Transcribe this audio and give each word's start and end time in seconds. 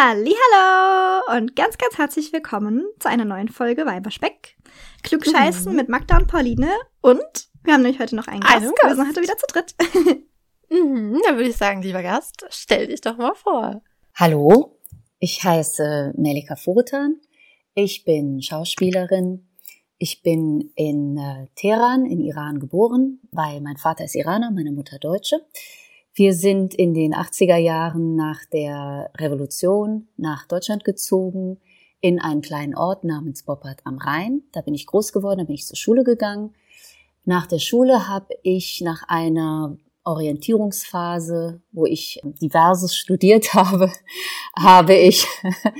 Hallo 0.00 1.36
und 1.36 1.56
ganz, 1.56 1.76
ganz 1.76 1.98
herzlich 1.98 2.32
willkommen 2.32 2.86
zu 3.00 3.08
einer 3.08 3.24
neuen 3.24 3.48
Folge 3.48 3.84
Weiberspeck. 3.84 4.56
Klugscheißen 5.02 5.72
mhm. 5.72 5.76
mit 5.76 5.88
Magda 5.88 6.18
und 6.18 6.28
Pauline 6.28 6.70
und 7.00 7.20
wir 7.64 7.72
haben 7.72 7.82
nämlich 7.82 7.98
heute 7.98 8.14
noch 8.14 8.28
einen 8.28 8.42
Gast. 8.42 8.60
Wir 8.60 8.94
sind 8.94 9.08
heute 9.08 9.22
wieder 9.22 9.36
zu 9.36 9.46
dritt. 9.48 9.74
mhm, 10.70 11.20
dann 11.26 11.36
würde 11.36 11.48
ich 11.48 11.56
sagen, 11.56 11.82
lieber 11.82 12.04
Gast, 12.04 12.46
stell 12.48 12.86
dich 12.86 13.00
doch 13.00 13.16
mal 13.16 13.34
vor. 13.34 13.82
Hallo, 14.14 14.78
ich 15.18 15.42
heiße 15.42 16.12
Melika 16.16 16.54
Furutan. 16.54 17.16
Ich 17.74 18.04
bin 18.04 18.40
Schauspielerin. 18.40 19.48
Ich 19.98 20.22
bin 20.22 20.70
in 20.76 21.18
äh, 21.18 21.48
Teheran 21.56 22.06
in 22.06 22.20
Iran 22.20 22.60
geboren, 22.60 23.18
weil 23.32 23.60
mein 23.60 23.78
Vater 23.78 24.04
ist 24.04 24.14
Iraner, 24.14 24.52
meine 24.52 24.70
Mutter 24.70 25.00
Deutsche. 25.00 25.44
Wir 26.18 26.34
sind 26.34 26.74
in 26.74 26.94
den 26.94 27.14
80er 27.14 27.58
Jahren 27.58 28.16
nach 28.16 28.44
der 28.46 29.08
Revolution 29.18 30.08
nach 30.16 30.48
Deutschland 30.48 30.82
gezogen, 30.82 31.60
in 32.00 32.20
einen 32.20 32.42
kleinen 32.42 32.74
Ort 32.74 33.04
namens 33.04 33.44
Boppard 33.44 33.78
am 33.84 33.98
Rhein. 33.98 34.42
Da 34.50 34.60
bin 34.62 34.74
ich 34.74 34.88
groß 34.88 35.12
geworden, 35.12 35.38
da 35.38 35.44
bin 35.44 35.54
ich 35.54 35.64
zur 35.64 35.76
Schule 35.76 36.02
gegangen. 36.02 36.54
Nach 37.24 37.46
der 37.46 37.60
Schule 37.60 38.08
habe 38.08 38.34
ich 38.42 38.80
nach 38.80 39.04
einer 39.06 39.76
Orientierungsphase, 40.02 41.60
wo 41.70 41.86
ich 41.86 42.20
diverses 42.24 42.96
studiert 42.96 43.54
habe, 43.54 43.92
habe 44.58 44.96
ich, 44.96 45.24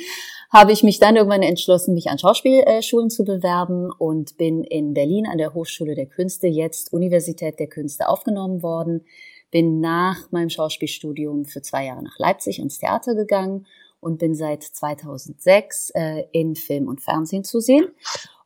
habe 0.52 0.70
ich 0.70 0.84
mich 0.84 1.00
dann 1.00 1.16
irgendwann 1.16 1.42
entschlossen, 1.42 1.94
mich 1.94 2.10
an 2.10 2.18
Schauspielschulen 2.20 3.10
zu 3.10 3.24
bewerben 3.24 3.90
und 3.90 4.36
bin 4.36 4.62
in 4.62 4.94
Berlin 4.94 5.26
an 5.26 5.38
der 5.38 5.52
Hochschule 5.52 5.96
der 5.96 6.06
Künste, 6.06 6.46
jetzt 6.46 6.92
Universität 6.92 7.58
der 7.58 7.66
Künste, 7.66 8.08
aufgenommen 8.08 8.62
worden 8.62 9.04
bin 9.50 9.80
nach 9.80 10.30
meinem 10.30 10.50
Schauspielstudium 10.50 11.44
für 11.44 11.62
zwei 11.62 11.86
Jahre 11.86 12.02
nach 12.02 12.18
Leipzig 12.18 12.58
ins 12.58 12.78
Theater 12.78 13.14
gegangen 13.14 13.66
und 14.00 14.18
bin 14.18 14.34
seit 14.34 14.62
2006 14.62 15.90
äh, 15.94 16.24
in 16.32 16.54
Film 16.54 16.88
und 16.88 17.00
Fernsehen 17.00 17.44
zu 17.44 17.60
sehen. 17.60 17.86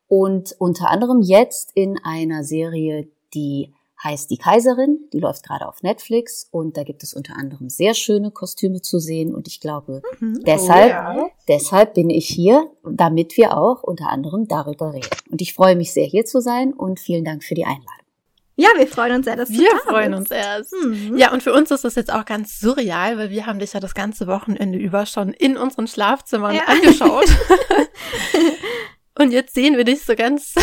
Und 0.08 0.54
unter 0.58 0.90
anderem 0.90 1.20
jetzt 1.22 1.72
in 1.74 1.98
einer 2.04 2.44
Serie, 2.44 3.08
die 3.34 3.72
heißt 4.02 4.30
Die 4.30 4.36
Kaiserin. 4.36 5.08
Die 5.12 5.20
läuft 5.20 5.44
gerade 5.44 5.68
auf 5.68 5.82
Netflix 5.82 6.48
und 6.50 6.76
da 6.76 6.82
gibt 6.82 7.02
es 7.02 7.14
unter 7.14 7.36
anderem 7.36 7.68
sehr 7.68 7.94
schöne 7.94 8.30
Kostüme 8.30 8.80
zu 8.80 8.98
sehen. 8.98 9.34
Und 9.34 9.48
ich 9.48 9.60
glaube, 9.60 10.02
mhm. 10.20 10.42
deshalb, 10.44 10.90
oh, 10.90 11.20
ja. 11.20 11.26
deshalb 11.48 11.94
bin 11.94 12.10
ich 12.10 12.26
hier, 12.26 12.70
damit 12.84 13.36
wir 13.36 13.56
auch 13.56 13.82
unter 13.82 14.08
anderem 14.08 14.48
darüber 14.48 14.92
reden. 14.92 15.08
Und 15.30 15.40
ich 15.40 15.54
freue 15.54 15.76
mich 15.76 15.92
sehr, 15.92 16.06
hier 16.06 16.24
zu 16.24 16.40
sein 16.40 16.72
und 16.72 17.00
vielen 17.00 17.24
Dank 17.24 17.44
für 17.44 17.54
die 17.54 17.64
Einladung. 17.64 18.01
Ja, 18.56 18.68
wir 18.76 18.86
freuen 18.86 19.16
uns 19.16 19.24
sehr, 19.24 19.36
dass 19.36 19.48
du 19.48 19.58
Wir 19.58 19.78
freuen 19.78 20.14
uns 20.14 20.30
erst. 20.30 20.74
Mhm. 20.84 21.16
Ja, 21.16 21.32
und 21.32 21.42
für 21.42 21.54
uns 21.54 21.70
ist 21.70 21.84
das 21.84 21.94
jetzt 21.94 22.12
auch 22.12 22.24
ganz 22.24 22.60
surreal, 22.60 23.16
weil 23.16 23.30
wir 23.30 23.46
haben 23.46 23.58
dich 23.58 23.72
ja 23.72 23.80
das 23.80 23.94
ganze 23.94 24.26
Wochenende 24.26 24.78
über 24.78 25.06
schon 25.06 25.32
in 25.32 25.56
unseren 25.56 25.86
Schlafzimmern 25.86 26.54
ja. 26.54 26.64
angeschaut. 26.66 27.28
und 29.18 29.32
jetzt 29.32 29.54
sehen 29.54 29.76
wir 29.76 29.84
dich 29.84 30.04
so 30.04 30.14
ganz 30.14 30.54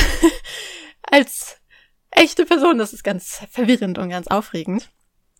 als 1.01 1.57
echte 2.11 2.45
Person. 2.45 2.77
Das 2.77 2.93
ist 2.93 3.03
ganz 3.03 3.41
verwirrend 3.49 3.97
und 3.97 4.09
ganz 4.09 4.27
aufregend. 4.27 4.89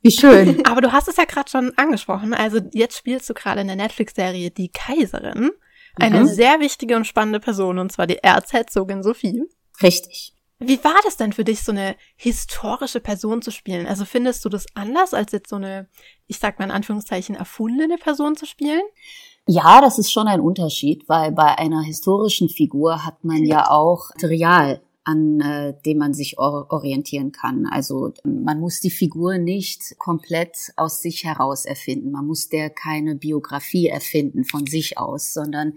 Wie 0.02 0.12
schön. 0.12 0.66
Aber 0.66 0.82
du 0.82 0.92
hast 0.92 1.08
es 1.08 1.18
ja 1.18 1.26
gerade 1.26 1.50
schon 1.50 1.78
angesprochen. 1.78 2.34
Also 2.34 2.60
jetzt 2.74 2.98
spielst 2.98 3.30
du 3.30 3.36
gerade 3.36 3.62
in 3.62 3.68
der 3.68 3.76
Netflix-Serie 3.76 4.50
Die 4.50 4.70
Kaiserin. 4.70 5.52
Eine 5.96 6.22
mhm. 6.22 6.28
sehr 6.28 6.60
wichtige 6.60 6.96
und 6.96 7.06
spannende 7.06 7.40
Person, 7.40 7.78
und 7.78 7.92
zwar 7.92 8.08
die 8.08 8.20
Erzherzogin 8.24 9.04
Sophie. 9.04 9.44
Richtig. 9.82 10.34
Wie 10.60 10.84
war 10.84 11.00
das 11.06 11.16
denn 11.16 11.32
für 11.32 11.46
dich, 11.46 11.64
so 11.64 11.72
eine 11.72 11.96
historische 12.18 13.00
Person 13.00 13.42
zu 13.42 13.50
spielen? 13.50 13.88
Also 13.88 14.04
findest 14.04 14.44
du 14.44 14.50
das 14.50 14.66
anders, 14.74 15.14
als 15.14 15.32
jetzt 15.32 15.50
so 15.50 15.56
eine, 15.56 15.88
ich 16.28 16.38
sag 16.38 16.60
mal 16.60 16.66
in 16.66 16.72
Anführungszeichen, 16.72 17.36
erfundene 17.36 17.98
Person 17.98 18.36
zu 18.36 18.46
spielen? 18.46 18.84
Ja, 19.48 19.80
das 19.80 19.98
ist 20.00 20.12
schon 20.12 20.28
ein 20.28 20.42
Unterschied, 20.42 21.08
weil 21.08 21.32
bei 21.32 21.58
einer 21.58 21.82
historischen 21.82 22.50
Figur 22.50 23.06
hat 23.06 23.24
man 23.24 23.46
ja 23.46 23.70
auch 23.70 24.10
Material, 24.16 24.82
an 25.06 25.40
äh, 25.40 25.74
dem 25.86 25.98
man 25.98 26.14
sich 26.14 26.38
or 26.38 26.68
orientieren 26.70 27.32
kann. 27.32 27.66
Also 27.66 28.14
man 28.26 28.60
muss 28.60 28.82
die 28.82 28.92
Figur 28.92 29.38
nicht 29.38 29.98
komplett 29.98 30.74
aus 30.76 31.02
sich 31.02 31.24
heraus 31.24 31.66
erfinden. 31.66 32.12
Man 32.12 32.28
muss 32.28 32.50
der 32.50 32.70
keine 32.70 33.16
Biografie 33.16 33.88
erfinden 33.88 34.44
von 34.44 34.68
sich 34.68 34.98
aus, 34.98 35.34
sondern 35.34 35.74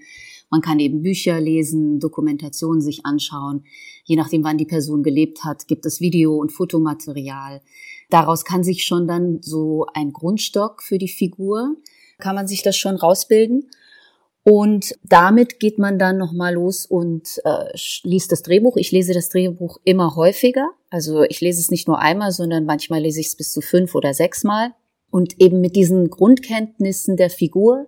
man 0.53 0.61
kann 0.61 0.79
eben 0.81 1.01
Bücher 1.01 1.41
lesen, 1.41 1.99
Dokumentationen 1.99 2.83
sich 2.83 3.07
anschauen. 3.07 3.65
Je 4.05 4.17
nachdem, 4.17 4.45
wann 4.45 4.59
die 4.59 4.67
Person 4.67 5.03
gelebt 5.03 5.45
hat, 5.45 5.67
gibt 5.67 5.87
es 5.87 6.03
Video- 6.03 6.37
und 6.37 6.53
Fotomaterial. 6.53 7.63
Daraus 8.11 8.45
kann 8.45 8.63
sich 8.63 8.85
schon 8.85 9.09
dann 9.09 9.39
so 9.41 9.87
ein 9.95 10.13
Grundstock 10.13 10.83
für 10.83 10.99
die 10.99 11.09
Figur, 11.09 11.77
kann 12.19 12.35
man 12.35 12.49
sich 12.49 12.63
das 12.63 12.77
schon 12.77 12.97
rausbilden. 12.97 13.71
Und 14.45 14.95
damit 15.03 15.59
geht 15.59 15.79
man 15.79 15.99
dann 15.99 16.19
nochmal 16.19 16.53
los 16.53 16.85
und 16.85 17.41
äh, 17.45 17.73
liest 18.03 18.31
das 18.31 18.43
Drehbuch. 18.43 18.77
Ich 18.77 18.93
lese 18.93 19.15
das 19.15 19.31
Drehbuch 19.31 19.79
immer 19.85 20.17
häufiger. 20.17 20.69
Also 20.91 21.23
ich 21.23 21.41
lese 21.41 21.63
es 21.63 21.71
nicht 21.71 21.89
nur 21.89 21.99
einmal, 21.99 22.31
sondern 22.31 22.67
manchmal 22.67 23.01
lese 23.01 23.21
ich 23.21 23.29
es 23.29 23.37
bis 23.37 23.53
zu 23.53 23.63
fünf 23.63 23.95
oder 23.95 24.13
sechs 24.13 24.45
Mal. 24.45 24.75
Und 25.11 25.41
eben 25.41 25.63
mit 25.63 25.77
diesen 25.77 26.11
Grundkenntnissen 26.11 27.17
der 27.17 27.31
Figur 27.31 27.87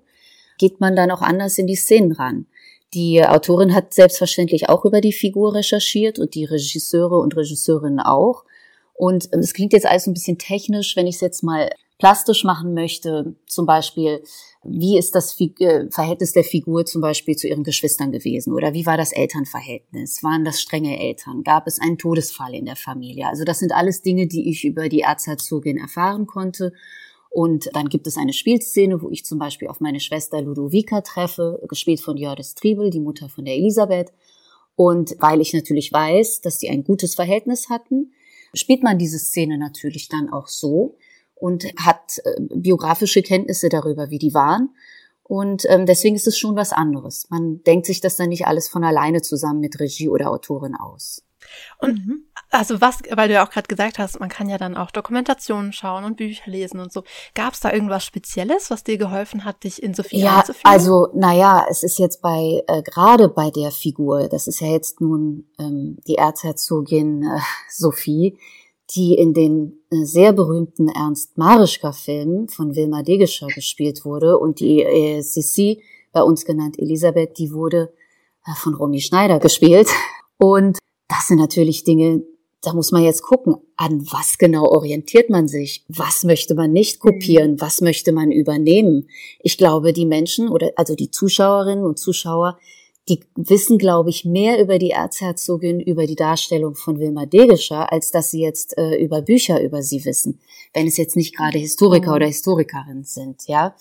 geht 0.58 0.80
man 0.80 0.96
dann 0.96 1.10
auch 1.10 1.22
anders 1.22 1.58
in 1.58 1.66
die 1.66 1.74
Szenen 1.74 2.12
ran. 2.12 2.46
Die 2.94 3.24
Autorin 3.24 3.74
hat 3.74 3.92
selbstverständlich 3.92 4.68
auch 4.68 4.84
über 4.84 5.00
die 5.00 5.12
Figur 5.12 5.54
recherchiert 5.54 6.20
und 6.20 6.34
die 6.34 6.44
Regisseure 6.44 7.18
und 7.18 7.36
Regisseurinnen 7.36 7.98
auch. 7.98 8.44
Und 8.94 9.28
ähm, 9.32 9.40
es 9.40 9.52
klingt 9.52 9.72
jetzt 9.72 9.86
alles 9.86 10.06
ein 10.06 10.14
bisschen 10.14 10.38
technisch, 10.38 10.94
wenn 10.94 11.08
ich 11.08 11.16
es 11.16 11.20
jetzt 11.20 11.42
mal 11.42 11.70
plastisch 11.98 12.44
machen 12.44 12.72
möchte. 12.72 13.34
Zum 13.46 13.66
Beispiel, 13.66 14.22
wie 14.62 14.96
ist 14.96 15.16
das 15.16 15.38
äh, 15.40 15.90
Verhältnis 15.90 16.32
der 16.32 16.44
Figur 16.44 16.86
zum 16.86 17.00
Beispiel 17.00 17.34
zu 17.34 17.48
ihren 17.48 17.64
Geschwistern 17.64 18.12
gewesen? 18.12 18.52
Oder 18.52 18.74
wie 18.74 18.86
war 18.86 18.96
das 18.96 19.12
Elternverhältnis? 19.12 20.22
Waren 20.22 20.44
das 20.44 20.60
strenge 20.60 20.98
Eltern? 21.00 21.42
Gab 21.42 21.66
es 21.66 21.80
einen 21.80 21.98
Todesfall 21.98 22.54
in 22.54 22.66
der 22.66 22.76
Familie? 22.76 23.26
Also 23.26 23.44
das 23.44 23.58
sind 23.58 23.72
alles 23.72 24.02
Dinge, 24.02 24.28
die 24.28 24.48
ich 24.48 24.64
über 24.64 24.88
die 24.88 25.00
Erzherzogin 25.00 25.78
erfahren 25.78 26.26
konnte 26.26 26.72
und 27.34 27.68
dann 27.74 27.88
gibt 27.88 28.06
es 28.06 28.16
eine 28.16 28.32
Spielszene, 28.32 29.02
wo 29.02 29.10
ich 29.10 29.24
zum 29.24 29.40
Beispiel 29.40 29.66
auf 29.66 29.80
meine 29.80 29.98
Schwester 29.98 30.40
Ludovica 30.40 31.00
treffe, 31.00 31.60
gespielt 31.68 32.00
von 32.00 32.16
Jördis 32.16 32.54
Triebel, 32.54 32.90
die 32.90 33.00
Mutter 33.00 33.28
von 33.28 33.44
der 33.44 33.56
Elisabeth. 33.56 34.12
Und 34.76 35.16
weil 35.18 35.40
ich 35.40 35.52
natürlich 35.52 35.92
weiß, 35.92 36.42
dass 36.42 36.58
die 36.58 36.70
ein 36.70 36.84
gutes 36.84 37.16
Verhältnis 37.16 37.70
hatten, 37.70 38.12
spielt 38.54 38.84
man 38.84 38.98
diese 38.98 39.18
Szene 39.18 39.58
natürlich 39.58 40.08
dann 40.08 40.32
auch 40.32 40.46
so 40.46 40.94
und 41.34 41.64
hat 41.76 42.20
äh, 42.22 42.40
biografische 42.54 43.22
Kenntnisse 43.22 43.68
darüber, 43.68 44.10
wie 44.10 44.18
die 44.18 44.32
waren. 44.32 44.70
Und 45.24 45.64
ähm, 45.68 45.86
deswegen 45.86 46.14
ist 46.14 46.28
es 46.28 46.38
schon 46.38 46.54
was 46.54 46.72
anderes. 46.72 47.26
Man 47.30 47.64
denkt 47.64 47.86
sich 47.86 48.00
das 48.00 48.14
dann 48.14 48.28
nicht 48.28 48.46
alles 48.46 48.68
von 48.68 48.84
alleine 48.84 49.22
zusammen 49.22 49.58
mit 49.58 49.80
Regie 49.80 50.08
oder 50.08 50.30
Autorin 50.30 50.76
aus. 50.76 51.24
Und 51.78 52.06
mhm. 52.06 52.24
also 52.50 52.80
was, 52.80 52.98
weil 53.10 53.28
du 53.28 53.34
ja 53.34 53.46
auch 53.46 53.50
gerade 53.50 53.68
gesagt 53.68 53.98
hast, 53.98 54.20
man 54.20 54.28
kann 54.28 54.48
ja 54.48 54.58
dann 54.58 54.76
auch 54.76 54.90
Dokumentationen 54.90 55.72
schauen 55.72 56.04
und 56.04 56.16
Bücher 56.16 56.50
lesen 56.50 56.80
und 56.80 56.92
so. 56.92 57.04
Gab 57.34 57.54
es 57.54 57.60
da 57.60 57.72
irgendwas 57.72 58.04
Spezielles, 58.04 58.70
was 58.70 58.84
dir 58.84 58.98
geholfen 58.98 59.44
hat, 59.44 59.64
dich 59.64 59.82
in 59.82 59.94
Sophie 59.94 60.20
ja, 60.20 60.38
einzufühlen? 60.38 60.62
Also, 60.64 61.08
naja, 61.14 61.66
es 61.68 61.82
ist 61.82 61.98
jetzt 61.98 62.22
bei, 62.22 62.62
äh, 62.66 62.82
gerade 62.82 63.28
bei 63.28 63.50
der 63.50 63.70
Figur, 63.70 64.28
das 64.28 64.46
ist 64.46 64.60
ja 64.60 64.68
jetzt 64.68 65.00
nun 65.00 65.48
ähm, 65.58 65.98
die 66.06 66.16
Erzherzogin 66.16 67.22
äh, 67.22 67.40
Sophie, 67.70 68.38
die 68.94 69.14
in 69.14 69.32
den 69.32 69.80
äh, 69.90 70.04
sehr 70.04 70.32
berühmten 70.32 70.88
Ernst 70.88 71.36
Marischka-Filmen 71.38 72.48
von 72.48 72.76
Wilma 72.76 73.02
Degescher 73.02 73.48
gespielt 73.48 74.04
wurde 74.04 74.38
und 74.38 74.60
die 74.60 74.82
äh, 74.82 75.20
Sissi, 75.22 75.82
bei 76.12 76.22
uns 76.22 76.44
genannt 76.44 76.78
Elisabeth, 76.78 77.38
die 77.38 77.52
wurde 77.52 77.92
äh, 78.46 78.54
von 78.54 78.74
Romy 78.74 79.00
Schneider 79.00 79.38
gespielt. 79.40 79.88
Und 80.38 80.78
das 81.08 81.28
sind 81.28 81.38
natürlich 81.38 81.84
Dinge, 81.84 82.22
da 82.64 82.72
muss 82.72 82.92
man 82.92 83.04
jetzt 83.04 83.22
gucken, 83.22 83.56
an 83.76 84.06
was 84.10 84.38
genau 84.38 84.64
orientiert 84.64 85.30
man 85.30 85.48
sich? 85.48 85.84
Was 85.88 86.24
möchte 86.24 86.54
man 86.54 86.72
nicht 86.72 87.00
kopieren? 87.00 87.52
Mhm. 87.52 87.60
Was 87.60 87.80
möchte 87.80 88.12
man 88.12 88.30
übernehmen? 88.30 89.08
Ich 89.40 89.58
glaube, 89.58 89.92
die 89.92 90.06
Menschen 90.06 90.48
oder 90.48 90.70
also 90.76 90.94
die 90.94 91.10
Zuschauerinnen 91.10 91.84
und 91.84 91.98
Zuschauer, 91.98 92.58
die 93.08 93.20
wissen, 93.36 93.76
glaube 93.76 94.08
ich, 94.08 94.24
mehr 94.24 94.58
über 94.62 94.78
die 94.78 94.92
Erzherzogin, 94.92 95.78
über 95.78 96.06
die 96.06 96.14
Darstellung 96.14 96.74
von 96.74 96.98
Wilma 96.98 97.26
Degescher, 97.26 97.92
als 97.92 98.10
dass 98.10 98.30
sie 98.30 98.40
jetzt 98.40 98.78
äh, 98.78 98.96
über 98.96 99.20
Bücher 99.20 99.62
über 99.62 99.82
sie 99.82 100.06
wissen, 100.06 100.40
wenn 100.72 100.86
es 100.86 100.96
jetzt 100.96 101.16
nicht 101.16 101.36
gerade 101.36 101.58
Historiker 101.58 102.10
mhm. 102.10 102.16
oder 102.16 102.26
Historikerinnen 102.26 103.04
sind, 103.04 103.42
ja. 103.46 103.76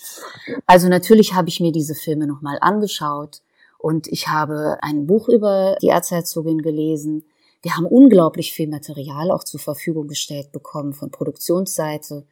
Also 0.66 0.90
natürlich 0.90 1.34
habe 1.34 1.48
ich 1.48 1.62
mir 1.62 1.72
diese 1.72 1.96
Filme 1.96 2.28
nochmal 2.28 2.58
angeschaut 2.60 3.42
und 3.84 4.08
ich 4.08 4.30
habe 4.30 4.78
ein 4.82 5.08
Buch 5.08 5.28
über 5.28 5.76
die 5.82 5.90
Erzherzogin 5.90 6.62
gelesen. 6.62 7.26
Wir 7.62 7.76
haben 7.76 7.86
unglaublich 7.86 8.54
viel 8.54 8.70
Material 8.70 9.30
auch 9.30 9.44
zur 9.44 9.60
Verfügung 9.60 10.08
gestellt 10.08 10.54
bekommen 10.54 10.94
von 10.94 11.12
Produktionsseite. 11.12 12.26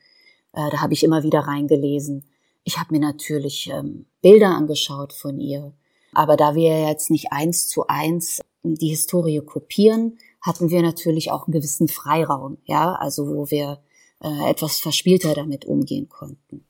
Äh, 0.54 0.70
da 0.72 0.82
habe 0.82 0.94
ich 0.94 1.04
immer 1.04 1.24
wieder 1.24 1.42
reingelesen. 1.42 2.24
Ich 2.64 2.80
habe 2.80 2.94
mir 2.94 3.02
natürlich 3.02 3.70
ähm, 3.70 4.06
Bilder 4.22 4.56
angeschaut 4.56 5.12
von 5.12 5.42
ihr. 5.42 5.74
Aber 6.14 6.38
da 6.38 6.56
wir 6.56 6.88
jetzt 6.88 7.12
nicht 7.12 7.34
eins 7.34 7.68
zu 7.68 7.86
eins 7.86 8.40
die 8.64 8.88
Historie 8.88 9.42
kopieren, 9.42 10.20
hatten 10.40 10.70
wir 10.70 10.82
natürlich 10.82 11.32
auch 11.32 11.48
einen 11.48 11.54
gewissen 11.54 11.90
Freiraum, 11.90 12.60
ja, 12.64 12.94
also 12.94 13.28
wo 13.28 13.52
wir 13.52 13.84
äh, 14.24 14.50
etwas 14.50 14.80
verspielter 14.80 15.34
damit 15.34 15.66
umgehen 15.66 16.08
konnten. 16.08 16.66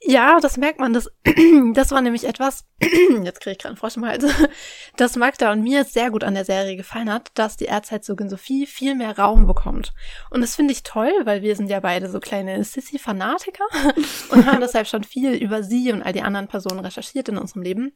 Ja, 0.00 0.38
das 0.40 0.56
merkt 0.56 0.78
man. 0.78 0.92
Das, 0.92 1.10
das 1.74 1.90
war 1.90 2.00
nämlich 2.00 2.24
etwas, 2.24 2.64
jetzt 2.80 3.40
kriege 3.40 3.52
ich 3.52 3.58
gerade 3.58 3.70
einen 3.70 3.76
Frosch 3.76 3.96
im 3.96 4.06
Hals, 4.06 4.24
das 4.96 5.16
Magda 5.16 5.50
und 5.52 5.62
mir 5.62 5.84
sehr 5.84 6.10
gut 6.10 6.22
an 6.22 6.34
der 6.34 6.44
Serie 6.44 6.76
gefallen 6.76 7.12
hat, 7.12 7.30
dass 7.34 7.56
die 7.56 7.66
Erzherzogin 7.66 8.30
Sophie 8.30 8.66
viel 8.66 8.94
mehr 8.94 9.18
Raum 9.18 9.46
bekommt. 9.46 9.92
Und 10.30 10.40
das 10.40 10.54
finde 10.54 10.72
ich 10.72 10.84
toll, 10.84 11.12
weil 11.24 11.42
wir 11.42 11.56
sind 11.56 11.68
ja 11.68 11.80
beide 11.80 12.08
so 12.08 12.20
kleine 12.20 12.62
Sissy-Fanatiker 12.62 13.64
und 14.30 14.46
haben 14.46 14.60
deshalb 14.60 14.86
schon 14.86 15.02
viel 15.02 15.32
über 15.34 15.62
sie 15.62 15.92
und 15.92 16.02
all 16.02 16.12
die 16.12 16.22
anderen 16.22 16.48
Personen 16.48 16.80
recherchiert 16.80 17.28
in 17.28 17.38
unserem 17.38 17.62
Leben. 17.62 17.92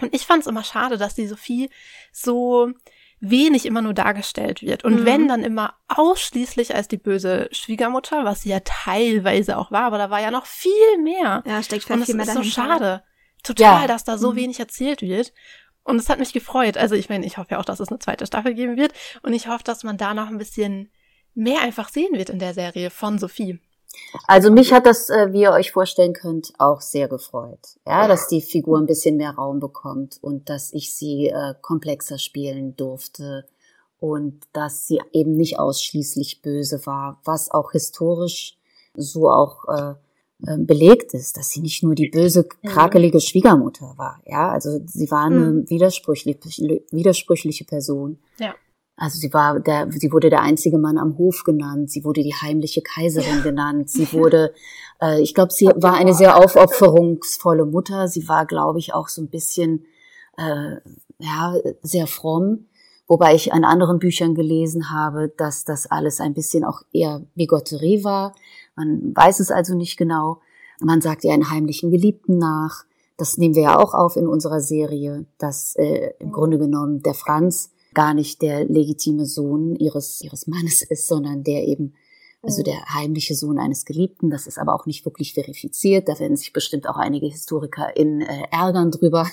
Und 0.00 0.14
ich 0.14 0.26
fand 0.26 0.42
es 0.42 0.46
immer 0.46 0.64
schade, 0.64 0.98
dass 0.98 1.14
die 1.14 1.26
Sophie 1.26 1.70
so 2.12 2.72
wenig 3.20 3.64
immer 3.66 3.82
nur 3.82 3.94
dargestellt 3.94 4.62
wird. 4.62 4.84
Und 4.84 5.00
mhm. 5.00 5.04
wenn, 5.06 5.28
dann 5.28 5.42
immer 5.42 5.74
ausschließlich 5.88 6.74
als 6.74 6.88
die 6.88 6.98
böse 6.98 7.48
Schwiegermutter, 7.50 8.24
was 8.24 8.42
sie 8.42 8.50
ja 8.50 8.60
teilweise 8.60 9.56
auch 9.56 9.70
war, 9.70 9.82
aber 9.84 9.98
da 9.98 10.10
war 10.10 10.20
ja 10.20 10.30
noch 10.30 10.46
viel 10.46 10.98
mehr. 11.02 11.42
Ja, 11.46 11.62
steckt 11.62 11.84
viel, 11.84 11.96
Und 11.96 12.04
viel 12.04 12.14
mehr 12.14 12.26
dahinter. 12.26 12.46
ist 12.46 12.54
so 12.54 12.60
schade. 12.62 13.02
Total, 13.42 13.82
Ja. 13.82 13.86
dass 13.86 14.04
da 14.04 14.18
so 14.18 14.32
Mhm. 14.32 14.36
wenig 14.36 14.60
erzählt 14.60 15.02
wird. 15.02 15.32
Und 15.82 15.96
es 15.96 16.08
hat 16.08 16.18
mich 16.18 16.32
gefreut. 16.32 16.76
Also 16.76 16.94
ich 16.96 17.08
meine, 17.08 17.24
ich 17.24 17.38
hoffe 17.38 17.52
ja 17.52 17.58
auch, 17.60 17.64
dass 17.64 17.80
es 17.80 17.88
eine 17.88 17.98
zweite 18.00 18.26
Staffel 18.26 18.54
geben 18.54 18.76
wird. 18.76 18.92
Und 19.22 19.32
ich 19.32 19.46
hoffe, 19.48 19.62
dass 19.64 19.84
man 19.84 19.96
da 19.96 20.14
noch 20.14 20.28
ein 20.28 20.38
bisschen 20.38 20.90
mehr 21.34 21.60
einfach 21.62 21.88
sehen 21.90 22.12
wird 22.16 22.28
in 22.28 22.38
der 22.40 22.54
Serie 22.54 22.90
von 22.90 23.18
Sophie. 23.18 23.60
Also 24.26 24.50
mich 24.50 24.72
hat 24.72 24.86
das, 24.86 25.10
äh, 25.10 25.32
wie 25.32 25.42
ihr 25.42 25.52
euch 25.52 25.72
vorstellen 25.72 26.12
könnt, 26.12 26.52
auch 26.58 26.80
sehr 26.80 27.08
gefreut. 27.08 27.78
Ja, 27.86 28.08
dass 28.08 28.28
die 28.28 28.40
Figur 28.40 28.78
ein 28.78 28.86
bisschen 28.86 29.16
mehr 29.16 29.32
Raum 29.32 29.60
bekommt 29.60 30.18
und 30.20 30.48
dass 30.48 30.72
ich 30.72 30.94
sie 30.94 31.28
äh, 31.28 31.54
komplexer 31.60 32.18
spielen 32.18 32.76
durfte 32.76 33.46
und 33.98 34.44
dass 34.52 34.86
sie 34.86 35.00
eben 35.12 35.32
nicht 35.36 35.58
ausschließlich 35.58 36.42
böse 36.42 36.84
war, 36.86 37.20
was 37.24 37.50
auch 37.50 37.72
historisch 37.72 38.56
so 38.94 39.30
auch 39.30 39.64
äh, 39.68 39.94
äh, 40.46 40.58
belegt 40.58 41.14
ist, 41.14 41.36
dass 41.36 41.50
sie 41.50 41.60
nicht 41.60 41.82
nur 41.82 41.94
die 41.94 42.08
böse, 42.08 42.44
krakelige 42.64 43.20
Schwiegermutter 43.20 43.94
war. 43.96 44.20
Ja, 44.26 44.50
also 44.50 44.80
sie 44.86 45.10
war 45.10 45.24
eine 45.24 45.52
Mhm. 45.52 45.70
widersprüchliche, 45.70 46.82
widersprüchliche 46.90 47.64
Person. 47.64 48.18
Ja. 48.38 48.54
Also 48.96 49.18
sie 49.18 49.32
war 49.34 49.60
der, 49.60 49.88
sie 49.92 50.10
wurde 50.10 50.30
der 50.30 50.40
einzige 50.40 50.78
Mann 50.78 50.96
am 50.96 51.18
Hof 51.18 51.44
genannt. 51.44 51.90
Sie 51.90 52.04
wurde 52.04 52.22
die 52.22 52.34
heimliche 52.34 52.80
Kaiserin 52.80 53.42
genannt. 53.42 53.90
Sie 53.90 54.10
wurde, 54.12 54.54
äh, 55.02 55.20
ich 55.20 55.34
glaube, 55.34 55.52
sie 55.52 55.66
war 55.66 55.94
eine 55.94 56.14
sehr 56.14 56.36
aufopferungsvolle 56.36 57.66
Mutter. 57.66 58.08
Sie 58.08 58.26
war, 58.28 58.46
glaube 58.46 58.78
ich, 58.78 58.94
auch 58.94 59.08
so 59.08 59.20
ein 59.20 59.28
bisschen, 59.28 59.84
äh, 60.38 60.76
ja, 61.18 61.54
sehr 61.82 62.06
fromm. 62.06 62.66
Wobei 63.06 63.34
ich 63.34 63.52
in 63.52 63.64
anderen 63.64 63.98
Büchern 63.98 64.34
gelesen 64.34 64.90
habe, 64.90 65.32
dass 65.36 65.64
das 65.64 65.88
alles 65.88 66.20
ein 66.20 66.34
bisschen 66.34 66.64
auch 66.64 66.82
eher 66.92 67.22
Bigotterie 67.34 68.02
war. 68.02 68.34
Man 68.74 69.14
weiß 69.14 69.40
es 69.40 69.50
also 69.50 69.76
nicht 69.76 69.96
genau. 69.96 70.40
Man 70.80 71.00
sagt 71.00 71.22
ihr 71.24 71.32
einen 71.32 71.50
heimlichen 71.50 71.90
Geliebten 71.90 72.38
nach. 72.38 72.84
Das 73.16 73.38
nehmen 73.38 73.54
wir 73.54 73.62
ja 73.62 73.78
auch 73.78 73.94
auf 73.94 74.16
in 74.16 74.26
unserer 74.26 74.60
Serie, 74.60 75.26
dass 75.38 75.76
äh, 75.76 76.12
im 76.18 76.32
Grunde 76.32 76.58
genommen 76.58 77.02
der 77.02 77.14
Franz 77.14 77.70
gar 77.96 78.12
nicht 78.12 78.42
der 78.42 78.66
legitime 78.66 79.24
Sohn 79.24 79.74
ihres, 79.74 80.20
ihres 80.20 80.46
Mannes 80.46 80.82
ist, 80.82 81.08
sondern 81.08 81.42
der 81.42 81.66
eben, 81.66 81.94
also 82.42 82.62
der 82.62 82.78
heimliche 82.94 83.34
Sohn 83.34 83.58
eines 83.58 83.86
Geliebten. 83.86 84.28
Das 84.30 84.46
ist 84.46 84.58
aber 84.58 84.74
auch 84.74 84.84
nicht 84.84 85.06
wirklich 85.06 85.32
verifiziert. 85.32 86.06
Da 86.06 86.18
werden 86.20 86.36
sich 86.36 86.52
bestimmt 86.52 86.86
auch 86.88 86.98
einige 86.98 87.26
Historiker 87.26 87.96
in 87.96 88.20
äh, 88.20 88.42
ärgern 88.52 88.90
drüber. 88.90 89.26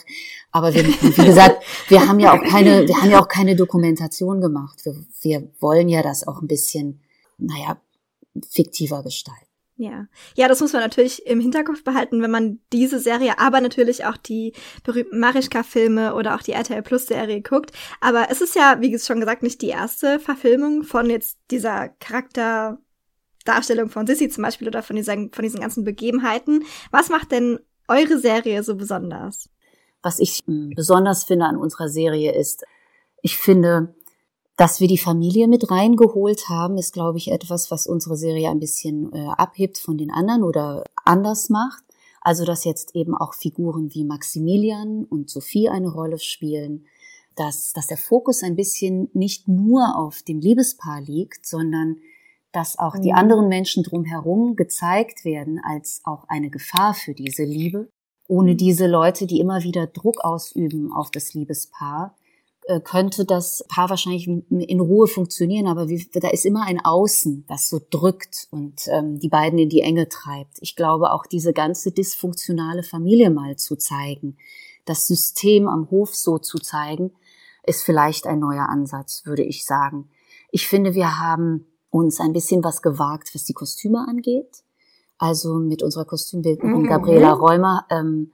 Aber 0.51 0.73
wir, 0.73 0.85
wie 0.85 1.25
gesagt, 1.25 1.61
wir 1.89 2.07
haben 2.07 2.21
ja 2.21 2.33
auch 2.33 2.41
keine, 2.41 2.87
wir 2.87 2.95
haben 2.95 3.11
ja 3.11 3.21
auch 3.21 3.27
keine 3.27 3.57
Dokumentation 3.57 4.39
gemacht. 4.39 4.79
Wir, 4.85 4.95
wir 5.21 5.51
wollen 5.59 5.89
ja 5.89 6.01
das 6.01 6.25
auch 6.25 6.41
ein 6.41 6.47
bisschen, 6.47 7.01
naja, 7.37 7.81
fiktiver 8.49 9.03
gestalten. 9.03 9.52
Ja. 9.75 10.05
Ja, 10.35 10.47
das 10.47 10.61
muss 10.61 10.73
man 10.73 10.83
natürlich 10.83 11.25
im 11.25 11.39
Hinterkopf 11.39 11.83
behalten, 11.83 12.21
wenn 12.21 12.29
man 12.29 12.59
diese 12.71 12.99
Serie, 12.99 13.39
aber 13.39 13.59
natürlich 13.59 14.05
auch 14.05 14.17
die 14.17 14.53
berühmten 14.83 15.19
Marischka-Filme 15.19 16.13
oder 16.13 16.35
auch 16.35 16.43
die 16.43 16.51
RTL 16.51 16.83
Plus-Serie 16.83 17.41
guckt. 17.41 17.71
Aber 17.99 18.27
es 18.29 18.41
ist 18.41 18.55
ja, 18.55 18.77
wie 18.81 18.97
schon 18.99 19.19
gesagt, 19.19 19.41
nicht 19.41 19.61
die 19.61 19.69
erste 19.69 20.19
Verfilmung 20.19 20.83
von 20.83 21.09
jetzt 21.09 21.39
dieser 21.49 21.89
Charakterdarstellung 21.89 23.89
von 23.89 24.05
Sissy 24.05 24.29
zum 24.29 24.43
Beispiel 24.43 24.67
oder 24.67 24.83
von, 24.83 24.95
dieser, 24.95 25.13
von 25.13 25.43
diesen 25.43 25.61
ganzen 25.61 25.83
Begebenheiten. 25.83 26.63
Was 26.91 27.09
macht 27.09 27.31
denn 27.31 27.59
eure 27.87 28.19
Serie 28.19 28.61
so 28.61 28.75
besonders? 28.75 29.49
Was 30.03 30.19
ich 30.19 30.43
mh, 30.45 30.73
besonders 30.75 31.23
finde 31.23 31.45
an 31.45 31.57
unserer 31.57 31.89
Serie 31.89 32.33
ist, 32.33 32.63
ich 33.23 33.37
finde, 33.37 33.95
dass 34.55 34.79
wir 34.79 34.87
die 34.87 34.97
Familie 34.97 35.47
mit 35.47 35.71
reingeholt 35.71 36.47
haben, 36.49 36.77
ist, 36.77 36.93
glaube 36.93 37.17
ich, 37.17 37.31
etwas, 37.31 37.71
was 37.71 37.87
unsere 37.87 38.17
Serie 38.17 38.49
ein 38.49 38.59
bisschen 38.59 39.11
äh, 39.13 39.27
abhebt 39.29 39.77
von 39.77 39.97
den 39.97 40.11
anderen 40.11 40.43
oder 40.43 40.83
anders 41.05 41.49
macht. 41.49 41.83
Also, 42.21 42.45
dass 42.45 42.63
jetzt 42.63 42.95
eben 42.95 43.15
auch 43.15 43.33
Figuren 43.33 43.93
wie 43.93 44.05
Maximilian 44.05 45.05
und 45.05 45.29
Sophie 45.29 45.69
eine 45.69 45.89
Rolle 45.89 46.19
spielen, 46.19 46.85
dass, 47.35 47.73
dass 47.73 47.87
der 47.87 47.97
Fokus 47.97 48.43
ein 48.43 48.55
bisschen 48.55 49.09
nicht 49.13 49.47
nur 49.47 49.97
auf 49.97 50.21
dem 50.21 50.39
Liebespaar 50.39 51.01
liegt, 51.01 51.45
sondern 51.45 51.97
dass 52.51 52.77
auch 52.77 52.95
die 52.97 53.11
Mhm. 53.11 53.17
anderen 53.17 53.47
Menschen 53.49 53.83
drumherum 53.83 54.55
gezeigt 54.55 55.25
werden 55.25 55.59
als 55.63 56.01
auch 56.03 56.25
eine 56.29 56.51
Gefahr 56.51 56.93
für 56.93 57.15
diese 57.15 57.43
Liebe. 57.43 57.89
Ohne 58.27 58.55
diese 58.55 58.87
Leute, 58.87 59.25
die 59.25 59.39
immer 59.39 59.63
wieder 59.63 59.87
Druck 59.87 60.23
ausüben 60.23 60.93
auf 60.93 61.09
das 61.11 61.33
Liebespaar, 61.33 62.15
könnte 62.83 63.25
das 63.25 63.65
Paar 63.67 63.89
wahrscheinlich 63.89 64.27
in 64.27 64.79
Ruhe 64.79 65.07
funktionieren, 65.07 65.67
aber 65.67 65.89
wie, 65.89 66.07
da 66.13 66.29
ist 66.29 66.45
immer 66.45 66.65
ein 66.65 66.83
Außen, 66.83 67.45
das 67.47 67.69
so 67.69 67.81
drückt 67.89 68.47
und 68.51 68.87
ähm, 68.87 69.19
die 69.19 69.29
beiden 69.29 69.59
in 69.59 69.69
die 69.69 69.81
Enge 69.81 70.07
treibt. 70.07 70.57
Ich 70.61 70.75
glaube, 70.75 71.11
auch 71.11 71.25
diese 71.25 71.53
ganze 71.53 71.91
dysfunktionale 71.91 72.83
Familie 72.83 73.29
mal 73.29 73.57
zu 73.57 73.75
zeigen, 73.75 74.37
das 74.85 75.07
System 75.07 75.67
am 75.67 75.89
Hof 75.91 76.15
so 76.15 76.37
zu 76.37 76.57
zeigen, 76.57 77.11
ist 77.65 77.83
vielleicht 77.83 78.27
ein 78.27 78.39
neuer 78.39 78.69
Ansatz, 78.69 79.25
würde 79.25 79.43
ich 79.43 79.65
sagen. 79.65 80.09
Ich 80.51 80.67
finde, 80.67 80.93
wir 80.93 81.19
haben 81.19 81.65
uns 81.89 82.19
ein 82.19 82.33
bisschen 82.33 82.63
was 82.63 82.81
gewagt, 82.81 83.33
was 83.33 83.45
die 83.45 83.53
Kostüme 83.53 84.05
angeht. 84.07 84.63
Also 85.17 85.55
mit 85.55 85.83
unserer 85.83 86.05
Kostümbildnerin 86.05 86.83
Mhm. 86.83 86.87
Gabriela 86.87 87.31
Räumer. 87.31 87.85
Ähm, 87.89 88.31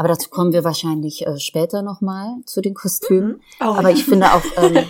aber 0.00 0.08
dazu 0.08 0.30
kommen 0.30 0.54
wir 0.54 0.64
wahrscheinlich 0.64 1.26
äh, 1.26 1.38
später 1.38 1.82
nochmal 1.82 2.36
zu 2.46 2.62
den 2.62 2.72
Kostümen. 2.72 3.42
Oh, 3.60 3.64
Aber 3.64 3.90
ich 3.90 4.06
finde 4.06 4.32
auch, 4.32 4.42
ähm, 4.56 4.86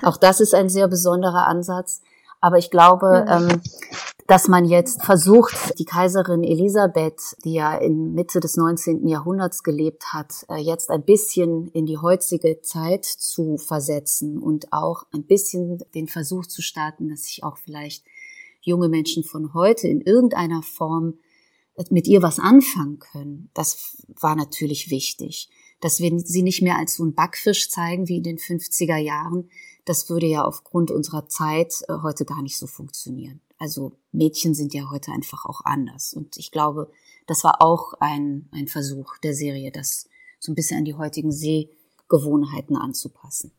auch 0.00 0.16
das 0.16 0.40
ist 0.40 0.54
ein 0.54 0.70
sehr 0.70 0.88
besonderer 0.88 1.46
Ansatz. 1.46 2.00
Aber 2.40 2.56
ich 2.56 2.70
glaube, 2.70 3.26
ähm, 3.28 3.60
dass 4.26 4.48
man 4.48 4.64
jetzt 4.64 5.02
versucht, 5.02 5.78
die 5.78 5.84
Kaiserin 5.84 6.42
Elisabeth, 6.42 7.36
die 7.44 7.52
ja 7.52 7.76
in 7.76 8.14
Mitte 8.14 8.40
des 8.40 8.56
19. 8.56 9.06
Jahrhunderts 9.06 9.64
gelebt 9.64 10.14
hat, 10.14 10.46
äh, 10.48 10.56
jetzt 10.56 10.88
ein 10.88 11.02
bisschen 11.04 11.68
in 11.68 11.84
die 11.84 11.98
heutige 11.98 12.62
Zeit 12.62 13.04
zu 13.04 13.58
versetzen 13.58 14.38
und 14.38 14.72
auch 14.72 15.04
ein 15.12 15.24
bisschen 15.24 15.84
den 15.94 16.08
Versuch 16.08 16.46
zu 16.46 16.62
starten, 16.62 17.10
dass 17.10 17.24
sich 17.24 17.44
auch 17.44 17.58
vielleicht 17.58 18.02
junge 18.62 18.88
Menschen 18.88 19.24
von 19.24 19.52
heute 19.52 19.88
in 19.88 20.00
irgendeiner 20.00 20.62
Form 20.62 21.18
mit 21.90 22.06
ihr 22.06 22.22
was 22.22 22.38
anfangen 22.38 22.98
können. 22.98 23.50
Das 23.54 23.96
war 24.20 24.36
natürlich 24.36 24.90
wichtig. 24.90 25.50
Dass 25.80 26.00
wir 26.00 26.18
sie 26.20 26.42
nicht 26.42 26.62
mehr 26.62 26.78
als 26.78 26.94
so 26.94 27.04
ein 27.04 27.14
Backfisch 27.14 27.68
zeigen 27.68 28.08
wie 28.08 28.18
in 28.18 28.22
den 28.22 28.38
50er 28.38 28.96
Jahren, 28.96 29.50
das 29.84 30.08
würde 30.08 30.26
ja 30.26 30.44
aufgrund 30.44 30.90
unserer 30.90 31.28
Zeit 31.28 31.74
äh, 31.88 31.94
heute 32.02 32.24
gar 32.24 32.42
nicht 32.42 32.56
so 32.56 32.66
funktionieren. 32.66 33.40
Also 33.58 33.92
Mädchen 34.12 34.54
sind 34.54 34.72
ja 34.72 34.90
heute 34.90 35.12
einfach 35.12 35.44
auch 35.44 35.60
anders. 35.64 36.14
Und 36.14 36.36
ich 36.36 36.50
glaube, 36.50 36.90
das 37.26 37.44
war 37.44 37.60
auch 37.60 37.94
ein, 38.00 38.48
ein 38.52 38.68
Versuch 38.68 39.18
der 39.18 39.34
Serie, 39.34 39.70
das 39.70 40.08
so 40.38 40.52
ein 40.52 40.54
bisschen 40.54 40.78
an 40.78 40.84
die 40.84 40.94
heutigen 40.94 41.32
Sehgewohnheiten 41.32 42.76
anzupassen. 42.76 43.52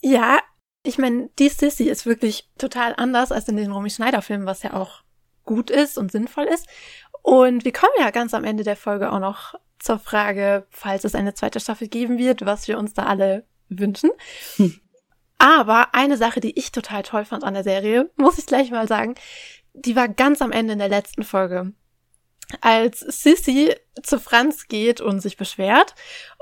Ja, 0.00 0.40
ich 0.84 0.98
meine, 0.98 1.30
die 1.38 1.48
Sissy 1.48 1.84
ist 1.84 2.06
wirklich 2.06 2.50
total 2.58 2.94
anders 2.96 3.30
als 3.30 3.48
in 3.48 3.56
den 3.56 3.70
Romy 3.70 3.90
Schneider 3.90 4.22
Filmen, 4.22 4.46
was 4.46 4.62
ja 4.62 4.74
auch 4.74 5.02
gut 5.44 5.70
ist 5.70 5.98
und 5.98 6.10
sinnvoll 6.12 6.44
ist. 6.44 6.66
Und 7.22 7.64
wir 7.64 7.72
kommen 7.72 7.92
ja 7.98 8.10
ganz 8.10 8.34
am 8.34 8.44
Ende 8.44 8.64
der 8.64 8.76
Folge 8.76 9.12
auch 9.12 9.20
noch 9.20 9.54
zur 9.78 9.98
Frage, 9.98 10.66
falls 10.70 11.04
es 11.04 11.14
eine 11.14 11.34
zweite 11.34 11.60
Staffel 11.60 11.88
geben 11.88 12.18
wird, 12.18 12.44
was 12.44 12.68
wir 12.68 12.78
uns 12.78 12.94
da 12.94 13.04
alle 13.04 13.44
wünschen. 13.68 14.10
Hm. 14.56 14.80
Aber 15.38 15.94
eine 15.94 16.16
Sache, 16.16 16.40
die 16.40 16.56
ich 16.56 16.70
total 16.70 17.02
toll 17.02 17.24
fand 17.24 17.42
an 17.42 17.54
der 17.54 17.64
Serie, 17.64 18.10
muss 18.16 18.38
ich 18.38 18.46
gleich 18.46 18.70
mal 18.70 18.86
sagen, 18.86 19.16
die 19.72 19.96
war 19.96 20.08
ganz 20.08 20.40
am 20.40 20.52
Ende 20.52 20.74
in 20.74 20.78
der 20.78 20.88
letzten 20.88 21.24
Folge. 21.24 21.72
Als 22.60 23.00
Sissy 23.00 23.74
zu 24.02 24.20
Franz 24.20 24.68
geht 24.68 25.00
und 25.00 25.20
sich 25.20 25.36
beschwert 25.36 25.94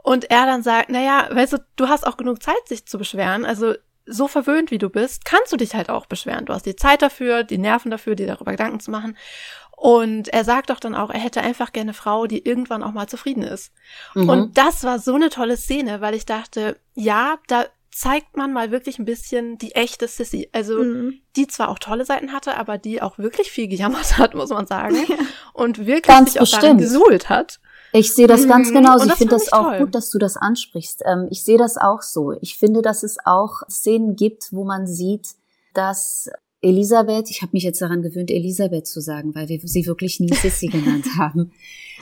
und 0.03 0.31
er 0.31 0.45
dann 0.45 0.63
sagt, 0.63 0.91
naja, 0.91 1.29
weißt 1.31 1.55
du, 1.55 1.59
du 1.77 1.89
hast 1.89 2.07
auch 2.07 2.17
genug 2.17 2.43
Zeit, 2.43 2.67
sich 2.67 2.87
zu 2.87 2.99
beschweren, 2.99 3.45
also 3.45 3.75
so 4.07 4.29
verwöhnt 4.29 4.71
wie 4.71 4.79
du 4.79 4.91
bist, 4.91 5.25
kannst 5.25 5.53
du 5.53 5.57
dich 5.57 5.75
halt 5.75 5.89
auch 5.89 6.07
beschweren. 6.07 6.47
Du 6.47 6.53
hast 6.53 6.67
die 6.67 6.77
Zeit 6.77 7.01
dafür, 7.01 7.45
die 7.45 7.59
Nerven 7.59 7.91
dafür, 7.91 8.17
dir 8.17 8.27
darüber 8.27 8.51
Gedanken 8.51 8.81
zu 8.81 8.91
machen. 8.91 9.17
Und 9.81 10.29
er 10.29 10.45
sagt 10.45 10.69
doch 10.69 10.79
dann 10.79 10.95
auch, 10.95 11.09
er 11.09 11.21
hätte 11.21 11.41
einfach 11.41 11.73
gerne 11.73 11.89
eine 11.89 11.95
Frau, 11.95 12.27
die 12.27 12.47
irgendwann 12.47 12.83
auch 12.83 12.93
mal 12.93 13.07
zufrieden 13.07 13.43
ist. 13.43 13.73
Mhm. 14.15 14.29
Und 14.29 14.59
das 14.59 14.85
war 14.85 14.99
so 14.99 15.15
eine 15.15 15.31
tolle 15.31 15.57
Szene, 15.57 16.03
weil 16.03 16.15
ich 16.15 16.27
dachte, 16.27 16.77
ja, 16.95 17.39
da 17.47 17.65
zeigt 17.91 18.37
man 18.37 18.53
mal 18.53 18.71
wirklich 18.73 18.99
ein 18.99 19.07
bisschen 19.07 19.57
die 19.57 19.75
echte 19.75 20.07
Sissy. 20.07 20.51
Also 20.53 20.85
mhm. 20.85 21.23
die 21.35 21.47
zwar 21.47 21.71
auch 21.71 21.79
tolle 21.79 22.05
Seiten 22.05 22.35
hatte, 22.35 22.59
aber 22.59 22.77
die 22.77 23.01
auch 23.01 23.17
wirklich 23.17 23.51
viel 23.51 23.69
gejammert 23.69 24.19
hat, 24.19 24.35
muss 24.35 24.51
man 24.51 24.67
sagen. 24.67 24.97
Ja. 25.09 25.17
Und 25.55 25.79
wirklich 25.79 26.03
ganz 26.03 26.35
sich 26.35 26.43
auch 26.43 26.61
darin 26.61 26.77
gesuhlt 26.77 27.31
hat. 27.31 27.59
Ich 27.95 28.13
sehe 28.13 28.27
das 28.27 28.47
ganz 28.47 28.69
mhm. 28.69 28.75
genauso. 28.75 29.07
Ich 29.07 29.15
finde 29.15 29.35
das 29.35 29.51
auch 29.51 29.71
toll. 29.71 29.79
gut, 29.79 29.95
dass 29.95 30.11
du 30.11 30.19
das 30.19 30.37
ansprichst. 30.37 31.05
Ähm, 31.07 31.29
ich 31.31 31.43
sehe 31.43 31.57
das 31.57 31.79
auch 31.79 32.03
so. 32.03 32.35
Ich 32.43 32.59
finde, 32.59 32.83
dass 32.83 33.03
es 33.03 33.17
auch 33.25 33.63
Szenen 33.71 34.15
gibt, 34.15 34.53
wo 34.53 34.65
man 34.65 34.87
sieht, 34.87 35.37
dass 35.73 36.29
Elisabeth, 36.63 37.31
ich 37.31 37.43
habe 37.43 37.53
mich 37.53 37.63
jetzt 37.63 37.81
daran 37.81 38.03
gewöhnt, 38.03 38.31
Elisabeth 38.31 38.87
zu 38.87 39.01
sagen, 39.01 39.35
weil 39.35 39.49
wir 39.49 39.61
sie 39.65 39.87
wirklich 39.87 40.21
nie 40.21 40.33
Sissy 40.33 40.67
genannt 40.67 41.07
haben. 41.19 41.53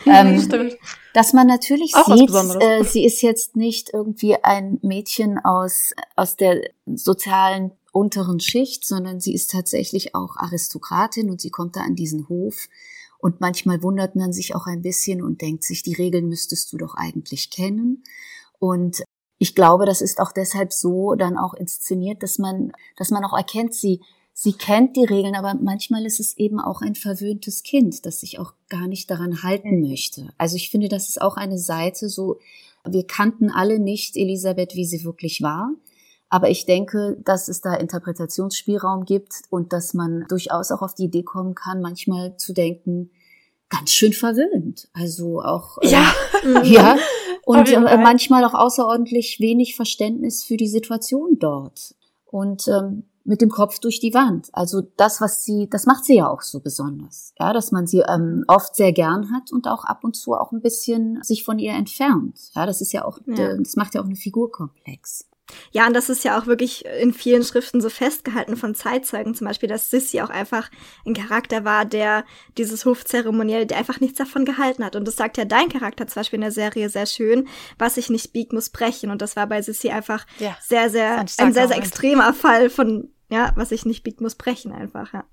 ähm, 0.05 0.41
Stimmt. 0.41 0.77
Dass 1.15 1.33
man 1.33 1.47
natürlich 1.47 1.95
Auch 1.95 2.17
sieht, 2.17 2.31
äh, 2.61 2.85
sie 2.85 3.05
ist 3.05 3.23
jetzt 3.23 3.57
nicht 3.57 3.91
irgendwie 3.93 4.37
ein 4.43 4.79
Mädchen 4.83 5.39
aus, 5.39 5.93
aus 6.17 6.37
der 6.37 6.61
sozialen 6.87 7.73
unteren 7.93 8.41
Schicht, 8.41 8.87
sondern 8.87 9.21
sie 9.21 9.35
ist 9.35 9.51
tatsächlich 9.51 10.15
auch 10.15 10.37
Aristokratin 10.37 11.31
und 11.31 11.41
sie 11.41 11.51
kommt 11.51 11.77
da 11.77 11.81
an 11.81 11.95
diesen 11.95 12.29
Hof. 12.29 12.69
Und 13.19 13.41
manchmal 13.41 13.83
wundert 13.83 14.15
man 14.15 14.33
sich 14.33 14.55
auch 14.55 14.67
ein 14.67 14.83
bisschen 14.83 15.23
und 15.23 15.41
denkt 15.41 15.65
sich, 15.65 15.83
die 15.83 15.95
Regeln 15.95 16.29
müsstest 16.29 16.73
du 16.73 16.77
doch 16.77 16.95
eigentlich 16.95 17.51
kennen. 17.51 18.05
Und 18.61 19.03
ich 19.39 19.55
glaube, 19.55 19.87
das 19.87 20.01
ist 20.01 20.21
auch 20.21 20.33
deshalb 20.33 20.73
so 20.73 21.15
dann 21.15 21.37
auch 21.37 21.55
inszeniert, 21.55 22.23
dass 22.23 22.39
man, 22.39 22.73
dass 22.97 23.11
man 23.11 23.25
auch 23.25 23.37
erkennt, 23.37 23.75
sie, 23.75 24.01
sie 24.41 24.53
kennt 24.53 24.95
die 24.95 25.05
Regeln, 25.05 25.35
aber 25.35 25.55
manchmal 25.55 26.07
ist 26.07 26.21
es 26.21 26.37
eben 26.37 26.61
auch 26.61 26.81
ein 26.81 26.95
verwöhntes 26.95 27.65
Kind, 27.65 28.07
das 28.07 28.21
sich 28.21 28.39
auch 28.39 28.53
gar 28.69 28.87
nicht 28.87 29.11
daran 29.11 29.43
halten 29.43 29.81
möchte. 29.81 30.29
Also 30.39 30.55
ich 30.55 30.71
finde, 30.71 30.89
das 30.89 31.09
ist 31.09 31.21
auch 31.21 31.37
eine 31.37 31.59
Seite 31.59 32.09
so, 32.09 32.39
wir 32.89 33.05
kannten 33.05 33.51
alle 33.51 33.81
nicht 33.81 34.17
Elisabeth, 34.17 34.77
wie 34.77 34.85
sie 34.85 35.03
wirklich 35.03 35.43
war. 35.43 35.73
Aber 36.29 36.51
ich 36.51 36.67
denke, 36.67 37.19
dass 37.25 37.49
es 37.49 37.63
da 37.63 37.75
Interpretationsspielraum 37.75 39.07
gibt 39.07 39.43
und 39.51 39.73
dass 39.73 39.93
man 39.93 40.25
durchaus 40.29 40.71
auch 40.71 40.83
auf 40.83 40.95
die 40.95 41.07
Idee 41.07 41.25
kommen 41.25 41.57
kann, 41.57 41.81
manchmal 41.81 42.37
zu 42.37 42.53
denken, 42.53 43.11
ganz 43.69 43.91
schön 43.91 44.13
verwöhnt. 44.13 44.89
Also 44.93 45.43
auch 45.43 45.79
äh, 45.79 45.89
ja, 45.89 46.15
ja 46.63 46.97
und 47.45 47.73
äh, 47.73 47.97
manchmal 47.97 48.45
auch 48.45 48.55
außerordentlich 48.55 49.41
wenig 49.41 49.75
Verständnis 49.75 50.45
für 50.45 50.57
die 50.57 50.69
Situation 50.69 51.41
dort. 51.41 51.97
Und 52.25 52.69
ähm, 52.69 53.03
mit 53.29 53.43
dem 53.43 53.51
Kopf 53.51 53.79
durch 53.79 54.01
die 54.01 54.15
Wand. 54.15 54.49
Also 54.53 54.83
das, 54.97 55.21
was 55.21 55.45
sie, 55.45 55.69
das 55.71 55.85
macht 55.85 56.07
sie 56.07 56.17
ja 56.17 56.29
auch 56.29 56.41
so 56.41 56.61
besonders. 56.61 57.35
Ja, 57.39 57.53
dass 57.53 57.73
man 57.73 57.87
sie 57.87 58.01
ähm, 58.01 58.45
oft 58.49 58.75
sehr 58.75 58.93
gern 58.93 59.31
hat 59.33 59.53
und 59.53 59.69
auch 59.69 59.85
ab 59.85 60.03
und 60.03 60.17
zu 60.17 60.33
auch 60.33 60.51
ein 60.51 60.63
bisschen 60.63 61.23
sich 61.23 61.45
von 61.45 61.59
ihr 61.59 61.73
entfernt. 61.73 62.39
Ja, 62.55 62.65
das 62.65 62.81
ist 62.81 62.93
ja 62.93 63.05
auch, 63.05 63.19
ja. 63.27 63.55
das 63.57 63.77
macht 63.77 63.95
ja 63.95 64.01
auch 64.01 64.07
eine 64.07 64.17
Figur 64.17 64.51
komplex. 64.51 65.27
Ja, 65.73 65.87
und 65.87 65.95
das 65.95 66.09
ist 66.09 66.25
ja 66.25 66.39
auch 66.39 66.47
wirklich 66.47 66.85
in 67.01 67.13
vielen 67.13 67.43
Schriften 67.43 67.81
so 67.81 67.89
festgehalten 67.89 68.57
von 68.57 68.75
Zeitzeugen, 68.75 69.35
zum 69.35 69.47
Beispiel, 69.47 69.69
dass 69.69 69.91
Sissy 69.91 70.21
auch 70.21 70.29
einfach 70.29 70.71
ein 71.07 71.15
Charakter 71.15 71.65
war, 71.65 71.85
der 71.85 72.25
dieses 72.57 72.85
Hofzeremoniell, 72.85 73.67
der 73.67 73.79
einfach 73.79 74.01
nichts 74.01 74.19
davon 74.19 74.45
gehalten 74.45 74.85
hat. 74.85 74.97
Und 74.97 75.07
das 75.07 75.17
sagt 75.17 75.39
ja 75.39 75.45
dein 75.45 75.69
Charakter 75.69 76.07
zum 76.07 76.21
Beispiel 76.21 76.39
in 76.39 76.43
der 76.43 76.53
Serie 76.53 76.91
sehr 76.91 77.07
schön, 77.07 77.49
was 77.79 77.97
ich 77.97 78.11
nicht 78.11 78.33
biegt, 78.33 78.53
muss 78.53 78.71
brechen. 78.71 79.11
Und 79.11 79.23
das 79.23 79.37
war 79.37 79.47
bei 79.47 79.63
Sissy 79.63 79.91
einfach 79.91 80.27
ja, 80.39 80.57
sehr, 80.63 80.91
sehr, 80.91 81.19
ein, 81.19 81.27
ein 81.39 81.53
sehr, 81.53 81.69
sehr 81.69 81.79
extremer 81.79 82.35
Fall 82.35 82.69
von, 82.69 83.11
ja, 83.31 83.53
was 83.57 83.73
ich 83.73 83.85
nicht 83.85 84.03
biegt, 84.03 84.21
muss 84.21 84.35
brechen 84.35 84.73
einfach, 84.73 85.13
ja. 85.13 85.25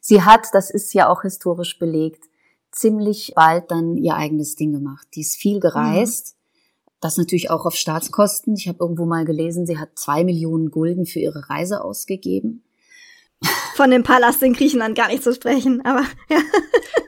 Sie 0.00 0.22
hat, 0.22 0.46
das 0.52 0.70
ist 0.70 0.94
ja 0.94 1.08
auch 1.08 1.22
historisch 1.22 1.78
belegt, 1.78 2.24
ziemlich 2.72 3.32
bald 3.34 3.70
dann 3.70 3.96
ihr 3.96 4.14
eigenes 4.16 4.56
Ding 4.56 4.72
gemacht. 4.72 5.06
Die 5.14 5.20
ist 5.20 5.36
viel 5.36 5.60
gereist. 5.60 6.32
Mhm 6.32 6.36
das 7.00 7.18
natürlich 7.18 7.50
auch 7.50 7.66
auf 7.66 7.74
Staatskosten. 7.74 8.54
Ich 8.56 8.68
habe 8.68 8.78
irgendwo 8.80 9.04
mal 9.04 9.24
gelesen, 9.24 9.66
sie 9.66 9.78
hat 9.78 9.98
zwei 9.98 10.24
Millionen 10.24 10.70
Gulden 10.70 11.06
für 11.06 11.20
ihre 11.20 11.48
Reise 11.48 11.84
ausgegeben. 11.84 12.64
Von 13.76 13.90
dem 13.90 14.02
Palast 14.02 14.42
in 14.42 14.54
Griechenland 14.54 14.96
gar 14.96 15.08
nicht 15.08 15.22
zu 15.22 15.34
sprechen, 15.34 15.84
aber 15.84 16.02
ja. 16.30 16.38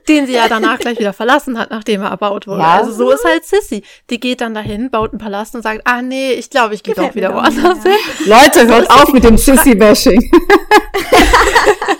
Den 0.07 0.27
sie 0.27 0.35
ja 0.35 0.49
danach 0.49 0.79
gleich 0.79 0.99
wieder 0.99 1.13
verlassen 1.15 1.59
hat, 1.59 1.71
nachdem 1.71 2.03
er 2.03 2.11
erbaut 2.11 2.47
wurde. 2.47 2.61
Ja. 2.61 2.79
Also 2.79 2.93
so 2.93 3.11
ist 3.11 3.25
halt 3.25 3.45
Sissy. 3.45 3.83
Die 4.11 4.21
geht 4.21 4.43
dann 4.43 4.55
dahin, 4.55 4.91
baut 4.91 5.13
einen 5.13 5.19
Palast 5.19 5.55
und 5.55 5.63
sagt, 5.63 5.83
ah 5.87 6.03
nee, 6.03 6.33
ich 6.33 6.51
glaube, 6.51 6.75
ich 6.75 6.83
gehe 6.83 6.95
doch 6.95 7.15
wieder 7.15 7.35
woanders 7.35 7.83
hin. 7.83 7.93
Leute, 8.27 8.67
hört 8.67 8.91
auf 8.91 9.13
mit 9.13 9.25
dem 9.25 9.37
Sissy-Bashing. 9.39 10.31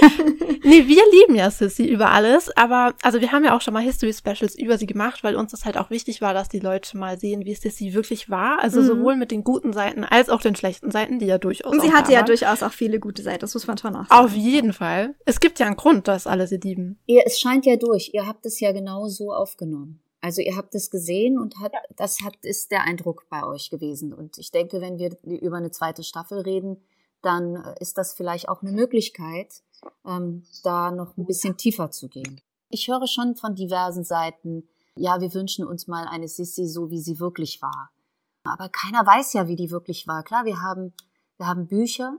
nee, 0.64 0.86
wir 0.86 1.02
lieben 1.12 1.34
ja 1.34 1.50
Sissy 1.50 1.86
über 1.86 2.10
alles, 2.10 2.54
aber 2.56 2.94
also 3.02 3.20
wir 3.20 3.32
haben 3.32 3.44
ja 3.44 3.56
auch 3.56 3.60
schon 3.60 3.74
mal 3.74 3.82
History 3.82 4.12
Specials 4.12 4.56
über 4.56 4.78
sie 4.78 4.86
gemacht, 4.86 5.22
weil 5.24 5.36
uns 5.36 5.50
das 5.50 5.64
halt 5.64 5.76
auch 5.76 5.90
wichtig 5.90 6.20
war, 6.20 6.34
dass 6.34 6.48
die 6.48 6.60
Leute 6.60 6.96
mal 6.96 7.18
sehen, 7.18 7.44
wie 7.44 7.54
Sissy 7.54 7.94
wirklich 7.94 8.30
war. 8.30 8.60
Also 8.60 8.80
mhm. 8.80 8.86
sowohl 8.86 9.16
mit 9.16 9.30
den 9.30 9.44
guten 9.44 9.72
Seiten 9.72 10.04
als 10.04 10.28
auch 10.28 10.40
den 10.40 10.56
schlechten 10.56 10.90
Seiten, 10.90 11.18
die 11.18 11.26
ja 11.26 11.38
durchaus. 11.38 11.72
Und 11.72 11.82
sie 11.82 11.92
hatte 11.92 12.12
ja 12.12 12.22
durchaus 12.22 12.62
auch 12.62 12.72
viele 12.72 13.00
gute 13.00 13.22
Seiten, 13.22 13.40
das 13.40 13.54
muss 13.54 13.66
man 13.66 13.78
schon 13.78 13.94
auch 13.96 14.06
sagen. 14.06 14.24
Auf 14.24 14.34
jeden 14.34 14.72
Fall. 14.72 15.14
Es 15.24 15.40
gibt 15.40 15.58
ja 15.58 15.66
einen 15.66 15.76
Grund, 15.76 16.08
dass 16.08 16.26
alle 16.26 16.46
sie 16.46 16.58
lieben. 16.58 16.98
Ihr, 17.06 17.22
es 17.26 17.40
scheint 17.40 17.66
ja 17.66 17.76
durch. 17.76 18.10
Ihr 18.12 18.26
habt 18.26 18.46
es 18.46 18.60
ja 18.60 18.72
genau 18.72 19.08
so 19.08 19.32
aufgenommen. 19.32 20.00
Also 20.20 20.42
ihr 20.42 20.56
habt 20.56 20.74
es 20.74 20.90
gesehen 20.90 21.38
und 21.38 21.58
hat, 21.60 21.72
ja. 21.72 21.80
das 21.96 22.18
hat, 22.22 22.34
ist 22.42 22.70
der 22.70 22.84
Eindruck 22.84 23.26
bei 23.30 23.44
euch 23.44 23.70
gewesen. 23.70 24.12
Und 24.12 24.36
ich 24.38 24.50
denke, 24.50 24.80
wenn 24.80 24.98
wir 24.98 25.16
über 25.24 25.56
eine 25.56 25.70
zweite 25.70 26.02
Staffel 26.02 26.40
reden, 26.40 26.82
dann 27.22 27.56
äh, 27.56 27.74
ist 27.80 27.98
das 27.98 28.14
vielleicht 28.14 28.48
auch 28.48 28.62
eine 28.62 28.72
Möglichkeit, 28.72 29.62
ähm, 30.04 30.44
da 30.62 30.90
noch 30.90 31.16
ein 31.16 31.26
bisschen 31.26 31.56
tiefer 31.56 31.90
zu 31.90 32.08
gehen. 32.08 32.40
Ich 32.68 32.88
höre 32.88 33.06
schon 33.06 33.36
von 33.36 33.54
diversen 33.54 34.04
Seiten, 34.04 34.68
ja, 34.94 35.20
wir 35.20 35.32
wünschen 35.34 35.66
uns 35.66 35.86
mal 35.86 36.06
eine 36.06 36.28
Sissy 36.28 36.66
so, 36.66 36.90
wie 36.90 37.00
sie 37.00 37.20
wirklich 37.20 37.60
war. 37.62 37.90
Aber 38.44 38.68
keiner 38.68 39.06
weiß 39.06 39.32
ja, 39.34 39.48
wie 39.48 39.56
die 39.56 39.70
wirklich 39.70 40.06
war. 40.06 40.22
Klar, 40.22 40.44
wir 40.44 40.60
haben, 40.60 40.92
wir 41.36 41.46
haben 41.46 41.66
Bücher. 41.66 42.18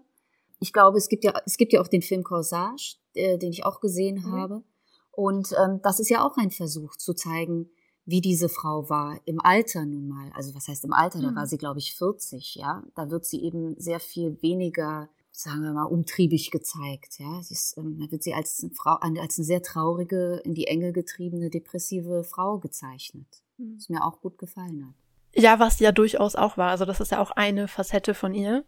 Ich 0.59 0.73
glaube, 0.73 0.97
es 0.97 1.09
gibt 1.09 1.23
ja, 1.23 1.33
es 1.45 1.57
gibt 1.57 1.73
ja 1.73 1.81
auch 1.81 1.87
den 1.87 2.01
Film 2.01 2.23
Corsage, 2.23 2.97
äh, 3.13 3.37
den 3.37 3.51
ich 3.51 3.65
auch 3.65 3.79
gesehen 3.81 4.23
mhm. 4.23 4.31
habe. 4.31 4.63
Und 5.11 5.53
ähm, 5.63 5.79
das 5.83 5.99
ist 5.99 6.09
ja 6.09 6.25
auch 6.25 6.37
ein 6.37 6.51
Versuch 6.51 6.95
zu 6.95 7.13
zeigen, 7.13 7.69
wie 8.05 8.21
diese 8.21 8.49
Frau 8.49 8.89
war 8.89 9.19
im 9.25 9.39
Alter 9.39 9.85
nun 9.85 10.07
mal. 10.07 10.31
Also 10.33 10.55
was 10.55 10.67
heißt 10.67 10.85
im 10.85 10.93
Alter? 10.93 11.19
Mhm. 11.19 11.23
Da 11.23 11.35
war 11.35 11.47
sie, 11.47 11.57
glaube 11.57 11.79
ich, 11.79 11.95
40, 11.95 12.55
ja. 12.55 12.83
Da 12.95 13.09
wird 13.09 13.25
sie 13.25 13.43
eben 13.43 13.79
sehr 13.79 13.99
viel 13.99 14.41
weniger 14.41 15.09
sagen 15.41 15.61
wir 15.61 15.73
mal, 15.73 15.85
umtriebig 15.85 16.51
gezeigt. 16.51 17.19
Ja, 17.19 17.41
sie 17.41 17.53
ist, 17.53 17.77
ähm, 17.77 17.97
da 17.99 18.11
wird 18.11 18.23
sie 18.23 18.33
als 18.33 18.63
eine 18.63 18.73
Frau, 18.73 18.95
als 18.95 19.37
eine 19.37 19.45
sehr 19.45 19.61
traurige, 19.61 20.41
in 20.43 20.53
die 20.53 20.67
Enge 20.67 20.93
getriebene, 20.93 21.49
depressive 21.49 22.23
Frau 22.23 22.59
gezeichnet. 22.59 23.27
Mhm. 23.57 23.75
Was 23.77 23.89
mir 23.89 24.03
auch 24.05 24.21
gut 24.21 24.37
gefallen 24.37 24.85
hat. 24.85 24.95
Ja, 25.33 25.59
was 25.59 25.79
ja 25.79 25.91
durchaus 25.91 26.35
auch 26.35 26.57
war. 26.57 26.69
Also 26.71 26.85
das 26.85 26.99
ist 26.99 27.11
ja 27.11 27.21
auch 27.21 27.31
eine 27.31 27.67
Facette 27.67 28.13
von 28.13 28.33
ihr. 28.33 28.65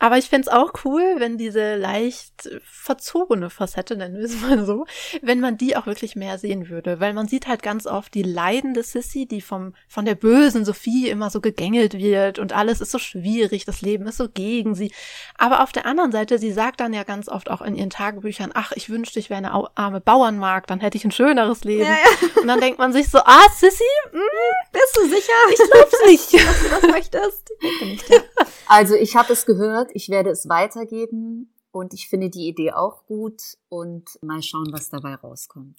Aber 0.00 0.18
ich 0.18 0.28
fände 0.28 0.52
auch 0.52 0.72
cool, 0.84 1.16
wenn 1.18 1.38
diese 1.38 1.76
leicht 1.76 2.50
verzogene 2.64 3.48
Facette, 3.48 3.96
nennen 3.96 4.18
wir 4.18 4.24
es 4.24 4.40
mal 4.40 4.64
so, 4.66 4.86
wenn 5.22 5.40
man 5.40 5.56
die 5.56 5.76
auch 5.76 5.86
wirklich 5.86 6.16
mehr 6.16 6.38
sehen 6.38 6.68
würde. 6.68 7.00
Weil 7.00 7.14
man 7.14 7.28
sieht 7.28 7.46
halt 7.46 7.62
ganz 7.62 7.86
oft 7.86 8.12
die 8.14 8.22
leidende 8.22 8.82
Sissy, 8.82 9.26
die 9.26 9.40
vom, 9.40 9.74
von 9.88 10.04
der 10.04 10.14
bösen 10.14 10.64
Sophie 10.64 11.08
immer 11.08 11.30
so 11.30 11.40
gegängelt 11.40 11.94
wird 11.94 12.38
und 12.38 12.52
alles 12.52 12.80
ist 12.80 12.90
so 12.90 12.98
schwierig, 12.98 13.64
das 13.64 13.82
Leben 13.82 14.06
ist 14.06 14.16
so 14.16 14.28
gegen 14.28 14.74
sie. 14.74 14.92
Aber 15.38 15.62
auf 15.62 15.72
der 15.72 15.86
anderen 15.86 16.12
Seite, 16.12 16.38
sie 16.38 16.52
sagt 16.52 16.80
dann 16.80 16.92
ja 16.92 17.04
ganz 17.04 17.28
oft 17.28 17.50
auch 17.50 17.62
in 17.62 17.74
ihren 17.74 17.90
Tagebüchern, 17.90 18.50
ach, 18.54 18.72
ich 18.74 18.90
wünschte, 18.90 19.18
ich 19.18 19.30
wäre 19.30 19.38
eine 19.38 19.52
arme 19.76 20.00
Bauernmarkt, 20.00 20.70
dann 20.70 20.80
hätte 20.80 20.96
ich 20.98 21.04
ein 21.04 21.12
schöneres 21.12 21.64
Leben. 21.64 21.84
Ja, 21.84 21.92
ja. 21.92 22.40
Und 22.40 22.48
dann 22.48 22.60
denkt 22.60 22.78
man 22.78 22.92
sich 22.92 23.08
so, 23.08 23.18
ah, 23.18 23.46
Sissy, 23.56 23.84
mh, 24.12 24.18
mm, 24.18 24.72
bist 24.72 24.96
du 24.96 25.08
sicher? 25.08 25.32
Ich 25.50 25.70
glaub's 25.70 26.06
nicht. 26.06 26.34
dass 26.46 26.62
du 26.62 26.68
das 26.68 26.82
möchtest. 26.90 27.52
Ich 27.60 27.78
denke 27.78 27.84
nicht, 27.86 28.08
ja. 28.08 28.20
Also 28.66 28.94
ich 28.94 29.16
habe 29.16 29.32
es 29.32 29.46
gehört, 29.46 29.83
ich 29.92 30.08
werde 30.08 30.30
es 30.30 30.48
weitergeben 30.48 31.52
und 31.70 31.94
ich 31.94 32.08
finde 32.08 32.30
die 32.30 32.48
Idee 32.48 32.72
auch 32.72 33.04
gut 33.06 33.42
und 33.68 34.04
mal 34.22 34.42
schauen, 34.42 34.72
was 34.72 34.88
dabei 34.88 35.14
rauskommt. 35.14 35.78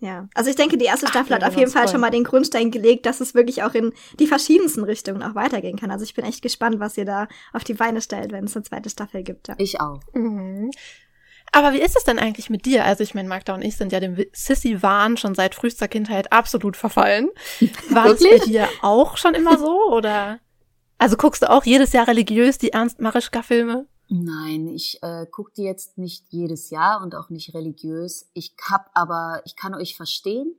Ja, 0.00 0.28
also 0.34 0.48
ich 0.48 0.56
denke, 0.56 0.78
die 0.78 0.86
erste 0.86 1.06
Staffel 1.06 1.34
Ach, 1.34 1.42
hat 1.42 1.48
auf 1.48 1.58
jeden 1.58 1.70
Fall 1.70 1.86
schon 1.86 2.00
mal 2.00 2.10
den 2.10 2.24
Grundstein 2.24 2.70
gelegt, 2.70 3.04
dass 3.04 3.20
es 3.20 3.34
wirklich 3.34 3.62
auch 3.62 3.74
in 3.74 3.92
die 4.18 4.26
verschiedensten 4.26 4.82
Richtungen 4.82 5.22
auch 5.22 5.34
weitergehen 5.34 5.78
kann. 5.78 5.90
Also 5.90 6.04
ich 6.04 6.14
bin 6.14 6.24
echt 6.24 6.40
gespannt, 6.40 6.80
was 6.80 6.96
ihr 6.96 7.04
da 7.04 7.28
auf 7.52 7.64
die 7.64 7.74
Beine 7.74 8.00
stellt, 8.00 8.32
wenn 8.32 8.44
es 8.44 8.56
eine 8.56 8.62
zweite 8.62 8.88
Staffel 8.88 9.22
gibt. 9.22 9.48
Ja. 9.48 9.54
Ich 9.58 9.78
auch. 9.80 10.00
Mhm. 10.14 10.70
Aber 11.52 11.72
wie 11.72 11.80
ist 11.80 11.96
es 11.96 12.04
denn 12.04 12.18
eigentlich 12.18 12.48
mit 12.48 12.64
dir? 12.64 12.84
Also 12.84 13.02
ich 13.02 13.14
meine, 13.14 13.28
Magda 13.28 13.54
und 13.54 13.62
ich 13.62 13.76
sind 13.76 13.92
ja 13.92 14.00
dem 14.00 14.16
Sissy-Wahn 14.32 15.16
schon 15.16 15.34
seit 15.34 15.54
frühester 15.54 15.88
Kindheit 15.88 16.32
absolut 16.32 16.76
verfallen. 16.76 17.28
War 17.90 18.08
das 18.08 18.22
bei 18.22 18.38
dir 18.38 18.68
auch 18.80 19.16
schon 19.18 19.34
immer 19.34 19.58
so 19.58 19.92
oder? 19.92 20.38
Also 21.00 21.16
guckst 21.16 21.40
du 21.40 21.48
auch 21.48 21.64
jedes 21.64 21.94
Jahr 21.94 22.06
religiös 22.08 22.58
die 22.58 22.74
Ernst 22.74 23.00
Marischka-Filme? 23.00 23.88
Nein, 24.10 24.66
ich 24.66 25.02
äh, 25.02 25.24
gucke 25.24 25.50
die 25.56 25.62
jetzt 25.62 25.96
nicht 25.96 26.26
jedes 26.28 26.68
Jahr 26.68 27.00
und 27.02 27.14
auch 27.14 27.30
nicht 27.30 27.54
religiös. 27.54 28.28
Ich 28.34 28.54
hab 28.68 28.90
aber, 28.92 29.40
ich 29.46 29.56
kann 29.56 29.72
euch 29.72 29.96
verstehen. 29.96 30.54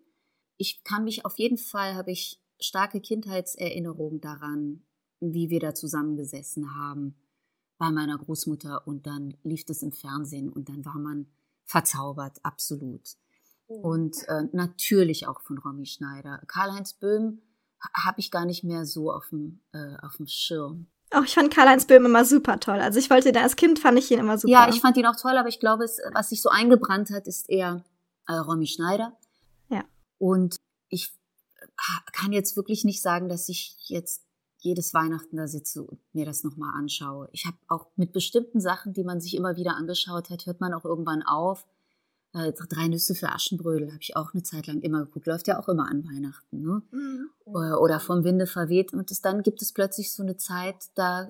Ich 0.57 0.83
kann 0.83 1.03
mich 1.03 1.25
auf 1.25 1.38
jeden 1.38 1.60
Fall, 1.60 1.93
habe 1.93 2.10
ich 2.10 2.41
starke 2.60 3.01
Kindheitserinnerungen 3.01 4.19
daran, 4.19 4.81
wie 5.19 5.51
wir 5.51 5.60
da 5.60 5.75
zusammengesessen 5.75 6.75
haben 6.75 7.13
bei 7.77 7.91
meiner 7.91 8.17
Großmutter 8.17 8.88
und 8.88 9.05
dann 9.05 9.38
lief 9.43 9.65
es 9.69 9.83
im 9.83 9.91
Fernsehen 9.91 10.50
und 10.50 10.69
dann 10.69 10.83
war 10.86 10.98
man 10.98 11.27
verzaubert, 11.65 12.39
absolut. 12.41 13.10
Mhm. 13.69 13.75
Und 13.75 14.27
äh, 14.27 14.45
natürlich 14.53 15.27
auch 15.27 15.39
von 15.41 15.60
Romy 15.60 15.86
Schneider. 15.86 16.41
Karl-Heinz 16.48 16.93
Böhm 16.93 17.43
habe 17.93 18.19
ich 18.19 18.31
gar 18.31 18.45
nicht 18.45 18.63
mehr 18.63 18.85
so 18.85 19.11
auf 19.11 19.29
dem, 19.29 19.61
äh, 19.73 19.95
auf 20.01 20.17
dem 20.17 20.27
Schirm. 20.27 20.88
Auch 21.13 21.23
ich 21.23 21.33
fand 21.33 21.53
Karl-Heinz 21.53 21.85
Böhm 21.85 22.05
immer 22.05 22.23
super 22.23 22.59
toll. 22.59 22.79
Also 22.79 23.00
ich 23.00 23.09
wollte 23.09 23.29
ihn 23.29 23.38
als 23.38 23.57
Kind 23.57 23.79
fand 23.79 24.00
ich 24.00 24.09
ihn 24.11 24.19
immer 24.19 24.38
super. 24.38 24.51
Ja, 24.51 24.69
ich 24.69 24.79
fand 24.79 24.95
ihn 24.95 25.05
auch 25.05 25.17
toll, 25.17 25.38
aber 25.38 25.50
ich 25.50 25.59
glaube, 25.59 25.83
es, 25.83 26.00
was 26.13 26.29
sich 26.29 26.41
so 26.41 26.50
eingebrannt 26.50 27.09
hat, 27.09 27.27
ist 27.27 27.50
eher 27.50 27.83
äh, 28.27 28.33
Romy 28.33 28.67
Schneider. 28.67 29.17
Ja. 29.69 29.83
Und 30.19 30.61
ich 30.88 31.11
kann 32.13 32.31
jetzt 32.31 32.55
wirklich 32.55 32.85
nicht 32.85 33.01
sagen, 33.01 33.27
dass 33.27 33.50
ich 33.50 33.75
jetzt 33.88 34.23
jedes 34.59 34.93
Weihnachten 34.93 35.38
da 35.38 35.47
sitze 35.47 35.81
und 35.81 36.00
mir 36.13 36.25
das 36.25 36.43
nochmal 36.43 36.73
anschaue. 36.75 37.27
Ich 37.31 37.45
habe 37.45 37.57
auch 37.67 37.88
mit 37.95 38.13
bestimmten 38.13 38.61
Sachen, 38.61 38.93
die 38.93 39.03
man 39.03 39.19
sich 39.19 39.35
immer 39.35 39.57
wieder 39.57 39.75
angeschaut 39.75 40.29
hat, 40.29 40.45
hört 40.45 40.61
man 40.61 40.73
auch 40.73 40.85
irgendwann 40.85 41.23
auf. 41.23 41.65
Äh, 42.33 42.53
Drei 42.69 42.88
Nüsse 42.88 43.15
für 43.15 43.29
Aschenbrödel 43.29 43.89
habe 43.89 44.01
ich 44.01 44.15
auch 44.15 44.33
eine 44.33 44.43
Zeit 44.43 44.67
lang 44.67 44.81
immer 44.81 45.05
geguckt. 45.05 45.27
Läuft 45.27 45.47
ja 45.47 45.59
auch 45.59 45.67
immer 45.67 45.89
an 45.89 46.05
Weihnachten. 46.05 46.61
Ne? 46.61 46.81
Mhm. 46.91 47.29
Oder, 47.45 47.81
oder 47.81 48.00
vom 48.00 48.23
Winde 48.23 48.47
verweht. 48.47 48.93
Und 48.93 49.11
das, 49.11 49.21
dann 49.21 49.43
gibt 49.43 49.61
es 49.61 49.73
plötzlich 49.73 50.13
so 50.13 50.23
eine 50.23 50.38
Zeit, 50.38 50.75
da, 50.95 51.29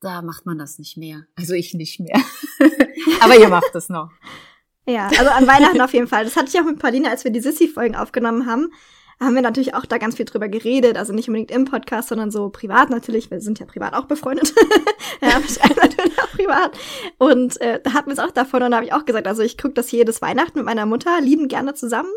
da 0.00 0.22
macht 0.22 0.46
man 0.46 0.58
das 0.58 0.78
nicht 0.78 0.96
mehr. 0.96 1.24
Also 1.36 1.54
ich 1.54 1.74
nicht 1.74 2.00
mehr. 2.00 2.20
Aber 3.20 3.38
ihr 3.38 3.48
macht 3.48 3.74
es 3.74 3.88
noch. 3.88 4.10
Ja, 4.86 5.08
also 5.08 5.30
an 5.30 5.46
Weihnachten 5.46 5.80
auf 5.80 5.92
jeden 5.92 6.08
Fall. 6.08 6.24
Das 6.24 6.36
hatte 6.36 6.48
ich 6.48 6.58
auch 6.58 6.64
mit 6.64 6.78
Pauline, 6.78 7.10
als 7.10 7.22
wir 7.24 7.30
die 7.30 7.40
Sissy-Folgen 7.40 7.94
aufgenommen 7.94 8.46
haben 8.46 8.70
haben 9.20 9.34
wir 9.34 9.42
natürlich 9.42 9.74
auch 9.74 9.84
da 9.84 9.98
ganz 9.98 10.16
viel 10.16 10.24
drüber 10.24 10.48
geredet. 10.48 10.96
Also 10.96 11.12
nicht 11.12 11.28
unbedingt 11.28 11.50
im 11.50 11.66
Podcast, 11.66 12.08
sondern 12.08 12.30
so 12.30 12.48
privat 12.48 12.88
natürlich. 12.88 13.30
Wir 13.30 13.40
sind 13.40 13.58
ja 13.58 13.66
privat 13.66 13.92
auch 13.92 14.06
befreundet. 14.06 14.54
ja, 15.20 15.28
natürlich 15.82 16.18
auch 16.18 16.30
privat. 16.30 16.78
Und 17.18 17.60
äh, 17.60 17.80
da 17.82 17.92
hatten 17.92 18.08
wir 18.08 18.14
es 18.14 18.18
auch 18.18 18.30
davon 18.30 18.62
und 18.62 18.70
da 18.70 18.78
habe 18.78 18.86
ich 18.86 18.94
auch 18.94 19.04
gesagt, 19.04 19.26
also 19.26 19.42
ich 19.42 19.58
gucke 19.58 19.74
das 19.74 19.90
jedes 19.90 20.22
Weihnachten 20.22 20.58
mit 20.58 20.64
meiner 20.64 20.86
Mutter, 20.86 21.20
lieben 21.20 21.48
gerne 21.48 21.74
zusammen. 21.74 22.10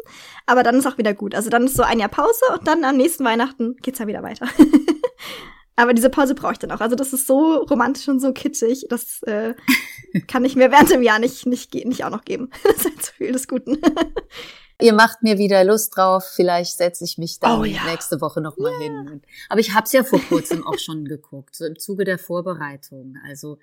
Aber 0.46 0.64
dann 0.64 0.76
ist 0.76 0.88
auch 0.88 0.98
wieder 0.98 1.14
gut. 1.14 1.36
Also 1.36 1.50
dann 1.50 1.66
ist 1.66 1.76
so 1.76 1.84
ein 1.84 2.00
Jahr 2.00 2.10
Pause 2.10 2.46
und 2.54 2.68
dann 2.68 2.86
am 2.86 2.96
nächsten 2.96 3.26
Weihnachten 3.26 3.76
geht's 3.82 4.00
ja 4.00 4.08
wieder 4.08 4.24
weiter. 4.24 4.48
Aber 5.76 5.94
diese 5.94 6.10
Pause 6.10 6.36
brauche 6.36 6.54
ich 6.54 6.60
dann 6.60 6.72
auch. 6.72 6.82
Also 6.82 6.96
das 6.96 7.14
ist 7.14 7.26
so 7.26 7.56
romantisch 7.56 8.08
und 8.08 8.20
so 8.20 8.32
kitschig. 8.32 8.86
Das 8.90 9.24
äh, 9.24 9.56
kann 10.28 10.46
ich 10.46 10.56
mir 10.56 10.72
während 10.72 10.92
dem 10.92 11.02
Jahr 11.02 11.20
nicht, 11.20 11.48
nicht, 11.48 11.74
nicht 11.74 12.06
auch 12.06 12.12
noch 12.12 12.24
geben. 12.24 12.52
Das 12.64 12.76
ist 12.76 12.86
halt 12.86 13.04
zu 13.04 13.14
viel 13.14 13.32
des 13.32 13.48
Guten. 13.48 13.80
Ihr 14.84 14.94
macht 14.94 15.24
mir 15.24 15.38
wieder 15.38 15.64
Lust 15.64 15.96
drauf. 15.96 16.26
Vielleicht 16.36 16.76
setze 16.76 17.06
ich 17.06 17.18
mich 17.18 17.40
dann 17.40 17.62
oh, 17.62 17.64
ja. 17.64 17.86
nächste 17.86 18.20
Woche 18.20 18.42
noch 18.42 18.58
mal 18.58 18.70
ja. 18.74 18.80
hin. 18.80 19.22
Aber 19.48 19.62
ich 19.62 19.74
habe 19.74 19.86
es 19.86 19.94
ja 19.94 20.04
vor 20.04 20.20
kurzem 20.20 20.68
auch 20.68 20.78
schon 20.78 21.06
geguckt, 21.06 21.56
so 21.56 21.66
im 21.66 21.80
Zuge 21.80 22.04
der 22.04 22.20
Vorbereitung. 22.20 23.16
Also 23.26 23.60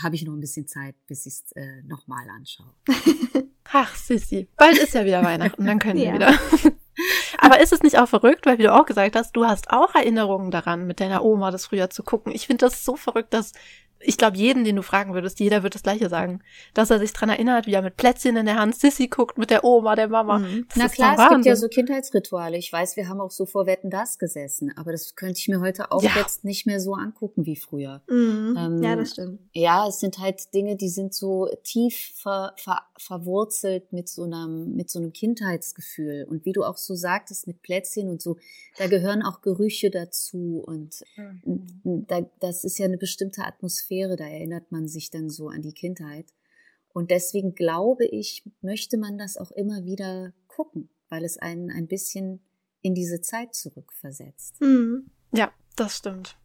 habe 0.00 0.14
ich 0.14 0.24
noch 0.24 0.32
ein 0.32 0.40
bisschen 0.40 0.68
Zeit, 0.68 0.94
bis 1.08 1.26
ich 1.26 1.34
es 1.34 1.52
äh, 1.56 1.82
noch 1.88 2.06
mal 2.06 2.24
anschaue. 2.30 2.72
Ach, 3.72 3.94
Sissi, 3.96 4.48
bald 4.56 4.78
ist 4.78 4.94
ja 4.94 5.04
wieder 5.04 5.24
Weihnachten, 5.24 5.64
dann 5.64 5.80
können 5.80 5.98
ja. 5.98 6.12
wir 6.12 6.14
wieder. 6.14 6.38
Aber 7.38 7.60
ist 7.60 7.72
es 7.72 7.82
nicht 7.82 7.98
auch 7.98 8.08
verrückt, 8.08 8.46
weil 8.46 8.58
wie 8.58 8.62
du 8.62 8.72
auch 8.72 8.86
gesagt 8.86 9.16
hast, 9.16 9.32
du 9.32 9.46
hast 9.46 9.70
auch 9.70 9.94
Erinnerungen 9.96 10.52
daran, 10.52 10.86
mit 10.86 11.00
deiner 11.00 11.24
Oma 11.24 11.50
das 11.50 11.66
früher 11.66 11.90
zu 11.90 12.04
gucken. 12.04 12.32
Ich 12.32 12.46
finde 12.46 12.66
das 12.66 12.84
so 12.84 12.94
verrückt, 12.94 13.34
dass 13.34 13.54
ich 14.00 14.16
glaube, 14.16 14.36
jeden, 14.36 14.64
den 14.64 14.76
du 14.76 14.82
fragen 14.82 15.14
würdest, 15.14 15.40
jeder 15.40 15.62
wird 15.62 15.74
das 15.74 15.82
Gleiche 15.82 16.08
sagen. 16.08 16.40
Dass 16.74 16.90
er 16.90 16.98
sich 16.98 17.12
dran 17.12 17.28
erinnert, 17.28 17.66
wie 17.66 17.74
er 17.74 17.82
mit 17.82 17.96
Plätzchen 17.96 18.36
in 18.36 18.46
der 18.46 18.56
Hand 18.56 18.74
Sissy 18.74 19.08
guckt 19.08 19.38
mit 19.38 19.50
der 19.50 19.64
Oma, 19.64 19.94
der 19.94 20.08
Mama. 20.08 20.38
Mhm. 20.38 20.66
Na 20.74 20.88
klar, 20.88 21.16
es 21.18 21.28
gibt 21.28 21.46
ja 21.46 21.56
so 21.56 21.68
Kindheitsrituale. 21.68 22.56
Ich 22.56 22.72
weiß, 22.72 22.96
wir 22.96 23.08
haben 23.08 23.20
auch 23.20 23.30
so 23.30 23.46
vor 23.46 23.66
Wetten 23.66 23.90
das 23.90 24.18
gesessen, 24.18 24.72
aber 24.76 24.92
das 24.92 25.14
könnte 25.16 25.38
ich 25.38 25.48
mir 25.48 25.60
heute 25.60 25.92
auch 25.92 26.02
ja. 26.02 26.10
jetzt 26.16 26.44
nicht 26.44 26.66
mehr 26.66 26.80
so 26.80 26.94
angucken 26.94 27.46
wie 27.46 27.56
früher. 27.56 28.02
Mhm. 28.08 28.56
Ähm, 28.58 28.82
ja, 28.82 28.96
das 28.96 29.12
stimmt. 29.12 29.40
Ja, 29.52 29.86
es 29.86 30.00
sind 30.00 30.18
halt 30.18 30.52
Dinge, 30.54 30.76
die 30.76 30.88
sind 30.88 31.14
so 31.14 31.48
tief 31.62 32.12
ver, 32.16 32.54
ver, 32.56 32.80
verwurzelt 33.02 33.92
mit 33.92 34.08
so 34.08 34.24
einem, 34.24 34.74
mit 34.74 34.90
so 34.90 34.98
einem 34.98 35.12
Kindheitsgefühl. 35.12 36.24
Und 36.28 36.44
wie 36.44 36.52
du 36.52 36.62
auch 36.62 36.76
so 36.76 36.94
sagtest, 36.94 37.46
mit 37.46 37.62
Plätzchen 37.62 38.08
und 38.08 38.22
so, 38.22 38.36
da 38.78 38.86
gehören 38.86 39.22
auch 39.22 39.40
Gerüche 39.40 39.90
dazu 39.90 40.62
und 40.64 41.02
mhm. 41.16 42.06
da, 42.06 42.28
das 42.40 42.64
ist 42.64 42.78
ja 42.78 42.86
eine 42.86 42.98
bestimmte 42.98 43.44
Atmosphäre 43.44 44.16
da 44.16 44.26
erinnert 44.26 44.70
man 44.70 44.88
sich 44.88 45.10
dann 45.10 45.30
so 45.30 45.48
an 45.48 45.62
die 45.62 45.72
Kindheit. 45.72 46.26
Und 46.92 47.10
deswegen 47.10 47.54
glaube 47.54 48.04
ich, 48.04 48.44
möchte 48.60 48.98
man 48.98 49.16
das 49.16 49.36
auch 49.36 49.50
immer 49.52 49.84
wieder 49.84 50.32
gucken, 50.48 50.90
weil 51.08 51.24
es 51.24 51.38
einen 51.38 51.70
ein 51.70 51.86
bisschen 51.86 52.40
in 52.82 52.94
diese 52.94 53.20
Zeit 53.20 53.54
zurückversetzt. 53.54 54.60
Mhm. 54.60 55.10
Ja, 55.32 55.52
das 55.76 55.96
stimmt. 55.96 56.36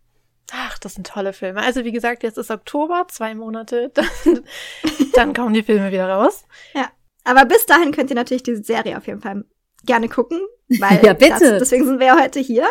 Ach, 0.51 0.77
das 0.77 0.93
sind 0.93 1.08
tolle 1.08 1.34
Filme. 1.34 1.62
Also 1.62 1.84
wie 1.84 1.91
gesagt, 1.91 2.23
jetzt 2.23 2.38
ist 2.38 2.51
Oktober, 2.51 3.08
zwei 3.10 3.34
Monate, 3.36 3.91
dann, 3.93 4.43
dann 5.13 5.34
kommen 5.34 5.53
die 5.53 5.63
Filme 5.63 5.91
wieder 5.91 6.08
raus. 6.08 6.45
Ja, 6.73 6.89
aber 7.23 7.45
bis 7.45 7.65
dahin 7.65 7.91
könnt 7.91 8.10
ihr 8.10 8.15
natürlich 8.15 8.43
diese 8.43 8.63
Serie 8.63 8.97
auf 8.97 9.08
jeden 9.08 9.21
Fall 9.21 9.45
gerne 9.86 10.10
gucken. 10.10 10.39
Weil 10.67 10.99
ja, 11.06 11.13
bitte. 11.13 11.39
Das, 11.39 11.60
deswegen 11.60 11.86
sind 11.86 11.99
wir 11.99 12.08
ja 12.08 12.19
heute 12.19 12.39
hier. 12.39 12.65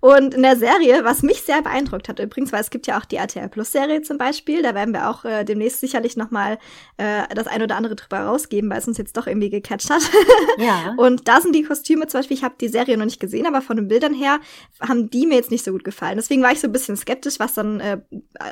Und 0.00 0.34
in 0.34 0.42
der 0.42 0.56
Serie, 0.56 1.04
was 1.04 1.22
mich 1.22 1.42
sehr 1.42 1.62
beeindruckt 1.62 2.08
hat 2.08 2.18
übrigens, 2.18 2.52
weil 2.52 2.60
es 2.60 2.70
gibt 2.70 2.86
ja 2.86 2.98
auch 2.98 3.04
die 3.04 3.16
RTL 3.16 3.48
Plus 3.48 3.70
Serie 3.72 4.02
zum 4.02 4.18
Beispiel, 4.18 4.62
da 4.62 4.74
werden 4.74 4.92
wir 4.92 5.08
auch 5.08 5.24
äh, 5.24 5.44
demnächst 5.44 5.80
sicherlich 5.80 6.16
noch 6.16 6.30
mal 6.30 6.58
äh, 6.96 7.22
das 7.34 7.46
ein 7.46 7.62
oder 7.62 7.76
andere 7.76 7.94
drüber 7.94 8.20
rausgeben, 8.20 8.68
weil 8.68 8.78
es 8.78 8.88
uns 8.88 8.98
jetzt 8.98 9.16
doch 9.16 9.26
irgendwie 9.26 9.50
gecatcht 9.50 9.90
hat. 9.90 10.02
Ja. 10.58 10.94
Und 10.96 11.28
da 11.28 11.40
sind 11.40 11.54
die 11.54 11.62
Kostüme 11.62 12.06
zum 12.06 12.20
Beispiel, 12.20 12.36
ich 12.36 12.44
habe 12.44 12.54
die 12.60 12.68
Serie 12.68 12.96
noch 12.96 13.04
nicht 13.04 13.20
gesehen, 13.20 13.46
aber 13.46 13.60
von 13.60 13.76
den 13.76 13.88
Bildern 13.88 14.14
her 14.14 14.40
haben 14.80 15.10
die 15.10 15.26
mir 15.26 15.34
jetzt 15.34 15.50
nicht 15.50 15.64
so 15.64 15.72
gut 15.72 15.84
gefallen. 15.84 16.16
Deswegen 16.16 16.42
war 16.42 16.52
ich 16.52 16.60
so 16.60 16.66
ein 16.66 16.72
bisschen 16.72 16.96
skeptisch, 16.96 17.38
was 17.38 17.54
dann, 17.54 17.80
äh, 17.80 17.98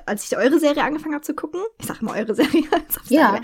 als 0.05 0.25
ich 0.25 0.37
eure 0.37 0.59
Serie 0.59 0.83
angefangen 0.83 1.15
habe 1.15 1.25
zu 1.25 1.35
gucken, 1.35 1.61
ich 1.79 1.87
sage 1.87 2.01
immer 2.03 2.13
eure 2.13 2.35
Serie, 2.35 2.65
ja. 3.09 3.41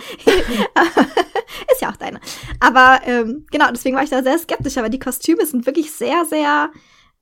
ist 1.72 1.80
ja 1.80 1.90
auch 1.90 1.96
deine. 1.96 2.20
Aber 2.60 3.00
ähm, 3.06 3.46
genau, 3.50 3.70
deswegen 3.70 3.96
war 3.96 4.02
ich 4.02 4.10
da 4.10 4.22
sehr 4.22 4.38
skeptisch, 4.38 4.76
aber 4.76 4.88
die 4.88 4.98
Kostüme 4.98 5.39
sind 5.46 5.66
wirklich 5.66 5.92
sehr, 5.92 6.24
sehr 6.24 6.70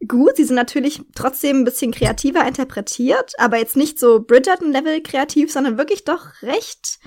gut. 0.07 0.37
Sie 0.37 0.45
sind 0.45 0.57
natürlich 0.57 1.03
trotzdem 1.15 1.59
ein 1.59 1.65
bisschen 1.65 1.93
kreativer 1.93 2.47
interpretiert, 2.47 3.33
aber 3.39 3.59
jetzt 3.59 3.77
nicht 3.77 3.99
so 3.99 4.21
Bridgerton-Level 4.21 5.03
kreativ, 5.03 5.53
sondern 5.53 5.79
wirklich 5.79 6.05
doch 6.05 6.43
recht 6.43 6.99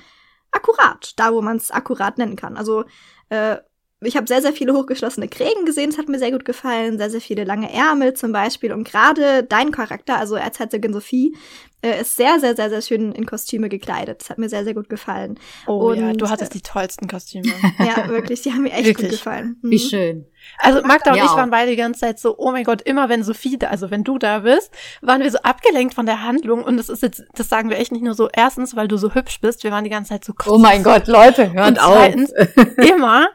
akkurat, 0.50 1.12
da 1.16 1.32
wo 1.32 1.40
man 1.40 1.56
es 1.56 1.70
akkurat 1.70 2.18
nennen 2.18 2.36
kann. 2.36 2.56
Also 2.56 2.84
äh, 3.30 3.56
ich 4.02 4.16
habe 4.16 4.26
sehr, 4.26 4.42
sehr 4.42 4.52
viele 4.52 4.74
hochgeschlossene 4.74 5.28
Krägen 5.28 5.64
gesehen, 5.64 5.90
das 5.90 5.98
hat 5.98 6.08
mir 6.08 6.18
sehr 6.18 6.32
gut 6.32 6.44
gefallen, 6.44 6.98
sehr, 6.98 7.10
sehr 7.10 7.20
viele 7.20 7.44
lange 7.44 7.72
Ärmel 7.72 8.14
zum 8.14 8.32
Beispiel. 8.32 8.72
Und 8.72 8.84
gerade 8.84 9.44
dein 9.44 9.70
Charakter, 9.70 10.18
also 10.18 10.34
Erzherzogin 10.36 10.92
Sophie, 10.92 11.34
äh, 11.82 12.00
ist 12.00 12.16
sehr, 12.16 12.38
sehr, 12.38 12.54
sehr, 12.54 12.70
sehr 12.70 12.80
schön 12.80 13.12
in 13.12 13.26
Kostüme 13.26 13.68
gekleidet. 13.68 14.20
Das 14.20 14.30
hat 14.30 14.38
mir 14.38 14.48
sehr, 14.48 14.64
sehr 14.64 14.74
gut 14.74 14.88
gefallen. 14.88 15.38
Oh 15.66 15.90
und, 15.90 15.98
ja, 15.98 16.12
du 16.12 16.28
hattest 16.30 16.52
äh, 16.52 16.58
die 16.58 16.62
tollsten 16.62 17.08
Kostüme. 17.08 17.52
ja, 17.78 18.08
wirklich, 18.08 18.42
die 18.42 18.52
haben 18.52 18.62
mir 18.62 18.72
echt 18.72 18.86
wirklich? 18.86 19.10
gut 19.10 19.18
gefallen. 19.18 19.56
Mhm. 19.62 19.70
Wie 19.70 19.78
schön. 19.78 20.26
Also 20.58 20.82
Magda 20.82 21.12
und 21.12 21.18
ja, 21.18 21.24
ich 21.24 21.30
waren 21.32 21.50
beide 21.50 21.70
die 21.70 21.76
ganze 21.76 22.00
Zeit 22.00 22.18
so, 22.18 22.36
oh 22.36 22.50
mein 22.50 22.64
Gott, 22.64 22.82
immer 22.82 23.08
wenn 23.08 23.22
Sophie 23.22 23.58
da, 23.58 23.68
also 23.68 23.90
wenn 23.90 24.04
du 24.04 24.18
da 24.18 24.40
bist, 24.40 24.72
waren 25.00 25.22
wir 25.22 25.30
so 25.30 25.38
abgelenkt 25.38 25.94
von 25.94 26.06
der 26.06 26.22
Handlung 26.22 26.64
und 26.64 26.76
das 26.76 26.88
ist 26.88 27.02
jetzt, 27.02 27.22
das 27.34 27.48
sagen 27.48 27.70
wir 27.70 27.78
echt 27.78 27.92
nicht 27.92 28.02
nur 28.02 28.14
so, 28.14 28.28
erstens, 28.32 28.74
weil 28.74 28.88
du 28.88 28.96
so 28.96 29.14
hübsch 29.14 29.40
bist, 29.40 29.62
wir 29.62 29.70
waren 29.70 29.84
die 29.84 29.90
ganze 29.90 30.10
Zeit 30.10 30.24
so 30.24 30.32
Oh 30.46 30.58
mein 30.58 30.82
Gott, 30.82 31.06
Leute, 31.06 31.52
hört 31.52 31.68
und 31.68 31.78
zweitens, 31.78 32.32
auf. 32.34 32.48
immer. 32.76 33.28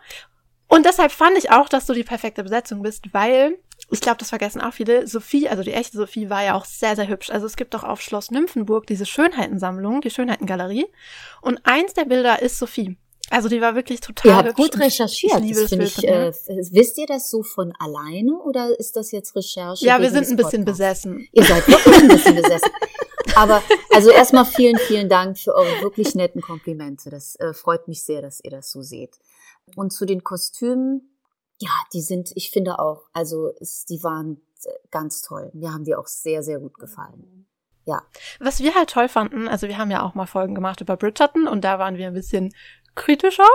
Und 0.67 0.85
deshalb 0.85 1.11
fand 1.11 1.37
ich 1.37 1.51
auch, 1.51 1.69
dass 1.69 1.85
du 1.85 1.93
die 1.93 2.03
perfekte 2.03 2.43
Besetzung 2.43 2.81
bist, 2.81 3.13
weil 3.13 3.57
ich 3.89 4.01
glaube, 4.01 4.17
das 4.17 4.29
vergessen 4.29 4.61
auch 4.61 4.73
viele. 4.73 5.07
Sophie, 5.07 5.47
also 5.47 5.63
die 5.63 5.71
echte 5.71 5.97
Sophie, 5.97 6.29
war 6.29 6.43
ja 6.43 6.55
auch 6.55 6.65
sehr, 6.65 6.95
sehr 6.95 7.07
hübsch. 7.07 7.29
Also 7.29 7.45
es 7.45 7.55
gibt 7.55 7.73
doch 7.73 7.83
auf 7.83 8.01
Schloss 8.01 8.31
Nymphenburg 8.31 8.85
diese 8.87 9.05
Schönheitensammlung, 9.05 10.01
die 10.01 10.09
Schönheitengalerie. 10.09 10.87
Und 11.41 11.61
eins 11.63 11.93
der 11.93 12.05
Bilder 12.05 12.41
ist 12.41 12.57
Sophie. 12.57 12.97
Also 13.29 13.49
die 13.49 13.59
war 13.59 13.75
wirklich 13.75 13.99
total 13.99 14.31
Ihr 14.31 14.37
habt 14.37 14.55
gut 14.55 14.79
recherchiert. 14.79 15.43
Ich 15.43 15.53
das, 15.53 15.69
das 15.69 15.97
ich, 15.97 16.07
äh, 16.07 16.31
wisst 16.71 16.97
ihr 16.97 17.05
das 17.07 17.29
so 17.29 17.43
von 17.43 17.73
alleine 17.77 18.37
oder 18.37 18.77
ist 18.79 18.95
das 18.95 19.11
jetzt 19.11 19.35
Recherche? 19.35 19.85
Ja, 19.85 20.01
wir 20.01 20.09
sind 20.09 20.27
ein 20.29 20.37
bisschen 20.37 20.63
besessen. 20.63 21.27
Ihr 21.33 21.43
seid 21.43 21.67
wirklich 21.67 21.97
ein 21.97 22.07
bisschen 22.07 22.35
besessen. 22.35 22.71
Aber 23.35 23.61
also 23.93 24.09
erstmal 24.09 24.45
vielen, 24.45 24.77
vielen 24.77 25.09
Dank 25.09 25.37
für 25.37 25.53
eure 25.53 25.81
wirklich 25.81 26.15
netten 26.15 26.41
Komplimente. 26.41 27.09
Das 27.09 27.35
äh, 27.35 27.53
freut 27.53 27.87
mich 27.87 28.03
sehr, 28.03 28.21
dass 28.21 28.39
ihr 28.43 28.51
das 28.51 28.71
so 28.71 28.81
seht. 28.81 29.19
Und 29.75 29.91
zu 29.91 30.05
den 30.05 30.23
Kostümen, 30.23 31.17
ja, 31.59 31.71
die 31.93 32.01
sind, 32.01 32.31
ich 32.35 32.51
finde 32.51 32.79
auch, 32.79 33.09
also 33.13 33.51
es, 33.59 33.85
die 33.85 34.03
waren 34.03 34.41
ganz 34.91 35.21
toll. 35.21 35.51
Mir 35.53 35.73
haben 35.73 35.83
die 35.83 35.95
auch 35.95 36.07
sehr, 36.07 36.43
sehr 36.43 36.59
gut 36.59 36.77
gefallen. 36.77 37.47
Ja. 37.85 38.03
Was 38.39 38.59
wir 38.59 38.75
halt 38.75 38.89
toll 38.89 39.07
fanden, 39.07 39.47
also 39.47 39.69
wir 39.69 39.77
haben 39.77 39.91
ja 39.91 40.03
auch 40.03 40.13
mal 40.13 40.25
Folgen 40.25 40.55
gemacht 40.55 40.81
über 40.81 40.97
Bridgerton 40.97 41.47
und 41.47 41.63
da 41.63 41.79
waren 41.79 41.95
wir 41.95 42.07
ein 42.07 42.13
bisschen 42.13 42.53
kritischer, 42.97 43.47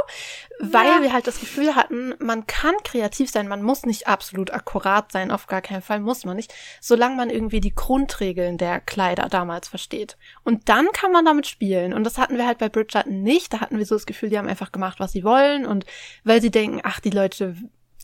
weil 0.60 0.86
ja. 0.86 1.02
wir 1.02 1.12
halt 1.12 1.26
das 1.26 1.40
Gefühl 1.40 1.74
hatten, 1.76 2.14
man 2.18 2.46
kann 2.46 2.74
kreativ 2.84 3.30
sein, 3.30 3.48
man 3.48 3.62
muss 3.62 3.84
nicht 3.84 4.06
absolut 4.06 4.50
akkurat 4.52 5.12
sein, 5.12 5.30
auf 5.30 5.46
gar 5.46 5.60
keinen 5.60 5.82
Fall 5.82 6.00
muss 6.00 6.24
man 6.24 6.36
nicht, 6.36 6.54
solange 6.80 7.16
man 7.16 7.28
irgendwie 7.28 7.60
die 7.60 7.74
Grundregeln 7.74 8.56
der 8.56 8.80
Kleider 8.80 9.28
damals 9.28 9.68
versteht. 9.68 10.16
Und 10.44 10.68
dann 10.68 10.86
kann 10.92 11.12
man 11.12 11.24
damit 11.24 11.46
spielen. 11.46 11.92
Und 11.92 12.04
das 12.04 12.16
hatten 12.16 12.38
wir 12.38 12.46
halt 12.46 12.58
bei 12.58 12.68
Bridgerton 12.68 13.22
nicht. 13.22 13.52
Da 13.52 13.60
hatten 13.60 13.78
wir 13.78 13.86
so 13.86 13.94
das 13.94 14.06
Gefühl, 14.06 14.30
die 14.30 14.38
haben 14.38 14.48
einfach 14.48 14.72
gemacht, 14.72 15.00
was 15.00 15.12
sie 15.12 15.24
wollen. 15.24 15.66
Und 15.66 15.84
weil 16.24 16.40
sie 16.40 16.50
denken, 16.50 16.80
ach, 16.82 17.00
die 17.00 17.10
Leute 17.10 17.56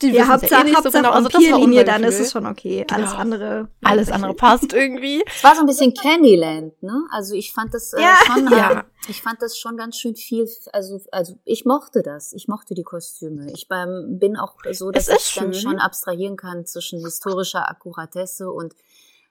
die 0.02 0.10
ja, 0.10 0.28
Hauptsache, 0.28 0.52
ja 0.52 0.60
eh 0.60 0.64
nicht 0.64 0.76
Hauptsache 0.76 0.92
so 0.92 0.98
genau. 0.98 1.10
Also 1.12 1.32
Vampirlinie, 1.32 1.84
dann 1.84 2.04
ist 2.04 2.20
es 2.20 2.32
schon 2.32 2.46
okay. 2.46 2.84
Genau. 2.88 3.00
Alles 3.00 3.14
andere. 3.14 3.68
Alles 3.82 4.10
andere 4.10 4.34
passt 4.34 4.72
irgendwie. 4.72 5.24
Es 5.26 5.44
war 5.44 5.54
so 5.54 5.60
ein 5.60 5.66
bisschen 5.66 5.94
Candyland, 5.94 6.82
ne? 6.82 7.06
Also 7.10 7.34
ich 7.34 7.52
fand 7.52 7.74
das 7.74 7.92
äh, 7.92 8.02
ja. 8.02 8.16
schon, 8.24 8.50
ja. 8.50 8.84
ich 9.08 9.22
fand 9.22 9.42
das 9.42 9.58
schon 9.58 9.76
ganz 9.76 9.96
schön 9.96 10.16
viel, 10.16 10.48
also, 10.72 11.00
also 11.12 11.38
ich 11.44 11.64
mochte 11.64 12.02
das. 12.02 12.32
Ich 12.32 12.48
mochte 12.48 12.74
die 12.74 12.84
Kostüme. 12.84 13.50
Ich 13.52 13.68
beim, 13.68 14.18
bin 14.18 14.36
auch 14.36 14.56
so, 14.72 14.90
dass 14.90 15.08
ich 15.08 15.20
schön. 15.20 15.44
dann 15.44 15.54
schon 15.54 15.78
abstrahieren 15.78 16.36
kann 16.36 16.66
zwischen 16.66 17.00
historischer 17.04 17.68
Akkuratesse 17.68 18.50
und 18.50 18.74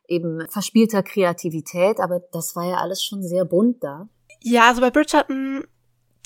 eben 0.08 0.48
verspielter 0.50 1.04
Kreativität, 1.04 2.00
aber 2.00 2.22
das 2.32 2.56
war 2.56 2.66
ja 2.66 2.78
alles 2.78 3.04
schon 3.04 3.24
sehr 3.24 3.46
bunt 3.46 3.84
da. 3.84 4.08
Ja, 4.42 4.70
also 4.70 4.82
bei 4.82 4.92
Bridgerton, 4.92 5.66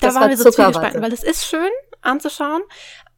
da 0.02 0.08
das 0.08 0.14
waren 0.14 0.22
war 0.22 0.30
wir 0.30 0.36
so 0.36 0.50
zwiegespalten, 0.50 1.02
weil 1.02 1.12
es 1.12 1.22
ist 1.22 1.46
schön 1.46 1.70
anzuschauen, 2.02 2.62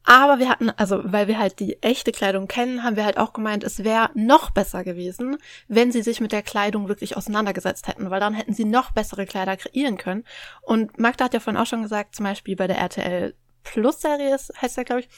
aber 0.05 0.37
wir 0.37 0.49
hatten, 0.49 0.69
also 0.69 1.01
weil 1.03 1.27
wir 1.27 1.39
halt 1.39 1.59
die 1.59 1.81
echte 1.81 2.11
Kleidung 2.11 2.47
kennen, 2.47 2.83
haben 2.83 2.95
wir 2.95 3.05
halt 3.05 3.17
auch 3.17 3.33
gemeint, 3.33 3.63
es 3.63 3.83
wäre 3.83 4.11
noch 4.13 4.51
besser 4.51 4.83
gewesen, 4.83 5.37
wenn 5.67 5.91
sie 5.91 6.03
sich 6.03 6.21
mit 6.21 6.31
der 6.31 6.43
Kleidung 6.43 6.87
wirklich 6.87 7.17
auseinandergesetzt 7.17 7.87
hätten, 7.87 8.11
weil 8.11 8.19
dann 8.19 8.35
hätten 8.35 8.53
sie 8.53 8.65
noch 8.65 8.91
bessere 8.91 9.25
Kleider 9.25 9.57
kreieren 9.57 9.97
können. 9.97 10.23
Und 10.61 10.99
Magda 10.99 11.25
hat 11.25 11.33
ja 11.33 11.39
vorhin 11.39 11.59
auch 11.59 11.65
schon 11.65 11.81
gesagt, 11.81 12.15
zum 12.15 12.25
Beispiel 12.25 12.55
bei 12.55 12.67
der 12.67 12.77
RTL 12.77 13.33
Plus 13.63 13.99
Serie 13.99 14.37
heißt 14.61 14.77
ja, 14.77 14.83
glaube 14.83 15.01
ich, 15.01 15.09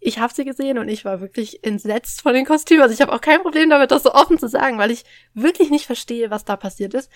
ich 0.00 0.18
habe 0.18 0.32
sie 0.32 0.44
gesehen 0.44 0.78
und 0.78 0.88
ich 0.88 1.04
war 1.04 1.20
wirklich 1.20 1.64
entsetzt 1.64 2.20
von 2.20 2.34
den 2.34 2.44
Kostümen. 2.44 2.82
Also 2.82 2.94
ich 2.94 3.00
habe 3.00 3.12
auch 3.12 3.20
kein 3.20 3.42
Problem 3.42 3.70
damit, 3.70 3.90
das 3.90 4.04
so 4.04 4.12
offen 4.12 4.38
zu 4.38 4.46
sagen, 4.46 4.78
weil 4.78 4.90
ich 4.90 5.04
wirklich 5.34 5.70
nicht 5.70 5.86
verstehe, 5.86 6.30
was 6.30 6.44
da 6.44 6.56
passiert 6.56 6.94
ist. 6.94 7.10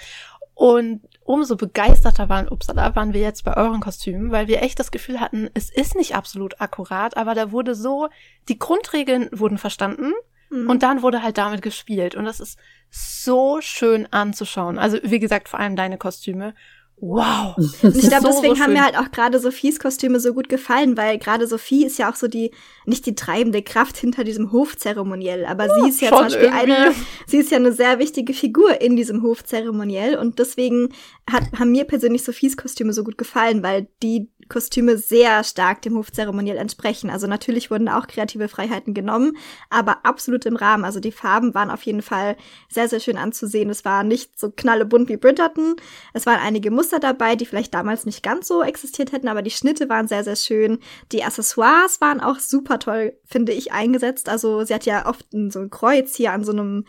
Und 0.63 1.01
umso 1.25 1.57
begeisterter 1.57 2.29
waren, 2.29 2.47
upsala, 2.49 2.95
waren 2.95 3.13
wir 3.13 3.21
jetzt 3.21 3.43
bei 3.43 3.57
euren 3.57 3.81
Kostümen, 3.81 4.31
weil 4.31 4.47
wir 4.47 4.63
echt 4.63 4.79
das 4.79 4.93
Gefühl 4.93 5.19
hatten, 5.19 5.51
es 5.55 5.71
ist 5.71 5.97
nicht 5.97 6.15
absolut 6.15 6.61
akkurat, 6.61 7.17
aber 7.17 7.35
da 7.35 7.51
wurde 7.51 7.75
so, 7.75 8.11
die 8.49 8.61
Grundregeln 8.61 9.29
wurden 9.33 9.59
verstanden 9.59 10.13
mhm. 10.51 10.71
und 10.71 10.85
dann 10.85 11.03
wurde 11.03 11.21
halt 11.25 11.37
damit 11.37 11.63
gespielt. 11.63 12.15
Und 12.15 12.27
das 12.27 12.39
ist 12.39 12.61
so 12.91 13.61
schön 13.61 14.07
anzuschauen. 14.13 14.79
Also 14.79 14.99
wie 15.03 15.19
gesagt, 15.19 15.49
vor 15.49 15.59
allem 15.59 15.75
deine 15.75 15.99
Kostüme. 15.99 16.55
Wow. 17.05 17.57
Und 17.83 17.97
ich 17.97 18.09
glaube, 18.09 18.23
so, 18.23 18.29
deswegen 18.29 18.55
so 18.55 18.63
haben 18.63 18.75
mir 18.75 18.85
halt 18.85 18.97
auch 18.97 19.11
gerade 19.11 19.41
Sophies 19.41 19.81
Kostüme 19.81 20.21
so 20.21 20.33
gut 20.33 20.49
gefallen, 20.49 20.97
weil 20.97 21.19
gerade 21.19 21.49
Sophie 21.49 21.85
ist 21.85 21.99
ja 21.99 22.09
auch 22.09 22.15
so 22.15 22.29
die, 22.29 22.53
nicht 22.87 23.07
die 23.07 23.17
treibende 23.17 23.61
Kraft 23.61 23.97
hinter 23.97 24.23
diesem 24.23 24.53
Hofzeremoniell, 24.53 25.45
aber 25.45 25.67
ja, 25.67 25.75
sie 25.75 25.89
ist 25.89 26.01
ja 26.01 26.11
zum 26.11 26.19
Beispiel 26.19 26.45
irgendwie. 26.45 26.73
eine, 26.73 26.95
sie 27.27 27.39
ist 27.39 27.51
ja 27.51 27.57
eine 27.57 27.73
sehr 27.73 27.99
wichtige 27.99 28.33
Figur 28.33 28.81
in 28.81 28.95
diesem 28.95 29.25
Hofzeremoniell 29.25 30.17
und 30.17 30.39
deswegen 30.39 30.91
hat, 31.29 31.43
haben 31.59 31.73
mir 31.73 31.85
persönlich 31.85 32.23
Sophies 32.23 32.57
Kostüme 32.57 32.93
so 32.93 33.03
gut 33.03 33.19
gefallen, 33.19 33.65
weil 33.65 33.89
die 34.05 34.31
Kostüme 34.53 34.99
sehr 34.99 35.43
stark 35.45 35.83
dem 35.83 35.97
Hofzeremoniell 35.97 36.59
entsprechen. 36.59 37.11
Also 37.11 37.27
natürlich 37.27 37.71
wurden 37.71 37.89
auch 37.89 38.07
kreative 38.07 38.49
Freiheiten 38.49 38.93
genommen, 38.93 39.37
aber 39.71 40.05
absolut 40.05 40.45
im 40.45 40.57
Rahmen. 40.57 40.85
Also 40.85 41.01
die 41.01 41.11
Farben 41.11 41.55
waren 41.55 41.71
auf 41.71 41.83
jeden 41.83 42.03
Fall 42.03 42.37
sehr, 42.69 42.89
sehr 42.89 43.01
schön 43.01 43.17
anzusehen. 43.17 43.71
Es 43.71 43.85
war 43.85 44.05
nicht 44.05 44.39
so 44.39 44.51
knallebunt 44.51 45.09
wie 45.09 45.17
Bridgerton. 45.17 45.77
Es 46.13 46.27
waren 46.27 46.39
einige 46.39 46.71
Muster 46.71 47.01
dabei, 47.01 47.35
die 47.35 47.47
vielleicht 47.47 47.73
damals 47.73 48.05
nicht 48.05 48.23
ganz 48.23 48.47
so 48.47 48.63
existiert 48.63 49.13
hätten, 49.13 49.29
aber 49.29 49.43
die 49.43 49.51
Schnitte 49.51 49.89
waren 49.89 50.07
sehr, 50.07 50.23
sehr 50.23 50.37
schön. 50.37 50.79
Die 51.11 51.25
Accessoires 51.25 52.01
waren 52.01 52.21
auch 52.21 52.39
super 52.39 52.79
toll, 52.79 53.19
finde 53.25 53.53
ich, 53.53 53.73
eingesetzt. 53.73 54.29
Also 54.29 54.65
sie 54.65 54.75
hat 54.75 54.85
ja 54.85 55.07
oft 55.07 55.27
so 55.49 55.61
ein 55.61 55.71
Kreuz 55.71 56.15
hier 56.15 56.33
an 56.33 56.45
so 56.45 56.53
einem 56.53 56.85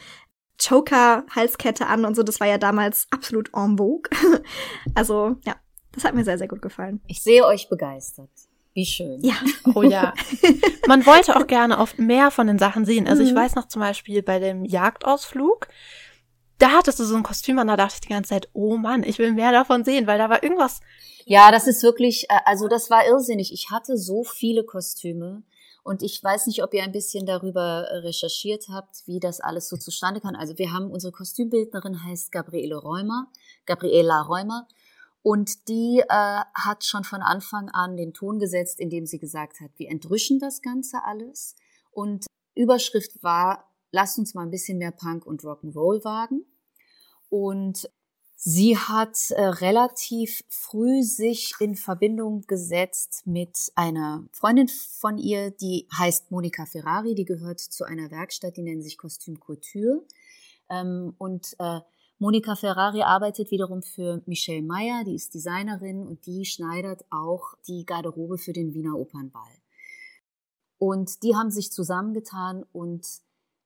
Choker-Halskette 0.61 1.87
an 1.87 2.05
und 2.05 2.15
so. 2.15 2.23
Das 2.23 2.39
war 2.39 2.47
ja 2.47 2.57
damals 2.57 3.07
absolut 3.09 3.49
en 3.55 3.77
vogue. 3.77 4.09
also, 4.95 5.37
ja, 5.45 5.55
das 5.93 6.03
hat 6.03 6.15
mir 6.15 6.23
sehr, 6.23 6.37
sehr 6.37 6.47
gut 6.47 6.61
gefallen. 6.61 7.01
Ich 7.07 7.21
sehe 7.21 7.45
euch 7.45 7.69
begeistert. 7.69 8.29
Wie 8.73 8.85
schön. 8.85 9.21
Ja. 9.21 9.35
Oh 9.75 9.83
ja. 9.83 10.13
Man 10.87 11.05
wollte 11.05 11.35
auch 11.35 11.45
gerne 11.45 11.77
oft 11.77 11.99
mehr 11.99 12.31
von 12.31 12.47
den 12.47 12.57
Sachen 12.57 12.85
sehen. 12.85 13.07
Also 13.07 13.21
mhm. 13.21 13.29
ich 13.29 13.35
weiß 13.35 13.55
noch 13.55 13.67
zum 13.67 13.81
Beispiel 13.81 14.23
bei 14.23 14.39
dem 14.39 14.65
Jagdausflug, 14.65 15.67
da 16.57 16.71
hattest 16.71 16.99
du 16.99 17.03
so 17.03 17.15
ein 17.15 17.23
Kostüm 17.23 17.59
an, 17.59 17.67
da 17.67 17.75
dachte 17.75 17.95
ich 17.95 18.01
die 18.01 18.09
ganze 18.09 18.29
Zeit, 18.29 18.49
oh 18.53 18.77
Mann, 18.77 19.03
ich 19.03 19.19
will 19.19 19.33
mehr 19.33 19.51
davon 19.51 19.83
sehen, 19.83 20.07
weil 20.07 20.17
da 20.17 20.29
war 20.29 20.43
irgendwas. 20.43 20.79
Ja, 21.25 21.51
das 21.51 21.67
ist 21.67 21.83
wirklich, 21.83 22.25
äh, 22.29 22.39
also 22.45 22.67
das 22.67 22.89
war 22.89 23.05
irrsinnig. 23.05 23.53
Ich 23.53 23.69
hatte 23.69 23.97
so 23.97 24.23
viele 24.23 24.63
Kostüme. 24.63 25.43
Und 25.83 26.01
ich 26.01 26.23
weiß 26.23 26.47
nicht, 26.47 26.63
ob 26.63 26.73
ihr 26.73 26.83
ein 26.83 26.93
bisschen 26.93 27.25
darüber 27.25 27.85
recherchiert 27.91 28.67
habt, 28.69 29.05
wie 29.05 29.19
das 29.19 29.41
alles 29.41 29.67
so 29.67 29.75
zustande 29.75 30.21
kann. 30.21 30.35
Also 30.35 30.57
wir 30.57 30.71
haben 30.71 30.89
unsere 30.89 31.11
Kostümbildnerin 31.11 32.05
heißt 32.05 32.31
Gabriele 32.31 32.77
Räumer, 32.77 33.27
Gabriela 33.65 34.21
Räumer. 34.21 34.65
Und 35.23 35.69
die 35.69 36.03
äh, 36.07 36.41
hat 36.53 36.83
schon 36.83 37.05
von 37.05 37.21
Anfang 37.21 37.69
an 37.69 37.95
den 37.95 38.13
Ton 38.13 38.39
gesetzt, 38.39 38.79
indem 38.79 39.05
sie 39.05 39.19
gesagt 39.19 39.61
hat, 39.61 39.71
wir 39.77 39.89
entrüschen 39.89 40.37
das 40.37 40.61
Ganze 40.61 41.03
alles. 41.05 41.55
Und 41.91 42.25
Überschrift 42.55 43.23
war, 43.23 43.71
lasst 43.91 44.19
uns 44.19 44.33
mal 44.33 44.43
ein 44.43 44.51
bisschen 44.51 44.77
mehr 44.77 44.91
Punk 44.91 45.25
und 45.25 45.41
Rock'n'Roll 45.41 46.03
wagen. 46.03 46.45
Und 47.29 47.89
sie 48.35 48.77
hat 48.77 49.31
äh, 49.31 49.41
relativ 49.41 50.43
früh 50.49 51.03
sich 51.03 51.53
in 51.59 51.75
Verbindung 51.75 52.41
gesetzt 52.41 53.25
mit 53.25 53.71
einer 53.75 54.27
Freundin 54.33 54.67
von 54.67 55.17
ihr, 55.17 55.51
die 55.51 55.87
heißt 55.97 56.31
Monika 56.31 56.65
Ferrari, 56.65 57.15
die 57.15 57.25
gehört 57.25 57.61
zu 57.61 57.85
einer 57.85 58.11
Werkstatt, 58.11 58.57
die 58.57 58.61
nennt 58.61 58.83
sich 58.83 58.97
Kostüm 58.97 59.39
Couture. 59.39 60.03
Ähm, 60.69 61.15
und 61.17 61.55
äh, 61.59 61.79
Monika 62.23 62.55
Ferrari 62.55 63.01
arbeitet 63.01 63.51
wiederum 63.51 63.83
für 63.83 64.23
Michelle 64.27 64.61
Meyer, 64.61 65.03
die 65.03 65.13
ist 65.13 65.33
Designerin 65.33 66.07
und 66.07 66.25
die 66.25 66.45
schneidert 66.45 67.03
auch 67.09 67.53
die 67.67 67.85
Garderobe 67.85 68.37
für 68.37 68.53
den 68.53 68.73
Wiener 68.73 68.97
Opernball. 68.97 69.51
Und 70.77 71.21
die 71.21 71.35
haben 71.35 71.51
sich 71.51 71.69
zusammengetan 71.73 72.63
und 72.71 73.05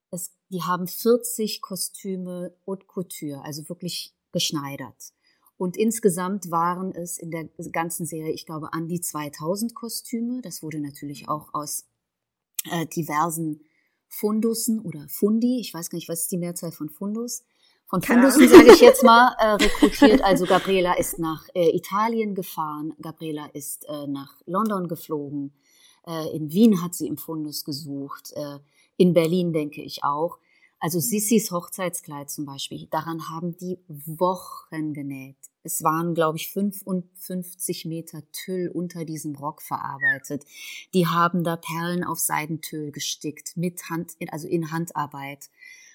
es, 0.10 0.32
die 0.50 0.64
haben 0.64 0.88
40 0.88 1.62
Kostüme 1.62 2.52
haute 2.66 2.88
couture, 2.88 3.46
also 3.46 3.70
wirklich 3.70 4.16
geschneidert. 4.32 5.14
Und 5.58 5.78
insgesamt 5.78 6.50
waren 6.50 6.96
es 6.96 7.20
in 7.20 7.30
der 7.30 7.50
ganzen 7.72 8.08
Serie, 8.08 8.34
ich 8.34 8.48
glaube, 8.48 8.74
an 8.74 8.88
die 8.88 9.02
2000 9.02 9.76
Kostüme. 9.76 10.42
Das 10.42 10.64
wurde 10.64 10.80
natürlich 10.80 11.30
auch 11.30 11.54
aus 11.54 11.86
äh, 12.72 12.88
diversen 12.88 13.62
Fundussen 14.08 14.80
oder 14.80 15.08
Fundi, 15.10 15.60
ich 15.60 15.76
weiß 15.76 15.92
gar 15.92 15.98
nicht, 15.98 16.10
was 16.10 16.22
ist 16.22 16.32
die 16.32 16.40
Mehrzahl 16.40 16.72
von 16.72 16.90
Fundus, 16.90 17.44
von 17.88 18.02
Fundussen, 18.02 18.48
sage 18.48 18.72
ich 18.74 18.82
jetzt 18.82 19.04
mal, 19.04 19.36
äh, 19.40 19.64
rekrutiert. 19.64 20.22
Also 20.22 20.46
Gabriela 20.46 20.94
ist 20.98 21.20
nach 21.20 21.48
äh, 21.54 21.76
Italien 21.76 22.36
gefahren, 22.36 22.94
Gabriela 23.02 23.48
ist 23.54 23.86
äh, 23.90 24.08
nach 24.08 24.36
London 24.46 24.88
geflogen, 24.88 25.54
äh, 26.06 26.36
in 26.36 26.52
Wien 26.52 26.84
hat 26.84 26.94
sie 26.94 27.08
im 27.08 27.18
Fundus 27.18 27.64
gesucht, 27.64 28.34
äh, 28.36 28.60
in 28.98 29.14
Berlin 29.14 29.54
denke 29.54 29.82
ich 29.82 30.04
auch. 30.04 30.40
Also 30.80 31.00
Sissis 31.00 31.50
Hochzeitskleid 31.50 32.30
zum 32.30 32.46
Beispiel, 32.46 32.88
daran 32.92 33.30
haben 33.30 33.58
die 33.58 33.80
Wochen 33.88 34.94
genäht. 34.94 35.38
Es 35.64 35.84
waren, 35.84 36.14
glaube 36.14 36.38
ich, 36.38 36.52
55 36.52 37.86
Meter 37.86 38.22
Tüll 38.32 38.70
unter 38.70 39.04
diesem 39.04 39.36
Rock 39.36 39.62
verarbeitet. 39.62 40.46
Die 40.94 41.08
haben 41.08 41.44
da 41.44 41.58
Perlen 41.58 42.04
auf 42.04 42.20
Seidentüll 42.20 42.92
gestickt, 42.92 43.58
mit 43.58 43.90
Hand, 43.90 44.14
also 44.30 44.48
in 44.48 44.72
Handarbeit. 44.72 45.50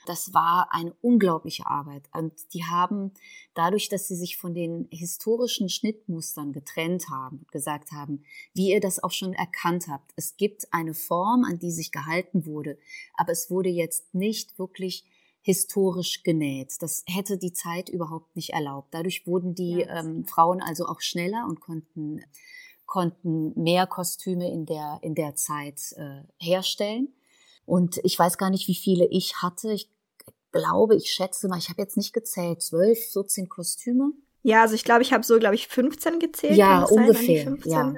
Das 0.07 0.35
war 0.35 0.69
eine 0.71 0.93
unglaubliche 1.01 1.67
Arbeit. 1.67 2.09
Und 2.13 2.33
die 2.55 2.65
haben 2.65 3.13
dadurch, 3.55 3.89
dass 3.89 4.09
sie 4.09 4.17
sich 4.17 4.37
von 4.37 4.55
den 4.55 4.89
historischen 4.91 5.69
Schnittmustern 5.69 6.53
getrennt 6.53 7.09
haben, 7.09 7.47
gesagt 7.51 7.93
haben, 7.93 8.25
wie 8.55 8.71
ihr 8.71 8.81
das 8.81 9.03
auch 9.03 9.13
schon 9.13 9.33
erkannt 9.33 9.87
habt, 9.89 10.13
es 10.17 10.37
gibt 10.37 10.73
eine 10.73 10.95
Form, 10.95 11.45
an 11.45 11.59
die 11.59 11.71
sich 11.71 11.93
gehalten 11.93 12.47
wurde, 12.47 12.79
aber 13.15 13.33
es 13.33 13.51
wurde 13.51 13.69
jetzt 13.69 14.15
nicht 14.15 14.59
wirklich 14.59 15.05
historisch 15.43 16.23
genäht. 16.23 16.75
Das 16.81 17.05
hätte 17.07 17.37
die 17.37 17.53
Zeit 17.53 17.89
überhaupt 17.89 18.37
nicht 18.37 18.51
erlaubt. 18.51 18.95
Dadurch 18.95 19.27
wurden 19.27 19.55
die 19.55 19.81
ja, 19.81 20.01
ähm, 20.01 20.25
Frauen 20.25 20.63
also 20.63 20.87
auch 20.87 21.01
schneller 21.01 21.47
und 21.49 21.61
konnten 21.61 22.23
konnten 22.87 23.61
mehr 23.61 23.87
Kostüme 23.87 24.51
in 24.51 24.67
der 24.67 24.99
in 25.03 25.15
der 25.15 25.35
Zeit 25.35 25.81
äh, 25.97 26.23
herstellen. 26.39 27.09
Und 27.65 28.01
ich 28.03 28.19
weiß 28.19 28.39
gar 28.39 28.51
nicht, 28.51 28.69
wie 28.69 28.75
viele 28.75 29.07
ich 29.07 29.37
hatte. 29.37 29.73
Ich 29.73 29.91
glaube, 30.53 30.97
ich 30.97 31.11
schätze 31.11 31.49
mal, 31.49 31.59
ich 31.59 31.69
habe 31.69 31.81
jetzt 31.81 31.97
nicht 31.97 32.13
gezählt, 32.13 32.63
12, 32.63 32.99
14 33.13 33.49
Kostüme. 33.49 34.13
Ja, 34.43 34.63
also 34.63 34.75
ich 34.75 34.85
glaube, 34.85 35.03
ich 35.03 35.13
habe 35.13 35.25
so, 35.25 35.39
glaube 35.39 35.55
ich, 35.55 35.69
15 35.69 36.19
gezählt. 36.19 36.57
Ja, 36.57 36.85
ungefähr. 36.85 37.57
Ja. 37.65 37.95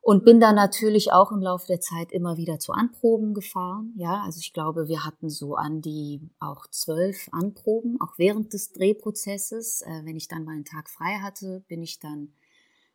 Und 0.00 0.24
bin 0.24 0.40
dann 0.40 0.54
natürlich 0.54 1.12
auch 1.12 1.32
im 1.32 1.42
Laufe 1.42 1.66
der 1.66 1.80
Zeit 1.80 2.12
immer 2.12 2.36
wieder 2.38 2.58
zu 2.58 2.72
Anproben 2.72 3.34
gefahren. 3.34 3.92
Ja, 3.96 4.22
also 4.22 4.38
ich 4.38 4.54
glaube, 4.54 4.88
wir 4.88 5.04
hatten 5.04 5.28
so 5.28 5.54
an 5.54 5.82
die 5.82 6.30
auch 6.38 6.66
zwölf 6.68 7.28
Anproben, 7.32 8.00
auch 8.00 8.16
während 8.16 8.52
des 8.54 8.72
Drehprozesses. 8.72 9.82
Äh, 9.82 10.04
wenn 10.04 10.16
ich 10.16 10.28
dann 10.28 10.44
mal 10.44 10.52
einen 10.52 10.64
Tag 10.64 10.88
frei 10.88 11.18
hatte, 11.20 11.62
bin 11.68 11.82
ich 11.82 11.98
dann, 11.98 12.32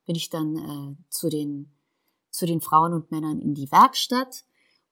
bin 0.05 0.15
ich 0.15 0.29
dann 0.29 0.55
äh, 0.55 0.95
zu 1.09 1.29
den, 1.29 1.71
zu 2.31 2.47
den 2.47 2.61
Frauen 2.61 2.93
und 2.93 3.11
Männern 3.11 3.39
in 3.39 3.53
die 3.53 3.71
Werkstatt 3.71 4.43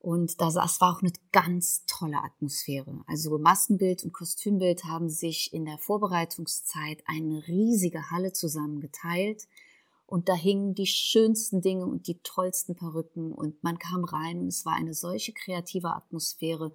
und 0.02 0.42
das, 0.42 0.56
das 0.56 0.82
war 0.82 0.96
auch 0.96 1.02
eine 1.02 1.14
ganz 1.32 1.86
tolle 1.86 2.18
Atmosphäre. 2.18 3.04
Also 3.06 3.38
Maskenbild 3.38 4.04
und 4.04 4.14
Kostümbild 4.14 4.86
haben 4.86 5.10
sich 5.10 5.54
in 5.54 5.66
der 5.66 5.78
Vorbereitungszeit 5.78 7.04
eine 7.06 7.48
riesige 7.48 8.10
Halle 8.10 8.34
zusammengeteilt. 8.34 9.48
Und 10.08 10.28
da 10.28 10.34
hingen 10.34 10.74
die 10.74 10.88
schönsten 10.88 11.62
Dinge 11.62 11.86
und 11.86 12.08
die 12.08 12.20
tollsten 12.24 12.76
Perücken. 12.76 13.32
Und 13.32 13.64
man 13.64 13.78
kam 13.78 14.04
rein 14.04 14.40
und 14.40 14.48
es 14.48 14.66
war 14.66 14.74
eine 14.74 14.96
solche 14.96 15.34
kreative 15.34 15.94
Atmosphäre. 15.96 16.74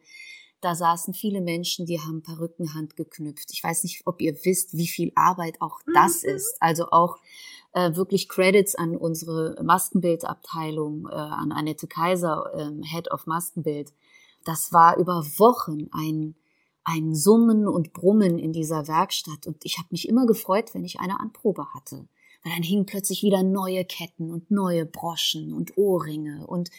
Da 0.61 0.77
saßen 0.77 1.13
viele 1.13 1.41
Menschen, 1.41 1.85
die 1.85 2.01
haben 2.01 2.23
Perücken 2.23 2.75
handgeknüpft. 2.75 3.53
Ich 3.53 3.63
weiß 3.63 3.83
nicht, 3.83 4.03
ob 4.07 4.21
ihr 4.21 4.37
wisst, 4.45 4.77
wie 4.77 4.87
viel 4.87 5.11
Arbeit 5.17 5.61
auch 5.61 5.81
das 5.95 6.23
mhm. 6.23 6.31
ist. 6.31 6.57
Also 6.61 6.91
auch 6.91 7.19
äh, 7.77 7.95
wirklich 7.95 8.29
Credits 8.31 8.75
an 8.75 8.97
unsere 8.97 9.63
Maskenbildabteilung, 9.63 11.09
äh, 11.11 11.15
an 11.15 11.53
Annette 11.53 11.87
Kaiser, 11.87 12.51
äh, 12.55 12.87
Head 12.87 13.11
of 13.11 13.27
Maskenbild. 13.27 13.93
Das 14.45 14.73
war 14.73 14.97
über 14.97 15.27
Wochen 15.37 15.89
ein, 15.93 16.37
ein 16.85 17.15
Summen 17.15 17.69
und 17.69 17.93
Brummen 17.93 18.39
in 18.39 18.55
dieser 18.55 18.89
Werkstatt 18.89 19.47
und 19.47 19.59
ich 19.65 19.77
habe 19.77 19.89
mich 19.91 20.09
immer 20.09 20.25
gefreut, 20.25 20.73
wenn 20.73 20.85
ich 20.85 21.01
eine 21.01 21.21
Anprobe 21.21 21.75
hatte. 21.75 22.09
Weil 22.43 22.55
dann 22.55 22.63
hingen 22.63 22.87
plötzlich 22.87 23.23
wieder 23.23 23.43
neue 23.43 23.85
Ketten 23.85 24.31
und 24.31 24.51
neue 24.51 24.87
Broschen 24.87 25.53
und 25.53 25.77
Ohrringe 25.77 26.47
und 26.47 26.71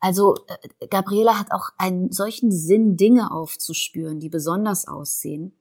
also 0.00 0.36
äh, 0.46 0.86
Gabriela 0.88 1.38
hat 1.38 1.52
auch 1.52 1.68
einen 1.76 2.10
solchen 2.10 2.50
Sinn, 2.50 2.96
Dinge 2.96 3.30
aufzuspüren, 3.32 4.18
die 4.18 4.30
besonders 4.30 4.88
aussehen. 4.88 5.52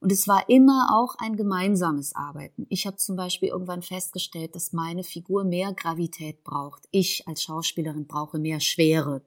Und 0.00 0.12
es 0.12 0.28
war 0.28 0.48
immer 0.48 0.90
auch 0.92 1.16
ein 1.18 1.36
gemeinsames 1.36 2.14
Arbeiten. 2.14 2.66
Ich 2.68 2.86
habe 2.86 2.96
zum 2.96 3.16
Beispiel 3.16 3.48
irgendwann 3.48 3.82
festgestellt, 3.82 4.54
dass 4.54 4.72
meine 4.72 5.02
Figur 5.02 5.44
mehr 5.44 5.72
Gravität 5.72 6.44
braucht. 6.44 6.84
Ich 6.92 7.26
als 7.26 7.42
Schauspielerin 7.42 8.06
brauche 8.06 8.38
mehr 8.38 8.60
Schwere. 8.60 9.22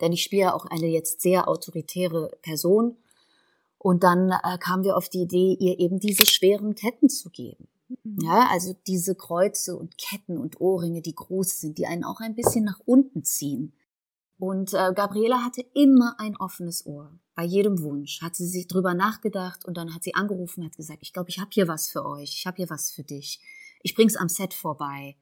Denn 0.00 0.12
ich 0.12 0.22
spiele 0.22 0.54
auch 0.54 0.66
eine 0.66 0.88
jetzt 0.88 1.20
sehr 1.20 1.48
autoritäre 1.48 2.30
Person. 2.42 2.96
Und 3.78 4.02
dann 4.02 4.30
äh, 4.30 4.58
kamen 4.58 4.84
wir 4.84 4.96
auf 4.96 5.08
die 5.08 5.22
Idee, 5.22 5.56
ihr 5.58 5.78
eben 5.78 6.00
diese 6.00 6.26
schweren 6.26 6.74
Ketten 6.74 7.08
zu 7.08 7.30
geben. 7.30 7.68
Mhm. 7.88 8.18
Ja, 8.22 8.48
also 8.50 8.74
diese 8.86 9.14
Kreuze 9.14 9.76
und 9.76 9.96
Ketten 9.96 10.38
und 10.38 10.60
Ohrringe, 10.60 11.02
die 11.02 11.14
groß 11.14 11.60
sind, 11.60 11.78
die 11.78 11.86
einen 11.86 12.04
auch 12.04 12.20
ein 12.20 12.34
bisschen 12.34 12.64
nach 12.64 12.80
unten 12.84 13.24
ziehen. 13.24 13.72
Und 14.40 14.72
äh, 14.72 14.94
Gabriela 14.94 15.44
hatte 15.44 15.62
immer 15.74 16.14
ein 16.18 16.34
offenes 16.34 16.86
Ohr. 16.86 17.12
Bei 17.34 17.44
jedem 17.44 17.82
Wunsch 17.82 18.22
hat 18.22 18.34
sie 18.34 18.46
sich 18.46 18.66
drüber 18.66 18.94
nachgedacht 18.94 19.66
und 19.66 19.76
dann 19.76 19.94
hat 19.94 20.02
sie 20.02 20.14
angerufen 20.14 20.60
und 20.60 20.70
hat 20.70 20.76
gesagt, 20.76 21.00
ich 21.02 21.12
glaube, 21.12 21.28
ich 21.28 21.38
habe 21.38 21.50
hier 21.52 21.68
was 21.68 21.90
für 21.90 22.06
euch, 22.06 22.36
ich 22.38 22.46
habe 22.46 22.56
hier 22.56 22.70
was 22.70 22.90
für 22.90 23.02
dich. 23.02 23.38
Ich 23.82 23.94
bring's 23.94 24.16
am 24.16 24.30
Set 24.30 24.54
vorbei. 24.54 25.16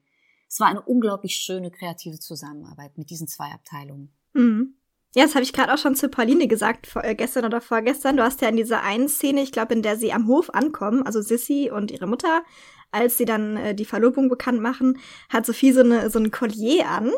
Es 0.47 0.61
war 0.61 0.67
eine 0.67 0.81
unglaublich 0.81 1.35
schöne 1.35 1.69
kreative 1.69 2.17
Zusammenarbeit 2.17 2.97
mit 2.97 3.09
diesen 3.09 3.27
zwei 3.27 3.51
Abteilungen. 3.51 4.09
Mhm. 4.31 4.75
Ja, 5.13 5.23
das 5.23 5.35
habe 5.35 5.43
ich 5.43 5.51
gerade 5.51 5.73
auch 5.73 5.77
schon 5.77 5.95
zu 5.95 6.07
Pauline 6.07 6.47
gesagt, 6.47 6.87
vor, 6.87 7.03
äh, 7.03 7.13
gestern 7.13 7.43
oder 7.43 7.59
vorgestern. 7.59 8.15
Du 8.15 8.23
hast 8.23 8.39
ja 8.41 8.47
in 8.47 8.55
dieser 8.55 8.83
einen 8.83 9.09
Szene, 9.09 9.41
ich 9.41 9.51
glaube, 9.51 9.73
in 9.73 9.81
der 9.81 9.97
sie 9.97 10.13
am 10.13 10.27
Hof 10.27 10.53
ankommen, 10.53 11.03
also 11.05 11.21
Sissy 11.21 11.69
und 11.69 11.91
ihre 11.91 12.07
Mutter, 12.07 12.43
als 12.91 13.17
sie 13.17 13.25
dann 13.25 13.57
äh, 13.57 13.75
die 13.75 13.85
Verlobung 13.85 14.29
bekannt 14.29 14.61
machen, 14.61 14.97
hat 15.27 15.45
Sophie 15.45 15.73
so, 15.73 15.81
eine, 15.81 16.09
so 16.09 16.19
ein 16.19 16.31
Collier 16.31 16.87
an 16.87 17.11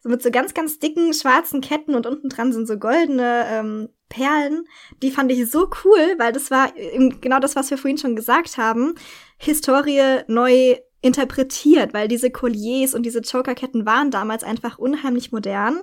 so 0.00 0.08
mit 0.08 0.22
so 0.22 0.30
ganz, 0.30 0.54
ganz 0.54 0.78
dicken 0.78 1.12
schwarzen 1.12 1.60
Ketten 1.60 1.94
und 1.94 2.06
unten 2.06 2.28
dran 2.28 2.52
sind 2.52 2.68
so 2.68 2.78
goldene 2.78 3.46
ähm, 3.48 3.88
Perlen. 4.08 4.64
Die 5.02 5.10
fand 5.10 5.30
ich 5.32 5.50
so 5.50 5.68
cool, 5.84 6.14
weil 6.18 6.32
das 6.32 6.50
war 6.50 6.72
genau 6.72 7.40
das, 7.40 7.56
was 7.56 7.70
wir 7.70 7.78
vorhin 7.78 7.98
schon 7.98 8.16
gesagt 8.16 8.56
haben. 8.56 8.94
Historie 9.38 10.22
neu 10.28 10.76
interpretiert, 11.00 11.94
weil 11.94 12.08
diese 12.08 12.30
Colliers 12.30 12.94
und 12.94 13.04
diese 13.04 13.22
Chokerketten 13.22 13.86
waren 13.86 14.10
damals 14.10 14.42
einfach 14.42 14.78
unheimlich 14.78 15.30
modern 15.30 15.82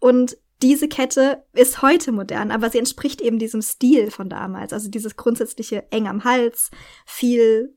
und 0.00 0.36
diese 0.62 0.88
Kette 0.88 1.44
ist 1.52 1.82
heute 1.82 2.12
modern, 2.12 2.50
aber 2.50 2.70
sie 2.70 2.78
entspricht 2.78 3.20
eben 3.20 3.38
diesem 3.38 3.60
Stil 3.60 4.10
von 4.10 4.30
damals. 4.30 4.72
Also 4.72 4.88
dieses 4.88 5.16
grundsätzliche 5.16 5.90
eng 5.92 6.06
am 6.06 6.24
Hals, 6.24 6.70
viel 7.04 7.76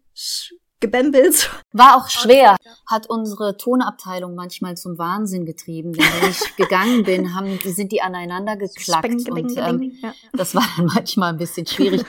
gebämbelt. 0.80 1.50
War 1.72 1.98
auch 1.98 2.10
schwer, 2.10 2.56
hat 2.88 3.08
unsere 3.08 3.56
Tonabteilung 3.56 4.34
manchmal 4.34 4.76
zum 4.76 4.98
Wahnsinn 4.98 5.46
getrieben. 5.46 5.96
Wenn 5.96 6.30
ich 6.30 6.56
gegangen 6.56 7.04
bin, 7.04 7.36
haben, 7.36 7.60
sind 7.64 7.92
die 7.92 8.02
aneinander 8.02 8.56
geklackt 8.56 9.22
Speng, 9.22 9.32
und 9.32 9.58
ähm, 9.58 9.94
ja. 10.02 10.14
das 10.34 10.56
war 10.56 10.64
dann 10.78 10.88
manchmal 10.88 11.30
ein 11.30 11.38
bisschen 11.38 11.68
schwierig. 11.68 12.04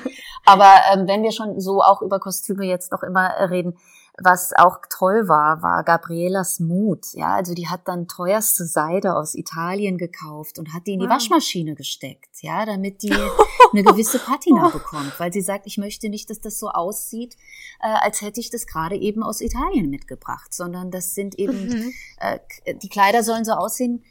Aber 0.46 0.73
ähm, 0.92 1.07
wenn 1.07 1.23
wir 1.23 1.33
schon 1.33 1.61
so 1.61 1.83
auch 1.83 2.01
über 2.01 2.20
Kostüme 2.20 2.64
jetzt 2.64 2.90
noch 2.90 3.03
immer 3.03 3.29
reden, 3.51 3.77
was 4.23 4.53
auch 4.57 4.79
toll 4.90 5.29
war, 5.29 5.62
war 5.62 5.83
Gabrielas 5.83 6.61
Mut. 6.61 7.07
Ja, 7.12 7.35
also 7.35 7.55
die 7.55 7.68
hat 7.68 7.88
dann 7.88 8.07
teuerste 8.07 8.66
Seide 8.66 9.16
aus 9.16 9.35
Italien 9.35 9.99
gekauft 9.99 10.59
und 10.59 10.75
hat 10.75 10.87
die 10.87 10.94
in 10.94 11.01
die 11.01 11.07
wow. 11.07 11.14
Waschmaschine 11.14 11.75
gesteckt, 11.75 12.42
ja, 12.42 12.66
damit 12.66 13.03
die 13.03 13.12
eine 13.12 13.83
gewisse 13.83 14.18
Patina 14.18 14.68
bekommt, 14.73 15.18
weil 15.18 15.33
sie 15.33 15.40
sagt, 15.40 15.66
ich 15.66 15.79
möchte 15.79 16.09
nicht, 16.09 16.29
dass 16.29 16.40
das 16.40 16.59
so 16.59 16.68
aussieht, 16.68 17.37
äh, 17.81 17.88
als 18.03 18.20
hätte 18.20 18.40
ich 18.40 18.51
das 18.51 18.66
gerade 18.66 18.96
eben 18.96 19.23
aus 19.23 19.40
Italien 19.40 19.50
mitgebracht, 19.89 20.53
sondern 20.55 20.91
das 20.91 21.15
sind 21.15 21.39
eben, 21.39 21.69
mhm. 21.69 21.93
äh, 22.19 22.39
die 22.77 22.89
Kleider 22.89 23.23
sollen 23.23 23.45
so 23.45 23.53
aussehen, 23.53 24.05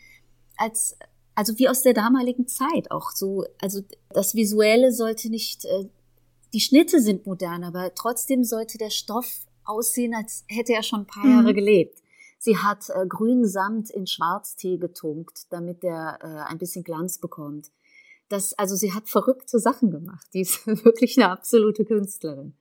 als 0.57 0.97
also 1.39 1.57
wie 1.57 1.69
aus 1.69 1.83
der 1.83 1.93
damaligen 1.93 2.47
Zeit 2.47 2.91
auch 2.91 3.11
so, 3.11 3.45
also 3.61 3.79
das 4.09 4.35
Visuelle 4.35 4.91
sollte 4.91 5.29
nicht, 5.29 5.63
äh, 5.63 5.85
die 6.53 6.59
Schnitte 6.59 6.99
sind 6.99 7.25
modern, 7.25 7.63
aber 7.63 7.93
trotzdem 7.95 8.43
sollte 8.43 8.77
der 8.77 8.89
Stoff 8.89 9.45
aussehen, 9.63 10.13
als 10.13 10.43
hätte 10.49 10.73
er 10.73 10.83
schon 10.83 11.01
ein 11.01 11.07
paar 11.07 11.25
Jahre 11.25 11.51
mhm. 11.51 11.55
gelebt. 11.55 12.01
Sie 12.39 12.57
hat 12.57 12.89
äh, 12.89 13.07
grünen 13.07 13.47
Samt 13.47 13.89
in 13.89 14.05
Schwarztee 14.05 14.77
getunkt, 14.77 15.47
damit 15.49 15.81
der 15.81 16.19
äh, 16.21 16.51
ein 16.51 16.57
bisschen 16.57 16.83
Glanz 16.83 17.19
bekommt. 17.19 17.71
Das, 18.27 18.51
also 18.59 18.75
sie 18.75 18.93
hat 18.93 19.07
verrückte 19.07 19.59
Sachen 19.59 19.91
gemacht. 19.91 20.27
Die 20.33 20.41
ist 20.41 20.67
wirklich 20.83 21.17
eine 21.17 21.29
absolute 21.29 21.85
Künstlerin. 21.85 22.53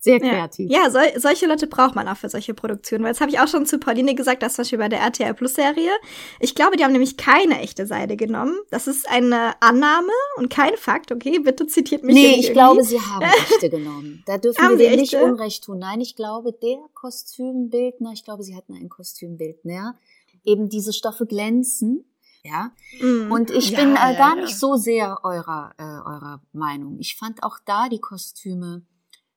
Sehr 0.00 0.20
kreativ. 0.20 0.70
Ja, 0.70 0.84
ja 0.84 0.90
sol 0.90 1.02
solche 1.16 1.46
Leute 1.46 1.66
braucht 1.66 1.96
man 1.96 2.06
auch 2.06 2.16
für 2.16 2.28
solche 2.28 2.54
Produktionen. 2.54 3.02
Weil 3.02 3.12
das 3.12 3.20
habe 3.20 3.32
ich 3.32 3.40
auch 3.40 3.48
schon 3.48 3.66
zu 3.66 3.78
Pauline 3.78 4.14
gesagt, 4.14 4.42
das 4.42 4.54
zum 4.54 4.62
Beispiel 4.62 4.78
bei 4.78 4.88
der 4.88 5.00
RTL 5.00 5.34
Plus 5.34 5.54
Serie. 5.54 5.90
Ich 6.38 6.54
glaube, 6.54 6.76
die 6.76 6.84
haben 6.84 6.92
nämlich 6.92 7.16
keine 7.16 7.60
echte 7.60 7.84
Seide 7.86 8.16
genommen. 8.16 8.56
Das 8.70 8.86
ist 8.86 9.08
eine 9.08 9.60
Annahme 9.60 10.12
und 10.36 10.50
kein 10.50 10.76
Fakt, 10.76 11.10
okay? 11.10 11.40
Bitte 11.40 11.66
zitiert 11.66 12.04
mich. 12.04 12.14
Nee, 12.14 12.26
ich 12.26 12.36
irgendwie. 12.36 12.52
glaube, 12.52 12.84
sie 12.84 13.00
haben 13.00 13.26
echte 13.50 13.70
genommen. 13.70 14.22
Da 14.26 14.38
dürfen 14.38 14.62
haben 14.62 14.78
wir 14.78 14.96
nicht 14.96 15.14
Unrecht 15.14 15.64
tun. 15.64 15.80
Nein, 15.80 16.00
ich 16.00 16.14
glaube, 16.14 16.52
der 16.52 16.78
Kostümbildner, 16.94 18.12
ich 18.12 18.24
glaube, 18.24 18.44
sie 18.44 18.54
hatten 18.54 18.74
einen 18.74 18.88
Kostümbildner, 18.88 19.96
eben 20.44 20.68
diese 20.68 20.92
Stoffe 20.92 21.26
glänzen. 21.26 22.04
Ja. 22.44 22.70
Mm, 23.00 23.32
und 23.32 23.50
ich 23.50 23.70
ja, 23.70 23.80
bin 23.80 23.92
äh, 23.92 24.16
gar 24.16 24.36
ja. 24.36 24.42
nicht 24.42 24.56
so 24.56 24.76
sehr 24.76 25.18
eurer, 25.24 25.74
äh, 25.76 25.82
eurer 25.82 26.40
Meinung. 26.52 26.98
Ich 27.00 27.16
fand 27.16 27.42
auch 27.42 27.58
da 27.66 27.88
die 27.88 28.00
Kostüme 28.00 28.82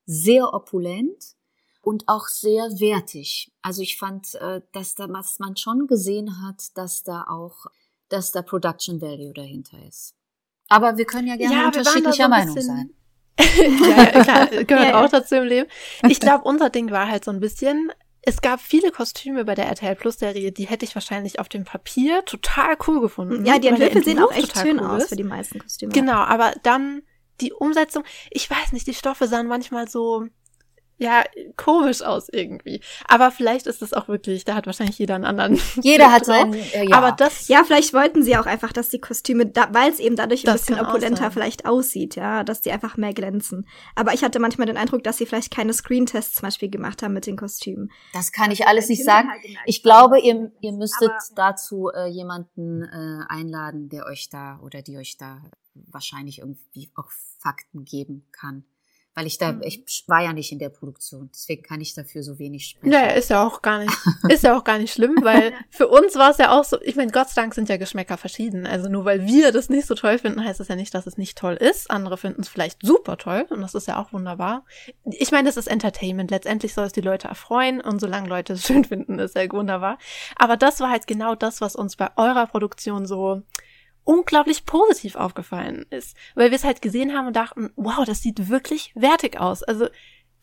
sehr 0.06 0.54
opulent 0.54 1.36
und 1.82 2.08
auch 2.08 2.28
sehr 2.28 2.64
wertig. 2.80 3.52
Also 3.62 3.82
ich 3.82 3.98
fand, 3.98 4.36
äh, 4.36 4.62
dass 4.72 4.96
da 4.96 5.08
was 5.10 5.40
man 5.40 5.58
schon 5.58 5.88
gesehen 5.88 6.42
hat, 6.42 6.78
dass 6.78 7.04
da 7.04 7.26
auch, 7.28 7.66
dass 8.10 8.32
da 8.32 8.42
Production 8.42 9.02
Value 9.02 9.34
dahinter 9.34 9.78
ist. 9.88 10.16
Aber 10.70 10.98
wir 10.98 11.06
können 11.06 11.28
ja 11.28 11.36
gerne 11.36 11.56
ja, 11.56 11.66
unterschiedlicher 11.66 12.30
Meinung 12.30 12.60
sein. 12.60 12.94
ja, 13.40 14.24
klar, 14.24 14.48
gehört 14.66 14.88
ja, 14.88 15.04
auch 15.04 15.10
dazu 15.10 15.36
im 15.36 15.44
Leben. 15.44 15.70
Ich 16.08 16.20
glaube, 16.20 16.44
unser 16.46 16.70
Ding 16.70 16.92
war 16.92 17.08
halt 17.10 17.26
so 17.26 17.32
ein 17.32 17.40
bisschen, 17.40 17.92
es 18.22 18.42
gab 18.42 18.62
viele 18.62 18.92
Kostüme 18.92 19.46
bei 19.46 19.56
der 19.56 19.66
RTL 19.66 19.96
Plus 19.96 20.20
Serie, 20.20 20.52
die 20.52 20.68
hätte 20.68 20.86
ich 20.86 20.94
wahrscheinlich 20.96 21.40
auf 21.40 21.50
dem 21.50 21.66
Papier 21.66 22.24
total 22.26 22.78
cool 22.88 23.02
gefunden. 23.02 23.46
Ja, 23.46 23.58
die 23.58 23.68
Entwürfe 23.68 24.04
sehen 24.04 24.20
auch 24.20 24.32
echt 24.32 24.58
schön 24.58 24.80
cool 24.80 24.86
aus 24.86 25.10
für 25.10 25.16
die 25.16 25.24
meisten 25.24 25.60
Kostüme. 25.60 25.92
Genau, 25.92 26.18
aber 26.18 26.54
dann 26.64 27.02
die 27.42 27.54
Umsetzung, 27.54 28.04
ich 28.30 28.50
weiß 28.50 28.72
nicht, 28.72 28.88
die 28.88 28.94
Stoffe 28.94 29.28
sahen 29.28 29.48
manchmal 29.48 29.88
so, 29.88 30.28
ja, 31.02 31.24
komisch 31.58 32.04
aus 32.04 32.30
irgendwie. 32.32 32.80
Aber 33.08 33.32
vielleicht 33.32 33.66
ist 33.66 33.82
es 33.82 33.92
auch 33.92 34.08
wirklich, 34.08 34.46
da 34.46 34.54
hat 34.54 34.68
wahrscheinlich 34.68 35.00
jeder 35.00 35.16
einen 35.16 35.26
anderen. 35.26 35.60
Jeder 35.82 36.12
hat 36.12 36.26
seinen, 36.26 36.54
äh, 36.54 36.88
ja. 36.88 36.96
Aber 36.96 37.12
das. 37.12 37.48
Ja, 37.48 37.64
vielleicht 37.66 37.96
wollten 37.96 38.22
sie 38.22 38.38
auch 38.38 38.46
einfach, 38.46 38.72
dass 38.72 38.90
die 38.90 39.02
Kostüme, 39.02 39.48
da, 39.48 39.70
weil 39.72 39.90
es 39.90 40.00
eben 40.00 40.16
dadurch 40.16 40.48
ein 40.48 40.54
bisschen 40.54 40.80
opulenter 40.80 41.32
vielleicht 41.32 41.66
aussieht, 41.66 42.16
ja, 42.16 42.44
dass 42.44 42.62
die 42.62 42.72
einfach 42.72 42.98
mehr 42.98 43.16
glänzen. 43.16 43.68
Aber 43.96 44.14
ich 44.14 44.24
hatte 44.24 44.40
manchmal 44.40 44.68
den 44.68 44.78
Eindruck, 44.78 45.04
dass 45.04 45.18
sie 45.18 45.26
vielleicht 45.26 45.52
keine 45.52 45.74
Screentests 45.74 46.36
zum 46.36 46.44
Beispiel 46.44 46.70
gemacht 46.70 47.02
haben 47.02 47.14
mit 47.14 47.26
den 47.26 47.36
Kostümen. 47.36 47.92
Das 48.14 48.32
kann 48.32 48.52
ich 48.52 48.68
alles 48.68 48.88
nicht 48.88 49.04
sagen. 49.04 49.28
Halt 49.32 49.42
ich 49.66 49.82
glaube, 49.82 50.20
ihr, 50.20 50.52
ihr 50.62 50.74
müsstet 50.74 51.10
aber, 51.10 51.20
dazu 51.36 51.90
äh, 51.90 52.10
jemanden 52.10 52.84
äh, 52.84 53.26
einladen, 53.28 53.90
der 53.90 54.06
euch 54.06 54.30
da 54.30 54.60
oder 54.64 54.84
die 54.84 54.98
euch 54.98 55.18
da 55.18 55.42
wahrscheinlich 55.74 56.40
irgendwie 56.40 56.92
auch 56.96 57.10
Fakten 57.40 57.86
geben 57.86 58.28
kann. 58.32 58.66
Weil 59.14 59.28
ich 59.28 59.38
da, 59.38 59.52
mhm. 59.52 59.62
ich 59.64 60.06
war 60.08 60.24
ja 60.24 60.32
nicht 60.32 60.54
in 60.54 60.60
der 60.60 60.70
Produktion, 60.70 61.30
deswegen 61.34 61.64
kann 61.64 61.82
ich 61.82 61.94
dafür 61.94 62.24
so 62.24 62.40
wenig 62.40 62.68
sprechen. 62.68 62.94
Ja, 62.94 63.08
ist 63.08 63.30
ja 63.30 63.46
auch 63.46 63.62
gar 63.62 63.80
nicht, 63.80 63.92
ist 64.30 64.44
ja 64.44 64.58
auch 64.58 64.64
gar 64.64 64.78
nicht 64.78 64.94
schlimm, 64.94 65.18
weil 65.22 65.52
für 65.70 65.90
uns 65.90 66.16
war 66.16 66.32
es 66.32 66.38
ja 66.38 66.58
auch 66.58 66.64
so, 66.64 66.82
ich 66.82 66.96
meine, 66.96 67.12
Gott 67.12 67.28
sei 67.28 67.42
Dank 67.42 67.54
sind 67.54 67.68
ja 67.68 67.76
Geschmäcker 67.76 68.16
verschieden. 68.16 68.66
Also 68.66 68.88
nur 68.88 69.04
weil 69.04 69.26
wir 69.26 69.52
das 69.52 69.68
nicht 69.68 69.86
so 69.86 69.96
toll 69.96 70.18
finden, 70.18 70.46
heißt 70.46 70.62
das 70.62 70.70
ja 70.70 70.78
nicht, 70.78 70.94
dass 70.94 71.08
es 71.08 71.18
nicht 71.18 71.38
toll 71.38 71.56
ist. 71.56 71.92
Andere 71.92 72.16
finden 72.16 72.42
es 72.42 72.48
vielleicht 72.48 72.86
super 72.86 73.18
toll 73.18 73.46
und 73.50 73.60
das 73.60 73.76
ist 73.76 73.90
ja 73.90 74.02
auch 74.02 74.14
wunderbar. 74.14 74.64
Ich 75.04 75.32
meine, 75.32 75.50
das 75.50 75.58
ist 75.58 75.68
Entertainment. 75.68 76.32
Letztendlich 76.32 76.74
soll 76.74 76.86
es 76.86 76.94
die 76.94 77.02
Leute 77.02 77.28
erfreuen 77.28 77.82
und 77.82 78.00
solange 78.00 78.30
Leute 78.30 78.54
es 78.54 78.64
schön 78.66 78.86
finden, 78.86 79.20
ist 79.20 79.36
ja 79.36 79.52
wunderbar. 79.52 79.98
Aber 80.38 80.56
das 80.56 80.80
war 80.80 80.90
halt 80.90 81.06
genau 81.06 81.36
das, 81.36 81.60
was 81.60 81.76
uns 81.76 81.98
bei 81.98 82.10
eurer 82.16 82.48
Produktion 82.48 83.06
so, 83.06 83.42
unglaublich 84.04 84.66
positiv 84.66 85.16
aufgefallen 85.16 85.86
ist, 85.90 86.18
weil 86.36 86.52
wir 86.52 86.56
es 86.56 86.64
halt 86.64 86.82
gesehen 86.82 87.14
haben 87.14 87.28
und 87.28 87.36
dachten, 87.36 87.72
wow, 87.76 88.04
das 88.06 88.22
sieht 88.22 88.50
wirklich 88.50 88.92
wertig 88.96 89.40
aus. 89.40 89.64
Also 89.64 89.88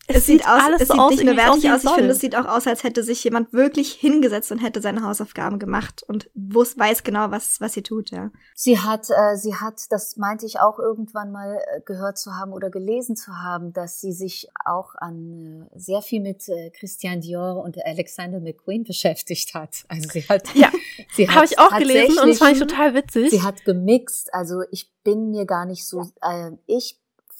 es, 0.09 0.17
es 0.17 0.25
sieht, 0.25 0.41
aus, 0.41 0.63
alles 0.63 0.81
es 0.81 0.87
so 0.87 0.93
sieht 0.93 1.01
aus, 1.01 1.11
nicht 1.11 1.23
nur 1.23 1.37
wertig 1.37 1.71
aus, 1.71 1.83
ich 1.83 1.89
finde, 1.91 2.09
es 2.11 2.19
sieht 2.19 2.35
auch 2.35 2.45
aus, 2.45 2.65
als 2.65 2.83
hätte 2.83 3.03
sich 3.03 3.23
jemand 3.23 3.53
wirklich 3.53 3.91
hingesetzt 3.93 4.51
und 4.51 4.57
hätte 4.57 4.81
seine 4.81 5.03
Hausaufgaben 5.03 5.59
gemacht 5.59 6.03
und 6.07 6.29
wusste, 6.33 6.79
weiß 6.79 7.03
genau, 7.03 7.31
was, 7.31 7.61
was 7.61 7.73
sie 7.73 7.83
tut, 7.83 8.09
ja. 8.09 8.31
Sie 8.55 8.79
hat, 8.79 9.07
äh, 9.09 9.35
sie 9.35 9.55
hat, 9.55 9.91
das 9.91 10.17
meinte 10.17 10.45
ich 10.45 10.59
auch 10.59 10.79
irgendwann 10.79 11.31
mal 11.31 11.59
äh, 11.75 11.81
gehört 11.81 12.17
zu 12.17 12.35
haben 12.35 12.53
oder 12.53 12.69
gelesen 12.69 13.15
zu 13.15 13.37
haben, 13.37 13.71
dass 13.71 14.01
sie 14.01 14.11
sich 14.11 14.49
auch 14.65 14.95
an 14.95 15.69
äh, 15.71 15.79
sehr 15.79 16.01
viel 16.01 16.21
mit 16.21 16.49
äh, 16.49 16.71
Christian 16.71 17.21
Dior 17.21 17.63
und 17.63 17.77
Alexander 17.85 18.39
McQueen 18.39 18.83
beschäftigt 18.83 19.53
hat. 19.53 19.85
Also 19.87 20.09
sie 20.09 20.23
hat, 20.27 20.55
ja, 20.55 20.71
sie 21.15 21.29
habe 21.29 21.45
ich 21.45 21.59
auch 21.59 21.77
gelesen 21.77 22.17
und 22.19 22.29
das 22.29 22.39
fand 22.39 22.53
ich 22.53 22.59
total 22.59 22.95
witzig. 22.95 23.29
Sie 23.29 23.43
hat 23.43 23.63
gemixt, 23.63 24.33
also 24.33 24.63
ich 24.71 24.91
bin 25.03 25.29
mir 25.29 25.45
gar 25.45 25.65
nicht 25.65 25.87
so, 25.87 26.01
äh, 26.21 26.51
ich 26.65 26.98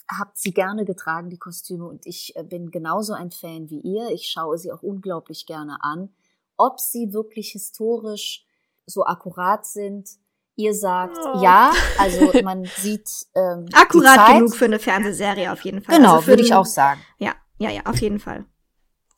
habe 0.10 0.32
sie 0.34 0.54
gerne 0.54 0.86
getragen, 0.86 1.30
die 1.30 1.38
Kostüme, 1.38 1.86
und 1.86 2.06
ich 2.06 2.36
äh, 2.36 2.43
bin 2.43 2.72
genauso 2.72 3.13
ein 3.13 3.32
Fan 3.32 3.69
wie 3.69 3.80
ihr. 3.80 4.10
Ich 4.10 4.28
schaue 4.28 4.58
sie 4.58 4.72
auch 4.72 4.82
unglaublich 4.82 5.45
gerne 5.45 5.78
an. 5.82 6.10
Ob 6.58 6.80
sie 6.80 7.13
wirklich 7.13 7.52
historisch 7.52 8.45
so 8.86 9.06
akkurat 9.06 9.65
sind, 9.65 10.10
ihr 10.56 10.74
sagt 10.74 11.17
oh. 11.24 11.41
ja, 11.41 11.72
also 11.98 12.32
man 12.43 12.65
sieht 12.78 13.10
ähm, 13.36 13.67
akkurat 13.74 14.34
genug 14.34 14.56
für 14.56 14.65
eine 14.65 14.80
Fernsehserie 14.80 15.52
auf 15.52 15.62
jeden 15.62 15.82
Fall. 15.82 15.95
Genau, 15.95 16.15
also 16.15 16.28
würde 16.28 16.41
ich 16.41 16.54
auch 16.54 16.65
sagen. 16.65 17.00
Ja, 17.17 17.34
ja, 17.60 17.69
ja, 17.69 17.82
auf 17.86 18.02
jeden 18.02 18.19
Fall. 18.19 18.45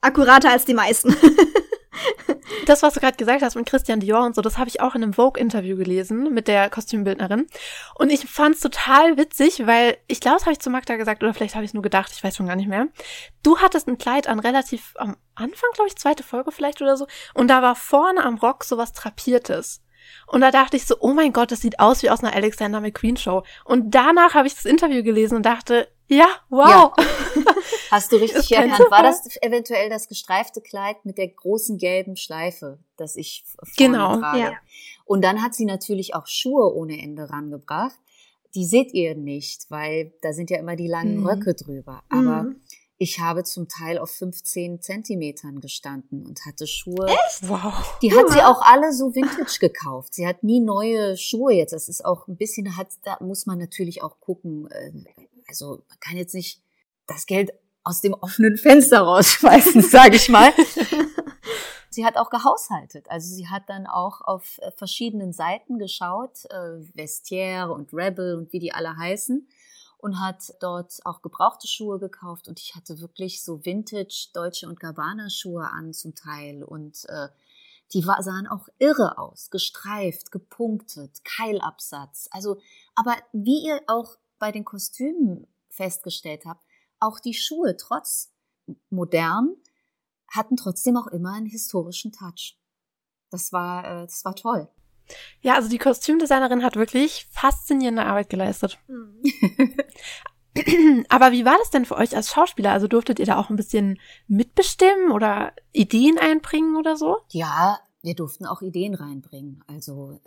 Akkurater 0.01 0.51
als 0.51 0.65
die 0.65 0.73
meisten. 0.73 1.15
das, 2.71 2.83
was 2.83 2.93
du 2.93 3.01
gerade 3.01 3.17
gesagt 3.17 3.41
hast 3.41 3.55
mit 3.55 3.65
Christian 3.65 3.99
Dior 3.99 4.23
und 4.25 4.33
so, 4.33 4.41
das 4.41 4.57
habe 4.57 4.69
ich 4.69 4.79
auch 4.79 4.95
in 4.95 5.03
einem 5.03 5.13
Vogue-Interview 5.13 5.75
gelesen 5.75 6.33
mit 6.33 6.47
der 6.47 6.69
Kostümbildnerin. 6.69 7.47
Und 7.95 8.09
ich 8.09 8.21
fand 8.21 8.55
es 8.55 8.61
total 8.61 9.17
witzig, 9.17 9.67
weil 9.67 9.97
ich 10.07 10.21
glaube, 10.21 10.37
das 10.37 10.45
habe 10.45 10.53
ich 10.53 10.59
zu 10.59 10.69
Magda 10.69 10.95
gesagt, 10.95 11.21
oder 11.21 11.33
vielleicht 11.33 11.55
habe 11.55 11.65
ich 11.65 11.71
es 11.71 11.73
nur 11.73 11.83
gedacht, 11.83 12.11
ich 12.15 12.23
weiß 12.23 12.35
schon 12.35 12.47
gar 12.47 12.55
nicht 12.55 12.69
mehr. 12.69 12.87
Du 13.43 13.57
hattest 13.57 13.89
ein 13.89 13.97
Kleid 13.97 14.27
an 14.27 14.39
relativ 14.39 14.93
am 14.95 15.17
Anfang, 15.35 15.69
glaube 15.73 15.89
ich, 15.89 15.97
zweite 15.97 16.23
Folge 16.23 16.51
vielleicht 16.51 16.81
oder 16.81 16.95
so. 16.95 17.07
Und 17.33 17.49
da 17.49 17.61
war 17.61 17.75
vorne 17.75 18.23
am 18.23 18.35
Rock 18.35 18.63
sowas 18.63 18.93
Trapiertes. 18.93 19.81
Und 20.27 20.41
da 20.41 20.51
dachte 20.51 20.77
ich 20.77 20.85
so, 20.85 20.95
oh 20.99 21.13
mein 21.13 21.33
Gott, 21.33 21.51
das 21.51 21.61
sieht 21.61 21.79
aus 21.79 22.03
wie 22.03 22.09
aus 22.09 22.23
einer 22.23 22.33
Alexander 22.33 22.79
McQueen 22.79 23.17
Show. 23.17 23.43
Und 23.65 23.91
danach 23.91 24.33
habe 24.33 24.47
ich 24.47 24.55
das 24.55 24.65
Interview 24.65 25.03
gelesen 25.03 25.35
und 25.35 25.45
dachte, 25.45 25.90
ja, 26.11 26.27
wow. 26.49 26.93
Ja. 26.97 27.05
Hast 27.91 28.11
du 28.11 28.17
richtig 28.17 28.51
erkannt. 28.51 28.91
War 28.91 29.03
das 29.03 29.23
eventuell 29.41 29.89
das 29.89 30.07
gestreifte 30.07 30.61
Kleid 30.61 31.05
mit 31.05 31.17
der 31.17 31.29
großen 31.29 31.77
gelben 31.77 32.17
Schleife, 32.17 32.79
das 32.97 33.15
ich 33.15 33.45
vorne 33.63 33.93
genau, 33.93 34.17
trage? 34.17 34.39
Ja. 34.39 34.51
Und 35.05 35.23
dann 35.23 35.41
hat 35.41 35.53
sie 35.53 35.65
natürlich 35.65 36.13
auch 36.13 36.27
Schuhe 36.27 36.73
ohne 36.73 37.01
Ende 37.01 37.29
rangebracht. 37.29 37.97
Die 38.55 38.65
seht 38.65 38.93
ihr 38.93 39.15
nicht, 39.15 39.67
weil 39.69 40.13
da 40.21 40.33
sind 40.33 40.49
ja 40.49 40.59
immer 40.59 40.75
die 40.75 40.87
langen 40.87 41.21
mhm. 41.21 41.27
Röcke 41.27 41.53
drüber. 41.53 42.03
Aber 42.09 42.43
mhm. 42.43 42.61
ich 42.97 43.19
habe 43.19 43.43
zum 43.43 43.69
Teil 43.69 43.97
auf 43.97 44.09
15 44.11 44.81
Zentimetern 44.81 45.61
gestanden 45.61 46.25
und 46.25 46.45
hatte 46.45 46.67
Schuhe. 46.67 47.07
Echt? 47.07 47.47
Wow. 47.47 47.97
Die 48.01 48.13
hat 48.13 48.29
sie 48.29 48.41
auch 48.41 48.61
alle 48.61 48.91
so 48.91 49.15
vintage 49.15 49.59
gekauft. 49.59 50.13
Sie 50.13 50.27
hat 50.27 50.43
nie 50.43 50.59
neue 50.59 51.15
Schuhe 51.15 51.53
jetzt. 51.53 51.71
Das 51.71 51.87
ist 51.87 52.03
auch 52.03 52.27
ein 52.27 52.35
bisschen, 52.35 52.75
hat, 52.75 52.89
da 53.03 53.17
muss 53.21 53.45
man 53.45 53.59
natürlich 53.59 54.03
auch 54.03 54.19
gucken. 54.19 54.67
Also 55.51 55.83
man 55.89 55.99
kann 55.99 56.15
jetzt 56.15 56.33
nicht 56.33 56.61
das 57.07 57.25
Geld 57.25 57.51
aus 57.83 57.99
dem 57.99 58.13
offenen 58.13 58.57
Fenster 58.57 59.01
rausschmeißen, 59.01 59.81
sage 59.97 60.15
ich 60.15 60.29
mal. 60.29 60.53
sie 61.89 62.05
hat 62.05 62.15
auch 62.15 62.29
gehaushaltet. 62.29 63.11
Also 63.11 63.35
sie 63.35 63.49
hat 63.49 63.63
dann 63.67 63.85
auch 63.85 64.21
auf 64.21 64.59
äh, 64.59 64.71
verschiedenen 64.71 65.33
Seiten 65.33 65.77
geschaut, 65.77 66.45
äh, 66.45 66.79
Vestiaire 66.95 67.73
und 67.73 67.93
Rebel 67.93 68.37
und 68.37 68.53
wie 68.53 68.59
die 68.59 68.71
alle 68.71 68.95
heißen 68.95 69.45
und 69.97 70.21
hat 70.21 70.53
dort 70.61 70.99
auch 71.03 71.21
gebrauchte 71.21 71.67
Schuhe 71.67 71.99
gekauft 71.99 72.47
und 72.47 72.59
ich 72.61 72.73
hatte 72.73 73.01
wirklich 73.01 73.43
so 73.43 73.65
Vintage 73.65 74.29
Deutsche 74.33 74.69
und 74.69 74.79
Gabbana 74.79 75.29
Schuhe 75.29 75.69
an 75.69 75.93
zum 75.93 76.15
Teil 76.15 76.63
und 76.63 77.03
äh, 77.09 77.27
die 77.93 78.07
war, 78.07 78.23
sahen 78.23 78.47
auch 78.47 78.69
irre 78.79 79.17
aus, 79.17 79.49
gestreift, 79.49 80.31
gepunktet, 80.31 81.25
Keilabsatz. 81.25 82.29
Also, 82.31 82.61
aber 82.95 83.17
wie 83.33 83.65
ihr 83.65 83.81
auch 83.87 84.15
bei 84.41 84.51
den 84.51 84.65
Kostümen 84.65 85.47
festgestellt 85.69 86.45
habt, 86.45 86.65
auch 86.99 87.19
die 87.19 87.35
Schuhe, 87.35 87.77
trotz 87.77 88.33
modern, 88.89 89.55
hatten 90.27 90.57
trotzdem 90.57 90.97
auch 90.97 91.07
immer 91.07 91.33
einen 91.33 91.45
historischen 91.45 92.11
Touch. 92.11 92.57
Das 93.29 93.53
war, 93.53 93.85
äh, 93.85 94.01
das 94.01 94.25
war 94.25 94.35
toll. 94.35 94.67
Ja, 95.41 95.55
also 95.55 95.69
die 95.69 95.77
Kostümdesignerin 95.77 96.63
hat 96.63 96.75
wirklich 96.75 97.27
faszinierende 97.31 98.03
Arbeit 98.03 98.29
geleistet. 98.29 98.79
Mhm. 98.87 99.21
Aber 101.09 101.31
wie 101.31 101.45
war 101.45 101.57
das 101.59 101.69
denn 101.69 101.85
für 101.85 101.95
euch 101.95 102.15
als 102.15 102.31
Schauspieler? 102.31 102.71
Also 102.71 102.87
durftet 102.87 103.19
ihr 103.19 103.25
da 103.25 103.37
auch 103.37 103.49
ein 103.49 103.55
bisschen 103.55 103.99
mitbestimmen 104.27 105.11
oder 105.11 105.53
Ideen 105.71 106.17
einbringen 106.17 106.75
oder 106.77 106.97
so? 106.97 107.19
Ja, 107.29 107.79
wir 108.01 108.15
durften 108.15 108.45
auch 108.45 108.61
Ideen 108.61 108.95
reinbringen. 108.95 109.63
Also 109.67 110.19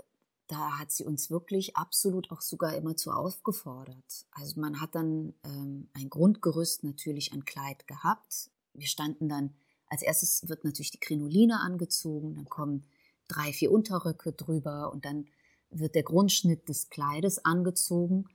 da 0.54 0.78
hat 0.78 0.92
sie 0.92 1.04
uns 1.04 1.30
wirklich 1.30 1.76
absolut 1.76 2.30
auch 2.30 2.40
sogar 2.40 2.76
immer 2.76 2.96
zu 2.96 3.10
aufgefordert. 3.10 4.24
Also 4.30 4.60
man 4.60 4.80
hat 4.80 4.94
dann 4.94 5.34
ähm, 5.42 5.88
ein 5.94 6.08
Grundgerüst 6.08 6.84
natürlich 6.84 7.32
an 7.32 7.44
Kleid 7.44 7.88
gehabt. 7.88 8.50
Wir 8.72 8.86
standen 8.86 9.28
dann, 9.28 9.52
als 9.88 10.02
erstes 10.02 10.48
wird 10.48 10.64
natürlich 10.64 10.92
die 10.92 11.00
Krinoline 11.00 11.60
angezogen, 11.60 12.36
dann 12.36 12.48
kommen 12.48 12.84
drei, 13.26 13.52
vier 13.52 13.72
Unterröcke 13.72 14.32
drüber 14.32 14.92
und 14.92 15.04
dann 15.04 15.26
wird 15.70 15.96
der 15.96 16.04
Grundschnitt 16.04 16.68
des 16.68 16.88
Kleides 16.88 17.44
angezogen 17.44 18.26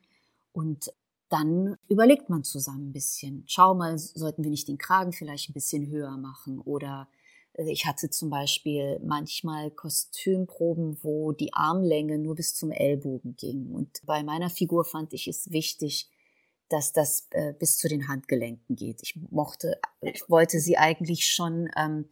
und 0.52 0.92
dann 1.30 1.78
überlegt 1.88 2.30
man 2.30 2.44
zusammen 2.44 2.90
ein 2.90 2.94
bisschen. 2.94 3.46
Schau 3.48 3.76
mal, 3.76 3.98
sollten 3.98 4.44
wir 4.44 4.52
nicht 4.52 4.68
den 4.68 4.78
Kragen 4.78 5.14
vielleicht 5.14 5.50
ein 5.50 5.54
bisschen 5.54 5.88
höher 5.88 6.18
machen 6.18 6.60
oder 6.60 7.08
ich 7.68 7.86
hatte 7.86 8.10
zum 8.10 8.30
Beispiel 8.30 9.00
manchmal 9.04 9.72
Kostümproben, 9.72 10.98
wo 11.04 11.32
die 11.32 11.54
Armlänge 11.54 12.18
nur 12.18 12.36
bis 12.36 12.56
zum 12.56 12.72
Ellbogen 12.72 13.36
ging. 13.36 13.72
Und 13.72 14.02
bei 14.06 14.24
meiner 14.24 14.50
Figur 14.50 14.86
fand 14.86 15.14
ich 15.14 15.28
es 15.28 15.52
wichtig, 15.52 16.10
dass 16.70 16.94
das 16.94 17.28
äh, 17.32 17.54
bis 17.54 17.78
zu 17.78 17.90
den 17.90 18.08
Handgelenken 18.08 18.76
geht. 18.76 19.02
Ich 19.02 19.16
mochte, 19.32 19.80
ich 20.02 20.30
wollte 20.30 20.60
sie 20.60 20.78
eigentlich 20.78 21.28
schon, 21.28 21.70
ähm, 21.76 22.06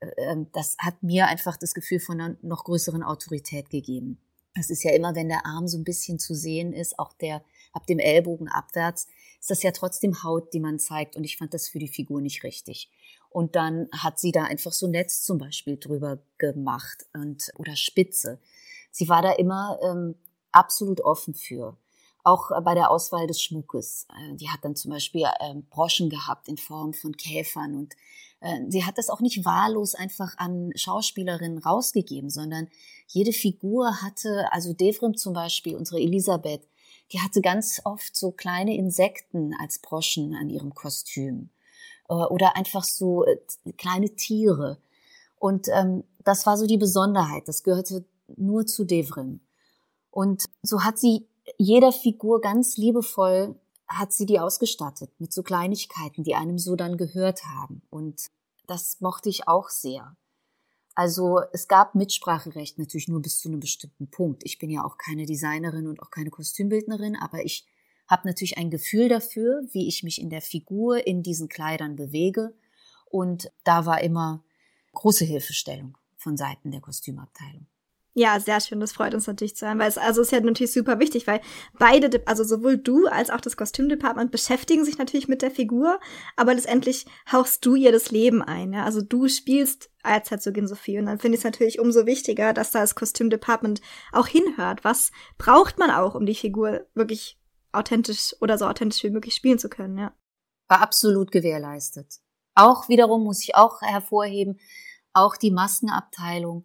äh, 0.00 0.08
ähm, 0.16 0.46
das 0.52 0.76
hat 0.78 1.02
mir 1.02 1.26
einfach 1.26 1.56
das 1.56 1.74
Gefühl 1.74 2.00
von 2.00 2.20
einer 2.20 2.36
noch 2.42 2.64
größeren 2.64 3.02
Autorität 3.02 3.70
gegeben. 3.70 4.18
Das 4.54 4.70
ist 4.70 4.82
ja 4.82 4.92
immer, 4.92 5.14
wenn 5.14 5.28
der 5.28 5.46
Arm 5.46 5.68
so 5.68 5.78
ein 5.78 5.84
bisschen 5.84 6.18
zu 6.18 6.34
sehen 6.34 6.72
ist, 6.72 6.98
auch 6.98 7.12
der 7.12 7.44
ab 7.72 7.86
dem 7.86 7.98
Ellbogen 7.98 8.48
abwärts, 8.48 9.06
ist 9.38 9.50
das 9.50 9.62
ja 9.62 9.70
trotzdem 9.70 10.24
Haut, 10.24 10.52
die 10.52 10.60
man 10.60 10.78
zeigt. 10.78 11.14
Und 11.14 11.24
ich 11.24 11.36
fand 11.36 11.54
das 11.54 11.68
für 11.68 11.78
die 11.78 11.88
Figur 11.88 12.20
nicht 12.20 12.42
richtig. 12.42 12.90
Und 13.30 13.56
dann 13.56 13.88
hat 13.92 14.18
sie 14.18 14.32
da 14.32 14.44
einfach 14.44 14.72
so 14.72 14.86
Netz 14.86 15.22
zum 15.22 15.38
Beispiel 15.38 15.76
drüber 15.76 16.18
gemacht 16.38 17.06
und 17.12 17.50
oder 17.56 17.76
Spitze. 17.76 18.40
Sie 18.90 19.08
war 19.08 19.22
da 19.22 19.32
immer 19.32 19.78
ähm, 19.82 20.14
absolut 20.52 21.00
offen 21.02 21.34
für. 21.34 21.76
Auch 22.24 22.50
bei 22.62 22.74
der 22.74 22.90
Auswahl 22.90 23.26
des 23.26 23.40
Schmuckes. 23.40 24.06
Äh, 24.10 24.36
die 24.36 24.48
hat 24.48 24.64
dann 24.64 24.76
zum 24.76 24.90
Beispiel 24.90 25.24
ähm, 25.40 25.66
Broschen 25.70 26.10
gehabt 26.10 26.48
in 26.48 26.56
Form 26.56 26.94
von 26.94 27.16
Käfern 27.16 27.76
und 27.76 27.94
äh, 28.40 28.60
sie 28.68 28.84
hat 28.84 28.98
das 28.98 29.10
auch 29.10 29.20
nicht 29.20 29.44
wahllos 29.44 29.94
einfach 29.94 30.36
an 30.38 30.72
Schauspielerinnen 30.74 31.58
rausgegeben, 31.58 32.30
sondern 32.30 32.68
jede 33.06 33.32
Figur 33.32 34.02
hatte, 34.02 34.52
also 34.52 34.72
Devrim 34.72 35.16
zum 35.16 35.32
Beispiel, 35.32 35.76
unsere 35.76 36.00
Elisabeth, 36.00 36.66
die 37.12 37.20
hatte 37.20 37.40
ganz 37.40 37.80
oft 37.84 38.14
so 38.14 38.32
kleine 38.32 38.76
Insekten 38.76 39.54
als 39.58 39.78
Broschen 39.78 40.34
an 40.34 40.50
ihrem 40.50 40.74
Kostüm. 40.74 41.50
Äh, 42.08 42.14
oder 42.14 42.56
einfach 42.56 42.84
so 42.84 43.24
äh, 43.24 43.38
kleine 43.76 44.16
Tiere. 44.16 44.78
Und 45.36 45.68
ähm, 45.68 46.04
das 46.24 46.46
war 46.46 46.56
so 46.56 46.66
die 46.66 46.78
Besonderheit. 46.78 47.46
Das 47.46 47.62
gehörte 47.62 48.04
nur 48.36 48.66
zu 48.66 48.84
Devrim. 48.84 49.40
Und 50.10 50.44
so 50.62 50.82
hat 50.82 50.98
sie 50.98 51.26
jeder 51.56 51.92
Figur 51.92 52.40
ganz 52.40 52.76
liebevoll 52.76 53.54
hat 53.88 54.12
sie 54.12 54.26
die 54.26 54.38
ausgestattet 54.38 55.10
mit 55.18 55.32
so 55.32 55.42
Kleinigkeiten, 55.42 56.22
die 56.22 56.34
einem 56.34 56.58
so 56.58 56.76
dann 56.76 56.98
gehört 56.98 57.44
haben. 57.46 57.80
Und 57.88 58.26
das 58.66 59.00
mochte 59.00 59.30
ich 59.30 59.48
auch 59.48 59.70
sehr. 59.70 60.14
Also 60.94 61.40
es 61.52 61.68
gab 61.68 61.94
Mitspracherecht 61.94 62.78
natürlich 62.78 63.08
nur 63.08 63.22
bis 63.22 63.40
zu 63.40 63.48
einem 63.48 63.60
bestimmten 63.60 64.10
Punkt. 64.10 64.42
Ich 64.44 64.58
bin 64.58 64.68
ja 64.68 64.84
auch 64.84 64.98
keine 64.98 65.24
Designerin 65.24 65.86
und 65.86 66.02
auch 66.02 66.10
keine 66.10 66.28
Kostümbildnerin, 66.28 67.16
aber 67.16 67.44
ich 67.44 67.66
habe 68.08 68.26
natürlich 68.26 68.58
ein 68.58 68.70
Gefühl 68.70 69.08
dafür, 69.08 69.62
wie 69.72 69.86
ich 69.86 70.02
mich 70.02 70.20
in 70.20 70.30
der 70.30 70.42
Figur 70.42 71.06
in 71.06 71.22
diesen 71.22 71.48
Kleidern 71.48 71.94
bewege. 71.94 72.54
Und 73.06 73.50
da 73.64 73.86
war 73.86 74.00
immer 74.00 74.42
große 74.92 75.24
Hilfestellung 75.24 75.96
von 76.16 76.36
Seiten 76.36 76.70
der 76.70 76.80
Kostümabteilung. 76.80 77.66
Ja, 78.18 78.40
sehr 78.40 78.60
schön. 78.60 78.80
Das 78.80 78.90
freut 78.90 79.14
uns 79.14 79.28
natürlich 79.28 79.54
zu 79.54 79.64
hören, 79.64 79.78
weil 79.78 79.88
es 79.88 79.96
also 79.96 80.22
ist 80.22 80.32
ja 80.32 80.40
natürlich 80.40 80.72
super 80.72 80.98
wichtig, 80.98 81.28
weil 81.28 81.40
beide, 81.78 82.20
also 82.26 82.42
sowohl 82.42 82.76
du 82.76 83.06
als 83.06 83.30
auch 83.30 83.40
das 83.40 83.56
Kostümdepartement 83.56 84.32
beschäftigen 84.32 84.84
sich 84.84 84.98
natürlich 84.98 85.28
mit 85.28 85.40
der 85.40 85.52
Figur, 85.52 86.00
aber 86.34 86.52
letztendlich 86.52 87.06
hauchst 87.30 87.64
du 87.64 87.76
ihr 87.76 87.92
das 87.92 88.10
Leben 88.10 88.42
ein. 88.42 88.72
Ja? 88.72 88.84
Also 88.84 89.02
du 89.02 89.28
spielst 89.28 89.90
als 90.02 90.32
Herzogin 90.32 90.66
Sophie 90.66 90.98
und 90.98 91.06
dann 91.06 91.20
finde 91.20 91.36
ich 91.36 91.42
es 91.42 91.44
natürlich 91.44 91.78
umso 91.78 92.06
wichtiger, 92.06 92.52
dass 92.52 92.72
da 92.72 92.80
das 92.80 92.96
Kostümdepartement 92.96 93.80
auch 94.10 94.26
hinhört. 94.26 94.82
Was 94.82 95.12
braucht 95.36 95.78
man 95.78 95.92
auch, 95.92 96.16
um 96.16 96.26
die 96.26 96.34
Figur 96.34 96.86
wirklich 96.94 97.37
authentisch 97.72 98.34
oder 98.40 98.58
so 98.58 98.66
authentisch 98.66 99.02
wie 99.04 99.10
möglich 99.10 99.34
spielen 99.34 99.58
zu 99.58 99.68
können, 99.68 99.98
ja. 99.98 100.12
War 100.68 100.80
absolut 100.82 101.32
gewährleistet. 101.32 102.20
Auch 102.54 102.88
wiederum 102.88 103.24
muss 103.24 103.42
ich 103.42 103.54
auch 103.54 103.80
hervorheben, 103.80 104.58
auch 105.12 105.36
die 105.36 105.50
Maskenabteilung, 105.50 106.64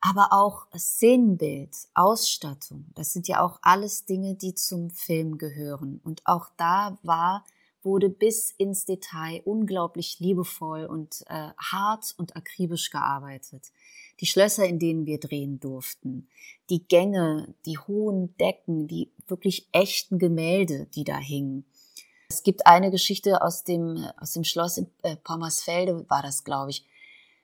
aber 0.00 0.28
auch 0.32 0.66
Szenenbild, 0.76 1.74
Ausstattung, 1.94 2.86
das 2.94 3.12
sind 3.12 3.28
ja 3.28 3.44
auch 3.44 3.58
alles 3.62 4.06
Dinge, 4.06 4.34
die 4.34 4.54
zum 4.54 4.90
Film 4.90 5.38
gehören. 5.38 6.00
Und 6.02 6.22
auch 6.24 6.48
da 6.56 6.98
war, 7.02 7.44
wurde 7.82 8.08
bis 8.08 8.50
ins 8.50 8.84
Detail 8.84 9.42
unglaublich 9.44 10.18
liebevoll 10.18 10.86
und 10.86 11.24
äh, 11.28 11.50
hart 11.58 12.14
und 12.16 12.36
akribisch 12.36 12.90
gearbeitet 12.90 13.70
die 14.20 14.26
Schlösser, 14.26 14.66
in 14.66 14.78
denen 14.78 15.06
wir 15.06 15.18
drehen 15.18 15.60
durften, 15.60 16.28
die 16.70 16.86
Gänge, 16.86 17.54
die 17.66 17.78
hohen 17.78 18.36
Decken, 18.36 18.88
die 18.88 19.12
wirklich 19.30 19.68
echten 19.72 20.18
Gemälde, 20.18 20.86
die 20.94 21.04
da 21.04 21.16
hingen. 21.16 21.64
Es 22.30 22.42
gibt 22.42 22.66
eine 22.66 22.90
Geschichte 22.90 23.42
aus 23.42 23.64
dem, 23.64 24.04
aus 24.18 24.32
dem 24.32 24.44
Schloss 24.44 24.76
in 24.78 24.90
äh, 25.02 25.16
Pommersfelde, 25.16 26.04
war 26.08 26.22
das, 26.22 26.44
glaube 26.44 26.70
ich. 26.70 26.86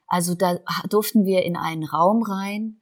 Also 0.07 0.35
da 0.35 0.59
durften 0.89 1.24
wir 1.24 1.45
in 1.45 1.57
einen 1.57 1.85
Raum 1.85 2.22
rein, 2.22 2.80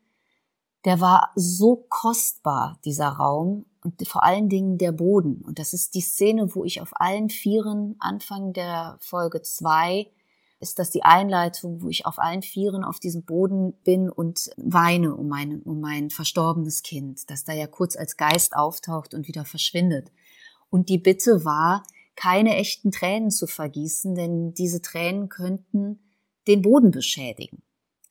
der 0.85 1.01
war 1.01 1.31
so 1.37 1.87
kostbar, 1.89 2.81
dieser 2.85 3.09
Raum, 3.09 3.67
und 3.85 4.07
vor 4.07 4.23
allen 4.23 4.49
Dingen 4.49 4.79
der 4.79 4.93
Boden. 4.93 5.43
Und 5.43 5.59
das 5.59 5.73
ist 5.73 5.95
die 5.95 6.01
Szene, 6.01 6.55
wo 6.55 6.65
ich 6.65 6.81
auf 6.81 6.91
allen 6.95 7.31
Vieren, 7.31 7.97
Anfang 7.99 8.53
der 8.53 8.97
Folge 9.01 9.43
zwei, 9.43 10.11
ist 10.63 10.79
das 10.79 10.91
die 10.91 11.03
Einleitung, 11.03 11.83
wo 11.83 11.89
ich 11.89 12.07
auf 12.07 12.19
allen 12.19 12.43
Vieren 12.43 12.85
auf 12.85 13.01
diesem 13.01 13.25
Boden 13.25 13.75
bin 13.85 14.09
und 14.09 14.51
weine 14.57 15.15
um 15.15 15.29
mein, 15.29 15.61
um 15.63 15.81
mein 15.81 16.09
verstorbenes 16.09 16.83
Kind, 16.83 17.29
das 17.31 17.45
da 17.45 17.53
ja 17.53 17.67
kurz 17.67 17.97
als 17.97 18.17
Geist 18.17 18.57
auftaucht 18.57 19.13
und 19.13 19.29
wieder 19.29 19.45
verschwindet. 19.45 20.11
Und 20.71 20.89
die 20.89 20.99
Bitte 20.99 21.45
war, 21.45 21.83
keine 22.15 22.55
echten 22.57 22.93
Tränen 22.93 23.31
zu 23.31 23.47
vergießen, 23.47 24.15
denn 24.15 24.55
diese 24.55 24.81
Tränen 24.81 25.29
könnten 25.29 25.99
den 26.47 26.63
Boden 26.63 26.91
beschädigen. 26.91 27.63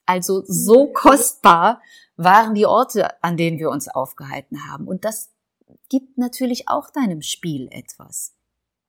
Also 0.05 0.43
so 0.45 0.87
mhm. 0.87 0.93
kostbar 0.93 1.81
waren 2.17 2.53
die 2.53 2.65
Orte, 2.65 3.23
an 3.23 3.37
denen 3.37 3.59
wir 3.59 3.69
uns 3.69 3.87
aufgehalten 3.87 4.67
haben. 4.69 4.87
Und 4.87 5.05
das 5.05 5.29
gibt 5.89 6.17
natürlich 6.17 6.67
auch 6.67 6.89
deinem 6.89 7.21
Spiel 7.21 7.69
etwas. 7.71 8.33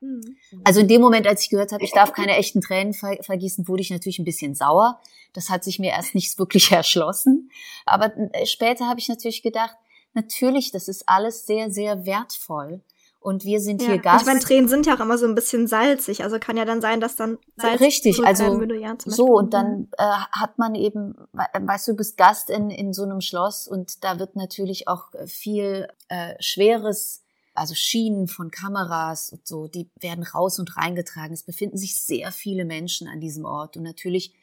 Mhm. 0.03 0.37
Also 0.65 0.81
in 0.81 0.89
dem 0.89 1.01
Moment, 1.01 1.27
als 1.27 1.43
ich 1.43 1.51
gehört 1.51 1.73
habe, 1.73 1.85
ich 1.85 1.93
darf 1.93 2.13
keine 2.13 2.37
echten 2.37 2.61
Tränen 2.61 2.93
ver 2.93 3.17
vergießen, 3.21 3.69
wurde 3.69 3.83
ich 3.83 3.91
natürlich 3.91 4.19
ein 4.19 4.25
bisschen 4.25 4.55
sauer. 4.55 5.01
Das 5.33 5.49
hat 5.49 5.65
sich 5.65 5.79
mir 5.79 5.93
erst 5.93 6.15
nicht 6.15 6.39
wirklich 6.39 6.71
erschlossen. 6.73 7.51
Aber 7.87 8.13
äh, 8.33 8.45
später 8.47 8.89
habe 8.89 9.01
ich 9.01 9.09
natürlich 9.09 9.43
gedacht, 9.43 9.77
natürlich, 10.13 10.73
das 10.73 10.89
ist 10.89 11.09
alles 11.09 11.47
sehr, 11.47 11.71
sehr 11.71 12.05
wertvoll. 12.05 12.83
Und 13.21 13.45
wir 13.45 13.61
sind 13.61 13.81
ja. 13.81 13.89
hier 13.89 13.99
Gast. 13.99 14.23
Ich 14.23 14.27
meine, 14.27 14.41
Tränen 14.41 14.69
sind 14.69 14.85
ja 14.85 14.97
auch 14.97 15.01
immer 15.01 15.17
so 15.17 15.27
ein 15.27 15.37
bisschen 15.37 15.69
salzig. 15.69 16.25
Also 16.25 16.41
kann 16.41 16.57
ja 16.57 16.65
dann 16.65 16.81
sein, 16.81 17.01
dass 17.01 17.15
dann 17.15 17.39
Salz 17.57 17.81
Richtig, 17.81 18.21
also 18.25 18.61
ja, 18.61 18.97
so. 18.99 19.27
Und 19.27 19.55
dann 19.55 19.89
äh, 19.97 20.03
hat 20.03 20.59
man 20.59 20.75
eben, 20.75 21.15
weißt 21.33 21.87
du, 21.87 21.93
du 21.93 21.99
bist 21.99 22.17
Gast 22.17 22.51
in, 22.51 22.71
in 22.71 22.93
so 22.93 23.05
einem 23.05 23.21
Schloss 23.21 23.69
und 23.69 24.03
da 24.03 24.19
wird 24.19 24.35
natürlich 24.35 24.89
auch 24.89 25.11
viel 25.27 25.87
äh, 26.09 26.35
Schweres, 26.41 27.23
also 27.55 27.75
Schienen 27.75 28.29
von 28.29 28.51
Kameras 28.51 29.33
und 29.33 29.47
so, 29.47 29.69
die 29.69 29.91
werden 30.01 30.25
raus 30.25 30.59
und 30.59 30.77
reingetragen. 30.77 31.33
Es 31.33 31.43
befinden 31.43 31.77
sich 31.77 32.01
sehr 32.01 32.33
viele 32.33 32.65
Menschen 32.65 33.09
an 33.09 33.21
diesem 33.21 33.45
Ort 33.45 33.77
und 33.77 33.83
natürlich 33.83 34.35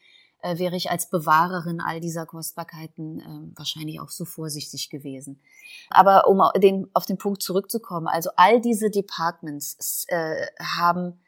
äh, 0.41 0.57
wäre 0.57 0.75
ich 0.75 0.89
als 0.89 1.09
Bewahrerin 1.09 1.81
all 1.81 1.99
dieser 1.99 2.25
Kostbarkeiten 2.25 3.19
äh, 3.19 3.57
wahrscheinlich 3.57 3.99
auch 3.99 4.09
so 4.09 4.25
vorsichtig 4.25 4.89
gewesen. 4.89 5.41
Aber 5.89 6.27
um 6.27 6.41
den, 6.61 6.87
auf 6.93 7.05
den 7.05 7.17
Punkt 7.17 7.41
zurückzukommen, 7.41 8.07
also 8.07 8.29
all 8.35 8.61
diese 8.61 8.89
Departments 8.89 10.05
äh, 10.07 10.47
haben 10.61 11.19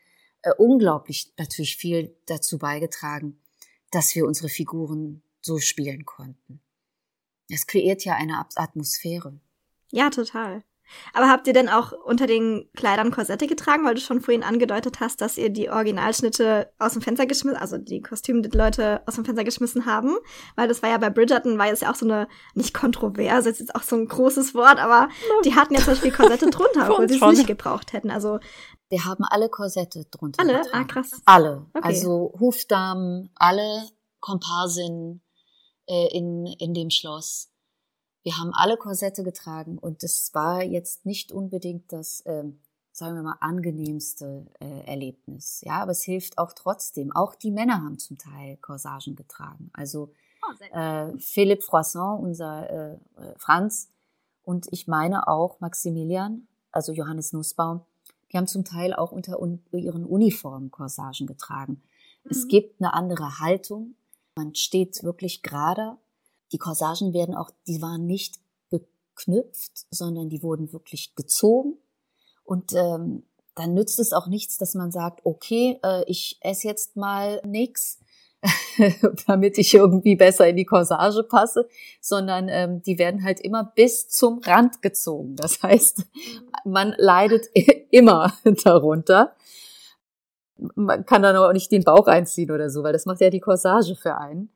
äh, 0.43 0.51
unglaublich 0.57 1.34
natürlich 1.38 1.77
viel 1.77 2.15
dazu 2.25 2.57
beigetragen, 2.57 3.39
dass 3.91 4.15
wir 4.15 4.25
unsere 4.25 4.49
Figuren 4.49 5.21
so 5.41 5.59
spielen 5.59 6.05
konnten. 6.05 6.61
Es 7.49 7.67
kreiert 7.67 8.05
ja 8.05 8.15
eine 8.15 8.45
Atmosphäre. 8.55 9.39
Ja, 9.91 10.09
total. 10.09 10.63
Aber 11.14 11.30
habt 11.30 11.48
ihr 11.48 11.54
denn 11.54 11.70
auch 11.70 11.92
unter 11.92 12.28
den 12.28 12.70
Kleidern 12.76 13.12
Korsette 13.12 13.48
getragen, 13.48 13.86
weil 13.86 13.96
du 13.96 14.02
schon 14.02 14.22
vorhin 14.22 14.44
angedeutet 14.44 15.00
hast, 15.00 15.22
dass 15.22 15.38
ihr 15.38 15.50
die 15.50 15.70
Originalschnitte 15.70 16.72
aus 16.80 16.94
dem 16.94 17.02
Fenster 17.02 17.26
geschmissen, 17.26 17.60
also 17.60 17.78
die 17.78 18.02
Kostüme 18.02 18.42
die 18.42 18.56
Leute 18.56 19.02
aus 19.06 19.16
dem 19.16 19.26
Fenster 19.26 19.44
geschmissen 19.44 19.86
haben? 19.86 20.16
Weil 20.56 20.68
das 20.68 20.82
war 20.82 20.89
ja 20.89 20.98
bei 20.98 21.10
Bridgerton, 21.10 21.58
war 21.58 21.68
es 21.68 21.82
ja 21.82 21.92
auch 21.92 21.96
so 21.96 22.06
eine, 22.06 22.28
nicht 22.54 22.74
kontroverse, 22.74 23.50
ist 23.50 23.60
jetzt 23.60 23.76
auch 23.76 23.84
so 23.84 23.96
ein 23.96 24.08
großes 24.08 24.54
Wort, 24.56 24.80
aber 24.80 25.10
die 25.46 25.56
hatten 25.56 25.74
ja 25.74 25.80
zum 25.80 25.94
Beispiel 25.94 26.12
Korsette 26.12 26.50
drunter, 26.50 26.89
obwohl 26.92 27.10
sie 27.10 27.20
es 27.20 27.38
nicht 27.38 27.48
gebraucht 27.48 27.94
hätten. 27.94 28.12
Also 28.12 28.39
wir 28.89 29.06
haben 29.06 29.24
alle 29.24 29.50
Korsette 29.50 30.06
drunter. 30.12 30.42
Alle? 30.42 30.62
Getragen. 30.62 30.84
Ah, 30.84 30.84
krass. 30.84 31.22
Alle. 31.26 31.66
Okay. 31.74 31.88
Also 31.88 32.34
Hofdamen, 32.39 33.32
alle 33.36 33.88
Komparsinnen 34.20 35.22
äh, 35.88 36.08
in, 36.16 36.46
in 36.60 36.74
dem 36.74 36.89
Schloss 36.89 37.51
wir 38.24 38.38
haben 38.38 38.51
alle 38.53 38.78
Korsette 38.78 39.24
getragen 39.24 39.78
und 39.78 40.03
das 40.03 40.32
war 40.34 40.63
jetzt 40.63 41.05
nicht 41.05 41.32
unbedingt 41.32 41.91
das, 41.91 42.22
äh, 42.22 42.43
sagen 42.91 43.15
wir 43.15 43.24
mal, 43.24 43.38
angenehmste 43.39 44.45
äh, 44.59 44.86
Erlebnis. 44.86 45.61
Ja, 45.65 45.82
aber 45.82 45.91
es 45.91 46.03
hilft 46.03 46.38
auch 46.38 46.53
trotzdem. 46.53 47.11
Auch 47.11 47.36
die 47.36 47.51
Männer 47.51 47.84
haben 47.84 47.97
zum 47.97 48.17
Teil 48.17 48.57
Corsagen 48.57 49.15
getragen. 49.15 49.72
Also 49.74 50.13
oh, 50.43 50.78
äh, 50.78 51.17
Philipp 51.17 51.63
Froisson, 51.63 52.19
unser 52.19 52.69
äh, 52.69 52.93
äh, 52.93 53.34
Franz 53.38 53.89
und 54.43 54.67
ich 54.72 54.88
meine 54.88 55.28
auch 55.28 55.59
Maximilian, 55.59 56.47
also 56.72 56.91
Johannes 56.91 57.34
Nussbaum, 57.34 57.82
die 58.32 58.38
haben 58.38 58.47
zum 58.47 58.63
Teil 58.63 58.93
auch 58.93 59.11
unter 59.11 59.41
un 59.41 59.63
ihren 59.72 60.05
Uniformen 60.05 60.72
Corsagen 60.72 61.28
getragen. 61.28 61.82
Mhm. 62.24 62.32
Es 62.32 62.47
gibt 62.47 62.80
eine 62.80 62.93
andere 62.93 63.39
Haltung. 63.39 63.95
Man 64.36 64.55
steht 64.55 65.03
wirklich 65.03 65.43
gerade 65.43 65.97
die 66.52 66.58
Corsagen 66.58 67.14
werden 67.14 67.36
auch, 67.36 67.52
die 67.68 67.82
waren 67.82 68.06
nicht 68.06 68.39
geknüpft, 68.70 69.86
sondern 69.89 70.30
die 70.30 70.43
wurden 70.43 70.74
wirklich 70.74 71.16
gezogen. 71.16 71.78
Und 72.43 72.74
ähm, 72.74 73.24
dann 73.56 73.74
nützt 73.74 73.99
es 73.99 74.14
auch 74.14 74.28
nichts, 74.28 74.58
dass 74.58 74.74
man 74.74 74.91
sagt, 74.91 75.22
okay, 75.26 75.80
äh, 75.84 76.04
ich 76.08 76.38
esse 76.41 76.68
jetzt 76.68 76.95
mal 76.95 77.41
nix, 77.45 77.99
damit 79.28 79.58
ich 79.58 79.74
irgendwie 79.74 80.16
besser 80.16 80.47
in 80.47 80.56
die 80.56 80.66
Corsage 80.66 81.24
passe, 81.24 81.68
sondern 81.99 82.47
ähm, 82.49 82.82
die 82.82 82.97
werden 82.97 83.24
halt 83.24 83.39
immer 83.39 83.64
bis 83.76 84.10
zum 84.10 84.39
Rand 84.39 84.82
gezogen. 84.82 85.36
Das 85.36 85.62
heißt, 85.62 86.06
man 86.66 86.95
leidet 86.97 87.47
immer 87.91 88.34
darunter. 88.64 89.36
Man 90.76 91.06
kann 91.06 91.22
dann 91.22 91.36
auch 91.36 91.54
nicht 91.54 91.72
den 91.72 91.84
Bauch 91.84 92.08
einziehen 92.08 92.52
oder 92.52 92.70
so, 92.70 92.84
weil 92.84 92.93
das 92.93 93.06
macht 93.06 93.22
ja 93.22 93.30
die 93.30 93.39
Corsage 93.39 93.95
für 93.95 94.18
einen 94.18 94.49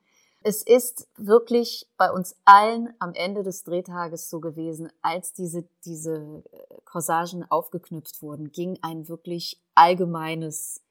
es 0.46 0.62
ist 0.62 1.08
wirklich 1.18 1.88
bei 1.98 2.12
uns 2.12 2.36
allen 2.46 2.94
am 3.00 3.16
Ende 3.16 3.42
des 3.42 3.64
Drehtages 3.64 4.30
so 4.30 4.40
gewesen, 4.40 4.92
als 5.02 5.34
diese, 5.34 5.68
diese 5.86 6.44
äh, 6.52 6.82
Corsagen 6.86 7.44
aufgeknüpft 7.50 8.22
wurden, 8.22 8.52
ging 8.52 8.78
ein 8.84 9.10
wirklich 9.10 9.60
allgemeines 9.74 10.84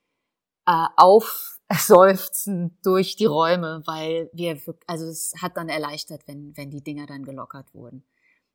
äh, 0.67 0.87
Aufseufzen 0.97 2.77
durch 2.83 3.15
die 3.15 3.27
Räume, 3.27 3.83
weil 3.87 4.29
wir, 4.33 4.61
also 4.89 5.07
es 5.07 5.35
hat 5.41 5.57
dann 5.57 5.69
erleichtert, 5.69 6.27
wenn, 6.27 6.57
wenn 6.57 6.71
die 6.71 6.83
Dinger 6.83 7.07
dann 7.07 7.25
gelockert 7.25 7.73
wurden. 7.75 8.05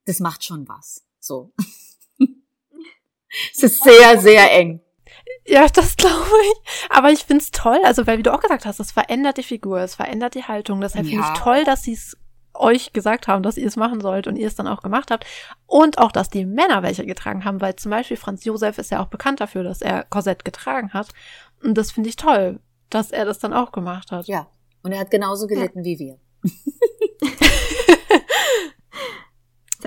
Das 0.03 0.19
macht 0.19 0.43
schon 0.43 0.67
was. 0.67 1.05
So. 1.21 1.53
es 3.53 3.63
ist 3.63 3.81
sehr, 3.81 4.19
sehr 4.19 4.51
eng. 4.51 4.81
Ja, 5.45 5.67
das 5.67 5.95
glaube 5.97 6.25
ich. 6.43 6.89
Aber 6.89 7.11
ich 7.11 7.23
find's 7.25 7.51
toll, 7.51 7.79
also 7.83 8.07
weil 8.07 8.17
wie 8.17 8.23
du 8.23 8.33
auch 8.33 8.41
gesagt 8.41 8.65
hast, 8.65 8.79
es 8.79 8.91
verändert 8.91 9.37
die 9.37 9.43
Figur, 9.43 9.79
es 9.79 9.95
verändert 9.95 10.35
die 10.35 10.43
Haltung. 10.43 10.81
Deshalb 10.81 11.05
ja. 11.05 11.11
finde 11.11 11.25
ich 11.27 11.39
toll, 11.39 11.63
dass 11.63 11.83
sie 11.83 11.93
es 11.93 12.17
euch 12.53 12.93
gesagt 12.93 13.27
haben, 13.27 13.43
dass 13.43 13.57
ihr 13.57 13.67
es 13.67 13.75
machen 13.75 14.01
sollt 14.01 14.27
und 14.27 14.35
ihr 14.35 14.47
es 14.47 14.55
dann 14.55 14.67
auch 14.67 14.81
gemacht 14.81 15.11
habt. 15.11 15.25
Und 15.65 15.97
auch, 15.97 16.11
dass 16.11 16.29
die 16.29 16.45
Männer 16.45 16.83
welche 16.83 17.05
getragen 17.05 17.45
haben, 17.45 17.61
weil 17.61 17.75
zum 17.75 17.91
Beispiel 17.91 18.17
Franz 18.17 18.43
Josef 18.43 18.77
ist 18.77 18.91
ja 18.91 19.01
auch 19.01 19.07
bekannt 19.07 19.39
dafür, 19.39 19.63
dass 19.63 19.81
er 19.81 20.03
Korsett 20.03 20.43
getragen 20.43 20.91
hat. 20.93 21.09
Und 21.63 21.77
das 21.77 21.91
finde 21.91 22.09
ich 22.09 22.15
toll, 22.15 22.59
dass 22.89 23.11
er 23.11 23.25
das 23.25 23.39
dann 23.39 23.53
auch 23.53 23.71
gemacht 23.71 24.11
hat. 24.11 24.27
Ja. 24.27 24.47
Und 24.83 24.91
er 24.91 24.99
hat 24.99 25.11
genauso 25.11 25.47
gelitten 25.47 25.79
ja. 25.79 25.85
wie 25.85 25.99
wir. 25.99 26.19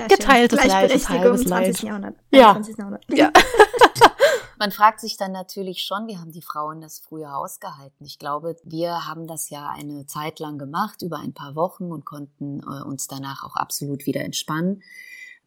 Geteiltes 0.08 0.64
Leid, 0.64 1.08
halbes 1.08 1.44
Leid. 1.44 1.82
Jahrhundert. 1.82 2.16
Ja. 2.30 2.52
20. 2.52 2.78
Jahrhundert. 2.78 3.04
ja. 3.08 3.32
Man 4.58 4.70
fragt 4.70 5.00
sich 5.00 5.16
dann 5.16 5.32
natürlich 5.32 5.82
schon, 5.82 6.06
wie 6.06 6.18
haben 6.18 6.30
die 6.30 6.42
Frauen 6.42 6.80
das 6.80 7.00
früher 7.00 7.36
ausgehalten? 7.36 8.06
Ich 8.06 8.20
glaube, 8.20 8.54
wir 8.62 9.06
haben 9.06 9.26
das 9.26 9.50
ja 9.50 9.68
eine 9.68 10.06
Zeit 10.06 10.38
lang 10.38 10.56
gemacht, 10.56 11.02
über 11.02 11.18
ein 11.18 11.32
paar 11.32 11.56
Wochen 11.56 11.90
und 11.90 12.04
konnten 12.04 12.60
äh, 12.60 12.84
uns 12.84 13.08
danach 13.08 13.42
auch 13.42 13.56
absolut 13.56 14.06
wieder 14.06 14.20
entspannen. 14.20 14.82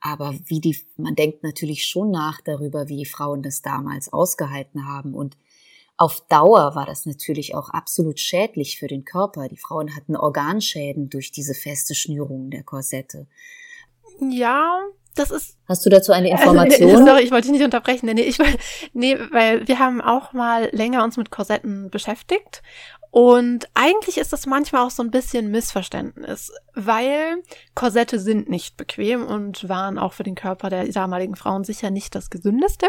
Aber 0.02 0.36
wie 0.46 0.60
die, 0.60 0.78
man 0.98 1.16
denkt 1.16 1.44
natürlich 1.44 1.88
schon 1.88 2.12
nach 2.12 2.42
darüber, 2.42 2.90
wie 2.90 3.06
Frauen 3.06 3.42
das 3.42 3.62
damals 3.62 4.12
ausgehalten 4.12 4.86
haben 4.86 5.14
und 5.14 5.38
auf 5.98 6.20
Dauer 6.28 6.76
war 6.76 6.86
das 6.86 7.06
natürlich 7.06 7.56
auch 7.56 7.70
absolut 7.70 8.20
schädlich 8.20 8.78
für 8.78 8.88
den 8.88 9.06
Körper. 9.06 9.48
Die 9.48 9.58
Frauen 9.58 9.96
hatten 9.96 10.18
Organschäden 10.18 11.10
durch 11.10 11.32
diese 11.32 11.54
feste 11.54 11.96
Schnürung 11.96 12.50
der 12.50 12.64
Korsette. 12.64 13.28
Ja, 14.20 14.82
das 15.16 15.32
ist. 15.32 15.58
Hast 15.68 15.86
du 15.86 15.90
dazu 15.90 16.12
eine 16.12 16.30
Information? 16.32 16.92
Also, 16.92 17.06
sorry, 17.06 17.22
ich 17.24 17.32
wollte 17.32 17.48
dich 17.48 17.54
nicht 17.54 17.66
unterbrechen. 17.66 18.08
Nee, 18.08 18.22
ich, 18.22 18.38
nee, 18.94 19.18
weil 19.32 19.68
wir 19.68 19.80
haben 19.80 20.02
auch 20.02 20.34
mal 20.34 20.70
länger 20.72 21.04
uns 21.04 21.18
mit 21.18 21.32
Korsetten 21.32 21.90
beschäftigt. 21.90 22.62
Und 23.12 23.70
eigentlich 23.76 24.18
ist 24.18 24.34
das 24.34 24.46
manchmal 24.46 24.86
auch 24.86 24.92
so 24.92 25.02
ein 25.02 25.10
bisschen 25.10 25.50
Missverständnis, 25.50 26.52
weil 26.74 27.42
Korsette 27.74 28.20
sind 28.20 28.50
nicht 28.50 28.76
bequem 28.76 29.26
und 29.26 29.70
waren 29.70 29.98
auch 29.98 30.12
für 30.12 30.24
den 30.24 30.36
Körper 30.36 30.70
der 30.70 30.86
damaligen 30.90 31.38
Frauen 31.38 31.64
sicher 31.64 31.92
nicht 31.92 32.14
das 32.14 32.30
gesündeste. 32.30 32.88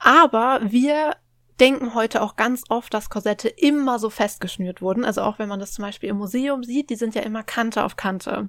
Aber 0.00 0.58
wir 0.64 1.14
denken 1.62 1.94
heute 1.94 2.22
auch 2.22 2.34
ganz 2.34 2.64
oft, 2.70 2.92
dass 2.92 3.08
Korsette 3.08 3.48
immer 3.48 4.00
so 4.00 4.10
festgeschnürt 4.10 4.82
wurden. 4.82 5.04
Also 5.04 5.22
auch 5.22 5.38
wenn 5.38 5.48
man 5.48 5.60
das 5.60 5.72
zum 5.72 5.84
Beispiel 5.84 6.08
im 6.08 6.16
Museum 6.16 6.64
sieht, 6.64 6.90
die 6.90 6.96
sind 6.96 7.14
ja 7.14 7.22
immer 7.22 7.44
Kante 7.44 7.84
auf 7.84 7.94
Kante. 7.94 8.48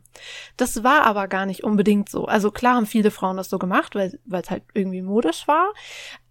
Das 0.57 0.83
war 0.83 1.03
aber 1.03 1.27
gar 1.27 1.45
nicht 1.45 1.63
unbedingt 1.63 2.09
so. 2.09 2.25
Also 2.25 2.49
klar 2.49 2.73
haben 2.73 2.87
viele 2.87 3.11
Frauen 3.11 3.37
das 3.37 3.51
so 3.51 3.59
gemacht, 3.59 3.93
weil 3.93 4.19
es 4.31 4.49
halt 4.49 4.63
irgendwie 4.73 5.03
modisch 5.03 5.47
war. 5.47 5.73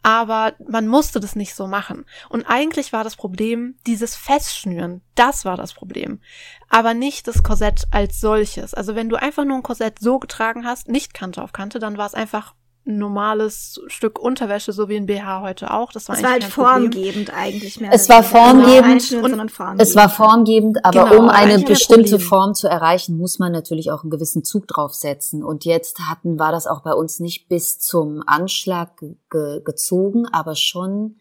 Aber 0.03 0.55
man 0.69 0.89
musste 0.89 1.21
das 1.21 1.37
nicht 1.37 1.55
so 1.55 1.69
machen. 1.69 2.05
Und 2.29 2.47
eigentlich 2.47 2.93
war 2.93 3.05
das 3.05 3.15
Problem 3.15 3.77
dieses 3.87 4.17
Festschnüren. 4.17 5.03
Das 5.15 5.45
war 5.45 5.57
das 5.57 5.75
Problem. 5.75 6.21
Aber 6.69 6.95
nicht 6.95 7.29
das 7.29 7.45
Korsett 7.45 7.85
als 7.93 8.19
solches. 8.19 8.75
Also 8.75 8.97
wenn 8.97 9.09
du 9.09 9.15
einfach 9.15 9.45
nur 9.45 9.57
ein 9.57 9.63
Korsett 9.63 10.01
so 10.01 10.19
getragen 10.19 10.67
hast, 10.67 10.89
nicht 10.89 11.15
Kante 11.15 11.45
auf 11.45 11.53
Kante, 11.53 11.79
dann 11.79 11.97
war 11.97 12.07
es 12.07 12.15
einfach 12.15 12.57
normales 12.85 13.81
Stück 13.87 14.19
Unterwäsche, 14.19 14.73
so 14.73 14.89
wie 14.89 14.97
ein 14.97 15.07
BH 15.07 15.41
heute 15.41 15.73
auch. 15.73 15.93
Das 15.93 16.09
war, 16.09 16.17
es 16.17 16.23
war 16.23 16.31
halt 16.31 16.45
formgebend 16.45 17.29
Problem. 17.29 17.45
eigentlich 17.45 17.81
mehr. 17.81 17.93
Es 17.93 18.09
war 18.09 18.25
formgebend, 18.25 19.13
und 19.13 19.51
formgebend. 19.51 19.83
Es 19.83 19.95
war 19.95 20.09
formgebend, 20.09 20.85
aber 20.85 21.05
genau, 21.05 21.23
um 21.23 21.29
eine 21.29 21.61
bestimmte 21.61 22.19
Form 22.19 22.55
zu 22.55 22.69
erreichen, 22.69 23.17
muss 23.17 23.39
man 23.39 23.53
natürlich 23.53 23.93
auch 23.93 24.03
einen 24.03 24.11
gewissen 24.11 24.43
Zug 24.45 24.67
draufsetzen. 24.67 25.45
Und 25.45 25.65
jetzt 25.65 26.01
hatten, 26.01 26.39
war 26.39 26.51
das 26.51 26.67
auch 26.67 26.83
bei 26.83 26.93
uns 26.93 27.21
nicht 27.21 27.49
bis 27.49 27.79
zum 27.79 28.23
Anschlag 28.27 28.91
ge 29.31 29.63
gezogen, 29.65 30.27
aber 30.27 30.57
schon 30.57 31.17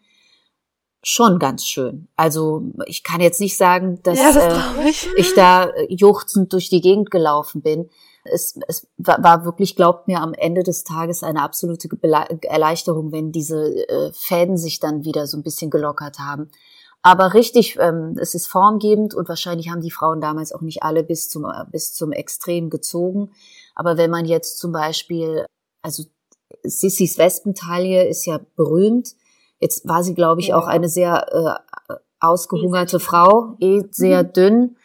schon 1.04 1.40
ganz 1.40 1.66
schön. 1.66 2.08
Also 2.16 2.62
ich 2.86 3.02
kann 3.02 3.20
jetzt 3.20 3.40
nicht 3.40 3.56
sagen, 3.56 4.00
dass 4.04 4.18
ja, 4.18 4.32
das 4.32 4.76
äh, 4.76 4.88
ich. 4.88 5.08
ich 5.16 5.34
da 5.34 5.68
juchzend 5.88 6.52
durch 6.52 6.68
die 6.68 6.80
Gegend 6.80 7.10
gelaufen 7.10 7.60
bin 7.60 7.90
es, 8.24 8.58
es 8.68 8.86
war 8.96 9.44
wirklich, 9.44 9.76
glaubt 9.76 10.08
mir, 10.08 10.20
am 10.20 10.34
Ende 10.34 10.62
des 10.62 10.84
Tages 10.84 11.22
eine 11.22 11.42
absolute 11.42 11.88
Erleichterung, 12.42 13.12
wenn 13.12 13.32
diese 13.32 13.66
äh, 13.88 14.12
Fäden 14.12 14.56
sich 14.56 14.80
dann 14.80 15.04
wieder 15.04 15.26
so 15.26 15.36
ein 15.36 15.42
bisschen 15.42 15.70
gelockert 15.70 16.18
haben. 16.18 16.50
Aber 17.02 17.34
richtig, 17.34 17.78
ähm, 17.80 18.16
es 18.20 18.34
ist 18.34 18.46
formgebend 18.46 19.12
und 19.14 19.28
wahrscheinlich 19.28 19.70
haben 19.70 19.80
die 19.80 19.90
Frauen 19.90 20.20
damals 20.20 20.52
auch 20.52 20.60
nicht 20.60 20.84
alle 20.84 21.02
bis 21.02 21.28
zum, 21.28 21.44
äh, 21.44 21.64
bis 21.70 21.94
zum 21.94 22.12
Extrem 22.12 22.70
gezogen. 22.70 23.32
Aber 23.74 23.96
wenn 23.96 24.10
man 24.10 24.24
jetzt 24.24 24.58
zum 24.58 24.70
Beispiel, 24.70 25.44
also 25.82 26.04
Sissys 26.62 27.18
Wespentaille 27.18 28.08
ist 28.08 28.24
ja 28.26 28.40
berühmt. 28.56 29.14
Jetzt 29.58 29.88
war 29.88 30.04
sie, 30.04 30.14
glaube 30.14 30.40
ich, 30.40 30.48
ja. 30.48 30.58
auch 30.58 30.66
eine 30.66 30.88
sehr 30.88 31.60
äh, 31.88 31.94
ausgehungerte 32.20 33.00
Frau, 33.00 33.56
eh 33.58 33.82
sehr 33.90 34.22
mhm. 34.22 34.32
dünn 34.32 34.76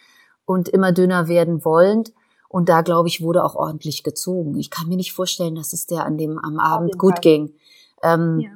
und 0.46 0.70
immer 0.70 0.92
dünner 0.92 1.28
werden 1.28 1.64
wollend. 1.64 2.14
Und 2.50 2.70
da, 2.70 2.82
glaube 2.82 3.10
ich, 3.10 3.22
wurde 3.22 3.44
auch 3.44 3.56
ordentlich 3.56 4.04
gezogen. 4.04 4.58
Ich 4.58 4.70
kann 4.70 4.88
mir 4.88 4.98
nicht 4.98 5.14
vorstellen, 5.14 5.56
dass 5.56 5.74
es 5.74 5.86
der 5.86 6.06
an 6.06 6.18
dem 6.18 6.38
am 6.40 6.60
Abend 6.60 6.98
gut 6.98 7.14
Fall. 7.14 7.22
ging. 7.22 7.54
Ähm, 8.04 8.40
ja. 8.40 8.50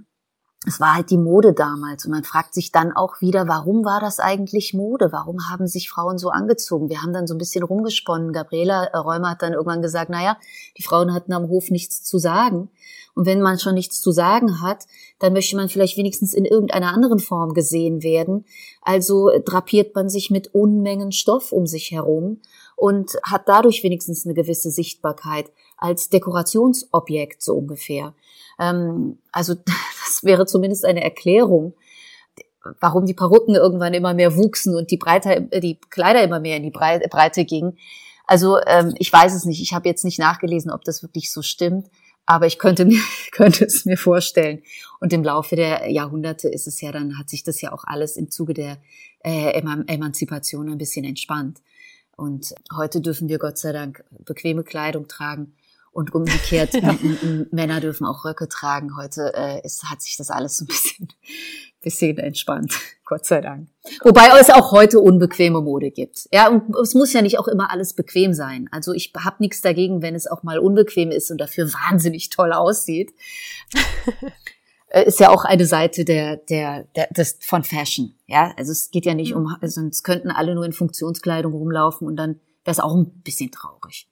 Es 0.67 0.79
war 0.79 0.93
halt 0.93 1.09
die 1.09 1.17
Mode 1.17 1.53
damals 1.53 2.05
und 2.05 2.11
man 2.11 2.23
fragt 2.23 2.53
sich 2.53 2.71
dann 2.71 2.91
auch 2.91 3.19
wieder, 3.19 3.47
warum 3.47 3.83
war 3.83 3.99
das 3.99 4.19
eigentlich 4.19 4.75
Mode? 4.75 5.11
Warum 5.11 5.49
haben 5.49 5.65
sich 5.65 5.89
Frauen 5.89 6.19
so 6.19 6.29
angezogen? 6.29 6.87
Wir 6.87 7.01
haben 7.01 7.13
dann 7.13 7.25
so 7.25 7.33
ein 7.33 7.39
bisschen 7.39 7.63
rumgesponnen. 7.63 8.31
Gabriela 8.31 8.83
äh, 8.83 8.97
Räumer 8.97 9.31
hat 9.31 9.41
dann 9.41 9.53
irgendwann 9.53 9.81
gesagt, 9.81 10.11
naja, 10.11 10.37
die 10.77 10.83
Frauen 10.83 11.15
hatten 11.15 11.33
am 11.33 11.47
Hof 11.47 11.71
nichts 11.71 12.03
zu 12.03 12.19
sagen. 12.19 12.69
Und 13.15 13.25
wenn 13.25 13.41
man 13.41 13.57
schon 13.57 13.73
nichts 13.73 14.01
zu 14.01 14.11
sagen 14.11 14.61
hat, 14.61 14.85
dann 15.17 15.33
möchte 15.33 15.55
man 15.55 15.67
vielleicht 15.67 15.97
wenigstens 15.97 16.33
in 16.33 16.45
irgendeiner 16.45 16.93
anderen 16.93 17.19
Form 17.19 17.53
gesehen 17.53 18.03
werden. 18.03 18.45
Also 18.83 19.31
drapiert 19.43 19.95
man 19.95 20.09
sich 20.09 20.29
mit 20.29 20.53
Unmengen 20.53 21.11
Stoff 21.11 21.51
um 21.51 21.65
sich 21.65 21.91
herum 21.91 22.39
und 22.81 23.11
hat 23.21 23.47
dadurch 23.47 23.83
wenigstens 23.83 24.25
eine 24.25 24.33
gewisse 24.33 24.71
Sichtbarkeit 24.71 25.51
als 25.77 26.09
Dekorationsobjekt 26.09 27.43
so 27.43 27.53
ungefähr. 27.53 28.15
Ähm, 28.59 29.19
also 29.31 29.53
das 30.03 30.23
wäre 30.23 30.47
zumindest 30.47 30.85
eine 30.85 31.03
Erklärung, 31.03 31.75
warum 32.79 33.05
die 33.05 33.13
Perücken 33.13 33.53
irgendwann 33.53 33.93
immer 33.93 34.15
mehr 34.15 34.35
wuchsen 34.35 34.75
und 34.75 34.89
die, 34.89 34.97
Breite, 34.97 35.47
die 35.61 35.79
Kleider 35.91 36.23
immer 36.23 36.39
mehr 36.39 36.57
in 36.57 36.63
die 36.63 36.71
Breite 36.71 37.45
gingen. 37.45 37.77
Also 38.25 38.57
ähm, 38.65 38.95
ich 38.97 39.13
weiß 39.13 39.35
es 39.35 39.45
nicht. 39.45 39.61
Ich 39.61 39.73
habe 39.73 39.87
jetzt 39.87 40.03
nicht 40.03 40.17
nachgelesen, 40.17 40.71
ob 40.71 40.83
das 40.83 41.03
wirklich 41.03 41.31
so 41.31 41.43
stimmt, 41.43 41.87
aber 42.25 42.47
ich 42.47 42.57
könnte 42.57 42.85
mir 42.85 42.99
könnte 43.31 43.63
es 43.63 43.85
mir 43.85 43.97
vorstellen. 43.97 44.63
Und 44.99 45.13
im 45.13 45.23
Laufe 45.23 45.55
der 45.55 45.87
Jahrhunderte 45.91 46.49
ist 46.49 46.65
es 46.65 46.81
ja 46.81 46.91
dann 46.91 47.19
hat 47.19 47.29
sich 47.29 47.43
das 47.43 47.61
ja 47.61 47.73
auch 47.73 47.83
alles 47.83 48.17
im 48.17 48.31
Zuge 48.31 48.55
der 48.55 48.79
äh, 49.23 49.51
Emanzipation 49.51 50.67
ein 50.67 50.79
bisschen 50.79 51.05
entspannt. 51.05 51.59
Und 52.21 52.53
heute 52.71 53.01
dürfen 53.01 53.29
wir 53.29 53.39
Gott 53.39 53.57
sei 53.57 53.71
Dank 53.71 54.03
bequeme 54.11 54.63
Kleidung 54.63 55.07
tragen. 55.07 55.55
Und 55.91 56.13
umgekehrt. 56.13 56.71
Männer 57.51 57.81
dürfen 57.81 58.05
auch 58.05 58.23
Röcke 58.23 58.47
tragen. 58.47 58.95
Heute 58.95 59.33
äh, 59.35 59.65
ist, 59.65 59.83
hat 59.89 60.03
sich 60.03 60.17
das 60.17 60.29
alles 60.29 60.55
so 60.55 60.63
ein 60.63 60.67
bisschen, 60.67 61.07
bisschen 61.81 62.17
entspannt. 62.19 62.73
Gott 63.05 63.25
sei 63.25 63.41
Dank. 63.41 63.69
Wobei 64.03 64.29
es 64.39 64.51
auch 64.51 64.71
heute 64.71 64.99
unbequeme 64.99 65.61
Mode 65.61 65.89
gibt. 65.89 66.29
Ja, 66.31 66.47
und 66.47 66.73
es 66.81 66.93
muss 66.93 67.11
ja 67.11 67.23
nicht 67.23 67.39
auch 67.39 67.47
immer 67.47 67.71
alles 67.71 67.93
bequem 67.93 68.33
sein. 68.35 68.69
Also 68.71 68.93
ich 68.93 69.11
habe 69.17 69.37
nichts 69.39 69.61
dagegen, 69.61 70.03
wenn 70.03 70.13
es 70.13 70.27
auch 70.27 70.43
mal 70.43 70.59
unbequem 70.59 71.09
ist 71.09 71.31
und 71.31 71.39
dafür 71.39 71.73
wahnsinnig 71.73 72.29
toll 72.29 72.53
aussieht. 72.53 73.13
Äh, 74.91 75.05
ist 75.05 75.19
ja 75.19 75.29
auch 75.29 75.45
eine 75.45 75.65
Seite 75.65 76.03
der, 76.03 76.37
der, 76.37 76.83
der 76.95 77.07
des, 77.07 77.39
von 77.41 77.63
Fashion. 77.63 78.13
Ja, 78.27 78.53
also 78.57 78.71
es 78.71 78.91
geht 78.91 79.05
ja 79.05 79.13
nicht 79.13 79.33
um, 79.33 79.55
sonst 79.63 80.03
könnten 80.03 80.29
alle 80.29 80.53
nur 80.53 80.65
in 80.65 80.73
Funktionskleidung 80.73 81.53
rumlaufen 81.53 82.07
und 82.07 82.17
dann 82.17 82.39
wäre 82.65 82.73
es 82.73 82.79
auch 82.79 82.93
ein 82.93 83.21
bisschen 83.21 83.51
traurig. 83.51 84.09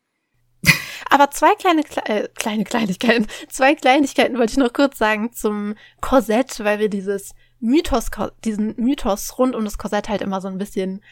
Aber 1.10 1.32
zwei 1.32 1.54
kleine, 1.56 1.82
äh, 2.06 2.28
kleine 2.30 2.64
Kleinigkeiten, 2.64 3.28
zwei 3.50 3.76
Kleinigkeiten 3.76 4.38
wollte 4.38 4.52
ich 4.52 4.58
noch 4.58 4.72
kurz 4.72 4.98
sagen 4.98 5.34
zum 5.34 5.76
Korsett, 6.02 6.64
weil 6.64 6.80
wir 6.80 6.90
dieses 6.90 7.34
Mythos, 7.60 8.10
diesen 8.46 8.76
Mythos 8.78 9.38
rund 9.38 9.56
um 9.56 9.66
das 9.66 9.78
Korsett 9.78 10.08
halt 10.08 10.22
immer 10.22 10.40
so 10.40 10.48
ein 10.48 10.58
bisschen 10.58 11.04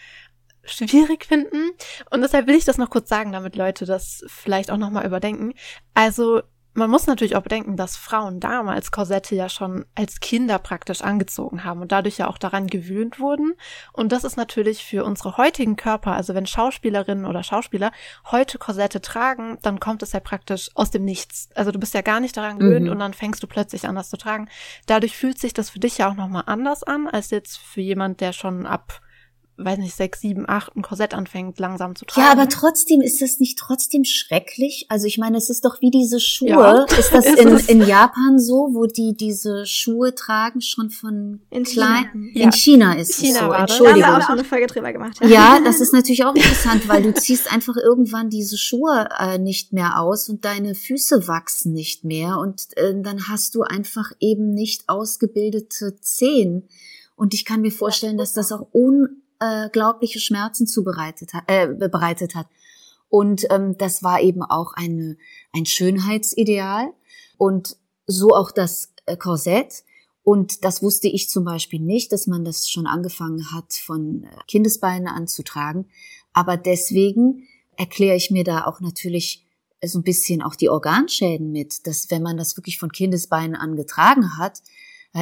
schwierig 0.63 1.25
finden. 1.25 1.71
Und 2.09 2.21
deshalb 2.21 2.47
will 2.47 2.55
ich 2.55 2.65
das 2.65 2.77
noch 2.77 2.89
kurz 2.89 3.09
sagen, 3.09 3.31
damit 3.33 3.55
Leute 3.55 3.85
das 3.85 4.23
vielleicht 4.27 4.71
auch 4.71 4.77
nochmal 4.77 5.05
überdenken. 5.05 5.53
Also 5.93 6.41
man 6.77 6.91
muss 6.91 7.07
natürlich 7.07 7.35
auch 7.35 7.41
bedenken, 7.41 7.75
dass 7.75 7.97
Frauen 7.97 8.39
damals 8.39 8.91
Korsette 8.91 9.33
ja 9.33 9.49
schon 9.49 9.85
als 9.95 10.19
Kinder 10.19 10.59
praktisch 10.59 11.01
angezogen 11.01 11.63
haben 11.63 11.81
und 11.81 11.91
dadurch 11.91 12.19
ja 12.19 12.27
auch 12.27 12.37
daran 12.37 12.67
gewöhnt 12.67 13.19
wurden. 13.19 13.53
Und 13.93 14.11
das 14.11 14.23
ist 14.23 14.37
natürlich 14.37 14.83
für 14.83 15.03
unsere 15.03 15.37
heutigen 15.37 15.75
Körper, 15.75 16.13
also 16.13 16.35
wenn 16.35 16.45
Schauspielerinnen 16.45 17.25
oder 17.25 17.41
Schauspieler 17.41 17.91
heute 18.31 18.59
Korsette 18.59 19.01
tragen, 19.01 19.57
dann 19.63 19.79
kommt 19.79 20.03
es 20.03 20.11
ja 20.11 20.19
praktisch 20.19 20.69
aus 20.75 20.91
dem 20.91 21.03
Nichts. 21.03 21.49
Also 21.55 21.71
du 21.71 21.79
bist 21.79 21.95
ja 21.95 22.01
gar 22.01 22.19
nicht 22.19 22.37
daran 22.37 22.59
gewöhnt 22.59 22.85
mhm. 22.85 22.91
und 22.91 22.99
dann 22.99 23.15
fängst 23.15 23.41
du 23.41 23.47
plötzlich 23.47 23.87
an, 23.87 23.95
das 23.95 24.11
zu 24.11 24.17
tragen. 24.17 24.47
Dadurch 24.85 25.17
fühlt 25.17 25.39
sich 25.39 25.53
das 25.53 25.71
für 25.71 25.79
dich 25.79 25.97
ja 25.97 26.09
auch 26.09 26.15
nochmal 26.15 26.43
anders 26.45 26.83
an, 26.83 27.07
als 27.07 27.31
jetzt 27.31 27.57
für 27.57 27.81
jemand, 27.81 28.21
der 28.21 28.33
schon 28.33 28.67
ab 28.67 29.01
weiß 29.57 29.79
nicht, 29.79 29.95
sechs, 29.95 30.21
sieben, 30.21 30.47
acht 30.47 30.75
ein 30.75 30.83
Korsett 30.83 31.13
anfängt 31.13 31.59
langsam 31.59 31.95
zu 31.95 32.05
tragen. 32.05 32.25
Ja, 32.25 32.31
aber 32.31 32.47
trotzdem 32.47 33.01
ist 33.01 33.21
das 33.21 33.39
nicht 33.39 33.57
trotzdem 33.57 34.03
schrecklich. 34.03 34.85
Also 34.89 35.07
ich 35.07 35.17
meine, 35.17 35.37
es 35.37 35.49
ist 35.49 35.65
doch 35.65 35.81
wie 35.81 35.89
diese 35.89 36.19
Schuhe. 36.19 36.49
Ja, 36.49 36.83
ist 36.97 37.11
das 37.11 37.25
ist 37.25 37.39
in, 37.39 37.57
in 37.79 37.87
Japan 37.87 38.39
so, 38.39 38.69
wo 38.73 38.85
die 38.85 39.15
diese 39.17 39.65
Schuhe 39.65 40.13
tragen 40.13 40.61
schon 40.61 40.91
von 40.91 41.41
in 41.49 41.63
klein? 41.63 42.09
China. 42.11 42.31
Ja. 42.33 42.43
In 42.43 42.51
China 42.51 42.93
ist 42.93 43.15
China 43.15 43.39
es 43.39 43.39
so. 43.39 43.51
Entschuldigung. 43.51 44.01
Da 44.01 44.07
haben 44.07 44.13
wir 44.13 44.23
auch 44.23 44.27
schon 44.27 44.39
eine 44.39 44.47
Folge 44.47 44.67
drüber 44.67 44.93
gemacht. 44.93 45.17
Ja. 45.21 45.27
ja, 45.27 45.59
das 45.65 45.81
ist 45.81 45.93
natürlich 45.93 46.23
auch 46.23 46.35
interessant, 46.35 46.87
weil 46.87 47.01
du 47.01 47.13
ziehst 47.13 47.51
einfach 47.51 47.75
irgendwann 47.75 48.29
diese 48.29 48.57
Schuhe 48.57 49.09
äh, 49.19 49.39
nicht 49.39 49.73
mehr 49.73 49.99
aus 49.99 50.29
und 50.29 50.45
deine 50.45 50.75
Füße 50.75 51.27
wachsen 51.27 51.73
nicht 51.73 52.03
mehr 52.03 52.37
und 52.37 52.65
äh, 52.77 52.93
dann 53.01 53.27
hast 53.27 53.55
du 53.55 53.63
einfach 53.63 54.11
eben 54.19 54.51
nicht 54.51 54.87
ausgebildete 54.87 55.99
Zehen. 55.99 56.67
Und 57.15 57.33
ich 57.33 57.45
kann 57.45 57.61
mir 57.61 57.71
vorstellen, 57.71 58.17
dass 58.17 58.33
das 58.33 58.51
auch 58.51 58.67
un 58.73 59.23
äh, 59.39 59.69
glaubliche 59.69 60.19
Schmerzen 60.19 60.67
zubereitet 60.67 61.33
hat, 61.33 61.43
äh, 61.47 61.67
bereitet 61.67 62.35
hat. 62.35 62.47
Und 63.09 63.45
ähm, 63.49 63.77
das 63.77 64.03
war 64.03 64.21
eben 64.21 64.43
auch 64.43 64.73
eine, 64.73 65.17
ein 65.53 65.65
Schönheitsideal 65.65 66.91
und 67.37 67.77
so 68.05 68.29
auch 68.29 68.51
das 68.51 68.93
äh, 69.05 69.15
Korsett. 69.15 69.83
Und 70.23 70.65
das 70.65 70.83
wusste 70.83 71.07
ich 71.07 71.29
zum 71.29 71.45
Beispiel 71.45 71.79
nicht, 71.79 72.11
dass 72.11 72.27
man 72.27 72.43
das 72.43 72.69
schon 72.69 72.85
angefangen 72.85 73.51
hat, 73.53 73.73
von 73.73 74.23
äh, 74.23 74.27
Kindesbeinen 74.47 75.07
anzutragen. 75.07 75.87
Aber 76.33 76.57
deswegen 76.57 77.47
erkläre 77.77 78.15
ich 78.15 78.29
mir 78.29 78.43
da 78.43 78.65
auch 78.65 78.81
natürlich 78.81 79.45
so 79.85 79.99
ein 79.99 80.03
bisschen 80.03 80.41
auch 80.41 80.55
die 80.55 80.69
Organschäden 80.69 81.51
mit, 81.51 81.85
dass 81.87 82.09
wenn 82.09 82.23
man 82.23 82.35
das 82.35 82.57
wirklich 82.57 82.79
von 82.79 82.91
Kindesbeinen 82.91 83.55
angetragen 83.55 84.37
hat, 84.37 84.61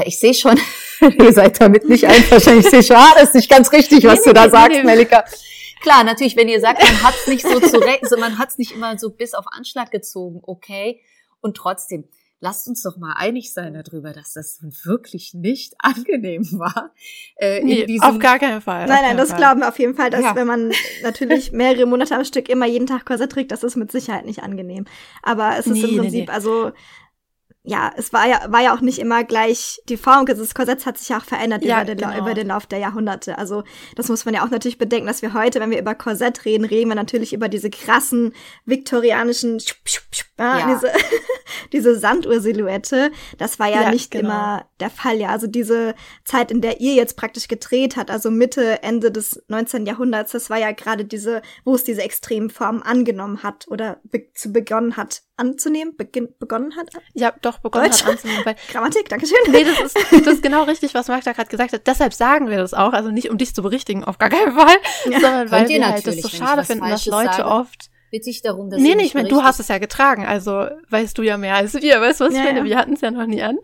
ich 0.06 0.20
sehe 0.20 0.34
schon, 0.34 0.60
ihr 1.02 1.34
seid 1.34 1.60
damit 1.62 1.88
nicht 1.88 2.06
einverstanden. 2.06 2.62
Ich 2.62 2.70
sehe 2.70 2.84
schon, 2.84 2.96
ah, 2.96 3.14
das 3.16 3.30
ist 3.30 3.36
nicht 3.36 3.50
ganz 3.50 3.72
richtig, 3.72 4.04
was 4.06 4.22
du 4.24 4.34
da 4.34 4.50
sagst, 4.50 4.84
Melika. 4.84 5.24
Klar, 5.82 6.04
natürlich, 6.04 6.36
wenn 6.36 6.50
ihr 6.50 6.60
sagt, 6.60 6.82
man 6.82 7.04
hat 7.04 7.14
es 7.16 7.28
nicht 7.28 7.48
so 7.48 7.60
zurecht, 7.60 8.04
also 8.04 8.18
man 8.18 8.38
hat 8.38 8.50
es 8.50 8.58
nicht 8.58 8.72
immer 8.72 8.98
so 8.98 9.12
bis 9.12 9.34
auf 9.34 9.46
Anschlag 9.52 9.92
gezogen, 9.92 10.40
okay. 10.44 11.02
Und 11.42 11.58
trotzdem, 11.58 12.06
lasst 12.40 12.68
uns 12.68 12.82
doch 12.82 12.98
mal 12.98 13.14
einig 13.14 13.54
sein 13.54 13.74
darüber, 13.74 14.14
dass 14.14 14.34
das 14.34 14.60
wirklich 14.84 15.34
nicht 15.34 15.74
angenehm 15.80 16.44
war. 16.54 16.92
Äh, 17.36 17.64
nee, 17.64 18.00
auf 18.02 18.20
gar 18.20 18.40
keinen 18.40 18.62
Fall. 18.62 18.88
Nein, 18.88 19.04
nein, 19.04 19.18
das 19.18 19.30
Fall. 19.30 19.38
glauben 19.38 19.62
wir 19.62 19.70
auf 19.70 19.80
jeden 19.80 19.96
Fall, 19.96 20.10
dass 20.10 20.22
ja. 20.22 20.36
wenn 20.36 20.48
man 20.48 20.72
natürlich 21.04 21.52
mehrere 21.52 21.86
Monate 21.86 22.16
am 22.16 22.26
Stück 22.26 22.50
immer 22.50 22.66
jeden 22.66 22.88
Tag 22.88 23.06
Korsett 23.06 23.32
trägt, 23.32 23.52
das 23.52 23.64
ist 23.64 23.76
mit 23.76 23.92
Sicherheit 23.92 24.26
nicht 24.26 24.44
angenehm. 24.44 24.86
Aber 25.22 25.58
es 25.58 25.68
ist 25.68 25.74
nee, 25.74 25.82
im 25.82 25.98
Prinzip, 25.98 26.12
nee, 26.12 26.26
nee. 26.26 26.30
also 26.30 26.72
ja, 27.68 27.92
es 27.98 28.14
war 28.14 28.28
ja, 28.28 28.42
war 28.50 28.62
ja 28.62 28.76
auch 28.76 28.82
nicht 28.82 29.00
immer 29.00 29.24
gleich 29.24 29.82
die 29.90 29.98
Form. 29.98 30.26
Das 30.28 30.54
Korsett 30.54 30.86
hat 30.86 30.98
sich 31.00 31.10
ja 31.10 31.18
auch 31.18 31.24
verändert 31.26 31.64
Ja, 31.64 31.78
über, 31.82 31.96
den, 31.96 31.98
genau. 31.98 32.18
über 32.20 32.34
den 32.36 32.48
Lauf 32.48 32.68
der 32.68 32.80
Jahrhunderte. 32.80 33.38
Also 33.40 33.64
das 33.96 34.08
muss 34.08 34.24
man 34.26 34.34
ja 34.36 34.46
auch 34.46 34.52
natürlich 34.52 34.78
bedenken, 34.78 35.08
dass 35.08 35.22
wir 35.24 35.34
heute, 35.34 35.60
wenn 35.60 35.72
wir 35.72 35.80
über 35.80 35.96
Korsett 35.96 36.46
reden, 36.46 36.66
reden 36.66 36.90
wir 36.90 36.96
natürlich 36.96 37.34
über 37.34 37.50
diese 37.50 37.70
krassen 37.72 38.34
viktorianischen, 38.66 39.60
ja, 40.38 40.60
Ja. 40.60 40.68
diese, 40.68 40.92
diese 41.74 42.00
Sanduhr-Silhouette. 42.00 43.12
Das 43.38 43.60
war 43.60 43.68
ja, 43.68 43.84
Ja, 43.84 43.92
nicht 43.92 44.12
genau. 44.12 44.30
immer 44.30 44.66
der 44.80 44.90
Fall. 44.90 45.18
Ja, 45.18 45.30
also 45.30 45.48
diese 45.48 45.96
Zeit, 46.24 46.52
in 46.52 46.62
der 46.62 46.82
ihr 46.82 46.94
jetzt 46.94 47.18
praktisch 47.18 47.48
gedreht 47.48 47.96
hat, 47.96 48.12
also 48.12 48.32
Mitte, 48.32 48.84
Ende 48.84 49.12
des 49.12 49.44
19. 49.48 49.86
Jahrhunderts, 49.86 50.32
das 50.34 50.50
war 50.50 50.58
ja 50.58 50.72
gerade 50.72 51.06
diese, 51.06 51.42
wo 51.64 51.76
es 51.76 51.84
diese 51.84 52.02
extremen 52.02 52.50
Formen 52.50 52.82
angenommen 52.82 53.44
hat 53.44 53.66
oder 53.70 54.00
be 54.04 54.32
zu 54.34 54.52
begonnen 54.52 54.98
hat 54.98 55.24
anzunehmen, 55.38 55.96
beginn, 55.98 56.30
begonnen 56.40 56.76
hat. 56.76 56.90
Ja, 57.14 57.34
doch, 57.42 57.60
begonnen 57.60 57.90
Deutsch? 57.90 58.04
hat 58.04 58.12
anzunehmen, 58.12 58.46
weil 58.46 58.56
Grammatik, 58.72 59.10
Dankeschön. 59.10 59.38
Nee, 59.50 59.66
das 59.66 59.80
ist, 59.80 60.12
das 60.12 60.36
ist 60.36 60.44
genau 60.44 60.64
richtig, 60.64 60.94
was 60.94 61.08
Magda 61.08 61.34
gerade 61.34 61.50
gesagt 61.50 61.74
hat. 61.74 61.88
Deshalb 61.88 62.14
sagen 62.14 62.50
wir 62.50 62.58
das 62.58 62.74
auch. 62.74 62.94
Also 62.94 63.12
nicht, 63.12 63.30
um 63.30 63.38
dich 63.38 63.54
zu 63.54 63.62
berichtigen, 63.62 64.04
auf 64.04 64.18
gar 64.18 64.30
keinen 64.30 64.54
Fall, 64.54 64.78
sondern 65.04 65.52
weil 65.52 65.66
Könnt 65.66 65.70
wir 65.70 65.88
halt 65.88 66.08
das 66.08 66.22
so 66.22 66.30
schade 66.30 66.64
finden, 66.64 66.88
dass 66.88 67.06
Leute 67.06 67.34
sage. 67.34 67.46
oft. 67.46 67.90
Bitte 68.12 68.30
ich 68.30 68.42
darum, 68.42 68.70
dass 68.70 68.80
Nee, 68.80 68.90
nee, 68.90 68.96
mich 68.96 69.06
ich 69.08 69.14
meine, 69.14 69.28
du 69.28 69.44
hast 69.44 69.60
es 69.60 69.68
ja 69.68 69.78
getragen, 69.78 70.26
also 70.26 70.68
weißt 70.90 71.18
du 71.18 71.24
ja 71.24 71.38
mehr 71.38 71.56
als 71.56 71.74
wir, 71.74 72.00
weißt 72.02 72.22
du, 72.22 72.26
was 72.26 72.34
Ja, 72.34 72.40
ich 72.40 72.46
meine? 72.46 72.60
ja. 72.60 72.66
Wir 72.66 72.78
hatten 72.78 72.94
es 72.94 73.02
ja 73.02 73.12
noch 73.12 73.26
nie 73.26 73.42
an. 73.42 73.58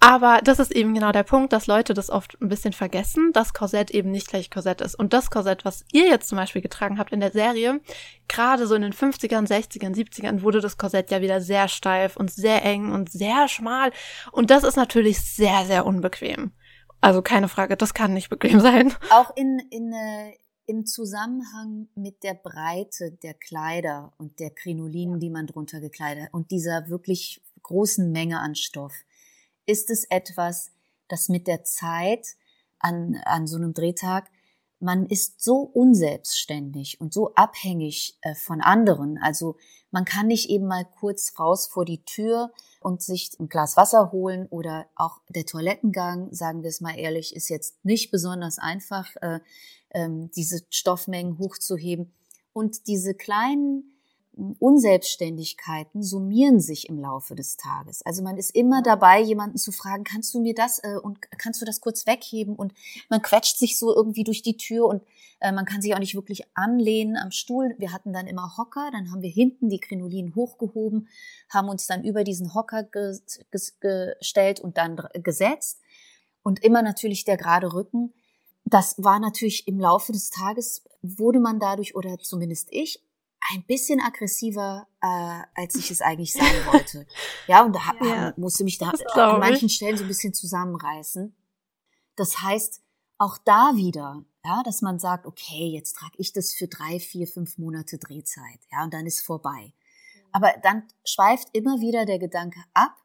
Aber 0.00 0.40
das 0.42 0.58
ist 0.58 0.72
eben 0.72 0.94
genau 0.94 1.12
der 1.12 1.22
Punkt, 1.22 1.52
dass 1.52 1.66
Leute 1.66 1.94
das 1.94 2.10
oft 2.10 2.36
ein 2.40 2.48
bisschen 2.48 2.72
vergessen, 2.72 3.30
dass 3.32 3.54
Korsett 3.54 3.90
eben 3.90 4.10
nicht 4.10 4.28
gleich 4.28 4.50
Korsett 4.50 4.80
ist. 4.80 4.94
Und 4.94 5.12
das 5.12 5.30
Korsett, 5.30 5.64
was 5.64 5.84
ihr 5.92 6.08
jetzt 6.08 6.28
zum 6.28 6.38
Beispiel 6.38 6.62
getragen 6.62 6.98
habt 6.98 7.12
in 7.12 7.20
der 7.20 7.30
Serie, 7.30 7.80
gerade 8.28 8.66
so 8.66 8.74
in 8.74 8.82
den 8.82 8.92
50ern, 8.92 9.46
60ern, 9.46 9.94
70ern 9.94 10.42
wurde 10.42 10.60
das 10.60 10.76
Korsett 10.76 11.10
ja 11.10 11.20
wieder 11.20 11.40
sehr 11.40 11.68
steif 11.68 12.16
und 12.16 12.30
sehr 12.32 12.64
eng 12.64 12.90
und 12.90 13.10
sehr 13.10 13.46
schmal. 13.48 13.92
Und 14.32 14.50
das 14.50 14.64
ist 14.64 14.76
natürlich 14.76 15.20
sehr, 15.20 15.64
sehr 15.66 15.86
unbequem. 15.86 16.52
Also 17.00 17.20
keine 17.20 17.48
Frage, 17.48 17.76
das 17.76 17.94
kann 17.94 18.14
nicht 18.14 18.28
bequem 18.28 18.60
sein. 18.60 18.94
Auch 19.10 19.36
in, 19.36 19.58
in, 19.70 19.92
äh, 19.92 20.34
im 20.72 20.86
Zusammenhang 20.86 21.88
mit 21.94 22.22
der 22.22 22.32
Breite 22.32 23.10
der 23.10 23.34
Kleider 23.34 24.14
und 24.16 24.40
der 24.40 24.48
Krinolinen, 24.48 25.20
die 25.20 25.28
man 25.28 25.46
drunter 25.46 25.80
gekleidet 25.80 26.24
hat 26.24 26.32
und 26.32 26.50
dieser 26.50 26.88
wirklich 26.88 27.42
großen 27.62 28.10
Menge 28.10 28.40
an 28.40 28.54
Stoff, 28.54 28.94
ist 29.66 29.90
es 29.90 30.04
etwas, 30.04 30.70
das 31.08 31.28
mit 31.28 31.46
der 31.46 31.62
Zeit 31.64 32.26
an, 32.78 33.20
an 33.26 33.46
so 33.46 33.58
einem 33.58 33.74
Drehtag, 33.74 34.30
man 34.80 35.04
ist 35.04 35.42
so 35.42 35.58
unselbstständig 35.58 37.02
und 37.02 37.12
so 37.12 37.34
abhängig 37.34 38.16
äh, 38.22 38.34
von 38.34 38.62
anderen. 38.62 39.18
Also 39.22 39.56
man 39.90 40.06
kann 40.06 40.26
nicht 40.26 40.48
eben 40.48 40.66
mal 40.66 40.86
kurz 40.98 41.38
raus 41.38 41.66
vor 41.66 41.84
die 41.84 42.02
Tür 42.02 42.50
und 42.80 43.02
sich 43.02 43.30
ein 43.38 43.50
Glas 43.50 43.76
Wasser 43.76 44.10
holen 44.10 44.46
oder 44.48 44.86
auch 44.96 45.20
der 45.28 45.44
Toilettengang, 45.44 46.32
sagen 46.32 46.62
wir 46.62 46.70
es 46.70 46.80
mal 46.80 46.98
ehrlich, 46.98 47.36
ist 47.36 47.50
jetzt 47.50 47.84
nicht 47.84 48.10
besonders 48.10 48.58
einfach, 48.58 49.14
äh, 49.20 49.40
ähm, 49.92 50.30
diese 50.34 50.62
Stoffmengen 50.70 51.38
hochzuheben. 51.38 52.12
Und 52.52 52.86
diese 52.86 53.14
kleinen 53.14 53.92
Unselbstständigkeiten 54.34 56.02
summieren 56.02 56.58
sich 56.58 56.88
im 56.88 56.98
Laufe 56.98 57.34
des 57.34 57.58
Tages. 57.58 58.00
Also 58.06 58.22
man 58.22 58.38
ist 58.38 58.54
immer 58.54 58.82
dabei, 58.82 59.20
jemanden 59.20 59.58
zu 59.58 59.72
fragen, 59.72 60.04
kannst 60.04 60.32
du 60.32 60.40
mir 60.40 60.54
das 60.54 60.78
äh, 60.82 60.96
und 60.96 61.18
kannst 61.38 61.60
du 61.60 61.66
das 61.66 61.82
kurz 61.82 62.06
wegheben? 62.06 62.56
Und 62.56 62.72
man 63.10 63.20
quetscht 63.20 63.58
sich 63.58 63.78
so 63.78 63.94
irgendwie 63.94 64.24
durch 64.24 64.40
die 64.40 64.56
Tür 64.56 64.86
und 64.86 65.02
äh, 65.40 65.52
man 65.52 65.66
kann 65.66 65.82
sich 65.82 65.94
auch 65.94 65.98
nicht 65.98 66.14
wirklich 66.14 66.44
anlehnen 66.54 67.16
am 67.16 67.30
Stuhl. 67.30 67.74
Wir 67.78 67.92
hatten 67.92 68.14
dann 68.14 68.26
immer 68.26 68.56
Hocker, 68.56 68.88
dann 68.90 69.10
haben 69.10 69.20
wir 69.20 69.30
hinten 69.30 69.68
die 69.68 69.80
Krinolinen 69.80 70.34
hochgehoben, 70.34 71.08
haben 71.50 71.68
uns 71.68 71.86
dann 71.86 72.02
über 72.02 72.24
diesen 72.24 72.54
Hocker 72.54 72.84
ges 72.84 73.22
ges 73.50 73.78
gestellt 73.80 74.60
und 74.60 74.78
dann 74.78 74.96
gesetzt. 75.22 75.80
Und 76.42 76.64
immer 76.64 76.80
natürlich 76.80 77.24
der 77.24 77.36
gerade 77.36 77.74
Rücken. 77.74 78.14
Das 78.72 78.94
war 78.96 79.20
natürlich 79.20 79.68
im 79.68 79.78
Laufe 79.78 80.12
des 80.12 80.30
Tages, 80.30 80.82
wurde 81.02 81.40
man 81.40 81.60
dadurch, 81.60 81.94
oder 81.94 82.18
zumindest 82.18 82.68
ich, 82.70 83.04
ein 83.52 83.66
bisschen 83.66 84.00
aggressiver, 84.00 84.88
äh, 85.02 85.42
als 85.54 85.74
ich 85.74 85.90
es 85.90 86.00
eigentlich 86.00 86.32
sein 86.32 86.42
wollte. 86.72 87.06
Ja, 87.46 87.66
und 87.66 87.74
da 87.76 87.80
Ja. 88.00 88.32
musste 88.38 88.64
mich 88.64 88.78
da 88.78 88.90
an 89.12 89.38
manchen. 89.40 89.68
Stellen 89.68 89.98
so 89.98 90.04
ein 90.04 90.08
bisschen 90.08 90.32
zusammenreißen. 90.32 91.36
Das 92.16 92.40
heißt, 92.40 92.80
auch 93.18 93.36
da 93.44 93.72
wieder, 93.74 94.24
ja, 94.42 94.62
dass 94.62 94.80
man 94.80 94.98
sagt, 94.98 95.26
okay, 95.26 95.66
jetzt 95.68 95.96
trage 95.96 96.14
ich 96.16 96.32
das 96.32 96.54
für 96.54 96.66
drei, 96.66 96.98
vier, 96.98 97.26
fünf 97.26 97.58
Monate 97.58 97.98
Drehzeit, 97.98 98.60
ja, 98.70 98.84
und 98.84 98.94
dann 98.94 99.04
ist 99.04 99.20
vorbei. 99.20 99.74
Aber 100.32 100.50
dann 100.62 100.84
schweift 101.04 101.48
immer 101.52 101.80
wieder 101.82 102.06
der 102.06 102.18
Gedanke 102.18 102.58
ab, 102.72 102.96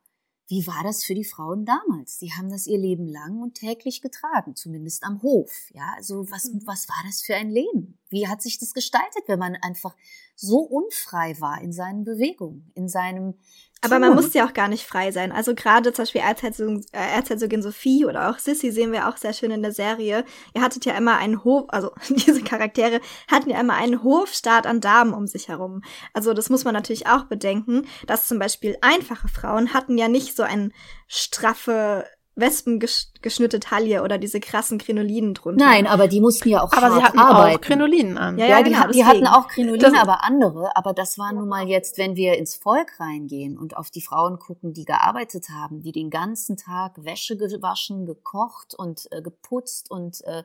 wie 0.47 0.65
war 0.65 0.81
das 0.83 1.03
für 1.03 1.13
die 1.15 1.25
Frauen 1.25 1.65
damals? 1.65 2.19
Die 2.19 2.31
haben 2.33 2.49
das 2.49 2.67
ihr 2.67 2.77
Leben 2.77 3.07
lang 3.07 3.41
und 3.41 3.55
täglich 3.55 4.01
getragen, 4.01 4.55
zumindest 4.55 5.03
am 5.03 5.21
Hof. 5.21 5.69
Ja, 5.73 5.93
also 5.97 6.29
was, 6.31 6.53
Mhm. 6.53 6.61
was 6.65 6.87
war 6.87 7.03
das 7.05 7.21
für 7.21 7.35
ein 7.35 7.49
Leben? 7.49 7.97
Wie 8.09 8.27
hat 8.27 8.41
sich 8.41 8.57
das 8.57 8.73
gestaltet, 8.73 9.23
wenn 9.27 9.39
man 9.39 9.55
einfach 9.57 9.95
so 10.35 10.59
unfrei 10.59 11.39
war 11.41 11.61
in 11.61 11.73
seinen 11.73 12.03
Bewegungen, 12.05 12.71
in 12.75 12.87
seinem 12.87 13.35
Aber 13.81 13.99
man 13.99 14.15
muss 14.15 14.33
ja 14.33 14.45
auch 14.45 14.53
gar 14.53 14.67
nicht 14.67 14.85
frei 14.85 15.11
sein. 15.11 15.31
Also 15.31 15.53
gerade 15.53 15.93
zum 15.93 16.03
Beispiel 16.03 16.21
Erzherzogin, 16.21 16.83
äh, 16.91 17.15
Erzherzogin 17.15 17.61
Sophie 17.61 18.05
oder 18.05 18.29
auch 18.29 18.39
Sissy 18.39 18.71
sehen 18.71 18.91
wir 18.91 19.07
auch 19.07 19.17
sehr 19.17 19.33
schön 19.33 19.51
in 19.51 19.61
der 19.61 19.71
Serie. 19.71 20.25
Ihr 20.55 20.61
hattet 20.61 20.85
ja 20.85 20.95
immer 20.95 21.17
einen 21.17 21.43
Hof, 21.43 21.65
also 21.69 21.91
diese 22.09 22.41
Charaktere 22.41 22.99
hatten 23.27 23.49
ja 23.49 23.59
immer 23.59 23.75
einen 23.75 24.03
Hofstaat 24.03 24.65
an 24.65 24.81
Damen 24.81 25.13
um 25.13 25.27
sich 25.27 25.47
herum. 25.47 25.81
Also 26.13 26.33
das 26.33 26.49
muss 26.49 26.63
man 26.63 26.73
natürlich 26.73 27.07
auch 27.07 27.25
bedenken, 27.25 27.87
dass 28.07 28.27
zum 28.27 28.39
Beispiel 28.39 28.77
einfache 28.81 29.27
Frauen 29.27 29.73
hatten 29.73 29.97
ja 29.97 30.07
nicht 30.07 30.35
so 30.35 30.43
eine 30.43 30.71
straffe 31.07 32.05
Wespengeschnitte 32.37 33.59
Taille 33.59 34.03
oder 34.03 34.17
diese 34.17 34.39
krassen 34.39 34.77
Krinolinen 34.77 35.33
drunter. 35.33 35.65
Nein, 35.65 35.87
aber 35.87 36.07
die 36.07 36.21
mussten 36.21 36.49
ja 36.49 36.61
auch 36.61 36.71
Aber 36.73 36.95
sie 36.95 37.03
hatten 37.03 37.19
arbeiten. 37.19 37.57
auch 37.57 37.61
Krinolinen 37.61 38.17
an. 38.17 38.37
Ja, 38.37 38.45
Ja, 38.47 38.57
die, 38.63 38.71
genau, 38.71 38.83
hat- 38.83 38.93
die 38.95 39.05
hatten 39.05 39.27
auch 39.27 39.47
Krinolinen, 39.47 39.91
Das- 39.93 40.01
aber 40.01 40.23
andere. 40.23 40.75
Aber 40.75 40.93
das 40.93 41.17
war 41.17 41.33
nun 41.33 41.47
mal 41.49 41.67
jetzt, 41.67 41.97
wenn 41.97 42.15
wir 42.15 42.37
ins 42.37 42.55
Volk 42.55 42.99
reingehen 42.99 43.57
und 43.57 43.75
auf 43.75 43.89
die 43.89 44.01
Frauen 44.01 44.39
gucken, 44.39 44.73
die 44.73 44.85
gearbeitet 44.85 45.49
haben, 45.49 45.81
die 45.81 45.91
den 45.91 46.09
ganzen 46.09 46.57
Tag 46.57 47.03
Wäsche 47.03 47.37
gewaschen, 47.37 48.05
gekocht 48.05 48.75
und 48.75 49.07
äh, 49.11 49.21
geputzt 49.21 49.89
und 49.91 50.23
äh, 50.25 50.43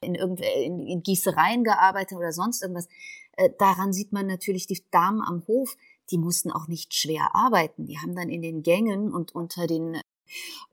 in, 0.00 0.14
irgendw 0.14 0.44
in, 0.64 0.82
in 0.86 1.02
Gießereien 1.02 1.64
gearbeitet 1.64 2.16
oder 2.18 2.32
sonst 2.32 2.62
irgendwas. 2.62 2.88
Äh, 3.36 3.50
daran 3.58 3.92
sieht 3.92 4.12
man 4.12 4.26
natürlich 4.26 4.66
die 4.66 4.82
Damen 4.90 5.22
am 5.22 5.42
Hof, 5.46 5.76
die 6.10 6.18
mussten 6.18 6.50
auch 6.50 6.66
nicht 6.68 6.92
schwer 6.94 7.34
arbeiten. 7.34 7.86
Die 7.86 7.98
haben 7.98 8.14
dann 8.16 8.28
in 8.28 8.42
den 8.42 8.62
Gängen 8.62 9.12
und 9.12 9.32
unter 9.34 9.66
den, 9.66 10.00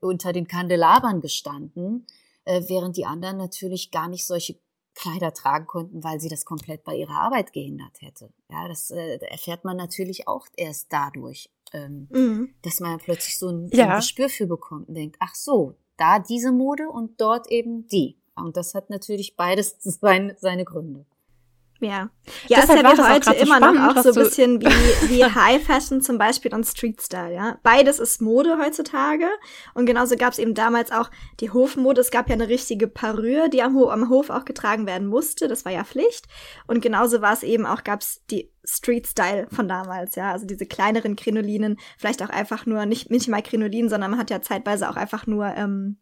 unter 0.00 0.32
den 0.32 0.46
Kandelabern 0.48 1.20
gestanden, 1.20 2.06
äh, 2.44 2.62
während 2.68 2.96
die 2.96 3.06
anderen 3.06 3.36
natürlich 3.36 3.90
gar 3.90 4.08
nicht 4.08 4.26
solche 4.26 4.56
Kleider 4.94 5.32
tragen 5.32 5.66
konnten, 5.66 6.02
weil 6.02 6.18
sie 6.20 6.28
das 6.28 6.44
komplett 6.44 6.82
bei 6.82 6.96
ihrer 6.96 7.20
Arbeit 7.20 7.52
gehindert 7.52 8.00
hätte. 8.00 8.32
Ja, 8.50 8.66
das 8.66 8.90
äh, 8.90 9.18
erfährt 9.18 9.64
man 9.64 9.76
natürlich 9.76 10.26
auch 10.26 10.46
erst 10.56 10.92
dadurch, 10.92 11.50
ähm, 11.72 12.08
Mhm. 12.10 12.54
dass 12.62 12.80
man 12.80 12.98
plötzlich 12.98 13.38
so 13.38 13.48
ein, 13.48 13.70
Ja. 13.72 13.90
ein 13.90 13.96
Gespür 13.96 14.28
für 14.28 14.46
bekommt 14.46 14.88
und 14.88 14.94
denkt, 14.96 15.16
ach 15.20 15.34
so, 15.36 15.74
da 15.96 16.18
diese 16.18 16.50
Mode 16.52 16.88
und 16.88 17.20
dort 17.20 17.48
eben 17.48 17.86
die. 17.88 18.16
Und 18.34 18.56
das 18.56 18.74
hat 18.74 18.90
natürlich 18.90 19.36
beides 19.36 19.76
sein, 19.80 20.34
seine 20.40 20.64
Gründe. 20.64 21.04
Ja. 21.80 22.10
Ja, 22.48 22.58
ist 22.58 22.68
Deshalb 22.68 22.82
ja 22.82 22.98
war 22.98 23.08
wie 23.08 23.14
heute 23.14 23.32
immer 23.34 23.56
spannend, 23.56 23.80
noch 23.80 23.96
auch 23.96 24.02
so 24.02 24.08
ein 24.08 24.14
bisschen 24.14 24.60
wie, 24.62 25.10
wie 25.10 25.24
High 25.24 25.64
Fashion 25.64 26.02
zum 26.02 26.18
Beispiel 26.18 26.52
und 26.52 26.64
Street 26.66 27.00
Style, 27.00 27.32
ja. 27.32 27.58
Beides 27.62 28.00
ist 28.00 28.20
Mode 28.20 28.58
heutzutage. 28.58 29.26
Und 29.74 29.86
genauso 29.86 30.16
gab 30.16 30.32
es 30.32 30.38
eben 30.38 30.54
damals 30.54 30.90
auch 30.90 31.10
die 31.40 31.50
Hofmode. 31.50 32.00
Es 32.00 32.10
gab 32.10 32.28
ja 32.28 32.34
eine 32.34 32.48
richtige 32.48 32.88
Parure, 32.88 33.48
die 33.48 33.62
am, 33.62 33.76
Ho 33.76 33.90
am 33.90 34.08
Hof 34.08 34.30
auch 34.30 34.44
getragen 34.44 34.86
werden 34.86 35.06
musste. 35.06 35.46
Das 35.46 35.64
war 35.64 35.72
ja 35.72 35.84
Pflicht. 35.84 36.26
Und 36.66 36.80
genauso 36.80 37.22
war 37.22 37.32
es 37.32 37.44
eben 37.44 37.64
auch, 37.64 37.84
gab 37.84 38.00
es 38.00 38.22
die 38.30 38.50
Street 38.64 39.06
Style 39.06 39.46
von 39.54 39.68
damals, 39.68 40.16
ja. 40.16 40.32
Also 40.32 40.46
diese 40.46 40.66
kleineren 40.66 41.14
Krinolinen, 41.14 41.78
vielleicht 41.96 42.22
auch 42.22 42.30
einfach 42.30 42.66
nur, 42.66 42.86
nicht, 42.86 43.10
nicht 43.10 43.28
mal 43.28 43.42
Krinolinen, 43.42 43.88
sondern 43.88 44.10
man 44.10 44.20
hat 44.20 44.30
ja 44.30 44.42
zeitweise 44.42 44.90
auch 44.90 44.96
einfach 44.96 45.26
nur 45.26 45.46
ähm, 45.46 45.98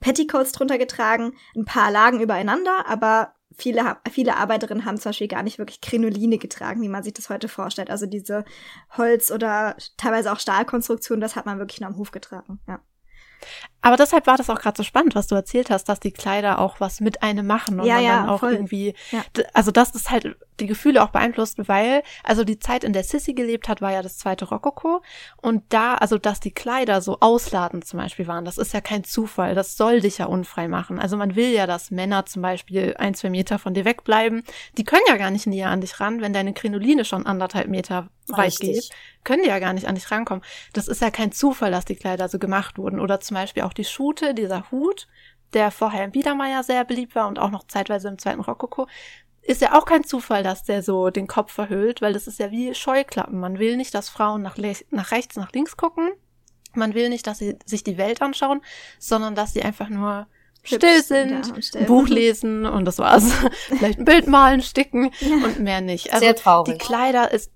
Petticoats 0.00 0.52
drunter 0.52 0.78
getragen, 0.78 1.34
ein 1.56 1.64
paar 1.64 1.90
lagen 1.90 2.20
übereinander, 2.20 2.86
aber 2.86 3.34
viele, 3.58 3.96
viele 4.10 4.36
Arbeiterinnen 4.36 4.84
haben 4.84 4.98
zum 4.98 5.10
Beispiel 5.10 5.28
gar 5.28 5.42
nicht 5.42 5.58
wirklich 5.58 5.80
Krinoline 5.80 6.38
getragen, 6.38 6.80
wie 6.82 6.88
man 6.88 7.02
sich 7.02 7.12
das 7.12 7.28
heute 7.28 7.48
vorstellt. 7.48 7.90
Also 7.90 8.06
diese 8.06 8.44
Holz- 8.96 9.30
oder 9.32 9.76
teilweise 9.96 10.32
auch 10.32 10.40
Stahlkonstruktion, 10.40 11.20
das 11.20 11.36
hat 11.36 11.46
man 11.46 11.58
wirklich 11.58 11.80
nur 11.80 11.90
am 11.90 11.96
Hof 11.96 12.10
getragen, 12.12 12.60
ja. 12.66 12.80
Aber 13.80 13.96
deshalb 13.96 14.26
war 14.26 14.36
das 14.36 14.50
auch 14.50 14.58
gerade 14.58 14.76
so 14.76 14.82
spannend, 14.82 15.14
was 15.14 15.28
du 15.28 15.36
erzählt 15.36 15.70
hast, 15.70 15.84
dass 15.84 16.00
die 16.00 16.10
Kleider 16.10 16.58
auch 16.58 16.80
was 16.80 17.00
mit 17.00 17.22
einem 17.22 17.46
machen 17.46 17.78
und 17.78 17.86
ja, 17.86 17.94
man 17.94 18.04
ja, 18.04 18.16
dann 18.16 18.28
auch 18.28 18.40
voll. 18.40 18.52
irgendwie, 18.52 18.94
Ja. 19.12 19.22
also 19.54 19.70
dass 19.70 19.92
das 19.92 20.10
halt 20.10 20.36
die 20.58 20.66
Gefühle 20.66 21.00
auch 21.02 21.10
beeinflusst, 21.10 21.68
weil, 21.68 22.02
also 22.24 22.42
die 22.42 22.58
Zeit, 22.58 22.82
in 22.82 22.92
der 22.92 23.04
Sissy 23.04 23.34
gelebt 23.34 23.68
hat, 23.68 23.80
war 23.80 23.92
ja 23.92 24.02
das 24.02 24.18
zweite 24.18 24.46
Rokoko 24.46 25.00
und 25.40 25.62
da, 25.68 25.94
also 25.94 26.18
dass 26.18 26.40
die 26.40 26.50
Kleider 26.50 27.00
so 27.00 27.18
ausladend 27.20 27.86
zum 27.86 28.00
Beispiel 28.00 28.26
waren, 28.26 28.44
das 28.44 28.58
ist 28.58 28.74
ja 28.74 28.80
kein 28.80 29.04
Zufall, 29.04 29.54
das 29.54 29.76
soll 29.76 30.00
dich 30.00 30.18
ja 30.18 30.26
unfrei 30.26 30.66
machen. 30.66 30.98
Also 30.98 31.16
man 31.16 31.36
will 31.36 31.50
ja, 31.52 31.66
dass 31.68 31.92
Männer 31.92 32.26
zum 32.26 32.42
Beispiel 32.42 32.96
ein, 32.98 33.14
zwei 33.14 33.30
Meter 33.30 33.60
von 33.60 33.74
dir 33.74 33.84
wegbleiben. 33.84 34.42
Die 34.76 34.84
können 34.84 35.02
ja 35.06 35.16
gar 35.16 35.30
nicht 35.30 35.46
näher 35.46 35.70
an 35.70 35.80
dich 35.80 36.00
ran, 36.00 36.20
wenn 36.20 36.32
deine 36.32 36.52
Krinoline 36.52 37.04
schon 37.04 37.26
anderthalb 37.26 37.68
Meter 37.68 38.08
weit 38.36 38.58
geht 38.58 38.76
Richtig. 38.76 38.90
können 39.24 39.42
die 39.42 39.48
ja 39.48 39.58
gar 39.58 39.72
nicht 39.72 39.86
an 39.86 39.94
dich 39.94 40.10
rankommen. 40.10 40.44
Das 40.72 40.88
ist 40.88 41.02
ja 41.02 41.10
kein 41.10 41.32
Zufall, 41.32 41.70
dass 41.70 41.84
die 41.84 41.96
Kleider 41.96 42.28
so 42.28 42.38
gemacht 42.38 42.78
wurden. 42.78 43.00
Oder 43.00 43.20
zum 43.20 43.34
Beispiel 43.36 43.62
auch 43.62 43.72
die 43.72 43.84
Schute, 43.84 44.34
dieser 44.34 44.70
Hut, 44.70 45.06
der 45.52 45.70
vorher 45.70 46.04
im 46.04 46.12
Biedermeier 46.12 46.62
sehr 46.62 46.84
beliebt 46.84 47.14
war 47.14 47.28
und 47.28 47.38
auch 47.38 47.50
noch 47.50 47.66
zeitweise 47.66 48.08
im 48.08 48.18
zweiten 48.18 48.40
Rokoko. 48.40 48.86
Ist 49.42 49.62
ja 49.62 49.78
auch 49.78 49.86
kein 49.86 50.04
Zufall, 50.04 50.42
dass 50.42 50.64
der 50.64 50.82
so 50.82 51.10
den 51.10 51.26
Kopf 51.26 51.52
verhüllt, 51.52 52.02
weil 52.02 52.12
das 52.12 52.26
ist 52.26 52.38
ja 52.38 52.50
wie 52.50 52.74
Scheuklappen. 52.74 53.40
Man 53.40 53.58
will 53.58 53.76
nicht, 53.76 53.94
dass 53.94 54.10
Frauen 54.10 54.42
nach, 54.42 54.58
nach 54.90 55.10
rechts, 55.10 55.36
nach 55.36 55.52
links 55.52 55.76
gucken. 55.76 56.10
Man 56.74 56.94
will 56.94 57.08
nicht, 57.08 57.26
dass 57.26 57.38
sie 57.38 57.56
sich 57.64 57.82
die 57.82 57.96
Welt 57.96 58.20
anschauen, 58.20 58.60
sondern 58.98 59.34
dass 59.34 59.54
sie 59.54 59.62
einfach 59.62 59.88
nur 59.88 60.26
still 60.62 61.02
sind, 61.02 61.74
ein 61.76 61.86
Buch 61.86 62.08
lesen 62.08 62.66
und 62.66 62.84
das 62.84 62.98
war's. 62.98 63.32
Vielleicht 63.68 63.98
ein 64.00 64.04
Bild 64.04 64.26
malen, 64.26 64.62
sticken 64.62 65.10
und 65.44 65.60
mehr 65.60 65.80
nicht. 65.80 66.12
Also 66.12 66.24
Sehr 66.24 66.36
traurig. 66.36 66.78
die 66.78 66.84
Kleider 66.84 67.32
ist 67.32 67.50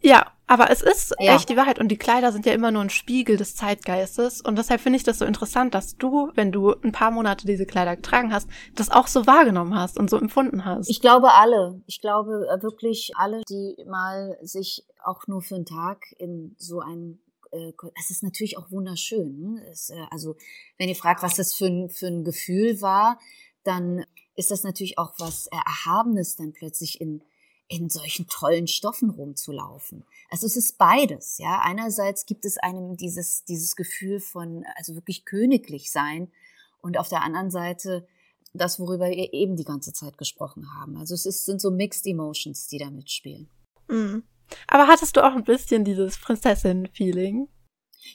ja, 0.00 0.32
aber 0.46 0.70
es 0.70 0.82
ist 0.82 1.14
Ja. 1.18 1.34
echt 1.34 1.48
die 1.50 1.56
Wahrheit 1.56 1.78
und 1.78 1.88
die 1.88 1.98
Kleider 1.98 2.32
sind 2.32 2.46
ja 2.46 2.52
immer 2.52 2.70
nur 2.70 2.82
ein 2.82 2.90
Spiegel 2.90 3.36
des 3.36 3.54
Zeitgeistes 3.54 4.40
und 4.40 4.56
deshalb 4.56 4.80
finde 4.80 4.96
ich 4.96 5.02
das 5.02 5.18
so 5.18 5.24
interessant, 5.24 5.74
dass 5.74 5.96
du, 5.96 6.30
wenn 6.34 6.52
du 6.52 6.72
ein 6.82 6.92
paar 6.92 7.10
Monate 7.10 7.46
diese 7.46 7.66
Kleider 7.66 7.96
getragen 7.96 8.32
hast, 8.32 8.48
das 8.74 8.90
auch 8.90 9.06
so 9.06 9.26
wahrgenommen 9.26 9.74
hast 9.74 9.98
und 9.98 10.08
so 10.08 10.16
empfunden 10.16 10.64
hast. 10.64 10.88
Ich 10.88 11.00
glaube 11.00 11.32
alle. 11.34 11.82
Ich 11.86 12.00
glaube 12.00 12.48
äh, 12.50 12.62
wirklich 12.62 13.12
alle, 13.16 13.42
die 13.48 13.76
mal 13.86 14.38
sich 14.42 14.86
auch 15.04 15.26
nur 15.26 15.42
für 15.42 15.56
einen 15.56 15.66
Tag 15.66 16.04
in 16.18 16.54
so 16.58 16.80
ein 16.80 17.20
äh, 17.50 17.72
es 17.98 18.10
ist 18.10 18.22
natürlich 18.22 18.58
auch 18.58 18.70
wunderschön. 18.70 19.38
Ne? 19.40 19.66
Es, 19.70 19.90
äh, 19.90 20.06
also 20.10 20.36
wenn 20.78 20.88
ihr 20.88 20.96
fragt, 20.96 21.22
was 21.22 21.34
das 21.34 21.54
für 21.54 21.66
ein, 21.66 21.88
für 21.88 22.06
ein 22.06 22.24
Gefühl 22.24 22.80
war, 22.80 23.18
dann 23.64 24.04
ist 24.34 24.50
das 24.50 24.62
natürlich 24.62 24.98
auch 24.98 25.12
was 25.18 25.48
Erhabenes, 25.48 26.36
dann 26.36 26.52
plötzlich 26.52 27.00
in 27.00 27.22
in 27.68 27.90
solchen 27.90 28.26
tollen 28.28 28.66
Stoffen 28.66 29.10
rumzulaufen. 29.10 30.04
Also 30.30 30.46
es 30.46 30.56
ist 30.56 30.78
beides, 30.78 31.38
ja. 31.38 31.60
Einerseits 31.60 32.24
gibt 32.26 32.44
es 32.44 32.56
einem 32.56 32.96
dieses 32.96 33.44
dieses 33.44 33.76
Gefühl 33.76 34.20
von 34.20 34.64
also 34.76 34.94
wirklich 34.94 35.24
königlich 35.24 35.90
sein 35.90 36.32
und 36.80 36.98
auf 36.98 37.08
der 37.08 37.22
anderen 37.22 37.50
Seite 37.50 38.06
das, 38.54 38.80
worüber 38.80 39.10
wir 39.10 39.32
eben 39.32 39.56
die 39.56 39.64
ganze 39.64 39.92
Zeit 39.92 40.16
gesprochen 40.16 40.74
haben. 40.74 40.96
Also 40.96 41.14
es 41.14 41.26
ist, 41.26 41.44
sind 41.44 41.60
so 41.60 41.70
Mixed 41.70 42.06
Emotions, 42.06 42.66
die 42.68 42.78
da 42.78 42.90
mitspielen. 42.90 43.48
Mhm. 43.90 44.22
aber 44.66 44.86
hattest 44.86 45.16
du 45.16 45.24
auch 45.24 45.34
ein 45.34 45.44
bisschen 45.44 45.82
dieses 45.82 46.18
Prinzessin-Feeling? 46.18 47.48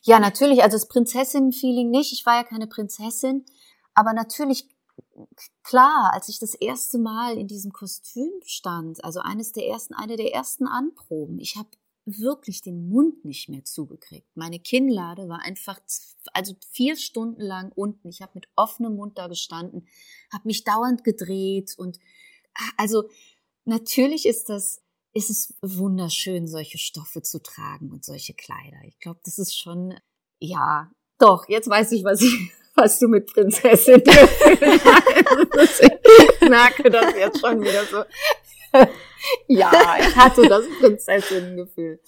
Ja, 0.03 0.19
natürlich, 0.19 0.61
also 0.61 0.75
das 0.77 0.87
Prinzessin-Feeling 0.87 1.89
nicht. 1.89 2.13
Ich 2.13 2.25
war 2.25 2.35
ja 2.35 2.43
keine 2.43 2.67
Prinzessin, 2.67 3.45
aber 3.95 4.13
natürlich, 4.13 4.67
klar, 5.63 6.11
als 6.13 6.29
ich 6.29 6.39
das 6.39 6.55
erste 6.55 6.97
Mal 6.97 7.37
in 7.37 7.47
diesem 7.47 7.71
Kostüm 7.71 8.31
stand, 8.45 9.03
also 9.03 9.19
eines 9.19 9.51
der 9.51 9.67
ersten, 9.67 9.93
eine 9.93 10.17
der 10.17 10.33
ersten 10.33 10.67
Anproben, 10.67 11.39
ich 11.39 11.55
habe 11.55 11.69
wirklich 12.05 12.61
den 12.61 12.89
Mund 12.89 13.23
nicht 13.23 13.47
mehr 13.49 13.63
zugekriegt. 13.63 14.27
Meine 14.35 14.59
Kinnlade 14.59 15.29
war 15.29 15.41
einfach, 15.41 15.79
also 16.33 16.53
vier 16.71 16.97
Stunden 16.97 17.41
lang 17.41 17.71
unten. 17.73 18.09
Ich 18.09 18.21
habe 18.21 18.33
mit 18.35 18.47
offenem 18.55 18.95
Mund 18.95 19.17
da 19.17 19.27
gestanden, 19.27 19.87
habe 20.31 20.47
mich 20.47 20.63
dauernd 20.63 21.03
gedreht 21.03 21.73
und 21.77 21.99
ah, 22.55 22.71
also 22.77 23.09
natürlich 23.65 24.25
ist 24.25 24.49
das 24.49 24.83
ist 25.13 25.29
es 25.29 25.53
wunderschön, 25.61 26.47
solche 26.47 26.79
Stoffe 26.79 27.21
zu 27.21 27.41
tragen 27.41 27.91
und 27.91 28.03
solche 28.03 28.33
Kleider. 28.33 28.77
Ich 28.87 28.99
glaube, 28.99 29.19
das 29.23 29.37
ist 29.37 29.55
schon, 29.55 29.93
ja, 30.39 30.91
doch, 31.19 31.47
jetzt 31.47 31.69
weiß 31.69 31.91
ich, 31.91 32.03
was 32.03 32.21
ich, 32.21 32.51
was 32.83 32.99
du 32.99 33.07
mit 33.07 33.31
Prinzessin. 33.31 34.03
Ich 36.41 36.49
merke 36.49 36.89
das 36.89 37.15
jetzt 37.15 37.39
schon 37.39 37.61
wieder 37.61 37.83
so. 37.85 38.03
Ja, 39.47 39.71
ich 39.99 40.15
hatte 40.15 40.47
das 40.47 40.65
Prinzessin-Gefühl. 40.79 41.99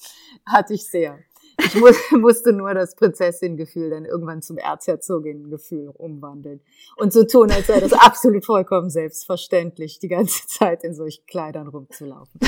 Hatte 0.46 0.74
ich 0.74 0.86
sehr. 0.86 1.20
Ich 1.58 1.74
mu 1.76 1.88
musste 2.20 2.52
nur 2.52 2.74
das 2.74 2.96
Prinzessin-Gefühl 2.96 3.92
dann 3.92 4.06
irgendwann 4.06 4.42
zum 4.42 4.58
Erzherzogin-Gefühl 4.58 5.88
umwandeln. 5.88 6.62
Und 6.98 7.14
so 7.14 7.24
tun, 7.24 7.50
als 7.52 7.68
sei 7.68 7.80
das 7.80 7.94
absolut 7.94 8.46
vollkommen 8.46 8.90
selbstverständlich, 8.90 10.00
die 10.00 10.10
ganze 10.10 10.46
Zeit 10.48 10.84
in 10.84 10.94
solchen 10.94 11.26
Kleidern 11.26 11.68
rumzulaufen. 11.68 12.40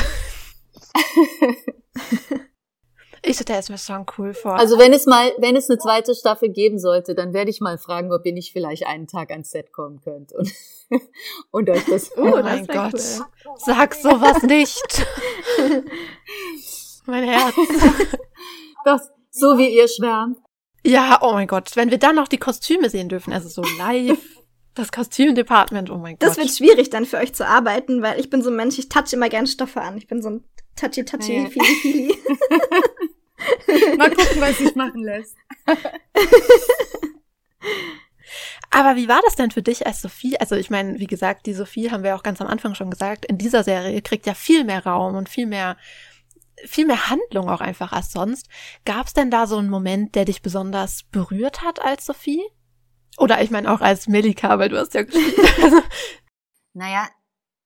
Ich 3.28 3.38
stelle 3.38 3.60
es 3.60 3.70
mir 3.70 3.78
schon 3.78 4.06
cool 4.18 4.34
vor. 4.34 4.56
Also 4.56 4.80
wenn 4.80 4.94
es 4.94 5.06
mal, 5.06 5.34
wenn 5.38 5.58
es 5.58 5.70
eine 5.70 5.78
zweite 5.78 6.16
Staffel 6.16 6.50
geben 6.50 6.80
sollte, 6.80 7.14
dann 7.14 7.34
werde 7.34 7.50
ich 7.50 7.60
mal 7.60 7.78
fragen, 7.78 8.14
ob 8.14 8.26
ihr 8.26 8.32
nicht 8.32 8.54
vielleicht 8.54 8.88
einen 8.88 9.06
Tag 9.08 9.32
ans 9.32 9.52
Set 9.52 9.74
kommen 9.74 10.00
könnt 10.00 10.32
und, 10.32 10.52
und 11.52 11.70
euch 11.70 11.84
das. 11.86 12.18
oh 12.18 12.32
das 12.32 12.44
mein 12.44 12.68
Gott, 12.68 12.94
cool. 12.94 13.56
sag 13.58 13.94
sowas 13.96 14.44
nicht. 14.44 15.06
mein 17.06 17.26
Herz. 17.26 17.54
das, 18.86 19.12
so 19.30 19.58
wie 19.58 19.76
ihr 19.76 19.90
schwärmt. 19.90 20.38
Ja, 20.86 21.20
oh 21.22 21.34
mein 21.34 21.48
Gott, 21.48 21.76
wenn 21.76 21.92
wir 21.92 21.98
dann 21.98 22.16
noch 22.16 22.30
die 22.30 22.38
Kostüme 22.38 22.90
sehen 22.90 23.10
dürfen, 23.10 23.34
also 23.34 23.50
so 23.50 23.62
live, 23.78 24.24
das 24.74 24.92
Kostümdepartment, 24.94 25.90
oh 25.90 25.98
mein 25.98 26.18
Gott. 26.18 26.30
Das 26.30 26.38
wird 26.38 26.50
schwierig 26.50 26.92
dann 26.92 27.06
für 27.06 27.18
euch 27.18 27.34
zu 27.36 27.46
arbeiten, 27.46 28.02
weil 28.02 28.22
ich 28.22 28.30
bin 28.30 28.42
so 28.42 28.50
ein 28.50 28.56
Mensch, 28.56 28.80
ich 28.80 28.88
touch 28.88 29.12
immer 29.12 29.28
gerne 29.28 29.48
Stoffe 29.48 29.82
an. 29.82 29.98
Ich 29.98 30.08
bin 30.08 30.22
so 30.22 30.30
ein 30.30 30.46
touchy 30.78 31.04
touchy 31.04 31.48
feely 31.48 31.76
feely. 31.82 32.18
Mal 33.98 34.10
gucken, 34.10 34.42
was 34.42 34.58
sich 34.58 34.76
machen 34.76 35.04
lässt. 35.04 35.36
Aber 38.70 38.96
wie 38.96 39.08
war 39.08 39.22
das 39.24 39.36
denn 39.36 39.52
für 39.52 39.62
dich 39.62 39.88
als 39.88 40.02
Sophie? 40.02 40.40
Also 40.40 40.56
ich 40.56 40.70
meine, 40.70 41.00
wie 41.00 41.08
gesagt, 41.08 41.46
die 41.46 41.54
Sophie 41.54 41.92
haben 41.92 42.04
wir 42.04 42.16
auch 42.16 42.24
ganz 42.24 42.42
am 42.42 42.48
Anfang 42.48 42.76
schon 42.76 42.92
gesagt, 42.92 43.26
in 43.26 43.38
dieser 43.38 43.64
Serie 43.64 44.02
kriegt 44.02 44.26
ja 44.26 44.34
viel 44.34 44.64
mehr 44.64 44.86
Raum 44.86 45.16
und 45.16 45.30
viel 45.30 45.46
mehr 45.46 45.78
viel 46.66 46.88
mehr 46.88 47.10
Handlung 47.10 47.50
auch 47.50 47.62
einfach 47.62 47.92
als 47.92 48.12
sonst. 48.12 48.48
Gab 48.84 49.06
es 49.06 49.14
denn 49.14 49.30
da 49.30 49.46
so 49.46 49.58
einen 49.58 49.70
Moment, 49.70 50.16
der 50.16 50.26
dich 50.26 50.42
besonders 50.42 51.04
berührt 51.04 51.62
hat 51.62 51.80
als 51.80 52.06
Sophie? 52.06 52.42
Oder 53.18 53.42
ich 53.42 53.52
meine 53.52 53.72
auch 53.72 53.82
als 53.82 54.08
Melika, 54.08 54.58
weil 54.58 54.70
du 54.70 54.80
hast 54.80 54.96
ja 54.96 55.04
geschrieben. 55.04 55.48
Also, 55.62 55.82
Naja, 56.74 57.10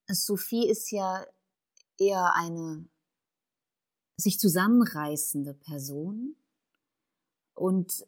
Sophie 0.08 0.68
ist 0.70 0.90
ja 0.90 1.26
eher 1.98 2.32
eine 2.34 2.88
sich 4.22 4.38
zusammenreißende 4.38 5.54
Person 5.54 6.36
und 7.54 8.06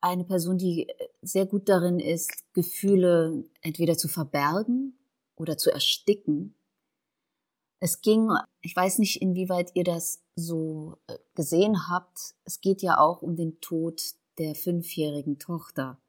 eine 0.00 0.24
Person, 0.24 0.58
die 0.58 0.88
sehr 1.22 1.46
gut 1.46 1.68
darin 1.68 1.98
ist, 1.98 2.44
Gefühle 2.52 3.44
entweder 3.60 3.96
zu 3.96 4.08
verbergen 4.08 4.98
oder 5.36 5.58
zu 5.58 5.70
ersticken. 5.70 6.54
Es 7.80 8.00
ging, 8.00 8.30
ich 8.62 8.74
weiß 8.74 8.98
nicht, 8.98 9.20
inwieweit 9.20 9.72
ihr 9.74 9.84
das 9.84 10.22
so 10.34 10.98
äh, 11.08 11.18
gesehen 11.34 11.88
habt, 11.88 12.34
es 12.44 12.60
geht 12.60 12.82
ja 12.82 12.98
auch 12.98 13.22
um 13.22 13.36
den 13.36 13.60
Tod 13.60 14.14
der 14.38 14.54
fünfjährigen 14.54 15.38
Tochter 15.38 16.00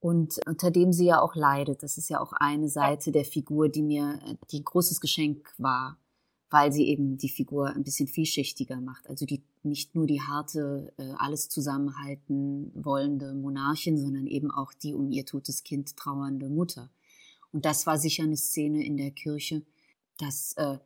und 0.00 0.38
unter 0.46 0.70
dem 0.70 0.92
sie 0.92 1.06
ja 1.06 1.20
auch 1.20 1.34
leidet. 1.34 1.82
Das 1.82 1.98
ist 1.98 2.08
ja 2.08 2.20
auch 2.20 2.32
eine 2.32 2.68
Seite 2.68 3.12
der 3.12 3.24
Figur, 3.24 3.68
die 3.68 3.82
mir 3.82 4.20
äh, 4.24 4.36
die 4.50 4.60
ein 4.60 4.64
großes 4.64 5.00
Geschenk 5.00 5.52
war, 5.58 5.98
weil 6.50 6.72
sie 6.72 6.88
eben 6.88 7.18
die 7.18 7.28
Figur 7.28 7.68
ein 7.68 7.84
bisschen 7.84 8.08
vielschichtiger 8.08 8.80
macht. 8.80 9.08
Also 9.08 9.26
die 9.26 9.42
nicht 9.62 9.94
nur 9.94 10.06
die 10.06 10.22
harte, 10.22 10.92
äh, 10.96 11.12
alles 11.18 11.48
zusammenhalten 11.48 12.72
wollende 12.74 13.34
Monarchin, 13.34 13.98
sondern 13.98 14.26
eben 14.26 14.50
auch 14.50 14.72
die 14.72 14.94
um 14.94 15.12
ihr 15.12 15.26
totes 15.26 15.62
Kind 15.62 15.96
trauernde 15.96 16.48
Mutter. 16.48 16.90
Und 17.52 17.64
das 17.64 17.86
war 17.86 17.98
sicher 17.98 18.24
eine 18.24 18.36
Szene 18.36 18.84
in 18.84 18.96
der 18.96 19.10
Kirche, 19.10 19.62
dass 20.18 20.54
äh, 20.54 20.78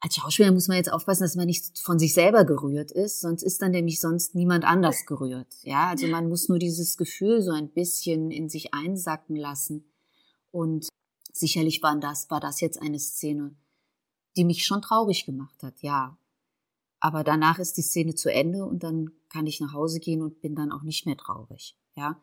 als 0.00 0.14
Schauspieler 0.14 0.52
muss 0.52 0.68
man 0.68 0.76
jetzt 0.76 0.92
aufpassen, 0.92 1.24
dass 1.24 1.34
man 1.34 1.46
nicht 1.46 1.78
von 1.80 1.98
sich 1.98 2.14
selber 2.14 2.44
gerührt 2.44 2.92
ist, 2.92 3.20
sonst 3.20 3.42
ist 3.42 3.60
dann 3.60 3.72
nämlich 3.72 4.00
sonst 4.00 4.34
niemand 4.34 4.64
anders 4.64 5.06
gerührt. 5.06 5.48
Ja, 5.62 5.88
also 5.88 6.06
man 6.06 6.28
muss 6.28 6.48
nur 6.48 6.58
dieses 6.58 6.96
Gefühl 6.96 7.42
so 7.42 7.50
ein 7.50 7.68
bisschen 7.68 8.30
in 8.30 8.48
sich 8.48 8.72
einsacken 8.74 9.34
lassen. 9.34 9.84
Und 10.52 10.88
sicherlich 11.32 11.82
war 11.82 11.98
das, 11.98 12.30
war 12.30 12.40
das 12.40 12.60
jetzt 12.60 12.80
eine 12.80 12.98
Szene, 12.98 13.54
die 14.38 14.44
mich 14.44 14.64
schon 14.64 14.80
traurig 14.80 15.26
gemacht 15.26 15.62
hat, 15.62 15.82
ja. 15.82 16.16
Aber 17.00 17.24
danach 17.24 17.58
ist 17.58 17.76
die 17.76 17.82
Szene 17.82 18.14
zu 18.14 18.32
Ende 18.32 18.64
und 18.64 18.82
dann 18.82 19.10
kann 19.28 19.46
ich 19.46 19.60
nach 19.60 19.72
Hause 19.72 20.00
gehen 20.00 20.22
und 20.22 20.40
bin 20.40 20.54
dann 20.54 20.72
auch 20.72 20.82
nicht 20.82 21.04
mehr 21.04 21.16
traurig, 21.16 21.76
ja. 21.94 22.20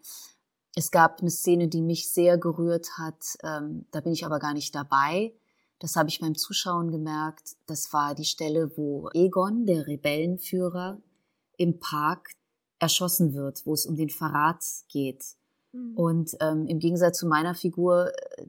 Es 0.78 0.92
gab 0.92 1.22
eine 1.22 1.30
Szene, 1.30 1.70
die 1.70 1.82
mich 1.82 2.12
sehr 2.12 2.38
gerührt 2.38 2.98
hat, 2.98 3.38
ähm, 3.44 3.86
da 3.92 4.02
bin 4.02 4.12
ich 4.12 4.26
aber 4.26 4.40
gar 4.40 4.54
nicht 4.54 4.76
dabei. 4.76 5.34
Das 5.80 5.96
habe 5.96 6.10
ich 6.10 6.20
beim 6.20 6.36
Zuschauen 6.36 6.92
gemerkt. 6.92 7.56
Das 7.66 7.92
war 7.94 8.16
die 8.16 8.26
Stelle, 8.26 8.76
wo 8.78 9.10
Egon, 9.14 9.66
der 9.66 9.88
Rebellenführer, 9.88 11.02
im 11.58 11.80
Park 11.80 12.32
erschossen 12.80 13.34
wird, 13.34 13.66
wo 13.66 13.74
es 13.74 13.86
um 13.86 13.96
den 13.96 14.10
Verrat 14.10 14.64
geht. 14.90 15.24
Mhm. 15.72 15.98
Und 15.98 16.38
ähm, 16.42 16.68
im 16.68 16.80
Gegensatz 16.80 17.20
zu 17.20 17.28
meiner 17.28 17.56
Figur, 17.56 18.12
äh, 18.38 18.48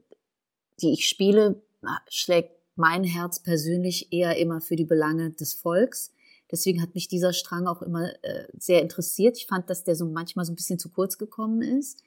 die 0.81 0.93
ich 0.93 1.07
spiele, 1.07 1.61
schlägt 2.09 2.56
mein 2.77 3.03
Herz 3.03 3.39
persönlich 3.39 4.11
eher 4.11 4.37
immer 4.37 4.61
für 4.61 4.75
die 4.75 4.85
Belange 4.85 5.31
des 5.31 5.53
Volks. 5.53 6.13
Deswegen 6.51 6.81
hat 6.81 6.95
mich 6.95 7.07
dieser 7.07 7.33
Strang 7.33 7.67
auch 7.67 7.81
immer 7.81 8.09
äh, 8.23 8.47
sehr 8.57 8.81
interessiert. 8.81 9.37
Ich 9.37 9.47
fand, 9.47 9.69
dass 9.69 9.83
der 9.83 9.95
so 9.95 10.05
manchmal 10.05 10.45
so 10.45 10.53
ein 10.53 10.55
bisschen 10.55 10.79
zu 10.79 10.89
kurz 10.89 11.17
gekommen 11.17 11.61
ist. 11.61 12.03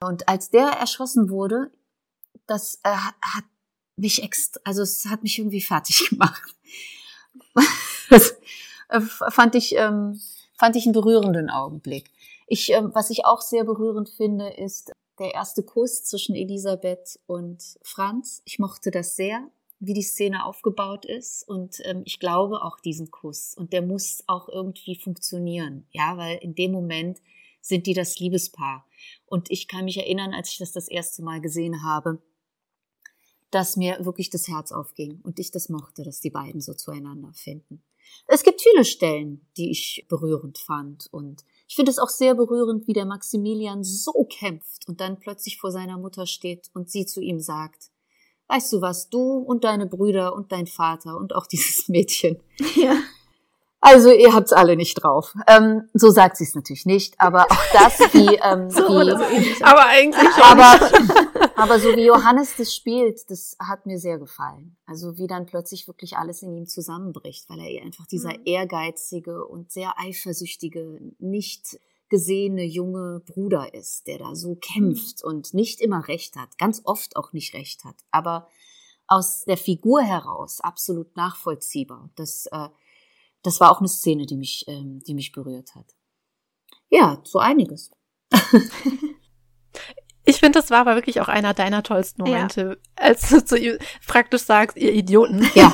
Und 0.00 0.28
als 0.28 0.50
der 0.50 0.66
erschossen 0.66 1.30
wurde, 1.30 1.70
das 2.46 2.80
äh, 2.84 2.90
hat 2.90 3.44
mich 3.96 4.22
extra, 4.22 4.60
also 4.64 4.82
es 4.82 5.06
hat 5.06 5.22
mich 5.22 5.38
irgendwie 5.38 5.60
fertig 5.60 6.08
gemacht. 6.10 6.54
das 8.10 8.36
äh, 8.88 9.00
fand 9.00 9.54
ich, 9.54 9.74
ähm, 9.76 10.20
fand 10.58 10.76
ich 10.76 10.84
einen 10.84 10.92
berührenden 10.92 11.50
Augenblick. 11.50 12.10
Ich, 12.46 12.72
äh, 12.72 12.82
was 12.94 13.10
ich 13.10 13.24
auch 13.24 13.40
sehr 13.40 13.64
berührend 13.64 14.08
finde, 14.08 14.48
ist 14.50 14.92
der 15.18 15.34
erste 15.34 15.62
Kuss 15.62 16.04
zwischen 16.04 16.34
Elisabeth 16.34 17.18
und 17.26 17.62
Franz. 17.82 18.42
Ich 18.44 18.58
mochte 18.58 18.90
das 18.90 19.16
sehr, 19.16 19.50
wie 19.78 19.94
die 19.94 20.02
Szene 20.02 20.44
aufgebaut 20.44 21.04
ist. 21.04 21.46
Und 21.46 21.80
ähm, 21.84 22.02
ich 22.04 22.18
glaube 22.18 22.62
auch 22.62 22.80
diesen 22.80 23.10
Kuss. 23.10 23.54
Und 23.56 23.72
der 23.72 23.82
muss 23.82 24.24
auch 24.26 24.48
irgendwie 24.48 24.96
funktionieren. 24.96 25.86
Ja, 25.90 26.16
weil 26.16 26.38
in 26.38 26.54
dem 26.54 26.72
Moment 26.72 27.20
sind 27.60 27.86
die 27.86 27.94
das 27.94 28.18
Liebespaar. 28.18 28.86
Und 29.26 29.50
ich 29.50 29.68
kann 29.68 29.84
mich 29.84 29.98
erinnern, 29.98 30.32
als 30.32 30.50
ich 30.52 30.58
das 30.58 30.72
das 30.72 30.88
erste 30.88 31.22
Mal 31.22 31.40
gesehen 31.40 31.82
habe, 31.82 32.22
dass 33.50 33.76
mir 33.76 34.04
wirklich 34.04 34.30
das 34.30 34.48
Herz 34.48 34.72
aufging 34.72 35.20
und 35.22 35.38
ich 35.38 35.50
das 35.50 35.68
mochte, 35.68 36.02
dass 36.02 36.20
die 36.20 36.30
beiden 36.30 36.60
so 36.60 36.74
zueinander 36.74 37.32
finden. 37.34 37.82
Es 38.28 38.42
gibt 38.42 38.60
viele 38.60 38.84
Stellen, 38.84 39.46
die 39.56 39.70
ich 39.70 40.06
berührend 40.08 40.58
fand 40.58 41.08
und 41.12 41.44
ich 41.68 41.74
finde 41.74 41.90
es 41.90 41.98
auch 41.98 42.08
sehr 42.08 42.34
berührend, 42.34 42.86
wie 42.86 42.92
der 42.92 43.04
Maximilian 43.04 43.82
so 43.82 44.26
kämpft 44.30 44.88
und 44.88 45.00
dann 45.00 45.18
plötzlich 45.18 45.58
vor 45.58 45.72
seiner 45.72 45.98
Mutter 45.98 46.26
steht 46.26 46.70
und 46.74 46.90
sie 46.90 47.06
zu 47.06 47.20
ihm 47.20 47.40
sagt, 47.40 47.90
weißt 48.48 48.72
du 48.72 48.80
was, 48.80 49.08
du 49.10 49.38
und 49.38 49.64
deine 49.64 49.86
Brüder 49.86 50.34
und 50.34 50.52
dein 50.52 50.66
Vater 50.66 51.16
und 51.16 51.34
auch 51.34 51.46
dieses 51.52 51.88
Mädchen. 51.88 52.38
Ja. 52.74 52.96
Also 53.80 54.10
ihr 54.10 54.34
habt's 54.34 54.52
alle 54.52 54.74
nicht 54.74 54.94
drauf. 54.94 55.32
Ähm, 55.46 55.88
so 55.94 56.10
sagt 56.10 56.38
sie 56.38 56.44
es 56.44 56.54
natürlich 56.54 56.86
nicht, 56.86 57.20
aber 57.20 57.44
auch 57.44 57.64
das 57.72 58.00
wie, 58.14 58.34
ähm, 58.42 58.68
so 58.68 58.88
wie 58.88 59.54
so 59.54 59.64
aber 59.64 59.86
eigentlich 59.86 60.28
schon. 60.32 60.42
Aber, 60.42 61.50
aber 61.56 61.78
so 61.78 61.94
wie 61.94 62.06
Johannes 62.06 62.56
das 62.56 62.74
spielt, 62.74 63.30
das 63.30 63.56
hat 63.60 63.86
mir 63.86 63.98
sehr 63.98 64.18
gefallen. 64.18 64.76
Also 64.86 65.18
wie 65.18 65.28
dann 65.28 65.46
plötzlich 65.46 65.86
wirklich 65.86 66.16
alles 66.16 66.42
in 66.42 66.52
ihm 66.52 66.66
zusammenbricht, 66.66 67.48
weil 67.48 67.60
er 67.60 67.84
einfach 67.84 68.06
dieser 68.06 68.30
mhm. 68.30 68.42
ehrgeizige 68.44 69.46
und 69.46 69.70
sehr 69.70 69.94
eifersüchtige, 69.98 70.98
nicht 71.18 71.78
gesehene 72.08 72.64
junge 72.64 73.20
Bruder 73.26 73.74
ist, 73.74 74.06
der 74.06 74.18
da 74.18 74.34
so 74.34 74.54
kämpft 74.56 75.22
mhm. 75.22 75.30
und 75.30 75.54
nicht 75.54 75.80
immer 75.80 76.08
recht 76.08 76.36
hat, 76.36 76.58
ganz 76.58 76.82
oft 76.84 77.16
auch 77.16 77.32
nicht 77.32 77.54
recht 77.54 77.84
hat, 77.84 77.96
aber 78.10 78.48
aus 79.08 79.44
der 79.44 79.56
Figur 79.56 80.02
heraus 80.02 80.60
absolut 80.60 81.16
nachvollziehbar. 81.16 82.10
Das 82.16 82.46
äh, 82.50 82.68
das 83.46 83.60
war 83.60 83.70
auch 83.70 83.78
eine 83.78 83.88
Szene, 83.88 84.26
die 84.26 84.36
mich, 84.36 84.64
ähm, 84.66 85.00
die 85.06 85.14
mich 85.14 85.30
berührt 85.30 85.76
hat. 85.76 85.94
Ja, 86.90 87.20
so 87.24 87.38
einiges. 87.38 87.90
Ich 90.28 90.40
finde, 90.40 90.58
das 90.58 90.72
war 90.72 90.80
aber 90.80 90.96
wirklich 90.96 91.20
auch 91.20 91.28
einer 91.28 91.54
deiner 91.54 91.84
tollsten 91.84 92.22
Momente, 92.22 92.80
ja. 92.80 93.04
als 93.04 93.28
du 93.28 93.44
zu 93.44 93.56
ihm 93.56 93.78
praktisch 94.08 94.42
sagst, 94.42 94.76
ihr 94.76 94.92
Idioten. 94.92 95.48
Ja. 95.54 95.72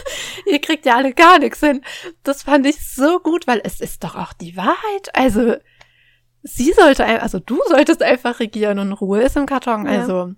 ihr 0.46 0.60
kriegt 0.60 0.84
ja 0.84 0.96
alle 0.96 1.14
gar 1.14 1.38
nichts 1.38 1.60
hin. 1.60 1.82
Das 2.22 2.42
fand 2.42 2.66
ich 2.66 2.76
so 2.86 3.18
gut, 3.20 3.46
weil 3.46 3.62
es 3.64 3.80
ist 3.80 4.04
doch 4.04 4.14
auch 4.14 4.34
die 4.34 4.58
Wahrheit. 4.58 5.08
Also, 5.14 5.54
sie 6.44 6.72
sollte, 6.72 7.04
also 7.04 7.40
du 7.40 7.58
solltest 7.66 8.02
einfach 8.02 8.38
regieren 8.38 8.78
und 8.78 8.92
Ruhe 8.92 9.22
ist 9.22 9.36
im 9.36 9.46
Karton. 9.46 9.86
Ja. 9.86 10.00
Also, 10.00 10.34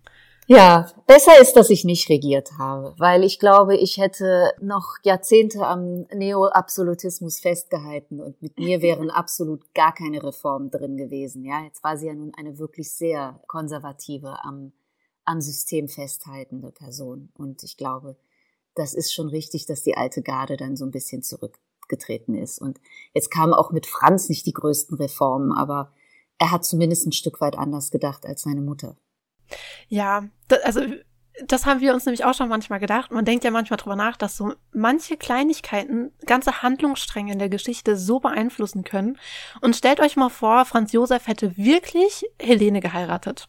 ja, 0.49 0.89
besser 1.09 1.41
ist, 1.41 1.55
dass 1.55 1.71
ich 1.71 1.85
nicht 1.85 2.09
regiert 2.09 2.53
habe, 2.57 2.95
weil 2.99 3.25
ich 3.25 3.41
glaube, 3.41 3.77
ich 3.77 3.99
hätte 3.99 4.53
noch 4.61 4.95
Jahrzehnte 5.03 5.67
am 5.67 6.07
Neo-Absolutismus 6.15 7.41
festgehalten 7.41 8.21
und 8.21 8.41
mit 8.41 8.57
mir 8.57 8.81
wären 8.81 9.11
absolut 9.11 9.75
gar 9.75 9.93
keine 9.93 10.23
Reformen 10.23 10.71
drin 10.71 10.97
gewesen. 10.97 11.45
Ja, 11.45 11.65
jetzt 11.65 11.83
war 11.83 11.97
sie 11.97 12.07
ja 12.07 12.15
nun 12.15 12.33
eine 12.37 12.59
wirklich 12.61 12.93
sehr 12.93 13.41
konservative, 13.49 14.45
am, 14.45 14.73
am 15.25 15.41
System 15.41 15.89
festhaltende 15.89 16.71
Person. 16.71 17.31
Und 17.37 17.65
ich 17.65 17.77
glaube, 17.77 18.17
das 18.77 18.95
ist 18.95 19.13
schon 19.13 19.29
richtig, 19.29 19.67
dass 19.67 19.83
die 19.83 19.97
alte 19.97 20.23
Garde 20.23 20.57
dann 20.57 20.77
so 20.77 20.85
ein 20.85 20.93
bisschen 20.93 21.23
zurückgetreten 21.87 22.35
ist. 22.35 22.61
Und 22.61 22.81
jetzt 23.15 23.31
kamen 23.31 23.55
auch 23.55 23.71
mit 23.73 23.87
Franz 23.87 24.29
nicht 24.29 24.47
die 24.47 24.53
größten 24.53 24.97
Reformen, 24.97 25.53
aber 25.53 25.93
er 26.39 26.51
hat 26.51 26.65
zumindest 26.65 27.07
ein 27.07 27.13
Stück 27.13 27.41
weit 27.41 27.57
anders 27.57 27.91
gedacht 27.91 28.27
als 28.27 28.43
seine 28.43 28.61
Mutter. 28.61 28.97
Ja, 29.89 30.25
das, 30.49 30.61
also 30.65 30.81
das 31.47 31.67
haben 31.67 31.81
wir 31.81 31.93
uns 31.93 32.07
nämlich 32.07 32.25
auch 32.25 32.35
schon 32.35 32.49
manchmal 32.49 32.81
gedacht. 32.81 33.11
Man 33.11 33.25
denkt 33.25 33.45
ja 33.45 33.51
manchmal 33.51 33.77
drüber 33.77 33.97
nach, 33.97 34.17
dass 34.17 34.37
so 34.37 34.55
manche 34.73 35.17
Kleinigkeiten 35.17 36.13
ganze 36.25 36.63
Handlungsstränge 36.63 37.33
in 37.33 37.39
der 37.39 37.51
Geschichte 37.51 37.97
so 37.97 38.21
beeinflussen 38.21 38.85
können. 38.85 39.19
Und 39.61 39.77
stellt 39.77 40.01
euch 40.01 40.17
mal 40.17 40.31
vor, 40.31 40.65
Franz 40.65 40.93
Josef 40.93 41.27
hätte 41.27 41.57
wirklich 41.57 42.25
Helene 42.41 42.81
geheiratet. 42.81 43.49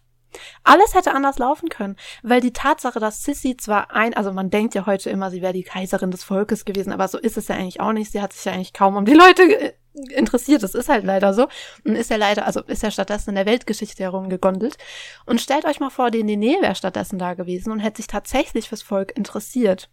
Alles 0.64 0.94
hätte 0.94 1.14
anders 1.14 1.38
laufen 1.38 1.70
können, 1.70 1.96
weil 2.24 2.42
die 2.42 2.54
Tatsache, 2.54 3.00
dass 3.00 3.24
Sissy 3.24 3.58
zwar 3.58 3.92
ein, 3.92 4.14
also 4.14 4.32
man 4.34 4.50
denkt 4.50 4.76
ja 4.76 4.86
heute 4.86 5.10
immer, 5.10 5.32
sie 5.32 5.42
wäre 5.42 5.54
die 5.54 5.64
Kaiserin 5.64 6.12
des 6.12 6.24
Volkes 6.24 6.66
gewesen, 6.66 6.92
aber 6.92 7.08
so 7.08 7.18
ist 7.18 7.38
es 7.38 7.48
ja 7.48 7.56
eigentlich 7.56 7.80
auch 7.80 7.94
nicht. 7.94 8.12
Sie 8.12 8.22
hat 8.22 8.34
sich 8.34 8.46
ja 8.46 8.54
eigentlich 8.54 8.74
kaum 8.74 8.96
um 8.96 9.06
die 9.06 9.14
Leute 9.14 9.44
äh, 9.44 9.74
interessiert. 10.14 10.64
Das 10.64 10.76
ist 10.76 10.90
halt 10.90 11.06
leider 11.06 11.34
so. 11.34 11.48
Und 11.84 11.96
ist 11.96 12.10
ja 12.10 12.18
leider, 12.18 12.46
also 12.46 12.62
ist 12.62 12.84
ja 12.84 12.92
stattdessen 12.92 13.32
in 13.32 13.36
der 13.36 13.46
Weltgeschichte 13.46 14.04
herumgegondelt. 14.04 14.78
Und 15.26 15.42
stellt 15.42 15.66
euch 15.66 15.80
mal 15.80 15.90
vor, 15.90 16.12
die 16.12 16.24
Nene 16.24 16.62
wäre 16.62 16.76
stattdessen 16.76 17.20
da 17.20 17.34
gewesen 17.34 17.72
und 17.72 17.80
hätte 17.80 17.98
sich 17.98 18.08
tatsächlich 18.08 18.70
fürs 18.70 18.82
Volk 18.84 19.16
interessiert. 19.18 19.90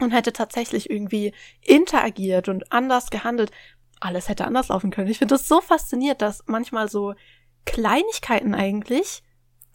Und 0.00 0.10
hätte 0.10 0.32
tatsächlich 0.32 0.90
irgendwie 0.90 1.32
interagiert 1.60 2.48
und 2.48 2.72
anders 2.72 3.10
gehandelt. 3.10 3.50
Alles 4.00 4.28
hätte 4.28 4.46
anders 4.46 4.68
laufen 4.68 4.90
können. 4.90 5.08
Ich 5.08 5.18
finde 5.18 5.34
das 5.34 5.46
so 5.46 5.60
fasziniert, 5.60 6.22
dass 6.22 6.42
manchmal 6.46 6.88
so 6.88 7.14
Kleinigkeiten 7.66 8.54
eigentlich 8.54 9.22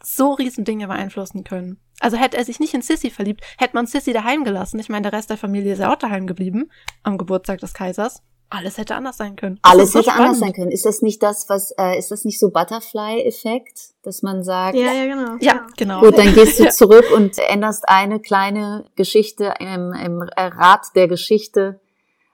so 0.02 0.32
riesen 0.32 0.64
Dinge 0.64 0.86
beeinflussen 0.86 1.44
können. 1.44 1.80
Also 2.00 2.16
hätte 2.16 2.36
er 2.36 2.44
sich 2.44 2.60
nicht 2.60 2.74
in 2.74 2.82
Sissy 2.82 3.10
verliebt, 3.10 3.42
hätte 3.58 3.74
man 3.74 3.86
Sissy 3.86 4.12
daheim 4.12 4.44
gelassen. 4.44 4.78
Ich 4.78 4.88
meine, 4.88 5.10
der 5.10 5.18
Rest 5.18 5.30
der 5.30 5.36
Familie 5.36 5.72
ist 5.72 5.80
ja 5.80 5.92
auch 5.92 5.98
daheim 5.98 6.26
geblieben 6.26 6.70
am 7.02 7.18
Geburtstag 7.18 7.58
des 7.58 7.74
Kaisers. 7.74 8.22
Alles 8.50 8.78
hätte 8.78 8.94
anders 8.94 9.18
sein 9.18 9.36
können. 9.36 9.58
Das 9.62 9.72
Alles 9.72 9.94
hätte 9.94 10.04
so 10.06 10.10
anders 10.10 10.38
sein 10.38 10.52
können. 10.54 10.70
Ist 10.70 10.86
das 10.86 11.02
nicht 11.02 11.22
das, 11.22 11.50
was, 11.50 11.70
äh, 11.78 11.98
ist 11.98 12.10
das 12.10 12.24
nicht 12.24 12.40
so 12.40 12.50
Butterfly-Effekt, 12.50 13.90
dass 14.02 14.22
man 14.22 14.42
sagt? 14.42 14.74
Ja, 14.74 14.92
ja, 14.92 15.04
genau. 15.04 15.36
Ja, 15.40 15.66
genau. 15.76 16.00
Gut, 16.00 16.16
dann 16.16 16.32
gehst 16.32 16.58
du 16.58 16.68
zurück 16.70 17.04
und 17.14 17.36
änderst 17.38 17.88
eine 17.88 18.20
kleine 18.20 18.86
Geschichte 18.96 19.52
im, 19.58 19.92
im 19.92 20.22
Rad 20.22 20.86
der 20.94 21.08
Geschichte 21.08 21.80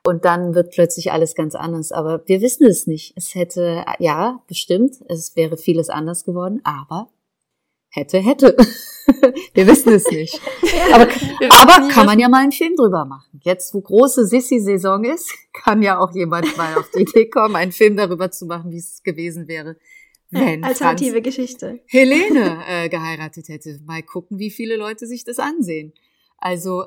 und 0.07 0.25
dann 0.25 0.55
wird 0.55 0.71
plötzlich 0.71 1.11
alles 1.11 1.35
ganz 1.35 1.57
anders. 1.57 1.91
Aber 1.91 2.23
wir 2.27 2.41
wissen 2.41 2.67
es 2.67 2.87
nicht. 2.87 3.15
Es 3.17 3.35
hätte, 3.35 3.85
ja, 3.99 4.41
bestimmt, 4.47 4.97
es 5.09 5.35
wäre 5.35 5.57
vieles 5.57 5.89
anders 5.89 6.25
geworden, 6.25 6.61
aber 6.63 7.09
hätte, 7.95 8.19
hätte. 8.19 8.57
Wir 9.55 9.67
wissen 9.67 9.93
es 9.93 10.11
nicht. 10.11 10.41
aber 10.93 11.09
aber 11.51 11.89
kann 11.89 12.07
man 12.07 12.19
ja 12.19 12.29
mal 12.29 12.43
einen 12.43 12.53
Film 12.53 12.75
drüber 12.77 13.05
machen. 13.05 13.41
Jetzt, 13.43 13.75
wo 13.75 13.81
große 13.81 14.27
Sissy-Saison 14.27 15.05
ist, 15.05 15.33
kann 15.53 15.83
ja 15.83 15.99
auch 15.99 16.13
jemand 16.15 16.57
mal 16.57 16.77
auf 16.77 16.91
die 16.91 17.03
Idee 17.03 17.29
kommen, 17.29 17.57
einen 17.57 17.73
Film 17.73 17.97
darüber 17.97 18.31
zu 18.31 18.47
machen, 18.47 18.71
wie 18.73 18.79
es 18.79 19.03
gewesen 19.03 19.47
wäre, 19.47 19.77
wenn 20.31 20.65
Alternative 20.65 21.13
Franz 21.13 21.25
Geschichte. 21.25 21.81
Helene 21.87 22.63
äh, 22.67 22.89
geheiratet 22.89 23.49
hätte. 23.49 23.79
Mal 23.85 24.03
gucken, 24.03 24.39
wie 24.39 24.51
viele 24.51 24.77
Leute 24.77 25.07
sich 25.07 25.25
das 25.25 25.39
ansehen. 25.39 25.93
Also. 26.39 26.85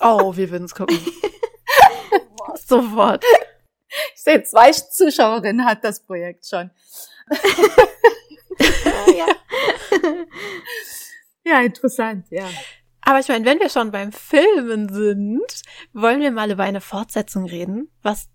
oh, 0.00 0.36
wir 0.36 0.50
würden 0.50 0.64
es 0.64 0.74
gucken. 0.74 0.98
Sofort. 2.66 3.24
Ich 4.14 4.22
sehe, 4.22 4.42
zwei 4.44 4.70
Zuschauerinnen 4.70 5.66
hat 5.66 5.84
das 5.84 6.00
Projekt 6.00 6.46
schon. 6.46 6.70
ja. 9.16 9.26
ja, 11.44 11.60
interessant, 11.60 12.26
ja. 12.30 12.48
Aber 13.02 13.18
ich 13.20 13.28
meine, 13.28 13.44
wenn 13.44 13.60
wir 13.60 13.68
schon 13.68 13.90
beim 13.90 14.12
Filmen 14.12 14.92
sind, 14.92 15.62
wollen 15.92 16.20
wir 16.20 16.30
mal 16.30 16.50
über 16.50 16.64
eine 16.64 16.80
Fortsetzung 16.80 17.46
reden. 17.46 17.90
Was, 18.02 18.28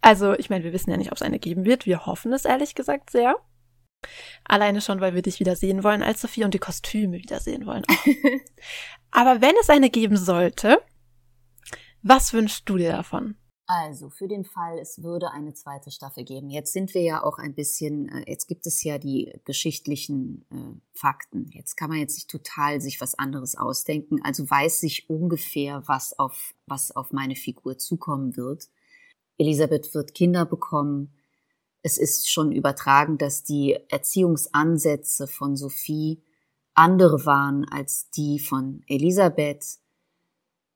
also, 0.00 0.34
ich 0.34 0.50
meine, 0.50 0.64
wir 0.64 0.72
wissen 0.72 0.90
ja 0.90 0.96
nicht, 0.96 1.10
ob 1.10 1.16
es 1.16 1.22
eine 1.22 1.38
geben 1.38 1.64
wird. 1.64 1.86
Wir 1.86 2.06
hoffen 2.06 2.32
es 2.32 2.44
ehrlich 2.44 2.74
gesagt 2.74 3.10
sehr. 3.10 3.36
Alleine 4.44 4.80
schon, 4.80 5.00
weil 5.00 5.14
wir 5.14 5.22
dich 5.22 5.40
wieder 5.40 5.56
sehen 5.56 5.84
wollen 5.84 6.02
als 6.02 6.20
Sophie 6.20 6.44
und 6.44 6.54
die 6.54 6.58
Kostüme 6.58 7.18
wieder 7.18 7.40
sehen 7.40 7.66
wollen. 7.66 7.84
Aber 9.10 9.40
wenn 9.40 9.54
es 9.60 9.70
eine 9.70 9.90
geben 9.90 10.16
sollte, 10.16 10.82
was 12.02 12.32
wünschst 12.32 12.68
du 12.68 12.76
dir 12.76 12.92
davon? 12.92 13.36
Also 13.74 14.10
für 14.10 14.28
den 14.28 14.44
Fall, 14.44 14.78
es 14.78 15.02
würde 15.02 15.30
eine 15.30 15.54
zweite 15.54 15.90
Staffel 15.90 16.24
geben. 16.24 16.50
Jetzt 16.50 16.74
sind 16.74 16.92
wir 16.92 17.00
ja 17.00 17.24
auch 17.24 17.38
ein 17.38 17.54
bisschen, 17.54 18.06
äh, 18.10 18.30
jetzt 18.30 18.46
gibt 18.46 18.66
es 18.66 18.84
ja 18.84 18.98
die 18.98 19.32
geschichtlichen 19.46 20.44
äh, 20.50 20.78
Fakten. 20.92 21.48
Jetzt 21.54 21.76
kann 21.78 21.88
man 21.88 21.98
jetzt 21.98 22.12
nicht 22.16 22.28
total 22.28 22.82
sich 22.82 23.00
was 23.00 23.18
anderes 23.18 23.56
ausdenken. 23.56 24.20
Also 24.22 24.48
weiß 24.50 24.82
ich 24.82 25.08
ungefähr, 25.08 25.82
was 25.86 26.18
auf, 26.18 26.54
was 26.66 26.94
auf 26.94 27.12
meine 27.12 27.34
Figur 27.34 27.78
zukommen 27.78 28.36
wird. 28.36 28.68
Elisabeth 29.38 29.94
wird 29.94 30.12
Kinder 30.12 30.44
bekommen. 30.44 31.14
es 31.82 31.96
ist 31.96 32.30
schon 32.30 32.52
übertragen, 32.52 33.16
dass 33.16 33.42
die 33.42 33.78
Erziehungsansätze 33.88 35.26
von 35.26 35.56
Sophie 35.56 36.22
andere 36.74 37.24
waren 37.24 37.66
als 37.70 38.10
die 38.10 38.38
von 38.38 38.82
Elisabeth. 38.86 39.78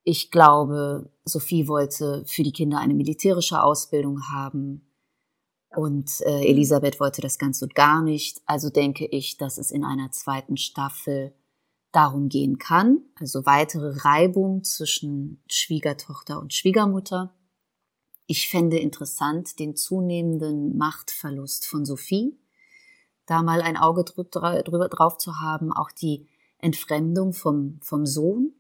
Ich 0.09 0.31
glaube, 0.31 1.11
Sophie 1.25 1.67
wollte 1.67 2.23
für 2.27 2.45
die 2.45 2.53
Kinder 2.53 2.79
eine 2.79 2.95
militärische 2.95 3.61
Ausbildung 3.61 4.31
haben 4.31 4.89
und 5.75 6.21
äh, 6.21 6.45
Elisabeth 6.45 7.01
wollte 7.01 7.21
das 7.21 7.39
ganz 7.39 7.61
und 7.61 7.75
gar 7.75 8.03
nicht. 8.03 8.41
Also 8.47 8.71
denke 8.71 9.05
ich, 9.05 9.37
dass 9.37 9.59
es 9.59 9.73
in 9.73 9.85
einer 9.85 10.13
zweiten 10.13 10.57
Staffel 10.57 11.35
darum 11.91 12.29
gehen 12.29 12.59
kann, 12.59 13.01
also 13.17 13.47
weitere 13.47 13.99
Reibung 14.05 14.63
zwischen 14.63 15.43
Schwiegertochter 15.51 16.39
und 16.39 16.55
Schwiegermutter. 16.55 17.35
Ich 18.29 18.49
fände 18.49 18.79
interessant 18.79 19.59
den 19.59 19.75
zunehmenden 19.75 20.77
Machtverlust 20.77 21.67
von 21.67 21.85
Sophie, 21.85 22.39
da 23.27 23.43
mal 23.43 23.61
ein 23.61 23.77
Auge 23.77 24.05
drüber 24.05 24.89
drauf 24.89 25.19
zu 25.19 25.41
haben, 25.41 25.73
auch 25.73 25.91
die 25.91 26.29
Entfremdung 26.59 27.33
vom, 27.33 27.81
vom 27.83 28.07
Sohn, 28.07 28.53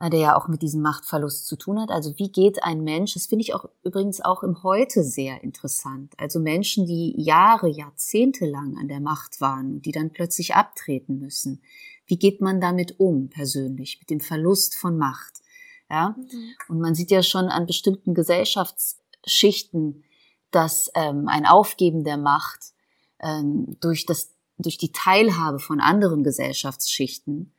der 0.00 0.20
ja 0.20 0.36
auch 0.36 0.46
mit 0.46 0.62
diesem 0.62 0.80
Machtverlust 0.80 1.46
zu 1.46 1.56
tun 1.56 1.80
hat. 1.80 1.90
Also 1.90 2.16
wie 2.18 2.30
geht 2.30 2.62
ein 2.62 2.84
Mensch, 2.84 3.14
das 3.14 3.26
finde 3.26 3.42
ich 3.42 3.54
auch 3.54 3.68
übrigens 3.82 4.20
auch 4.20 4.44
im 4.44 4.62
Heute 4.62 5.02
sehr 5.02 5.42
interessant. 5.42 6.14
Also 6.18 6.38
Menschen, 6.38 6.86
die 6.86 7.14
Jahre, 7.20 7.68
Jahrzehnte 7.68 8.46
lang 8.46 8.76
an 8.78 8.86
der 8.86 9.00
Macht 9.00 9.40
waren, 9.40 9.82
die 9.82 9.90
dann 9.90 10.10
plötzlich 10.10 10.54
abtreten 10.54 11.18
müssen. 11.18 11.62
Wie 12.06 12.16
geht 12.16 12.40
man 12.40 12.60
damit 12.60 13.00
um 13.00 13.28
persönlich, 13.28 13.98
mit 13.98 14.10
dem 14.10 14.20
Verlust 14.20 14.76
von 14.76 14.96
Macht? 14.96 15.42
Ja? 15.90 16.14
Mhm. 16.16 16.54
Und 16.68 16.80
man 16.80 16.94
sieht 16.94 17.10
ja 17.10 17.22
schon 17.24 17.46
an 17.46 17.66
bestimmten 17.66 18.14
Gesellschaftsschichten, 18.14 20.04
dass 20.52 20.90
ähm, 20.94 21.26
ein 21.28 21.44
Aufgeben 21.44 22.04
der 22.04 22.16
Macht 22.16 22.72
ähm, 23.20 23.76
durch, 23.80 24.06
das, 24.06 24.30
durch 24.58 24.78
die 24.78 24.92
Teilhabe 24.92 25.58
von 25.58 25.80
anderen 25.80 26.22
Gesellschaftsschichten, 26.22 27.52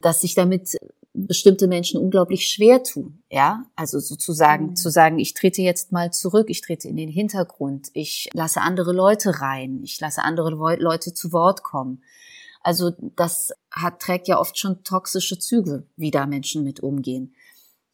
dass 0.00 0.22
sich 0.22 0.34
damit 0.34 0.76
bestimmte 1.14 1.68
Menschen 1.68 2.00
unglaublich 2.00 2.48
schwer 2.48 2.82
tun, 2.82 3.22
ja, 3.30 3.64
also 3.76 4.00
sozusagen 4.00 4.70
mhm. 4.70 4.76
zu 4.76 4.90
sagen, 4.90 5.18
ich 5.20 5.32
trete 5.32 5.62
jetzt 5.62 5.92
mal 5.92 6.12
zurück, 6.12 6.50
ich 6.50 6.60
trete 6.60 6.88
in 6.88 6.96
den 6.96 7.08
Hintergrund, 7.08 7.88
ich 7.94 8.28
lasse 8.34 8.60
andere 8.60 8.92
Leute 8.92 9.40
rein, 9.40 9.80
ich 9.84 10.00
lasse 10.00 10.22
andere 10.22 10.50
Leute 10.76 11.14
zu 11.14 11.32
Wort 11.32 11.62
kommen. 11.62 12.02
Also 12.62 12.92
das 13.16 13.52
hat 13.70 14.00
trägt 14.00 14.26
ja 14.26 14.40
oft 14.40 14.58
schon 14.58 14.82
toxische 14.82 15.38
Züge, 15.38 15.86
wie 15.96 16.10
da 16.10 16.26
Menschen 16.26 16.64
mit 16.64 16.80
umgehen. 16.80 17.34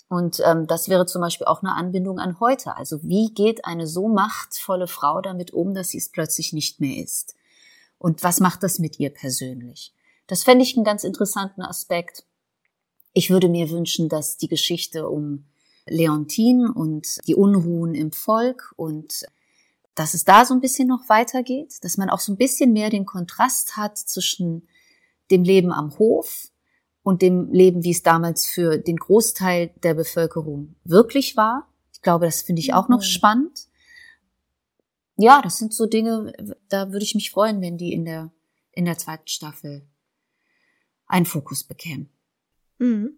Und 0.09 0.41
ähm, 0.45 0.67
das 0.67 0.89
wäre 0.89 1.07
zum 1.07 1.21
Beispiel 1.21 1.47
auch 1.47 1.63
eine 1.63 1.75
Anbindung 1.75 2.19
an 2.19 2.41
heute. 2.41 2.77
Also 2.77 3.03
wie 3.03 3.33
geht 3.33 3.65
eine 3.65 3.87
so 3.87 4.09
machtvolle 4.09 4.89
Frau 4.89 5.21
damit 5.21 5.53
um, 5.53 5.75
dass 5.75 5.91
sie 5.91 5.99
es 5.99 6.09
plötzlich 6.09 6.53
nicht 6.53 6.81
mehr 6.81 7.03
ist? 7.03 7.37
Und 7.99 8.25
was 8.25 8.41
macht 8.41 8.63
das 8.63 8.79
mit 8.79 8.99
ihr 8.99 9.11
persönlich? 9.11 9.93
Das 10.27 10.43
fände 10.43 10.65
ich 10.65 10.75
einen 10.75 10.85
ganz 10.85 11.05
interessanten 11.05 11.63
Aspekt. 11.63 12.25
Ich 13.13 13.31
würde 13.31 13.49
mir 13.49 13.71
wünschen, 13.71 14.09
dass 14.09 14.37
die 14.37 14.49
Geschichte 14.49 15.09
um 15.09 15.45
Leontine 15.87 16.73
und 16.73 17.19
die 17.27 17.35
Unruhen 17.35 17.95
im 17.95 18.13
Volk 18.13 18.73
und 18.77 19.25
dass 19.95 20.15
es 20.15 20.25
da 20.25 20.45
so 20.45 20.55
ein 20.55 20.61
bisschen 20.61 20.89
noch 20.89 21.09
weitergeht, 21.09 21.83
dass 21.83 21.97
man 21.97 22.11
auch 22.11 22.21
so 22.21 22.33
ein 22.33 22.39
bisschen 22.39 22.73
mehr 22.73 22.91
den 22.91 23.05
Kontrast 23.05 23.77
hat 23.77 23.99
zwischen 23.99 24.69
dem 25.31 25.43
Leben 25.43 25.73
am 25.73 25.99
Hof 25.99 26.51
und 27.03 27.23
dem 27.23 27.53
Leben, 27.53 27.83
wie 27.83 27.91
es 27.91 28.03
damals 28.03 28.47
für 28.47 28.79
den 28.79 28.97
Großteil 28.97 29.75
der 29.83 29.95
Bevölkerung 29.95 30.77
wirklich 30.85 31.37
war. 31.37 31.69
Ich 31.93 32.03
glaube, 32.03 32.27
das 32.27 32.43
finde 32.43 32.61
ich 32.61 32.73
auch 32.73 32.89
noch 32.89 33.01
mhm. 33.01 33.05
spannend. 33.05 33.69
Ja, 35.17 35.43
das 35.43 35.59
sind 35.59 35.75
so 35.75 35.87
Dinge, 35.87 36.33
da 36.69 36.93
würde 36.93 37.05
ich 37.05 37.15
mich 37.15 37.31
freuen, 37.31 37.61
wenn 37.61 37.77
die 37.77 37.93
in 37.93 38.05
der, 38.05 38.31
in 38.73 38.87
der 38.87 38.97
zweiten 38.97 39.27
Staffel 39.27 39.87
einen 41.07 41.27
Fokus 41.27 41.65
bekämen. 41.65 42.09
Mhm. 42.81 43.17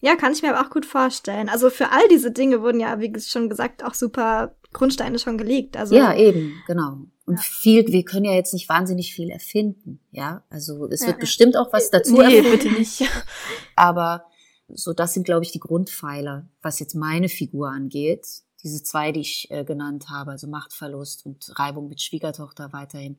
Ja, 0.00 0.16
kann 0.16 0.32
ich 0.32 0.42
mir 0.42 0.54
aber 0.54 0.66
auch 0.66 0.70
gut 0.70 0.86
vorstellen. 0.86 1.48
Also 1.48 1.70
für 1.70 1.90
all 1.90 2.06
diese 2.10 2.30
Dinge 2.30 2.62
wurden 2.62 2.80
ja, 2.80 3.00
wie 3.00 3.12
schon 3.20 3.48
gesagt, 3.48 3.84
auch 3.84 3.94
super 3.94 4.54
Grundsteine 4.72 5.18
schon 5.18 5.38
gelegt. 5.38 5.76
Also 5.76 5.94
ja, 5.94 6.14
eben, 6.14 6.54
genau. 6.66 7.06
Und 7.26 7.36
ja. 7.36 7.42
viel, 7.42 7.86
wir 7.86 8.04
können 8.04 8.26
ja 8.26 8.34
jetzt 8.34 8.52
nicht 8.52 8.68
wahnsinnig 8.68 9.14
viel 9.14 9.30
erfinden, 9.30 10.00
ja. 10.10 10.44
Also 10.50 10.86
es 10.90 11.00
wird 11.00 11.12
ja, 11.12 11.20
bestimmt 11.20 11.56
auch 11.56 11.72
was 11.72 11.90
dazu 11.90 12.18
nee, 12.18 12.36
erfinden. 12.36 12.50
bitte 12.50 12.70
nicht. 12.72 13.02
Aber 13.76 14.26
so, 14.68 14.92
das 14.92 15.14
sind, 15.14 15.24
glaube 15.24 15.44
ich, 15.44 15.52
die 15.52 15.60
Grundpfeiler, 15.60 16.48
was 16.60 16.80
jetzt 16.80 16.94
meine 16.94 17.28
Figur 17.30 17.70
angeht. 17.70 18.26
Diese 18.62 18.82
zwei, 18.82 19.12
die 19.12 19.20
ich 19.20 19.50
äh, 19.50 19.64
genannt 19.64 20.10
habe, 20.10 20.32
also 20.32 20.46
Machtverlust 20.48 21.24
und 21.24 21.50
Reibung 21.58 21.88
mit 21.88 22.02
Schwiegertochter 22.02 22.72
weiterhin. 22.72 23.16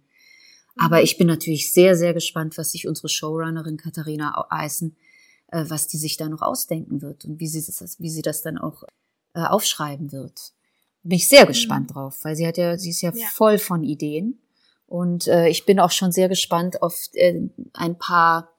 Aber 0.78 0.97
mhm. 0.97 1.03
ich 1.03 1.17
bin 1.17 1.28
natürlich 1.28 1.73
sehr, 1.73 1.95
sehr 1.95 2.13
gespannt, 2.13 2.57
was 2.57 2.71
sich 2.71 2.88
unsere 2.88 3.09
Showrunnerin 3.09 3.78
Katharina 3.78 4.45
Eisen, 4.49 4.97
äh, 5.48 5.66
was 5.68 5.88
die 5.88 5.98
sich 5.98 6.18
da 6.18 6.30
noch 6.30 6.41
ausdenken 6.41 7.02
wird 7.02 7.26
und 7.26 7.39
wie 7.39 7.48
sie 7.48 7.64
das, 7.66 8.00
wie 8.00 8.10
sie 8.10 8.22
das 8.22 8.41
dann 8.41 8.58
auch 8.58 8.84
äh, 9.34 9.41
aufschreiben 9.41 10.12
wird. 10.12 10.54
Bin 11.04 11.18
ich 11.18 11.28
sehr 11.28 11.46
gespannt 11.46 11.89
mhm. 11.89 11.93
drauf, 11.93 12.18
weil 12.24 12.36
sie 12.36 12.48
hat 12.48 12.58
ja, 12.58 12.78
sie 12.78 12.89
ist 12.89 13.02
ja, 13.02 13.12
ja. 13.14 13.28
voll 13.28 13.60
von 13.60 13.84
Ideen. 13.84 14.39
Und 14.88 15.28
äh, 15.28 15.50
ich 15.50 15.66
bin 15.66 15.80
auch 15.80 15.91
schon 15.91 16.12
sehr 16.12 16.30
gespannt 16.30 16.82
auf 16.82 16.96
äh, 17.14 17.41
ein 17.74 17.98
paar 17.98 18.52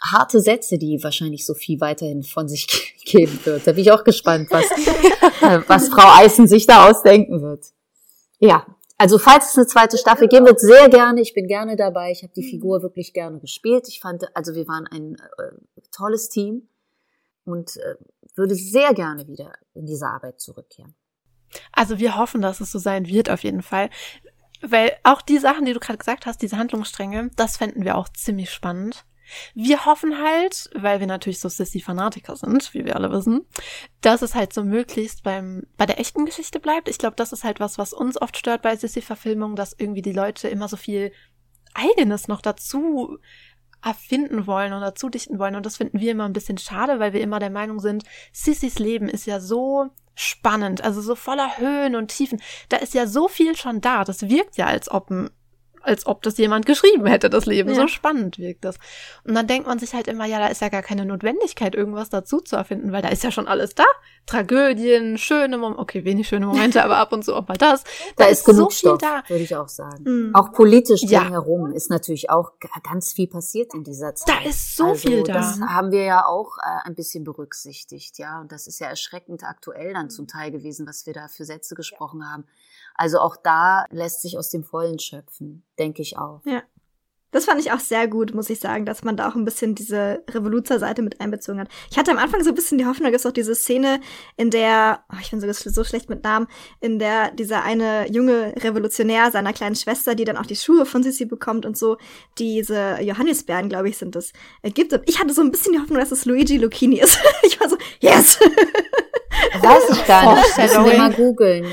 harte 0.00 0.40
Sätze, 0.40 0.78
die 0.78 1.02
wahrscheinlich 1.02 1.46
Sophie 1.46 1.80
weiterhin 1.80 2.22
von 2.22 2.48
sich 2.48 2.66
geben 3.04 3.38
wird. 3.44 3.66
Da 3.66 3.72
bin 3.72 3.82
ich 3.82 3.92
auch 3.92 4.04
gespannt, 4.04 4.48
was, 4.50 4.64
äh, 5.42 5.60
was 5.66 5.88
Frau 5.88 6.20
Eisen 6.20 6.46
sich 6.46 6.66
da 6.66 6.88
ausdenken 6.88 7.42
wird. 7.42 7.66
Ja, 8.38 8.66
also 9.04 9.18
falls 9.18 9.50
es 9.50 9.58
eine 9.58 9.66
zweite 9.66 9.98
Staffel 9.98 10.28
geben 10.28 10.46
wird, 10.46 10.58
sehr 10.58 10.88
gerne. 10.88 11.20
Ich 11.20 11.34
bin 11.34 11.46
gerne 11.46 11.76
dabei. 11.76 12.10
Ich 12.10 12.22
habe 12.22 12.32
die 12.34 12.40
mhm. 12.42 12.48
Figur 12.48 12.82
wirklich 12.82 13.12
gerne 13.12 13.38
gespielt. 13.38 13.86
Ich 13.86 14.00
fand, 14.00 14.34
also 14.34 14.54
wir 14.54 14.66
waren 14.66 14.86
ein 14.86 15.16
äh, 15.36 15.82
tolles 15.92 16.30
Team 16.30 16.70
und 17.44 17.76
äh, 17.76 17.96
würde 18.34 18.54
sehr 18.54 18.94
gerne 18.94 19.28
wieder 19.28 19.52
in 19.74 19.84
diese 19.84 20.06
Arbeit 20.06 20.40
zurückkehren. 20.40 20.94
Also 21.70 21.98
wir 21.98 22.16
hoffen, 22.16 22.40
dass 22.40 22.62
es 22.62 22.72
so 22.72 22.78
sein 22.78 23.06
wird 23.06 23.28
auf 23.28 23.44
jeden 23.44 23.60
Fall. 23.60 23.90
Weil 24.62 24.92
auch 25.02 25.20
die 25.20 25.36
Sachen, 25.36 25.66
die 25.66 25.74
du 25.74 25.80
gerade 25.80 25.98
gesagt 25.98 26.24
hast, 26.24 26.40
diese 26.40 26.56
Handlungsstränge, 26.56 27.30
das 27.36 27.58
fänden 27.58 27.84
wir 27.84 27.98
auch 27.98 28.08
ziemlich 28.08 28.50
spannend. 28.50 29.04
Wir 29.54 29.84
hoffen 29.86 30.22
halt, 30.22 30.70
weil 30.74 31.00
wir 31.00 31.06
natürlich 31.06 31.40
so 31.40 31.48
Sissy-Fanatiker 31.48 32.36
sind, 32.36 32.72
wie 32.74 32.84
wir 32.84 32.96
alle 32.96 33.10
wissen, 33.10 33.46
dass 34.00 34.22
es 34.22 34.34
halt 34.34 34.52
so 34.52 34.64
möglichst 34.64 35.22
beim, 35.22 35.64
bei 35.76 35.86
der 35.86 35.98
echten 35.98 36.26
Geschichte 36.26 36.60
bleibt. 36.60 36.88
Ich 36.88 36.98
glaube, 36.98 37.16
das 37.16 37.32
ist 37.32 37.44
halt 37.44 37.60
was, 37.60 37.78
was 37.78 37.92
uns 37.92 38.20
oft 38.20 38.36
stört 38.36 38.62
bei 38.62 38.76
Sissy-Verfilmungen, 38.76 39.56
dass 39.56 39.74
irgendwie 39.78 40.02
die 40.02 40.12
Leute 40.12 40.48
immer 40.48 40.68
so 40.68 40.76
viel 40.76 41.12
Eigenes 41.74 42.28
noch 42.28 42.40
dazu 42.40 43.18
erfinden 43.84 44.46
wollen 44.46 44.72
oder 44.72 44.86
dazu 44.86 45.08
dichten 45.08 45.38
wollen. 45.38 45.56
Und 45.56 45.66
das 45.66 45.76
finden 45.76 46.00
wir 46.00 46.12
immer 46.12 46.24
ein 46.24 46.32
bisschen 46.32 46.58
schade, 46.58 47.00
weil 47.00 47.12
wir 47.12 47.20
immer 47.20 47.38
der 47.38 47.50
Meinung 47.50 47.80
sind, 47.80 48.04
Sissys 48.32 48.78
Leben 48.78 49.08
ist 49.08 49.26
ja 49.26 49.40
so 49.40 49.90
spannend, 50.14 50.82
also 50.82 51.00
so 51.00 51.14
voller 51.14 51.58
Höhen 51.58 51.96
und 51.96 52.08
Tiefen. 52.08 52.40
Da 52.68 52.78
ist 52.78 52.94
ja 52.94 53.06
so 53.06 53.28
viel 53.28 53.56
schon 53.56 53.80
da. 53.80 54.04
Das 54.04 54.28
wirkt 54.28 54.56
ja, 54.56 54.66
als 54.66 54.90
ob 54.90 55.10
ein 55.10 55.30
als 55.84 56.06
ob 56.06 56.22
das 56.22 56.38
jemand 56.38 56.66
geschrieben 56.66 57.06
hätte, 57.06 57.30
das 57.30 57.46
Leben. 57.46 57.70
Ja. 57.70 57.76
So 57.76 57.88
spannend 57.88 58.38
wirkt 58.38 58.64
das. 58.64 58.76
Und 59.24 59.34
dann 59.34 59.46
denkt 59.46 59.66
man 59.66 59.78
sich 59.78 59.94
halt 59.94 60.08
immer, 60.08 60.24
ja, 60.24 60.38
da 60.38 60.48
ist 60.48 60.60
ja 60.60 60.68
gar 60.68 60.82
keine 60.82 61.04
Notwendigkeit, 61.04 61.74
irgendwas 61.74 62.10
dazu 62.10 62.40
zu 62.40 62.56
erfinden, 62.56 62.92
weil 62.92 63.02
da 63.02 63.08
ist 63.08 63.22
ja 63.22 63.30
schon 63.30 63.46
alles 63.46 63.74
da. 63.74 63.84
Tragödien, 64.26 65.18
schöne 65.18 65.58
Momente, 65.58 65.80
okay, 65.80 66.04
wenig 66.04 66.28
schöne 66.28 66.46
Momente, 66.46 66.82
aber 66.84 66.96
ab 66.96 67.12
und 67.12 67.24
zu 67.24 67.34
auch 67.34 67.46
mal 67.46 67.56
das. 67.56 67.84
Da, 67.84 67.90
da 68.16 68.24
ist, 68.26 68.40
ist, 68.40 68.46
genug 68.46 68.72
so 68.72 68.88
Stoff, 68.88 68.98
da. 68.98 69.22
würde 69.28 69.44
ich 69.44 69.54
auch 69.54 69.68
sagen. 69.68 70.04
Mhm. 70.04 70.34
Auch 70.34 70.52
politisch 70.52 71.02
ja. 71.02 71.28
herum 71.28 71.72
ist 71.72 71.90
natürlich 71.90 72.30
auch 72.30 72.52
ganz 72.82 73.12
viel 73.12 73.28
passiert 73.28 73.74
in 73.74 73.84
dieser 73.84 74.14
Zeit. 74.14 74.28
Da 74.28 74.48
ist 74.48 74.76
so 74.76 74.86
also, 74.86 75.08
viel 75.08 75.22
da. 75.22 75.34
Das 75.34 75.60
haben 75.60 75.90
wir 75.90 76.04
ja 76.04 76.26
auch 76.26 76.56
äh, 76.58 76.88
ein 76.88 76.94
bisschen 76.94 77.24
berücksichtigt, 77.24 78.18
ja. 78.18 78.40
Und 78.40 78.52
das 78.52 78.66
ist 78.66 78.78
ja 78.80 78.88
erschreckend 78.88 79.44
aktuell 79.44 79.92
dann 79.92 80.10
zum 80.10 80.26
Teil 80.26 80.50
gewesen, 80.50 80.86
was 80.86 81.06
wir 81.06 81.12
da 81.12 81.28
für 81.28 81.44
Sätze 81.44 81.74
gesprochen 81.74 82.30
haben. 82.30 82.44
Also 82.94 83.18
auch 83.18 83.36
da 83.36 83.84
lässt 83.90 84.22
sich 84.22 84.38
aus 84.38 84.50
dem 84.50 84.64
Vollen 84.64 84.98
schöpfen, 84.98 85.64
denke 85.78 86.02
ich 86.02 86.16
auch. 86.16 86.40
Ja. 86.44 86.62
Das 87.34 87.46
fand 87.46 87.60
ich 87.60 87.72
auch 87.72 87.80
sehr 87.80 88.06
gut, 88.06 88.32
muss 88.32 88.48
ich 88.48 88.60
sagen, 88.60 88.86
dass 88.86 89.02
man 89.02 89.16
da 89.16 89.28
auch 89.28 89.34
ein 89.34 89.44
bisschen 89.44 89.74
diese 89.74 90.22
Revoluzer-Seite 90.30 91.02
mit 91.02 91.20
einbezogen 91.20 91.58
hat. 91.58 91.68
Ich 91.90 91.98
hatte 91.98 92.12
am 92.12 92.18
Anfang 92.18 92.44
so 92.44 92.50
ein 92.50 92.54
bisschen 92.54 92.78
die 92.78 92.86
Hoffnung, 92.86 93.10
dass 93.10 93.26
auch 93.26 93.32
diese 93.32 93.56
Szene, 93.56 94.00
in 94.36 94.50
der, 94.50 95.00
oh, 95.12 95.16
ich 95.20 95.32
bin 95.32 95.40
so, 95.40 95.52
so 95.52 95.82
schlecht 95.82 96.08
mit 96.08 96.22
Namen, 96.22 96.46
in 96.80 97.00
der 97.00 97.32
dieser 97.32 97.64
eine 97.64 98.08
junge 98.08 98.54
Revolutionär 98.62 99.32
seiner 99.32 99.52
kleinen 99.52 99.74
Schwester, 99.74 100.14
die 100.14 100.24
dann 100.24 100.36
auch 100.36 100.46
die 100.46 100.54
Schuhe 100.54 100.86
von 100.86 101.02
Sissi 101.02 101.24
bekommt 101.24 101.66
und 101.66 101.76
so, 101.76 101.96
diese 102.38 103.00
Johannisbeeren, 103.00 103.68
glaube 103.68 103.88
ich, 103.88 103.98
sind 103.98 104.14
das, 104.14 104.32
äh, 104.62 104.70
gibt. 104.70 104.92
Und 104.92 105.02
ich 105.06 105.18
hatte 105.18 105.34
so 105.34 105.40
ein 105.40 105.50
bisschen 105.50 105.72
die 105.72 105.80
Hoffnung, 105.80 105.98
dass 105.98 106.12
es 106.12 106.26
Luigi 106.26 106.56
Lucchini 106.56 107.00
ist. 107.00 107.18
ich 107.42 107.58
war 107.58 107.68
so, 107.68 107.76
yes! 107.98 108.38
Weiß 109.60 109.90
ich 109.90 110.06
gar 110.06 110.36
nicht. 110.36 110.56
Müssen 110.56 110.84
wir 110.84 110.98
mal 110.98 111.12
googeln. 111.12 111.66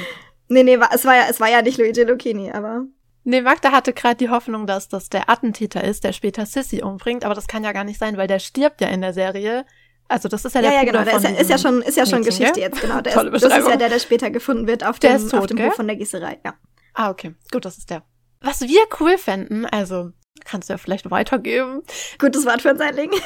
Nee, 0.52 0.64
nee, 0.64 0.78
es 0.94 1.06
war 1.06 1.16
ja, 1.16 1.24
es 1.30 1.40
war 1.40 1.50
ja 1.50 1.62
nicht 1.62 1.78
Luigi 1.78 2.04
Lucchini, 2.04 2.52
aber. 2.52 2.84
Nee, 3.24 3.42
Magda 3.42 3.72
hatte 3.72 3.94
gerade 3.94 4.16
die 4.16 4.30
Hoffnung, 4.30 4.68
dass 4.68 4.90
das 4.90 5.10
der 5.10 5.30
Attentäter 5.30 5.84
ist, 5.84 6.04
der 6.04 6.12
später 6.12 6.46
Sissy 6.46 6.82
umbringt, 6.82 7.24
aber 7.24 7.36
das 7.36 7.48
kann 7.48 7.64
ja 7.64 7.72
gar 7.72 7.84
nicht 7.84 8.00
sein, 8.00 8.18
weil 8.18 8.28
der 8.28 8.40
stirbt 8.40 8.82
ja 8.82 8.88
in 8.90 9.02
der 9.02 9.14
Serie. 9.14 9.66
Also 10.10 10.28
das 10.28 10.44
ist 10.44 10.54
ja 10.56 10.62
der 10.62 10.72
ja, 10.72 10.78
ja, 10.80 10.84
genau, 10.92 11.04
der 11.06 11.16
ist, 11.16 11.24
ja, 11.24 11.30
ist 11.30 11.50
ja 11.50 11.58
schon 11.58 11.82
ist 11.82 11.96
ja 11.96 12.06
schon 12.06 12.24
Geschichte 12.24 12.60
jetzt 12.60 12.82
genau. 12.82 13.00
Der 13.02 13.14
Tolle 13.14 13.30
ist, 13.34 13.44
das 13.46 13.58
ist 13.60 13.68
ja 13.70 13.78
der, 13.78 13.88
der 13.88 14.00
später 14.00 14.30
gefunden 14.30 14.68
wird 14.68 14.86
auf 14.86 15.00
der 15.00 15.18
dem, 15.18 15.30
tot, 15.30 15.40
auf 15.40 15.48
dem 15.48 15.64
Hof 15.64 15.76
von 15.76 15.88
der 15.88 15.96
Gießerei. 15.96 16.40
Ja. 16.44 16.56
Ah, 16.94 17.10
okay. 17.12 17.34
Gut, 17.52 17.64
das 17.64 17.78
ist 17.78 17.90
der. 17.90 18.04
Was 18.42 18.60
wir 18.60 18.82
cool 19.00 19.18
fänden, 19.18 19.66
also 19.66 20.12
kannst 20.44 20.68
du 20.68 20.74
ja 20.74 20.78
vielleicht 20.78 21.10
weitergeben. 21.10 21.84
Gutes 22.20 22.46
Wort 22.46 22.62
für 22.62 22.72
ein 22.72 22.78
Seiling. 22.78 23.12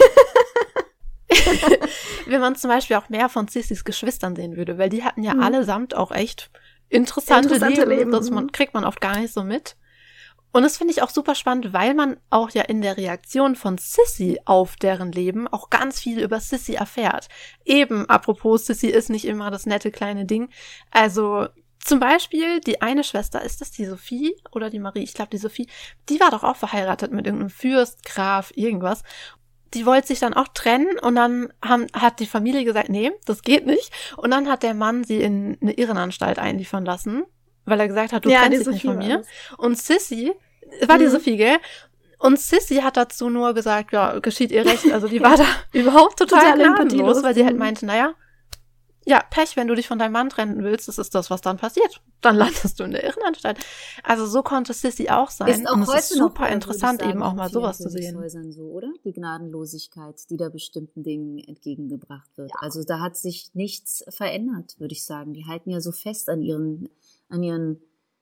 Wenn 2.28 2.42
man 2.42 2.56
zum 2.56 2.70
Beispiel 2.70 2.98
auch 2.98 3.10
mehr 3.10 3.30
von 3.30 3.48
Sissys 3.48 3.84
Geschwistern 3.84 4.36
sehen 4.36 4.56
würde, 4.58 4.78
weil 4.78 4.90
die 4.90 5.04
hatten 5.04 5.24
ja 5.24 5.34
Mhm. 5.34 5.42
allesamt 5.42 5.96
auch 5.96 6.12
echt 6.12 6.52
interessante, 6.96 7.56
Interessante 7.56 7.82
Leben. 7.82 7.98
Leben, 7.98 8.12
Das 8.12 8.30
man, 8.30 8.46
mhm. 8.46 8.52
kriegt 8.52 8.74
man 8.74 8.86
oft 8.86 9.02
gar 9.02 9.20
nicht 9.20 9.34
so 9.34 9.43
mit. 9.43 9.76
Und 10.56 10.64
das 10.64 10.78
finde 10.78 10.93
ich 10.93 11.02
auch 11.02 11.10
super 11.10 11.36
spannend, 11.36 11.74
weil 11.74 11.93
man 11.93 12.16
auch 12.30 12.50
ja 12.52 12.62
in 12.62 12.82
der 12.82 12.96
Reaktion 12.96 13.58
von 13.58 13.78
Sissy 13.78 14.39
auf 14.46 14.78
deren 14.78 15.12
Leben 15.12 15.50
auch 15.50 15.70
ganz 15.70 16.00
viel 16.00 16.22
über 16.22 16.39
Sissy 16.39 16.76
erfährt. 16.76 17.28
Eben, 17.66 18.10
apropos, 18.10 18.66
Sissy 18.66 18.88
ist 18.88 19.10
nicht 19.10 19.26
immer 19.26 19.52
das 19.52 19.66
nette 19.66 19.91
kleine 19.91 20.26
Ding. 20.26 20.48
Also, 20.91 21.48
zum 21.86 22.00
Beispiel, 22.00 22.62
die 22.62 22.82
eine 22.82 23.04
Schwester, 23.04 23.43
ist 23.43 23.60
das 23.60 23.72
die 23.72 23.86
Sophie 23.86 24.34
oder 24.52 24.70
die 24.70 24.80
Marie? 24.80 25.04
Ich 25.04 25.14
glaube, 25.14 25.30
die 25.30 25.38
Sophie, 25.38 25.68
die 26.08 26.22
war 26.22 26.32
doch 26.32 26.43
auch 26.43 26.56
verheiratet 26.56 27.12
mit 27.12 27.26
irgendeinem 27.26 27.50
Fürst, 27.52 28.06
Graf, 28.06 28.54
irgendwas. 28.56 29.04
Die 29.76 29.86
wollte 29.86 30.08
sich 30.08 30.20
dann 30.20 30.34
auch 30.34 30.48
trennen 30.48 30.98
und 31.02 31.16
dann 31.16 31.54
haben, 31.64 31.88
hat 31.94 32.20
die 32.20 32.26
Familie 32.26 32.64
gesagt, 32.64 32.90
nee, 32.90 33.12
das 33.26 33.42
geht 33.44 33.66
nicht. 33.68 33.92
Und 34.18 34.32
dann 34.32 34.50
hat 34.50 34.64
der 34.64 34.74
Mann 34.74 35.04
sie 35.04 35.22
in 35.22 35.58
eine 35.62 35.74
Irrenanstalt 35.74 36.40
einliefern 36.40 36.86
lassen, 36.86 37.24
weil 37.66 37.80
er 37.80 37.88
gesagt 37.88 38.14
hat, 38.14 38.26
du 38.26 38.30
ja, 38.30 38.44
die 38.44 38.50
trennst 38.58 38.62
dich 38.68 38.74
nicht 38.74 38.86
von 38.86 38.98
mir. 38.98 39.22
Und 39.58 39.78
Sissy, 39.78 40.34
war 40.88 40.98
die 40.98 41.06
Mhm. 41.06 41.10
Sophie, 41.12 41.38
gell? 41.38 41.58
Und 42.18 42.40
Sissy 42.40 42.78
hat 42.78 42.98
dazu 42.98 43.30
nur 43.30 43.54
gesagt, 43.54 43.92
ja, 43.92 44.18
geschieht 44.20 44.52
ihr 44.52 44.66
recht. 44.66 44.92
Also 44.92 45.08
die 45.08 45.22
war 45.22 45.38
da 45.38 45.44
überhaupt 45.74 46.18
total, 46.18 46.54
Total 46.54 46.58
gnadenlos, 46.58 47.22
weil 47.24 47.36
sie 47.36 47.44
halt 47.44 47.54
Mhm. 47.54 47.60
meinte, 47.60 47.86
naja, 47.86 48.14
ja, 49.08 49.22
Pech, 49.30 49.56
wenn 49.56 49.68
du 49.68 49.76
dich 49.76 49.88
von 49.88 49.99
deinem 49.99 50.14
Mann 50.14 50.30
trennen 50.30 50.64
willst, 50.64 50.88
das 50.88 50.97
ist 50.97 51.14
das, 51.14 51.30
was 51.30 51.41
dann 51.41 51.58
passiert. 51.58 52.01
Dann 52.22 52.36
landest 52.36 52.80
du 52.80 52.84
in 52.86 52.91
der 52.91 53.03
Irrenanstalt. 53.03 53.60
Also 54.03 54.26
so 54.26 54.41
konnte 54.41 54.74
Sissy 54.74 55.10
auch 55.10 55.30
sein. 55.30 55.47
Ist 55.47 55.68
auch 55.68 55.76
Und 55.76 55.84
es 55.84 55.89
heute 55.89 55.99
ist 55.99 56.16
super 56.16 56.49
interessant, 56.49 57.01
sagen, 57.01 57.12
eben 57.12 57.22
auch 57.24 57.36
mal 57.36 57.49
sowas 57.49 57.78
zu 57.78 57.88
sehen. 57.89 58.16
Königshäusern 58.16 58.51
so, 58.51 58.64
oder? 58.64 58.91
Die 59.03 59.14
Gnadenlosigkeit, 59.14 60.20
die 60.32 60.38
da 60.38 60.49
bestimmten 60.49 61.03
Dingen 61.03 61.38
entgegengebracht 61.38 62.36
wird. 62.36 62.51
Also 62.60 62.84
da 62.84 62.99
hat 62.99 63.16
sich 63.16 63.51
nichts 63.53 64.03
verändert, 64.10 64.80
würde 64.80 64.93
ich 64.93 65.06
sagen. 65.06 65.34
Die 65.34 65.45
halten 65.45 65.70
ja 65.70 65.82
so 65.82 65.91
fest 65.91 66.28
an 66.28 66.41
ihren, 66.41 66.89
an 67.30 67.43
ihren 67.43 67.82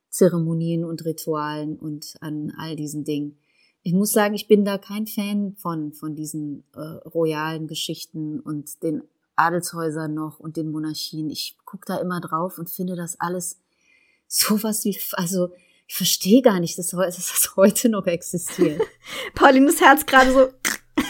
Zeremonien 0.10 0.84
und 0.84 1.06
Ritualen 1.06 1.78
und 1.78 2.16
an 2.20 2.54
all 2.58 2.76
diesen 2.76 3.06
Dingen. 3.06 3.38
Ich 3.84 3.94
muss 3.94 4.12
sagen, 4.12 4.34
ich 4.34 4.48
bin 4.48 4.66
da 4.66 4.78
kein 4.78 5.08
Fan 5.08 5.56
von, 5.56 5.94
von 5.94 6.16
diesen 6.16 6.66
äh, 6.76 6.80
royalen 6.80 7.68
Geschichten 7.68 8.40
und 8.42 8.84
den 8.84 9.04
Adelshäusern 9.36 10.14
noch 10.14 10.40
und 10.40 10.58
den 10.58 10.72
Monarchien. 10.72 11.30
Ich 11.30 11.58
gucke 11.66 11.86
da 11.86 11.98
immer 11.98 12.22
drauf 12.22 12.58
und 12.58 12.70
finde 12.70 12.96
das 12.96 13.20
alles 13.20 13.60
sowas 14.28 14.84
wie, 14.86 15.00
also 15.14 15.50
ich 15.88 15.96
verstehe 15.96 16.42
gar 16.42 16.60
nicht, 16.60 16.78
dass, 16.78 16.90
dass 16.90 17.16
das 17.16 17.56
heute 17.56 17.90
noch 17.90 18.08
existiert. 18.08 18.82
Paulines 19.36 19.82
Herz 19.82 20.06
gerade 20.06 20.32
so. 20.32 20.48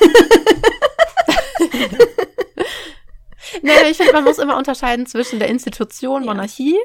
Nee, 3.62 3.72
ich 3.90 3.98
finde, 3.98 4.14
man 4.14 4.24
muss 4.24 4.40
immer 4.40 4.58
unterscheiden 4.58 5.06
zwischen 5.06 5.40
der 5.40 5.50
Institution 5.50 6.24
Ja. 6.24 6.32
Monarchie, 6.32 6.78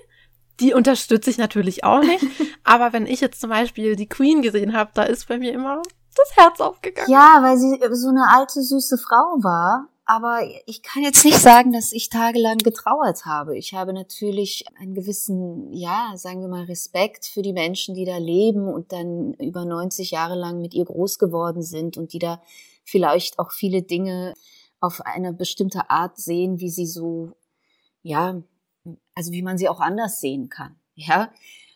die 0.60 0.74
unterstütze 0.74 1.30
ich 1.30 1.38
natürlich 1.38 1.84
auch 1.84 2.02
nicht. 2.02 2.24
Aber 2.64 2.92
wenn 2.92 3.06
ich 3.06 3.20
jetzt 3.20 3.40
zum 3.40 3.50
Beispiel 3.50 3.96
die 3.96 4.08
Queen 4.08 4.42
gesehen 4.42 4.76
habe, 4.76 4.90
da 4.94 5.02
ist 5.02 5.28
bei 5.28 5.38
mir 5.38 5.52
immer 5.52 5.82
das 6.16 6.36
Herz 6.36 6.60
aufgegangen. 6.60 7.10
Ja, 7.10 7.38
weil 7.42 7.58
sie 7.58 7.80
so 7.92 8.08
eine 8.08 8.26
alte, 8.32 8.62
süße 8.62 8.98
Frau 8.98 9.42
war. 9.42 9.88
Aber 10.10 10.40
ich 10.64 10.82
kann 10.82 11.02
jetzt 11.02 11.22
nicht 11.22 11.36
sagen, 11.36 11.70
dass 11.70 11.92
ich 11.92 12.08
tagelang 12.08 12.56
getrauert 12.56 13.26
habe. 13.26 13.58
Ich 13.58 13.74
habe 13.74 13.92
natürlich 13.92 14.64
einen 14.78 14.94
gewissen, 14.94 15.70
ja, 15.74 16.12
sagen 16.16 16.40
wir 16.40 16.48
mal, 16.48 16.64
Respekt 16.64 17.26
für 17.26 17.42
die 17.42 17.52
Menschen, 17.52 17.94
die 17.94 18.06
da 18.06 18.16
leben 18.16 18.68
und 18.68 18.90
dann 18.90 19.34
über 19.34 19.66
90 19.66 20.10
Jahre 20.10 20.34
lang 20.34 20.62
mit 20.62 20.72
ihr 20.72 20.86
groß 20.86 21.18
geworden 21.18 21.60
sind 21.60 21.98
und 21.98 22.14
die 22.14 22.18
da 22.18 22.40
vielleicht 22.84 23.38
auch 23.38 23.52
viele 23.52 23.82
Dinge 23.82 24.32
auf 24.80 25.02
eine 25.02 25.34
bestimmte 25.34 25.90
Art 25.90 26.16
sehen, 26.16 26.58
wie 26.58 26.70
sie 26.70 26.86
so, 26.86 27.32
ja, 28.02 28.40
also 29.14 29.32
wie 29.32 29.42
man 29.42 29.58
sie 29.58 29.68
auch 29.68 29.80
anders 29.80 30.22
sehen 30.22 30.48
kann. 30.48 30.76
Ja, 30.94 31.30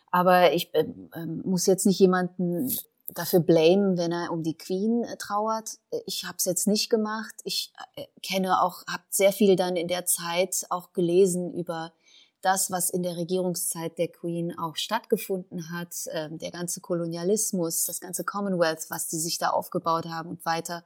aber 0.09 0.53
ich 0.53 0.71
ähm, 0.73 1.43
muss 1.45 1.67
jetzt 1.67 1.85
nicht 1.85 1.99
jemanden 1.99 2.75
dafür 3.13 3.39
blamen, 3.39 3.97
wenn 3.97 4.11
er 4.11 4.31
um 4.31 4.43
die 4.43 4.57
Queen 4.57 5.03
äh, 5.03 5.17
trauert. 5.17 5.77
Ich 6.05 6.25
habe 6.25 6.35
es 6.37 6.45
jetzt 6.45 6.67
nicht 6.67 6.89
gemacht. 6.89 7.33
Ich 7.43 7.71
äh, 7.95 8.05
kenne 8.21 8.61
auch, 8.61 8.83
habe 8.87 9.03
sehr 9.09 9.31
viel 9.31 9.55
dann 9.55 9.75
in 9.75 9.87
der 9.87 10.05
Zeit 10.05 10.65
auch 10.69 10.93
gelesen 10.93 11.53
über 11.53 11.93
das, 12.41 12.71
was 12.71 12.89
in 12.89 13.03
der 13.03 13.15
Regierungszeit 13.15 13.97
der 13.97 14.09
Queen 14.09 14.57
auch 14.57 14.75
stattgefunden 14.75 15.71
hat, 15.71 15.95
ähm, 16.11 16.37
der 16.37 16.51
ganze 16.51 16.81
Kolonialismus, 16.81 17.85
das 17.85 18.01
ganze 18.01 18.23
Commonwealth, 18.23 18.89
was 18.89 19.07
die 19.07 19.19
sich 19.19 19.37
da 19.37 19.49
aufgebaut 19.49 20.05
haben 20.05 20.29
und 20.29 20.45
weiter 20.45 20.83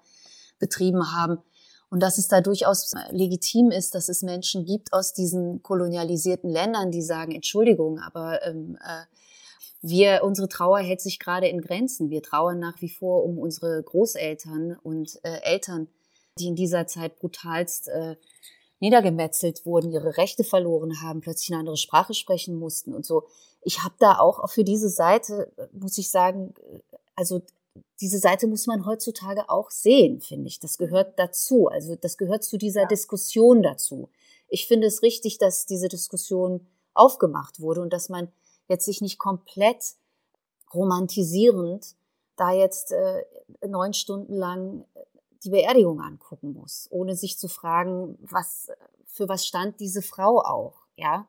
betrieben 0.59 1.11
haben. 1.13 1.39
Und 1.89 2.01
dass 2.01 2.17
es 2.17 2.28
da 2.28 2.41
durchaus 2.41 2.93
äh, 2.93 3.11
legitim 3.11 3.71
ist, 3.71 3.95
dass 3.95 4.09
es 4.09 4.21
Menschen 4.21 4.65
gibt 4.65 4.93
aus 4.93 5.13
diesen 5.13 5.63
kolonialisierten 5.63 6.49
Ländern, 6.49 6.91
die 6.91 7.01
sagen, 7.01 7.32
Entschuldigung, 7.32 7.99
aber 7.99 8.43
ähm, 8.45 8.78
äh, 8.82 9.05
wir, 9.82 10.21
unsere 10.23 10.49
Trauer 10.49 10.80
hält 10.80 11.01
sich 11.01 11.19
gerade 11.19 11.47
in 11.47 11.61
Grenzen. 11.61 12.09
Wir 12.09 12.23
trauern 12.23 12.59
nach 12.59 12.82
wie 12.82 12.89
vor 12.89 13.23
um 13.23 13.38
unsere 13.38 13.82
Großeltern 13.84 14.78
und 14.82 15.19
äh, 15.23 15.39
Eltern, 15.43 15.88
die 16.39 16.47
in 16.47 16.55
dieser 16.55 16.88
Zeit 16.88 17.19
brutalst 17.19 17.88
äh, 17.89 18.15
niedergemetzelt 18.80 19.65
wurden, 19.65 19.91
ihre 19.91 20.17
Rechte 20.17 20.43
verloren 20.43 21.01
haben, 21.01 21.21
plötzlich 21.21 21.51
eine 21.51 21.59
andere 21.59 21.78
Sprache 21.78 22.13
sprechen 22.13 22.55
mussten 22.55 22.93
und 22.93 23.05
so. 23.05 23.23
Ich 23.63 23.84
habe 23.84 23.95
da 23.99 24.19
auch 24.19 24.47
für 24.49 24.63
diese 24.63 24.89
Seite, 24.89 25.51
muss 25.71 25.97
ich 25.97 26.09
sagen, 26.09 26.53
also 27.15 27.41
diese 27.99 28.19
Seite 28.19 28.47
muss 28.47 28.67
man 28.67 28.86
heutzutage 28.86 29.49
auch 29.49 29.71
sehen, 29.71 30.21
finde 30.21 30.47
ich. 30.47 30.59
Das 30.59 30.78
gehört 30.78 31.17
dazu. 31.17 31.67
Also 31.67 31.95
das 31.95 32.17
gehört 32.17 32.43
zu 32.43 32.57
dieser 32.57 32.86
Diskussion 32.86 33.63
dazu. 33.63 34.09
Ich 34.47 34.67
finde 34.67 34.88
es 34.88 35.01
richtig, 35.01 35.38
dass 35.38 35.65
diese 35.65 35.88
Diskussion 35.88 36.67
aufgemacht 36.93 37.59
wurde 37.59 37.82
und 37.82 37.91
dass 37.91 38.09
man 38.09 38.30
jetzt 38.68 38.86
sich 38.86 39.01
nicht 39.01 39.18
komplett 39.18 39.95
romantisierend 40.74 41.95
da 42.36 42.51
jetzt 42.51 42.91
äh, 42.91 43.24
neun 43.68 43.93
Stunden 43.93 44.34
lang 44.34 44.86
die 45.43 45.49
Beerdigung 45.49 46.01
angucken 46.01 46.53
muss, 46.53 46.88
ohne 46.91 47.15
sich 47.15 47.38
zu 47.38 47.47
fragen, 47.47 48.18
was 48.22 48.70
für 49.05 49.28
was 49.28 49.45
stand 49.45 49.80
diese 49.80 50.01
Frau 50.01 50.39
auch, 50.39 50.76
ja? 50.95 51.28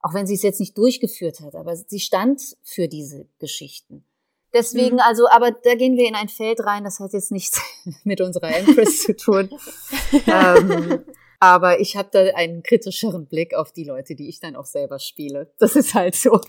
Auch 0.00 0.14
wenn 0.14 0.26
sie 0.26 0.34
es 0.34 0.42
jetzt 0.42 0.60
nicht 0.60 0.76
durchgeführt 0.76 1.40
hat, 1.40 1.54
aber 1.54 1.76
sie 1.76 2.00
stand 2.00 2.56
für 2.62 2.88
diese 2.88 3.26
Geschichten. 3.38 4.04
Deswegen, 4.52 4.96
Mhm. 4.96 5.02
also, 5.02 5.28
aber 5.28 5.52
da 5.52 5.74
gehen 5.74 5.96
wir 5.96 6.08
in 6.08 6.14
ein 6.14 6.28
Feld 6.28 6.60
rein, 6.60 6.84
das 6.84 6.98
hat 6.98 7.12
jetzt 7.12 7.30
nichts 7.30 7.60
mit 8.04 8.20
unserer 8.20 8.54
Empress 8.54 9.02
zu 9.02 9.14
tun. 9.16 9.50
ähm, 10.26 11.04
aber 11.40 11.80
ich 11.80 11.96
habe 11.96 12.10
da 12.12 12.20
einen 12.36 12.62
kritischeren 12.62 13.26
Blick 13.26 13.54
auf 13.54 13.72
die 13.72 13.84
Leute, 13.84 14.14
die 14.14 14.28
ich 14.28 14.38
dann 14.40 14.54
auch 14.56 14.66
selber 14.66 14.98
spiele. 14.98 15.52
Das 15.58 15.74
ist 15.74 15.94
halt 15.94 16.14
so. 16.14 16.40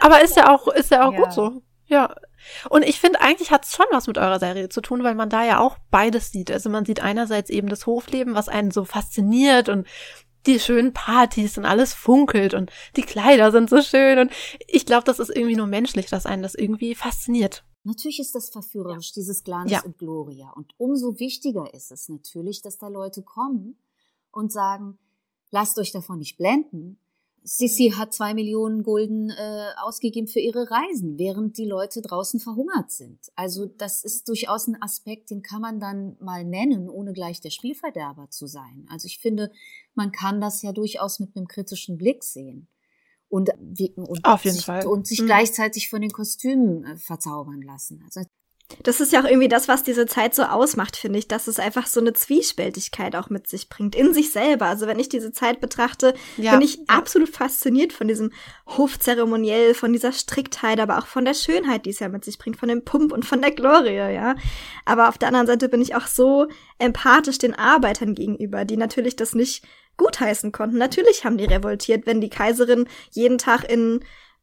Aber 0.00 0.22
ist 0.22 0.36
ja 0.36 0.54
auch, 0.54 0.68
ist 0.68 0.90
ja 0.90 1.06
auch 1.06 1.12
Ja. 1.12 1.18
gut 1.20 1.32
so. 1.32 1.62
Ja. 1.86 2.14
Und 2.68 2.82
ich 2.84 3.00
finde, 3.00 3.20
eigentlich 3.20 3.50
hat 3.50 3.64
es 3.64 3.74
schon 3.74 3.86
was 3.90 4.06
mit 4.06 4.18
eurer 4.18 4.38
Serie 4.38 4.68
zu 4.68 4.80
tun, 4.80 5.02
weil 5.02 5.14
man 5.14 5.30
da 5.30 5.44
ja 5.44 5.58
auch 5.58 5.78
beides 5.90 6.30
sieht. 6.30 6.50
Also 6.50 6.68
man 6.70 6.84
sieht 6.84 7.00
einerseits 7.00 7.50
eben 7.50 7.68
das 7.68 7.86
Hofleben, 7.86 8.34
was 8.34 8.48
einen 8.48 8.70
so 8.70 8.84
fasziniert 8.84 9.68
und 9.68 9.86
die 10.46 10.60
schönen 10.60 10.92
Partys 10.92 11.58
und 11.58 11.64
alles 11.64 11.94
funkelt 11.94 12.54
und 12.54 12.70
die 12.96 13.02
Kleider 13.02 13.50
sind 13.52 13.68
so 13.68 13.82
schön 13.82 14.18
und 14.18 14.32
ich 14.66 14.86
glaube, 14.86 15.04
das 15.04 15.18
ist 15.18 15.34
irgendwie 15.34 15.56
nur 15.56 15.66
menschlich, 15.66 16.06
dass 16.06 16.26
einen 16.26 16.42
das 16.42 16.54
irgendwie 16.54 16.94
fasziniert. 16.94 17.64
Natürlich 17.88 18.20
ist 18.20 18.34
das 18.34 18.50
verführerisch, 18.50 19.12
dieses 19.12 19.44
Glanz 19.44 19.70
Ja. 19.70 19.82
und 19.82 19.96
Gloria. 19.96 20.50
Und 20.50 20.74
umso 20.76 21.18
wichtiger 21.18 21.72
ist 21.72 21.90
es 21.90 22.10
natürlich, 22.10 22.60
dass 22.60 22.76
da 22.76 22.88
Leute 22.88 23.22
kommen 23.22 23.78
und 24.30 24.52
sagen, 24.52 24.98
lasst 25.50 25.78
euch 25.78 25.90
davon 25.90 26.18
nicht 26.18 26.36
blenden. 26.36 26.98
Sissi 27.44 27.94
hat 27.96 28.12
zwei 28.12 28.34
Millionen 28.34 28.82
Gulden 28.82 29.30
äh, 29.30 29.68
ausgegeben 29.78 30.28
für 30.28 30.40
ihre 30.40 30.70
Reisen, 30.70 31.18
während 31.18 31.56
die 31.56 31.64
Leute 31.64 32.02
draußen 32.02 32.40
verhungert 32.40 32.90
sind. 32.90 33.20
Also 33.36 33.64
das 33.64 34.04
ist 34.04 34.28
durchaus 34.28 34.66
ein 34.66 34.82
Aspekt, 34.82 35.30
den 35.30 35.40
kann 35.40 35.62
man 35.62 35.80
dann 35.80 36.18
mal 36.20 36.44
nennen, 36.44 36.90
ohne 36.90 37.14
gleich 37.14 37.40
der 37.40 37.48
Spielverderber 37.48 38.28
zu 38.28 38.46
sein. 38.46 38.86
Also 38.90 39.06
ich 39.06 39.18
finde, 39.18 39.50
man 39.94 40.12
kann 40.12 40.42
das 40.42 40.60
ja 40.60 40.72
durchaus 40.72 41.20
mit 41.20 41.34
einem 41.34 41.48
kritischen 41.48 41.96
Blick 41.96 42.22
sehen. 42.22 42.68
Und, 43.28 43.50
wie- 43.60 43.92
und, 43.94 44.24
Auf 44.24 44.44
jeden 44.44 44.56
sich, 44.56 44.64
Fall. 44.66 44.86
und 44.86 45.06
sich 45.06 45.20
Mhm. 45.20 45.26
gleichzeitig 45.26 45.88
von 45.90 46.00
den 46.00 46.10
Kostümen 46.12 46.84
äh, 46.84 46.96
verzaubern 46.96 47.60
lassen. 47.62 48.02
Also 48.04 48.22
Das 48.82 49.00
ist 49.00 49.12
ja 49.14 49.22
auch 49.22 49.24
irgendwie 49.24 49.48
das, 49.48 49.66
was 49.66 49.82
diese 49.82 50.04
Zeit 50.04 50.34
so 50.34 50.42
ausmacht, 50.42 50.94
finde 50.96 51.18
ich, 51.18 51.26
dass 51.26 51.46
es 51.46 51.58
einfach 51.58 51.86
so 51.86 52.00
eine 52.00 52.12
Zwiespältigkeit 52.12 53.16
auch 53.16 53.30
mit 53.30 53.46
sich 53.48 53.70
bringt, 53.70 53.94
in 53.94 54.12
sich 54.12 54.30
selber. 54.30 54.66
Also 54.66 54.86
wenn 54.86 54.98
ich 54.98 55.08
diese 55.08 55.32
Zeit 55.32 55.60
betrachte, 55.62 56.12
Ja. 56.36 56.52
bin 56.52 56.60
ich 56.60 56.78
absolut 56.86 57.30
fasziniert 57.30 57.94
von 57.94 58.08
diesem 58.08 58.30
Hofzeremoniell, 58.66 59.74
von 59.74 59.92
dieser 59.92 60.12
Striktheit, 60.12 60.80
aber 60.80 60.98
auch 60.98 61.06
von 61.06 61.24
der 61.24 61.34
Schönheit, 61.34 61.86
die 61.86 61.90
es 61.90 61.98
ja 61.98 62.08
mit 62.08 62.24
sich 62.24 62.38
bringt, 62.38 62.56
von 62.58 62.68
dem 62.68 62.84
Pump 62.84 63.12
und 63.12 63.24
von 63.24 63.40
der 63.40 63.52
Glorie, 63.52 63.94
ja. 63.94 64.34
Aber 64.84 65.08
auf 65.08 65.18
der 65.18 65.28
anderen 65.28 65.46
Seite 65.46 65.68
bin 65.68 65.80
ich 65.82 65.94
auch 65.94 66.06
so 66.06 66.46
empathisch 66.78 67.38
den 67.38 67.54
Arbeitern 67.54 68.14
gegenüber, 68.14 68.64
die 68.64 68.76
natürlich 68.76 69.16
das 69.16 69.34
nicht 69.34 69.64
gutheißen 69.98 70.52
konnten. 70.52 70.78
Natürlich 70.78 71.24
haben 71.24 71.36
die 71.36 71.44
revoltiert, 71.44 72.06
wenn 72.06 72.22
die 72.22 72.30
Kaiserin 72.30 72.88
jeden 73.10 73.36
Tag 73.36 73.70
in 73.70 74.00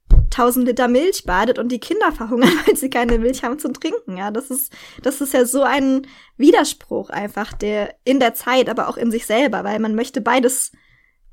1000 0.10 0.68
Liter 0.68 0.88
Milch 0.88 1.23
badet 1.26 1.57
und 1.57 1.72
die 1.72 1.80
Kinder 1.80 2.11
verhungern, 2.11 2.52
weil 2.65 2.76
sie 2.76 2.90
keine 2.90 3.18
Milch 3.18 3.44
haben 3.44 3.57
zum 3.57 3.73
Trinken. 3.73 4.18
Ja, 4.18 4.32
das 4.32 4.52
ist, 4.52 4.72
das 5.02 5.22
ist 5.22 5.34
ja 5.34 5.45
so 5.45 5.64
ein 5.64 6.07
Widerspruch 6.38 7.10
einfach, 7.10 7.53
der 7.53 7.95
in 8.03 8.19
der 8.19 8.34
Zeit, 8.34 8.69
aber 8.69 8.88
auch 8.88 8.98
in 8.98 9.11
sich 9.11 9.26
selber, 9.26 9.64
weil 9.64 9.80
man 9.80 9.95
möchte 9.95 10.22
beides 10.22 10.72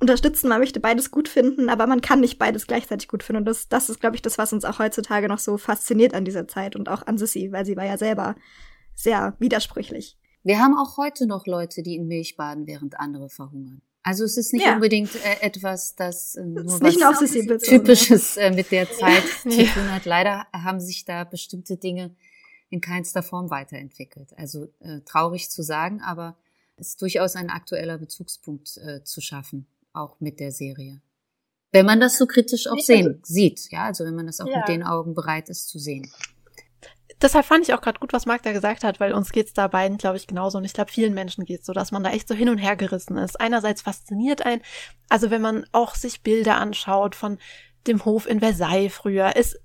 unterstützen, 0.01 0.49
man 0.49 0.59
möchte 0.59 0.81
beides 0.81 1.11
gut 1.11 1.29
finden, 1.29 1.69
aber 1.69 1.87
man 1.87 2.01
kann 2.01 2.21
nicht 2.21 2.39
beides 2.39 2.67
gleichzeitig 2.67 3.09
gut 3.09 3.23
finden. 3.23 3.43
Und 3.43 3.45
das, 3.47 3.69
das 3.69 3.89
ist, 3.89 4.01
glaube 4.01 4.17
ich, 4.17 4.23
das, 4.23 4.37
was 4.37 4.53
uns 4.53 4.65
auch 4.65 4.79
heutzutage 4.79 5.29
noch 5.29 5.39
so 5.39 5.59
fasziniert 5.59 6.15
an 6.15 6.25
dieser 6.25 6.49
Zeit 6.49 6.75
und 6.75 6.89
auch 6.89 7.07
an 7.07 7.19
Sissy, 7.19 7.53
weil 7.53 7.65
sie 7.65 7.77
war 7.77 7.87
ja 7.87 7.97
selber 7.97 8.35
sehr 8.95 9.37
widersprüchlich. 9.39 10.19
Wir 10.43 10.59
haben 10.59 10.77
auch 10.77 10.97
heute 10.97 11.27
noch 11.27 11.47
Leute, 11.47 11.83
die 11.83 11.95
in 11.95 12.09
Milch 12.09 12.37
baden, 12.37 12.67
während 12.67 12.99
andere 12.99 13.29
verhungern. 13.29 13.81
Also 14.05 14.25
es 14.25 14.37
ist 14.37 14.53
nicht 14.53 14.67
ja. 14.67 14.75
unbedingt 14.75 15.15
äh, 15.15 15.41
etwas, 15.41 15.95
das 15.95 16.35
äh, 16.35 16.45
nur 16.45 16.81
was 16.81 17.63
typisches 17.63 18.37
äh, 18.37 18.51
mit 18.51 18.73
der 18.73 18.91
Zeit 18.91 19.23
zu 19.43 19.49
tun 19.49 19.93
hat. 19.93 20.05
Leider 20.05 20.47
haben 20.53 20.81
sich 20.81 21.05
da 21.05 21.25
bestimmte 21.25 21.77
Dinge 21.77 22.15
in 22.69 22.81
keinster 22.81 23.23
Form 23.23 23.51
weiterentwickelt. 23.51 24.37
Also 24.37 24.69
äh, 24.81 25.01
traurig 25.05 25.51
zu 25.51 25.63
sagen, 25.63 26.01
aber 26.01 26.37
es 26.77 26.89
ist 26.89 27.03
durchaus 27.03 27.37
ein 27.37 27.51
aktueller 27.51 27.99
Bezugspunkt 27.99 28.77
äh, 28.79 29.05
zu 29.05 29.21
schaffen, 29.21 29.67
auch 29.93 30.19
mit 30.21 30.41
der 30.41 30.51
Serie. 30.51 31.01
Wenn 31.71 31.87
man 31.87 32.01
das 32.01 32.19
so 32.19 32.27
kritisch 32.27 32.67
auch 32.67 32.79
sehen, 32.79 33.21
sieht, 33.23 33.71
ja, 33.71 33.85
also 33.85 34.05
wenn 34.05 34.15
man 34.15 34.27
das 34.27 34.41
auch 34.41 34.49
ja. 34.49 34.59
mit 34.59 34.69
den 34.69 34.83
Augen 34.83 35.15
bereit 35.15 35.49
ist 35.49 35.69
zu 35.69 35.79
sehen. 35.79 36.11
Deshalb 37.23 37.47
fand 37.47 37.67
ich 37.67 37.73
auch 37.73 37.81
gerade 37.81 38.01
gut, 38.01 38.13
was 38.13 38.27
Marc 38.27 38.43
da 38.43 38.53
gesagt 38.53 38.83
hat, 38.83 38.99
weil 38.99 39.13
uns 39.13 39.31
geht's 39.31 39.53
da 39.53 39.69
beiden, 39.69 39.97
glaube 39.97 40.17
ich, 40.17 40.27
genauso. 40.27 40.59
Und 40.59 40.65
ich 40.65 40.73
glaube, 40.73 40.91
vielen 40.91 41.15
Menschen 41.15 41.45
geht's 41.45 41.67
so, 41.67 41.73
dass 41.73 41.93
man 41.93 42.03
da 42.03 42.11
echt 42.11 42.27
so 42.27 42.35
hin 42.35 42.49
und 42.49 42.59
her 42.59 42.77
gerissen 42.77 43.17
ist. 43.17 43.41
Einerseits 43.41 43.83
fasziniert 43.83 44.45
ein, 44.45 44.61
also 45.09 45.31
wenn 45.31 45.41
man 45.41 45.65
auch 45.73 45.95
sich 45.95 46.23
Bilder 46.23 46.57
anschaut 46.57 47.15
von 47.15 47.39
dem 47.87 48.05
Hof 48.05 48.27
in 48.27 48.41
Versailles 48.41 48.93
früher, 48.93 49.33
es 49.37 49.57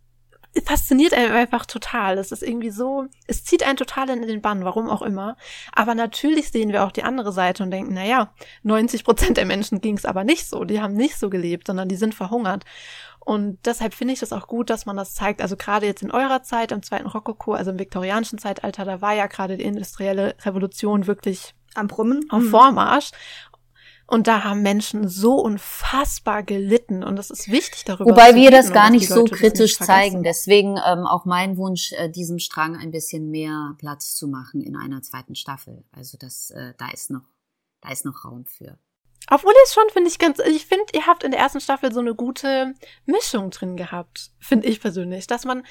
fasziniert 0.66 1.14
einen 1.14 1.32
einfach 1.32 1.66
total. 1.66 2.18
Es 2.18 2.32
ist 2.32 2.44
irgendwie 2.44 2.70
so, 2.70 3.06
es 3.28 3.44
zieht 3.44 3.64
einen 3.64 3.78
total 3.78 4.10
in 4.10 4.22
den 4.22 4.42
Bann, 4.42 4.64
warum 4.64 4.90
auch 4.90 5.02
immer. 5.02 5.38
Aber 5.74 5.96
natürlich 5.96 6.52
sehen 6.52 6.72
wir 6.72 6.84
auch 6.84 6.92
die 6.92 7.04
andere 7.04 7.32
Seite 7.32 7.64
und 7.64 7.72
denken, 7.72 7.94
na 7.94 8.06
ja, 8.06 8.34
90 8.64 9.04
Prozent 9.04 9.38
der 9.38 9.46
Menschen 9.46 9.82
ging's 9.82 10.06
aber 10.06 10.24
nicht 10.24 10.48
so. 10.48 10.64
Die 10.64 10.82
haben 10.82 10.94
nicht 10.94 11.18
so 11.18 11.30
gelebt, 11.30 11.68
sondern 11.68 11.90
die 11.90 11.96
sind 11.96 12.16
verhungert. 12.16 12.64
Und 13.28 13.60
deshalb 13.66 13.94
finde 13.94 14.14
ich 14.14 14.22
das 14.22 14.32
auch 14.32 14.48
gut, 14.48 14.70
dass 14.70 14.86
man 14.86 14.96
das 14.96 15.14
zeigt. 15.14 15.42
Also 15.42 15.58
gerade 15.58 15.86
jetzt 15.86 16.02
in 16.02 16.12
eurer 16.12 16.44
Zeit, 16.44 16.72
im 16.72 16.82
zweiten 16.82 17.08
Rokoko, 17.08 17.52
also 17.52 17.72
im 17.72 17.78
viktorianischen 17.78 18.40
Zeitalter, 18.40 18.86
da 18.86 19.02
war 19.02 19.16
ja 19.16 19.28
gerade 19.28 19.58
die 19.58 19.66
industrielle 19.66 20.34
Revolution 20.46 21.08
wirklich 21.08 21.54
am 21.76 21.88
Brummen, 21.88 22.26
auf 22.30 22.44
mhm. 22.44 22.50
Vormarsch. 22.52 23.12
Und 24.08 24.28
da 24.28 24.46
haben 24.46 24.62
Menschen 24.62 25.10
so 25.10 25.42
unfassbar 25.42 26.42
gelitten 26.42 27.04
und 27.04 27.20
es 27.20 27.30
ist 27.30 27.52
wichtig 27.52 27.84
darüber. 27.84 28.12
Wobei 28.12 28.34
wir 28.34 28.50
das 28.50 28.72
gar 28.72 28.90
nicht 28.90 29.10
so 29.10 29.26
kritisch 29.26 29.78
zeigen. 29.78 30.24
Deswegen 30.24 30.78
ähm, 30.78 31.06
auch 31.06 31.26
mein 31.26 31.58
Wunsch, 31.58 31.92
äh, 31.98 32.10
diesem 32.10 32.40
Strang 32.40 32.78
ein 32.78 32.92
bisschen 32.92 33.30
mehr 33.30 33.76
Platz 33.78 34.16
zu 34.16 34.30
machen 34.30 34.62
in 34.62 34.78
einer 34.78 35.02
zweiten 35.02 35.36
Staffel. 35.36 35.84
Also 35.92 36.18
das, 36.18 36.52
äh, 36.52 36.76
da 36.78 36.92
ist 36.92 37.12
noch, 37.12 37.28
da 37.82 37.92
ist 37.92 38.06
noch 38.06 38.24
Raum 38.24 38.46
für. 38.46 38.80
Obwohl 39.30 39.54
es 39.66 39.74
schon, 39.74 39.90
finde 39.92 40.10
ich 40.10 40.20
ganz, 40.20 40.40
ich 40.40 40.66
finde, 40.66 40.86
ihr 40.94 41.06
habt 41.06 41.24
in 41.24 41.32
der 41.32 41.40
ersten 41.40 41.60
Staffel 41.60 41.92
so 41.92 42.00
eine 42.00 42.16
gute 42.16 42.74
Mischung 43.06 43.50
drin 43.50 43.76
gehabt, 43.76 44.32
finde 44.40 44.68
ich 44.68 44.80
persönlich, 44.80 45.28
dass 45.28 45.46
man 45.46 45.64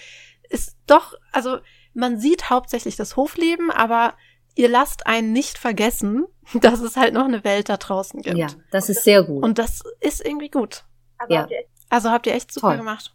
ist 0.49 0.77
doch, 0.87 1.15
also 1.33 1.59
man 1.95 2.19
sieht 2.19 2.51
hauptsächlich 2.51 2.97
das 2.97 3.16
Hofleben, 3.16 3.70
aber 3.70 4.15
ihr 4.55 4.69
lasst 4.69 5.07
einen 5.07 5.33
nicht 5.33 5.59
vergessen, 5.59 6.27
dass 6.55 6.81
es 6.81 6.97
halt 6.97 7.15
noch 7.15 7.24
eine 7.24 7.45
Welt 7.45 7.69
da 7.69 7.77
draußen 7.77 8.23
gibt. 8.23 8.37
Ja, 8.37 8.49
das 8.70 8.89
ist 8.89 9.05
sehr 9.05 9.23
gut. 9.23 9.43
Und 9.43 9.59
das 9.59 9.83
ist 10.01 10.24
irgendwie 10.24 10.51
gut. 10.51 10.85
Also 11.19 11.35
ja. 11.35 11.41
Habt 11.43 11.53
also 11.89 12.11
habt 12.11 12.27
ihr 12.27 12.35
echt 12.35 12.53
super 12.53 12.69
Toll. 12.69 12.78
gemacht. 12.78 13.15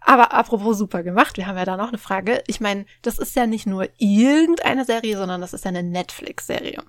Aber 0.00 0.32
apropos 0.32 0.76
super 0.76 1.02
gemacht, 1.02 1.38
wir 1.38 1.46
haben 1.46 1.56
ja 1.56 1.64
da 1.64 1.76
noch 1.76 1.88
eine 1.88 1.98
Frage. 1.98 2.42
Ich 2.46 2.60
meine, 2.60 2.84
das 3.02 3.18
ist 3.18 3.34
ja 3.36 3.46
nicht 3.46 3.66
nur 3.66 3.88
irgendeine 3.96 4.84
Serie, 4.84 5.16
sondern 5.16 5.40
das 5.40 5.54
ist 5.54 5.64
ja 5.64 5.70
eine 5.70 5.82
Netflix-Serie. 5.82 6.82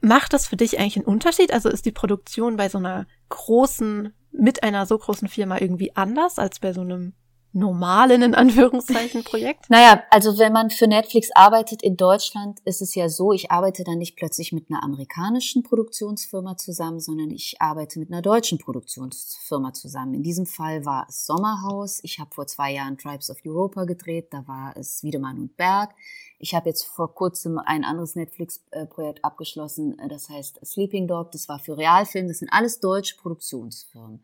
Macht 0.00 0.32
das 0.32 0.46
für 0.46 0.56
dich 0.56 0.78
eigentlich 0.78 0.96
einen 0.96 1.06
Unterschied? 1.06 1.52
Also 1.52 1.68
ist 1.68 1.86
die 1.86 1.92
Produktion 1.92 2.56
bei 2.56 2.68
so 2.68 2.78
einer 2.78 3.06
großen, 3.30 4.12
mit 4.32 4.62
einer 4.62 4.86
so 4.86 4.96
großen 4.96 5.28
Firma 5.28 5.58
irgendwie 5.60 5.96
anders 5.96 6.38
als 6.38 6.60
bei 6.60 6.72
so 6.72 6.82
einem 6.82 7.14
normalen, 7.52 8.22
in 8.22 8.34
Anführungszeichen, 8.34 9.24
Projekt? 9.24 9.64
Naja, 9.70 10.02
also 10.10 10.38
wenn 10.38 10.52
man 10.52 10.70
für 10.70 10.86
Netflix 10.86 11.30
arbeitet 11.34 11.82
in 11.82 11.96
Deutschland, 11.96 12.60
ist 12.64 12.82
es 12.82 12.94
ja 12.94 13.08
so, 13.08 13.32
ich 13.32 13.50
arbeite 13.50 13.84
dann 13.84 13.98
nicht 13.98 14.16
plötzlich 14.16 14.52
mit 14.52 14.70
einer 14.70 14.82
amerikanischen 14.82 15.62
Produktionsfirma 15.62 16.56
zusammen, 16.56 17.00
sondern 17.00 17.30
ich 17.30 17.60
arbeite 17.60 17.98
mit 17.98 18.10
einer 18.10 18.22
deutschen 18.22 18.58
Produktionsfirma 18.58 19.72
zusammen. 19.72 20.14
In 20.14 20.22
diesem 20.22 20.46
Fall 20.46 20.84
war 20.84 21.06
es 21.08 21.26
Sommerhaus. 21.26 22.00
Ich 22.02 22.18
habe 22.18 22.34
vor 22.34 22.46
zwei 22.46 22.72
Jahren 22.72 22.98
Tribes 22.98 23.30
of 23.30 23.38
Europa 23.44 23.84
gedreht, 23.84 24.28
da 24.30 24.46
war 24.46 24.76
es 24.76 25.02
Wiedemann 25.02 25.38
und 25.38 25.56
Berg. 25.56 25.94
Ich 26.38 26.54
habe 26.54 26.68
jetzt 26.68 26.84
vor 26.84 27.14
kurzem 27.14 27.58
ein 27.58 27.84
anderes 27.84 28.14
Netflix-Projekt 28.14 29.24
abgeschlossen, 29.24 29.96
das 30.08 30.28
heißt 30.28 30.60
Sleeping 30.64 31.08
Dog, 31.08 31.32
das 31.32 31.48
war 31.48 31.58
für 31.58 31.76
Realfilm, 31.76 32.28
das 32.28 32.38
sind 32.38 32.52
alles 32.52 32.78
deutsche 32.78 33.16
Produktionsfirmen. 33.16 34.22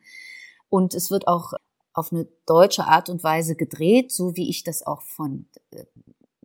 Und 0.69 0.95
es 0.95 1.11
wird 1.11 1.27
auch 1.29 1.55
auf 1.95 2.13
eine 2.13 2.27
deutsche 2.45 2.85
Art 2.85 3.09
und 3.09 3.25
Weise 3.25 3.57
gedreht, 3.57 4.13
so 4.13 4.37
wie 4.37 4.51
ich 4.51 4.65
das 4.65 4.87
auch 4.87 5.03
von 5.03 5.47
äh, 5.71 5.85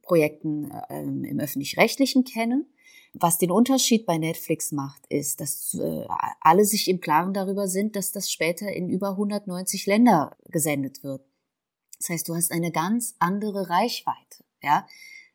Projekten 0.01 0.71
ähm, 0.89 1.23
im 1.23 1.39
öffentlich-rechtlichen 1.39 2.23
kenne. 2.23 2.65
Was 3.13 3.39
den 3.39 3.49
Unterschied 3.49 4.05
bei 4.05 4.19
Netflix 4.19 4.71
macht, 4.71 5.05
ist, 5.07 5.41
dass 5.41 5.73
äh, 5.73 6.05
alle 6.41 6.63
sich 6.63 6.87
im 6.87 7.01
Klaren 7.01 7.33
darüber 7.33 7.67
sind, 7.67 7.95
dass 7.95 8.11
das 8.11 8.31
später 8.31 8.71
in 8.71 8.89
über 8.89 9.11
190 9.11 9.87
Länder 9.87 10.37
gesendet 10.45 11.03
wird. 11.03 11.23
Das 11.97 12.09
heißt, 12.09 12.29
du 12.29 12.35
hast 12.35 12.51
eine 12.51 12.71
ganz 12.71 13.15
andere 13.19 13.69
Reichweite. 13.69 14.43
Ja, 14.61 14.85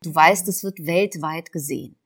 du 0.01 0.15
weißt, 0.15 0.47
es 0.47 0.63
wird 0.63 0.85
weltweit 0.85 1.51
gesehen. 1.51 1.97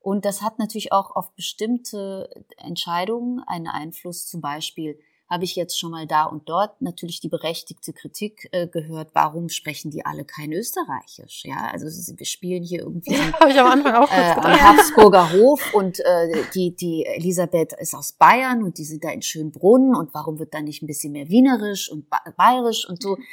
Und 0.00 0.24
das 0.24 0.42
hat 0.42 0.58
natürlich 0.58 0.92
auch 0.92 1.16
auf 1.16 1.34
bestimmte 1.34 2.30
Entscheidungen 2.56 3.42
einen 3.46 3.66
Einfluss. 3.66 4.26
Zum 4.26 4.40
Beispiel 4.40 4.98
habe 5.28 5.44
ich 5.44 5.56
jetzt 5.56 5.78
schon 5.78 5.90
mal 5.90 6.06
da 6.06 6.24
und 6.24 6.48
dort 6.48 6.80
natürlich 6.80 7.20
die 7.20 7.28
berechtigte 7.28 7.92
Kritik 7.92 8.48
äh, 8.52 8.66
gehört, 8.66 9.10
warum 9.12 9.50
sprechen 9.50 9.90
die 9.90 10.06
alle 10.06 10.24
kein 10.24 10.52
Österreichisch? 10.52 11.44
Ja, 11.44 11.70
also 11.70 11.86
wir 11.86 12.26
spielen 12.26 12.62
hier 12.62 12.80
irgendwie 12.80 13.14
ja, 13.14 13.32
am, 13.40 13.50
ich 13.50 13.60
am 13.60 13.66
Anfang 13.66 13.94
auch 13.94 14.10
äh, 14.10 14.32
am 14.32 14.60
Habsburger 14.60 15.32
Hof 15.32 15.74
und 15.74 16.00
äh, 16.00 16.44
die, 16.54 16.74
die 16.74 17.04
Elisabeth 17.04 17.74
ist 17.74 17.94
aus 17.94 18.12
Bayern 18.12 18.62
und 18.62 18.78
die 18.78 18.84
sind 18.84 19.04
da 19.04 19.10
in 19.10 19.22
Schönbrunn 19.22 19.94
und 19.94 20.14
warum 20.14 20.38
wird 20.38 20.54
da 20.54 20.62
nicht 20.62 20.82
ein 20.82 20.86
bisschen 20.86 21.12
mehr 21.12 21.28
wienerisch 21.28 21.90
und 21.90 22.06
bayerisch 22.36 22.88
und 22.88 23.02
so? 23.02 23.16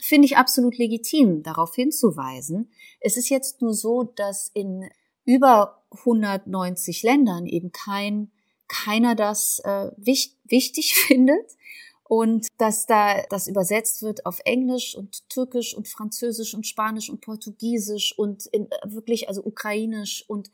Finde 0.00 0.26
ich 0.26 0.36
absolut 0.36 0.76
legitim, 0.76 1.42
darauf 1.42 1.74
hinzuweisen. 1.74 2.70
Es 3.00 3.16
ist 3.16 3.28
jetzt 3.28 3.62
nur 3.62 3.74
so, 3.74 4.02
dass 4.02 4.50
in 4.52 4.88
über 5.24 5.82
190 5.98 7.02
Ländern 7.02 7.46
eben 7.46 7.72
kein 7.72 8.30
keiner 8.68 9.14
das 9.14 9.60
äh, 9.64 9.90
wichtig, 9.96 10.38
wichtig 10.44 10.94
findet 11.06 11.56
und 12.04 12.48
dass 12.58 12.86
da 12.86 13.22
das 13.30 13.46
übersetzt 13.46 14.02
wird 14.02 14.26
auf 14.26 14.40
Englisch 14.44 14.94
und 14.94 15.28
Türkisch 15.28 15.74
und 15.74 15.88
Französisch 15.88 16.54
und 16.54 16.66
Spanisch 16.66 17.08
und 17.10 17.20
Portugiesisch 17.20 18.16
und 18.18 18.46
in, 18.46 18.70
äh, 18.70 18.76
wirklich 18.84 19.28
also 19.28 19.44
Ukrainisch 19.44 20.24
und 20.28 20.50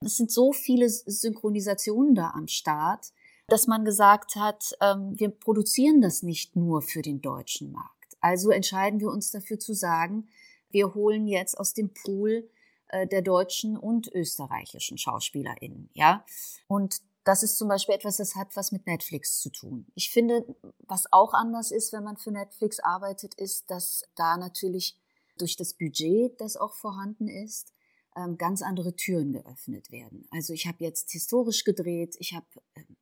es 0.00 0.16
sind 0.16 0.30
so 0.30 0.52
viele 0.52 0.88
Synchronisationen 0.88 2.14
da 2.14 2.30
am 2.30 2.48
Start, 2.48 3.12
dass 3.46 3.66
man 3.66 3.84
gesagt 3.84 4.36
hat, 4.36 4.72
ähm, 4.80 5.12
wir 5.18 5.28
produzieren 5.28 6.00
das 6.00 6.22
nicht 6.22 6.56
nur 6.56 6.82
für 6.82 7.02
den 7.02 7.20
deutschen 7.20 7.72
Markt. 7.72 8.16
Also 8.20 8.50
entscheiden 8.50 9.00
wir 9.00 9.08
uns 9.08 9.30
dafür 9.30 9.58
zu 9.58 9.74
sagen, 9.74 10.28
wir 10.70 10.94
holen 10.94 11.26
jetzt 11.26 11.58
aus 11.58 11.74
dem 11.74 11.92
Pool 11.92 12.48
äh, 12.88 13.06
der 13.06 13.22
deutschen 13.22 13.76
und 13.76 14.12
österreichischen 14.12 14.98
SchauspielerInnen, 14.98 15.90
ja. 15.92 16.24
Und 16.66 17.00
das 17.24 17.42
ist 17.42 17.56
zum 17.56 17.68
Beispiel 17.68 17.94
etwas, 17.94 18.18
das 18.18 18.36
hat 18.36 18.54
was 18.54 18.70
mit 18.70 18.86
Netflix 18.86 19.40
zu 19.40 19.50
tun. 19.50 19.86
Ich 19.94 20.10
finde, 20.10 20.44
was 20.80 21.10
auch 21.10 21.32
anders 21.32 21.70
ist, 21.70 21.92
wenn 21.92 22.04
man 22.04 22.16
für 22.16 22.30
Netflix 22.30 22.80
arbeitet, 22.80 23.34
ist, 23.34 23.70
dass 23.70 24.02
da 24.14 24.36
natürlich 24.36 24.98
durch 25.38 25.56
das 25.56 25.74
Budget, 25.74 26.40
das 26.40 26.56
auch 26.56 26.74
vorhanden 26.74 27.28
ist, 27.28 27.72
ähm, 28.16 28.36
ganz 28.36 28.62
andere 28.62 28.94
Türen 28.94 29.32
geöffnet 29.32 29.90
werden. 29.90 30.28
Also 30.30 30.52
ich 30.52 30.66
habe 30.66 30.84
jetzt 30.84 31.10
historisch 31.10 31.64
gedreht, 31.64 32.14
ich 32.18 32.34
habe 32.34 32.46
ähm, 32.76 32.96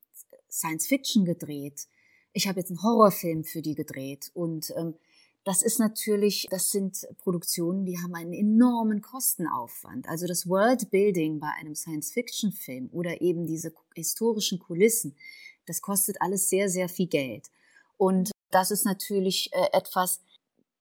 Science 0.50 0.86
Fiction 0.86 1.24
gedreht, 1.24 1.88
ich 2.32 2.48
habe 2.48 2.60
jetzt 2.60 2.70
einen 2.70 2.82
Horrorfilm 2.82 3.44
für 3.44 3.60
die 3.60 3.74
gedreht 3.74 4.30
und 4.34 4.72
ähm, 4.76 4.94
das 5.44 5.62
ist 5.62 5.78
natürlich, 5.78 6.46
das 6.50 6.70
sind 6.70 7.06
Produktionen, 7.18 7.84
die 7.84 7.98
haben 7.98 8.14
einen 8.14 8.32
enormen 8.32 9.02
Kostenaufwand. 9.02 10.08
Also 10.08 10.26
das 10.26 10.48
Worldbuilding 10.48 11.40
bei 11.40 11.48
einem 11.58 11.74
Science-Fiction-Film 11.74 12.90
oder 12.92 13.20
eben 13.20 13.46
diese 13.46 13.72
historischen 13.94 14.60
Kulissen, 14.60 15.16
das 15.66 15.82
kostet 15.82 16.20
alles 16.20 16.48
sehr, 16.48 16.68
sehr 16.68 16.88
viel 16.88 17.08
Geld. 17.08 17.50
Und 17.96 18.30
das 18.50 18.70
ist 18.70 18.84
natürlich 18.84 19.50
äh, 19.52 19.68
etwas, 19.72 20.20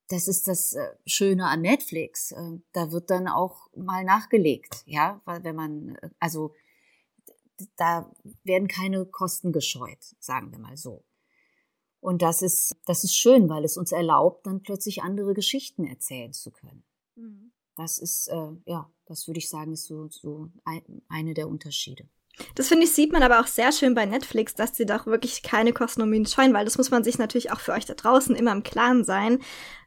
das 0.10 0.28
ist 0.28 0.48
das 0.48 0.74
äh, 0.74 0.96
Schöne 1.06 1.48
an 1.48 1.62
Netflix. 1.62 2.32
Äh, 2.32 2.60
da 2.74 2.92
wird 2.92 3.10
dann 3.10 3.28
auch 3.28 3.70
mal 3.76 4.04
nachgelegt, 4.04 4.84
ja, 4.86 5.22
weil 5.26 5.44
wenn 5.44 5.56
man, 5.56 5.98
also 6.20 6.54
da 7.78 8.12
werden 8.44 8.68
keine 8.68 9.06
Kosten 9.06 9.52
gescheut, 9.52 10.16
sagen 10.20 10.52
wir 10.52 10.60
mal 10.60 10.78
so. 10.78 11.04
Und 12.02 12.23
das 12.23 12.41
ist, 12.41 12.76
das 12.86 13.03
ist 13.03 13.15
schön, 13.15 13.48
weil 13.48 13.64
es 13.64 13.78
uns 13.78 13.91
erlaubt, 13.91 14.48
dann 14.48 14.61
plötzlich 14.61 15.03
andere 15.03 15.34
Geschichten 15.34 15.86
erzählen 15.86 16.34
zu 16.34 16.52
können. 16.52 16.84
Mhm. 17.15 17.52
Das 17.76 17.99
ist, 17.99 18.28
äh, 18.28 18.52
ja, 18.65 18.91
das 19.06 19.28
würde 19.28 19.38
ich 19.38 19.49
sagen, 19.49 19.72
ist 19.72 19.86
so, 19.86 20.10
so 20.10 20.49
ein, 20.65 21.03
eine 21.07 21.34
der 21.34 21.48
Unterschiede. 21.48 22.10
Das 22.56 22.68
finde 22.68 22.86
ich, 22.86 22.94
sieht 22.94 23.12
man 23.12 23.24
aber 23.24 23.40
auch 23.40 23.48
sehr 23.48 23.72
schön 23.72 23.94
bei 23.94 24.06
Netflix, 24.06 24.56
dass 24.56 24.76
sie 24.76 24.86
doch 24.86 25.06
wirklich 25.06 25.44
keine 25.44 25.74
Kosten 25.74 26.02
um 26.02 26.14
ihn 26.14 26.26
scheuen, 26.26 26.53
weil 26.53 26.66
das 26.66 26.78
muss 26.78 26.91
man 26.91 27.03
sich 27.03 27.18
natürlich 27.18 27.52
auch 27.52 27.60
für 27.60 27.74
euch 27.74 27.86
da 27.86 27.94
draußen 27.94 28.36
immer 28.36 28.52
im 28.52 28.64
Klaren 28.64 29.03
sein, 29.03 29.40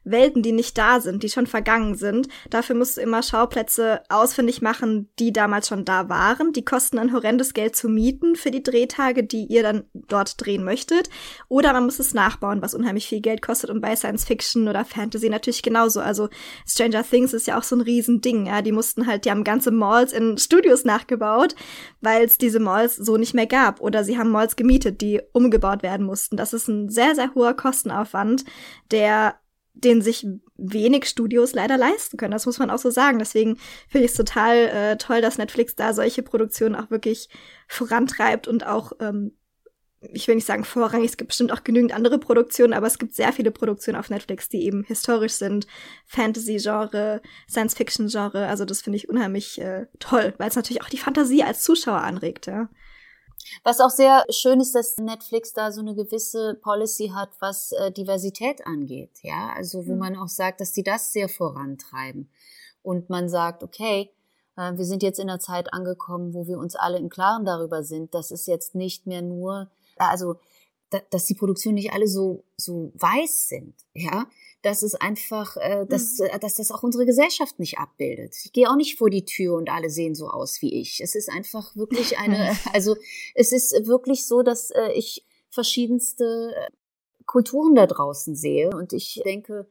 Welten, 0.05 0.43
die 0.43 0.51
nicht 0.51 0.77
da 0.77 1.01
sind, 1.01 1.23
die 1.23 1.29
schon 1.29 1.47
vergangen 1.47 1.95
sind. 1.95 2.27
Dafür 2.49 2.75
musst 2.75 2.97
du 2.97 3.01
immer 3.01 3.23
Schauplätze 3.23 4.01
ausfindig 4.07 4.61
machen, 4.61 5.09
die 5.19 5.33
damals 5.33 5.67
schon 5.67 5.83
da 5.83 6.07
waren. 6.09 6.53
Die 6.53 6.63
kosten 6.63 6.99
ein 6.99 7.11
horrendes 7.11 7.53
Geld 7.53 7.75
zu 7.75 7.89
mieten 7.89 8.35
für 8.35 8.51
die 8.51 8.63
Drehtage, 8.63 9.23
die 9.23 9.45
ihr 9.45 9.63
dann 9.63 9.85
dort 9.93 10.45
drehen 10.45 10.63
möchtet. 10.63 11.09
Oder 11.49 11.73
man 11.73 11.85
muss 11.85 11.99
es 11.99 12.13
nachbauen, 12.13 12.61
was 12.61 12.75
unheimlich 12.75 13.07
viel 13.07 13.19
Geld 13.19 13.41
kostet. 13.41 13.71
Und 13.71 13.81
bei 13.81 13.95
Science 13.95 14.25
Fiction 14.25 14.67
oder 14.67 14.85
Fantasy 14.85 15.27
natürlich 15.27 15.63
genauso. 15.63 15.99
Also 15.99 16.29
Stranger 16.67 17.03
Things 17.03 17.33
ist 17.33 17.47
ja 17.47 17.57
auch 17.57 17.63
so 17.63 17.75
ein 17.75 17.81
Riesending. 17.81 18.45
Ja, 18.45 18.61
die 18.61 18.71
mussten 18.71 19.07
halt, 19.07 19.25
die 19.25 19.31
haben 19.31 19.43
ganze 19.43 19.71
Malls 19.71 20.13
in 20.13 20.37
Studios 20.37 20.85
nachgebaut, 20.85 21.55
weil 22.01 22.29
es 22.35 22.37
diese 22.37 22.59
Malls 22.59 22.95
so 22.95 23.17
nicht 23.17 23.33
mehr 23.33 23.47
gab. 23.47 23.81
Oder 23.81 24.03
sie 24.03 24.17
haben 24.17 24.29
Malls 24.29 24.55
gemietet, 24.55 25.01
die 25.01 25.21
umgebaut 25.31 25.83
werden 25.83 26.05
mussten. 26.05 26.37
Das 26.37 26.53
ist 26.53 26.67
ein 26.67 26.89
sehr, 26.89 27.15
sehr 27.15 27.33
hoher 27.33 27.53
Kostenaufwand, 27.53 28.45
der 28.91 29.35
den 29.73 30.01
sich 30.01 30.25
wenig 30.57 31.05
Studios 31.05 31.53
leider 31.53 31.77
leisten 31.77 32.15
können. 32.15 32.31
Das 32.31 32.45
muss 32.45 32.59
man 32.59 32.69
auch 32.69 32.77
so 32.77 32.89
sagen. 32.89 33.19
Deswegen 33.19 33.57
finde 33.89 34.05
ich 34.05 34.11
es 34.11 34.17
total 34.17 34.55
äh, 34.55 34.97
toll, 34.97 35.21
dass 35.21 35.37
Netflix 35.37 35.75
da 35.75 35.93
solche 35.93 36.23
Produktionen 36.23 36.75
auch 36.75 36.89
wirklich 36.89 37.29
vorantreibt 37.67 38.47
und 38.47 38.65
auch, 38.65 38.93
ähm, 39.01 39.33
ich 40.13 40.27
will 40.27 40.35
nicht 40.35 40.47
sagen 40.47 40.63
vorrangig, 40.63 41.09
es 41.09 41.17
gibt 41.17 41.29
bestimmt 41.29 41.51
auch 41.51 41.63
genügend 41.63 41.93
andere 41.93 42.19
Produktionen, 42.19 42.73
aber 42.73 42.87
es 42.87 42.97
gibt 42.97 43.15
sehr 43.15 43.33
viele 43.33 43.51
Produktionen 43.51 43.97
auf 43.97 44.09
Netflix, 44.09 44.49
die 44.49 44.63
eben 44.65 44.83
historisch 44.83 45.33
sind, 45.33 45.67
Fantasy-Genre, 46.05 47.21
Science-Fiction-Genre. 47.49 48.47
Also 48.47 48.65
das 48.65 48.81
finde 48.81 48.97
ich 48.97 49.09
unheimlich 49.09 49.59
äh, 49.59 49.87
toll, 49.99 50.33
weil 50.37 50.49
es 50.49 50.55
natürlich 50.55 50.83
auch 50.83 50.89
die 50.89 50.97
Fantasie 50.97 51.43
als 51.43 51.63
Zuschauer 51.63 52.01
anregt, 52.01 52.47
ja. 52.47 52.69
Was 53.63 53.79
auch 53.79 53.89
sehr 53.89 54.25
schön 54.29 54.59
ist, 54.59 54.73
dass 54.73 54.97
Netflix 54.97 55.53
da 55.53 55.71
so 55.71 55.81
eine 55.81 55.95
gewisse 55.95 56.55
Policy 56.61 57.11
hat, 57.13 57.29
was 57.39 57.71
äh, 57.73 57.91
Diversität 57.91 58.65
angeht. 58.65 59.11
Ja, 59.21 59.53
also 59.55 59.85
wo 59.85 59.93
mhm. 59.93 59.99
man 59.99 60.15
auch 60.17 60.27
sagt, 60.27 60.61
dass 60.61 60.71
die 60.71 60.83
das 60.83 61.13
sehr 61.13 61.29
vorantreiben. 61.29 62.29
Und 62.81 63.09
man 63.09 63.29
sagt, 63.29 63.63
okay, 63.63 64.11
äh, 64.57 64.73
wir 64.73 64.85
sind 64.85 65.03
jetzt 65.03 65.19
in 65.19 65.29
einer 65.29 65.39
Zeit 65.39 65.73
angekommen, 65.73 66.33
wo 66.33 66.47
wir 66.47 66.57
uns 66.57 66.75
alle 66.75 66.97
im 66.97 67.09
Klaren 67.09 67.45
darüber 67.45 67.83
sind, 67.83 68.13
dass 68.13 68.31
es 68.31 68.45
jetzt 68.45 68.75
nicht 68.75 69.05
mehr 69.07 69.21
nur, 69.21 69.69
also 69.97 70.35
dass 71.11 71.25
die 71.25 71.35
Produktionen 71.35 71.75
nicht 71.75 71.91
alle 71.91 72.07
so 72.07 72.45
so 72.57 72.91
weiß 72.95 73.49
sind, 73.49 73.73
ja, 73.93 74.27
dass 74.61 74.81
es 74.81 74.95
einfach, 74.95 75.57
äh, 75.57 75.85
dass, 75.87 76.19
mhm. 76.19 76.25
Äh, 76.25 76.39
dass 76.39 76.55
das 76.55 76.71
auch 76.71 76.83
unsere 76.83 77.05
Gesellschaft 77.05 77.59
nicht 77.59 77.77
abbildet. 77.77 78.35
Ich 78.43 78.53
gehe 78.53 78.69
auch 78.69 78.75
nicht 78.75 78.97
vor 78.97 79.09
die 79.09 79.25
Tür 79.25 79.55
und 79.55 79.69
alle 79.69 79.89
sehen 79.89 80.15
so 80.15 80.27
aus 80.27 80.61
wie 80.61 80.81
ich. 80.81 81.01
Es 81.01 81.15
ist 81.15 81.29
einfach 81.29 81.75
wirklich 81.75 82.17
eine, 82.17 82.55
also 82.73 82.95
es 83.35 83.51
ist 83.51 83.73
wirklich 83.85 84.25
so, 84.25 84.41
dass 84.41 84.71
äh, 84.71 84.91
ich 84.93 85.25
verschiedenste 85.49 86.53
äh, 86.55 86.71
Kulturen 87.25 87.75
da 87.75 87.87
draußen 87.87 88.35
sehe 88.35 88.69
und 88.69 88.93
ich 88.93 89.21
denke, 89.25 89.67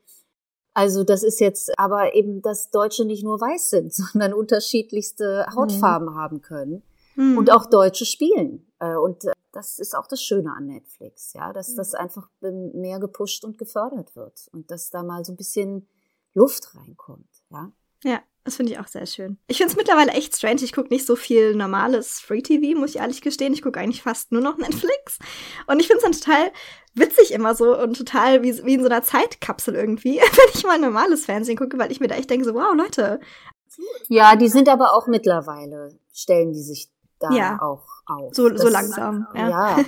also 0.74 1.04
das 1.04 1.22
ist 1.22 1.40
jetzt 1.40 1.78
aber 1.78 2.14
eben, 2.14 2.42
dass 2.42 2.70
Deutsche 2.70 3.04
nicht 3.04 3.22
nur 3.22 3.40
weiß 3.40 3.70
sind, 3.70 3.94
sondern 3.94 4.34
unterschiedlichste 4.34 5.46
mhm. 5.48 5.54
Hautfarben 5.54 6.08
mhm. 6.08 6.14
haben 6.16 6.40
können 6.40 6.82
mhm. 7.16 7.38
und 7.38 7.50
auch 7.50 7.66
Deutsche 7.66 8.04
spielen. 8.04 8.66
Und 8.80 9.24
das 9.52 9.78
ist 9.78 9.94
auch 9.94 10.06
das 10.06 10.22
Schöne 10.22 10.52
an 10.52 10.66
Netflix, 10.66 11.32
ja, 11.32 11.52
dass 11.52 11.70
mhm. 11.70 11.76
das 11.76 11.94
einfach 11.94 12.28
mehr 12.40 12.98
gepusht 12.98 13.44
und 13.44 13.56
gefördert 13.56 14.14
wird 14.16 14.48
und 14.52 14.70
dass 14.70 14.90
da 14.90 15.02
mal 15.02 15.24
so 15.24 15.32
ein 15.32 15.36
bisschen 15.36 15.88
Luft 16.34 16.74
reinkommt, 16.74 17.30
ja. 17.50 17.70
Ja, 18.02 18.20
das 18.44 18.56
finde 18.56 18.72
ich 18.72 18.78
auch 18.78 18.86
sehr 18.86 19.06
schön. 19.06 19.38
Ich 19.46 19.56
finde 19.56 19.72
es 19.72 19.76
mittlerweile 19.78 20.12
echt 20.12 20.36
strange. 20.36 20.60
Ich 20.62 20.74
gucke 20.74 20.92
nicht 20.92 21.06
so 21.06 21.16
viel 21.16 21.54
normales 21.54 22.20
Free 22.20 22.42
TV, 22.42 22.78
muss 22.78 22.90
ich 22.90 22.96
ehrlich 22.96 23.22
gestehen. 23.22 23.54
Ich 23.54 23.62
gucke 23.62 23.80
eigentlich 23.80 24.02
fast 24.02 24.30
nur 24.30 24.42
noch 24.42 24.58
Netflix. 24.58 25.18
Und 25.66 25.80
ich 25.80 25.86
finde 25.86 25.98
es 25.98 26.02
dann 26.02 26.12
total 26.12 26.52
witzig 26.92 27.32
immer 27.32 27.54
so 27.54 27.78
und 27.78 27.96
total 27.96 28.42
wie, 28.42 28.62
wie 28.66 28.74
in 28.74 28.80
so 28.80 28.86
einer 28.86 29.02
Zeitkapsel 29.02 29.74
irgendwie, 29.74 30.16
wenn 30.18 30.50
ich 30.52 30.64
mal 30.64 30.78
normales 30.78 31.24
Fernsehen 31.24 31.56
gucke, 31.56 31.78
weil 31.78 31.90
ich 31.90 32.00
mir 32.00 32.08
da 32.08 32.16
echt 32.16 32.28
denke 32.28 32.44
so, 32.44 32.52
wow, 32.52 32.74
Leute. 32.76 33.20
Ja, 34.08 34.36
die 34.36 34.48
sind 34.48 34.68
aber 34.68 34.92
auch 34.92 35.06
mittlerweile, 35.06 35.98
stellen 36.12 36.52
die 36.52 36.62
sich 36.62 36.90
da 37.28 37.34
ja. 37.34 37.62
auch 37.62 37.86
auf. 38.06 38.34
So, 38.34 38.54
so 38.56 38.68
langsam. 38.68 39.26
Ja. 39.34 39.78
ja. 39.78 39.84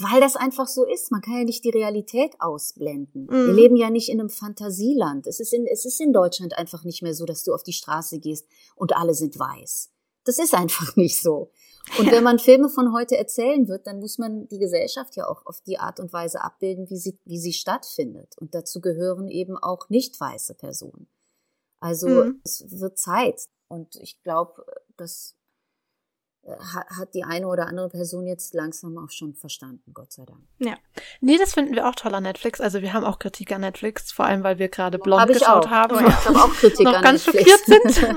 Weil 0.00 0.20
das 0.20 0.34
einfach 0.34 0.66
so 0.66 0.84
ist. 0.84 1.12
Man 1.12 1.20
kann 1.20 1.38
ja 1.38 1.44
nicht 1.44 1.64
die 1.64 1.70
Realität 1.70 2.34
ausblenden. 2.40 3.26
Mhm. 3.26 3.46
Wir 3.46 3.52
leben 3.52 3.76
ja 3.76 3.90
nicht 3.90 4.08
in 4.08 4.18
einem 4.18 4.30
Fantasieland. 4.30 5.26
Es 5.26 5.38
ist 5.38 5.52
in, 5.52 5.66
es 5.66 5.84
ist 5.84 6.00
in 6.00 6.12
Deutschland 6.12 6.58
einfach 6.58 6.82
nicht 6.84 7.02
mehr 7.02 7.14
so, 7.14 7.26
dass 7.26 7.44
du 7.44 7.54
auf 7.54 7.62
die 7.62 7.72
Straße 7.72 8.18
gehst 8.18 8.46
und 8.74 8.96
alle 8.96 9.14
sind 9.14 9.38
weiß. 9.38 9.90
Das 10.24 10.38
ist 10.38 10.54
einfach 10.54 10.96
nicht 10.96 11.20
so. 11.20 11.52
Und 11.98 12.06
ja. 12.06 12.12
wenn 12.12 12.24
man 12.24 12.38
Filme 12.38 12.70
von 12.70 12.92
heute 12.92 13.16
erzählen 13.16 13.68
wird, 13.68 13.86
dann 13.86 14.00
muss 14.00 14.18
man 14.18 14.48
die 14.48 14.58
Gesellschaft 14.58 15.16
ja 15.16 15.28
auch 15.28 15.44
auf 15.46 15.60
die 15.60 15.78
Art 15.78 16.00
und 16.00 16.12
Weise 16.12 16.42
abbilden, 16.42 16.88
wie 16.88 16.96
sie, 16.96 17.18
wie 17.24 17.38
sie 17.38 17.52
stattfindet. 17.52 18.34
Und 18.40 18.54
dazu 18.54 18.80
gehören 18.80 19.28
eben 19.28 19.56
auch 19.56 19.90
nicht 19.90 20.18
weiße 20.18 20.54
Personen. 20.54 21.08
Also 21.78 22.08
mhm. 22.08 22.40
es 22.42 22.80
wird 22.80 22.98
Zeit. 22.98 23.48
Und 23.68 23.96
ich 23.96 24.22
glaube, 24.22 24.64
dass 24.96 25.36
hat 26.46 27.14
die 27.14 27.24
eine 27.24 27.46
oder 27.46 27.66
andere 27.66 27.88
Person 27.88 28.26
jetzt 28.26 28.54
langsam 28.54 28.98
auch 28.98 29.10
schon 29.10 29.34
verstanden, 29.34 29.92
Gott 29.94 30.12
sei 30.12 30.24
Dank. 30.26 30.40
Ja. 30.58 30.74
Nee, 31.20 31.38
das 31.38 31.54
finden 31.54 31.74
wir 31.74 31.88
auch 31.88 31.94
toll 31.94 32.14
an 32.14 32.24
Netflix. 32.24 32.60
Also 32.60 32.82
wir 32.82 32.92
haben 32.92 33.04
auch 33.04 33.18
Kritik 33.18 33.52
an 33.52 33.62
Netflix, 33.62 34.12
vor 34.12 34.26
allem 34.26 34.42
weil 34.42 34.58
wir 34.58 34.68
gerade 34.68 34.98
Blond 34.98 35.22
hab 35.22 35.28
geschaut 35.28 35.66
auch. 35.66 35.70
haben. 35.70 35.96
Ja, 35.96 36.08
ich 36.08 36.24
habe 36.26 36.38
auch 36.38 36.54
Kritik 36.54 36.80
noch 36.84 36.94
an 36.94 37.02
ganz 37.02 37.26
Netflix. 37.26 37.50
schockiert 37.50 37.92
sind. 37.92 38.16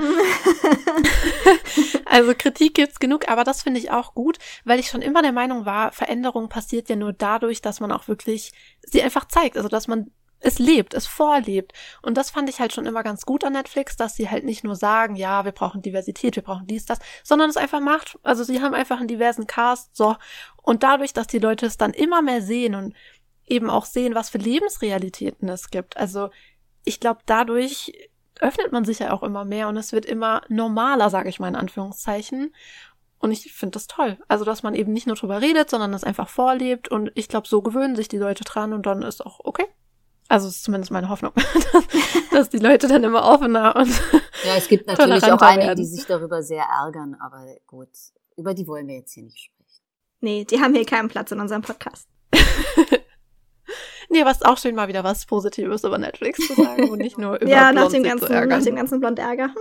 also 2.04 2.34
Kritik 2.36 2.74
gibt's 2.74 2.98
genug, 2.98 3.28
aber 3.28 3.44
das 3.44 3.62
finde 3.62 3.80
ich 3.80 3.90
auch 3.90 4.14
gut, 4.14 4.38
weil 4.64 4.78
ich 4.78 4.88
schon 4.88 5.02
immer 5.02 5.22
der 5.22 5.32
Meinung 5.32 5.64
war, 5.64 5.92
Veränderung 5.92 6.48
passiert 6.48 6.88
ja 6.90 6.96
nur 6.96 7.14
dadurch, 7.14 7.62
dass 7.62 7.80
man 7.80 7.92
auch 7.92 8.08
wirklich 8.08 8.52
sie 8.82 9.02
einfach 9.02 9.26
zeigt. 9.26 9.56
Also 9.56 9.68
dass 9.68 9.88
man 9.88 10.10
es 10.40 10.58
lebt, 10.58 10.94
es 10.94 11.06
vorlebt. 11.06 11.72
Und 12.02 12.16
das 12.16 12.30
fand 12.30 12.48
ich 12.48 12.60
halt 12.60 12.72
schon 12.72 12.86
immer 12.86 13.02
ganz 13.02 13.26
gut 13.26 13.44
an 13.44 13.54
Netflix, 13.54 13.96
dass 13.96 14.14
sie 14.14 14.30
halt 14.30 14.44
nicht 14.44 14.64
nur 14.64 14.76
sagen, 14.76 15.16
ja, 15.16 15.44
wir 15.44 15.52
brauchen 15.52 15.82
Diversität, 15.82 16.36
wir 16.36 16.42
brauchen 16.42 16.66
dies, 16.66 16.86
das, 16.86 16.98
sondern 17.24 17.50
es 17.50 17.56
einfach 17.56 17.80
macht. 17.80 18.18
Also 18.22 18.44
sie 18.44 18.62
haben 18.62 18.74
einfach 18.74 18.98
einen 18.98 19.08
diversen 19.08 19.46
Cast, 19.46 19.96
so. 19.96 20.16
Und 20.62 20.82
dadurch, 20.82 21.12
dass 21.12 21.26
die 21.26 21.38
Leute 21.38 21.66
es 21.66 21.76
dann 21.76 21.92
immer 21.92 22.22
mehr 22.22 22.42
sehen 22.42 22.74
und 22.74 22.94
eben 23.46 23.70
auch 23.70 23.84
sehen, 23.84 24.14
was 24.14 24.30
für 24.30 24.38
Lebensrealitäten 24.38 25.48
es 25.48 25.70
gibt. 25.70 25.96
Also 25.96 26.30
ich 26.84 27.00
glaube, 27.00 27.20
dadurch 27.26 27.92
öffnet 28.40 28.72
man 28.72 28.84
sich 28.84 29.00
ja 29.00 29.12
auch 29.12 29.22
immer 29.22 29.44
mehr 29.44 29.68
und 29.68 29.76
es 29.76 29.92
wird 29.92 30.06
immer 30.06 30.42
normaler, 30.48 31.10
sage 31.10 31.28
ich 31.28 31.40
mal 31.40 31.48
in 31.48 31.56
Anführungszeichen. 31.56 32.54
Und 33.18 33.32
ich 33.32 33.52
finde 33.52 33.72
das 33.72 33.88
toll. 33.88 34.16
Also, 34.28 34.44
dass 34.44 34.62
man 34.62 34.74
eben 34.74 34.92
nicht 34.92 35.08
nur 35.08 35.16
drüber 35.16 35.40
redet, 35.40 35.68
sondern 35.70 35.92
es 35.92 36.04
einfach 36.04 36.28
vorlebt. 36.28 36.88
Und 36.88 37.10
ich 37.16 37.28
glaube, 37.28 37.48
so 37.48 37.62
gewöhnen 37.62 37.96
sich 37.96 38.06
die 38.06 38.18
Leute 38.18 38.44
dran 38.44 38.72
und 38.72 38.86
dann 38.86 39.02
ist 39.02 39.26
auch 39.26 39.40
okay. 39.42 39.66
Also 40.28 40.48
ist 40.48 40.62
zumindest 40.62 40.90
meine 40.92 41.08
Hoffnung, 41.08 41.32
dass 42.32 42.50
die 42.50 42.58
Leute 42.58 42.86
dann 42.86 43.02
immer 43.02 43.24
offener 43.24 43.74
und 43.76 43.88
Ja, 44.44 44.56
es 44.56 44.68
gibt 44.68 44.86
natürlich 44.86 45.24
auch 45.24 45.40
einige, 45.40 45.68
werden. 45.68 45.78
die 45.78 45.86
sich 45.86 46.04
darüber 46.06 46.42
sehr 46.42 46.64
ärgern, 46.64 47.16
aber 47.18 47.46
gut, 47.66 47.88
über 48.36 48.52
die 48.52 48.66
wollen 48.66 48.86
wir 48.88 48.96
jetzt 48.96 49.14
hier 49.14 49.22
nicht 49.24 49.38
sprechen. 49.38 49.82
Nee, 50.20 50.44
die 50.44 50.60
haben 50.60 50.74
hier 50.74 50.84
keinen 50.84 51.08
Platz 51.08 51.30
in 51.32 51.40
unserem 51.40 51.62
Podcast. 51.62 52.08
nee, 54.10 54.24
was 54.24 54.42
auch 54.42 54.58
schön 54.58 54.74
mal 54.74 54.88
wieder 54.88 55.02
was 55.02 55.24
Positives 55.24 55.84
über 55.84 55.96
Netflix 55.96 56.46
zu 56.46 56.54
sagen 56.54 56.90
und 56.90 56.98
nicht 56.98 57.16
nur 57.16 57.36
über 57.36 57.50
Ja, 57.50 57.72
nach 57.72 57.88
dem 57.90 58.02
ganzen, 58.02 58.48
nach 58.48 58.62
dem 58.62 58.76
ganzen 58.76 59.00
Blond-Ärger. 59.00 59.54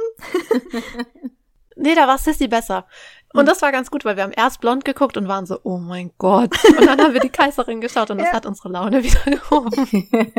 nee, 1.77 1.95
da 1.95 2.07
war 2.07 2.17
Sissy 2.17 2.47
besser. 2.49 2.87
Und 3.33 3.45
das 3.45 3.61
war 3.61 3.71
ganz 3.71 3.91
gut, 3.91 4.05
weil 4.05 4.15
wir 4.15 4.23
haben 4.23 4.31
erst 4.31 4.61
blond 4.61 4.85
geguckt 4.85 5.17
und 5.17 5.27
waren 5.27 5.45
so, 5.45 5.59
oh 5.63 5.77
mein 5.77 6.11
Gott. 6.17 6.55
Und 6.63 6.85
dann 6.85 6.99
haben 6.99 7.13
wir 7.13 7.19
die 7.19 7.29
Kaiserin 7.29 7.81
geschaut 7.81 8.09
und 8.09 8.17
das 8.19 8.27
ja. 8.27 8.33
hat 8.33 8.45
unsere 8.45 8.69
Laune 8.69 9.03
wieder 9.03 9.23
gehoben. 9.25 10.09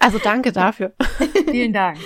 Also 0.00 0.18
danke 0.18 0.52
dafür. 0.52 0.94
Vielen 1.50 1.72
Dank. 1.72 1.98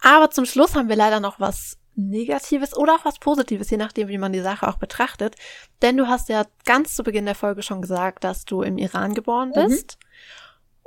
Aber 0.00 0.30
zum 0.30 0.46
Schluss 0.46 0.74
haben 0.74 0.88
wir 0.88 0.96
leider 0.96 1.20
noch 1.20 1.38
was 1.38 1.78
Negatives 1.94 2.76
oder 2.76 2.96
auch 2.96 3.04
was 3.04 3.18
Positives, 3.18 3.70
je 3.70 3.76
nachdem, 3.76 4.08
wie 4.08 4.18
man 4.18 4.32
die 4.32 4.40
Sache 4.40 4.66
auch 4.66 4.78
betrachtet. 4.78 5.36
Denn 5.80 5.96
du 5.96 6.08
hast 6.08 6.28
ja 6.28 6.44
ganz 6.64 6.96
zu 6.96 7.04
Beginn 7.04 7.26
der 7.26 7.34
Folge 7.34 7.62
schon 7.62 7.82
gesagt, 7.82 8.24
dass 8.24 8.44
du 8.44 8.62
im 8.62 8.78
Iran 8.78 9.14
geboren 9.14 9.50
mhm. 9.50 9.68
bist. 9.68 9.98
Mhm. 10.00 10.08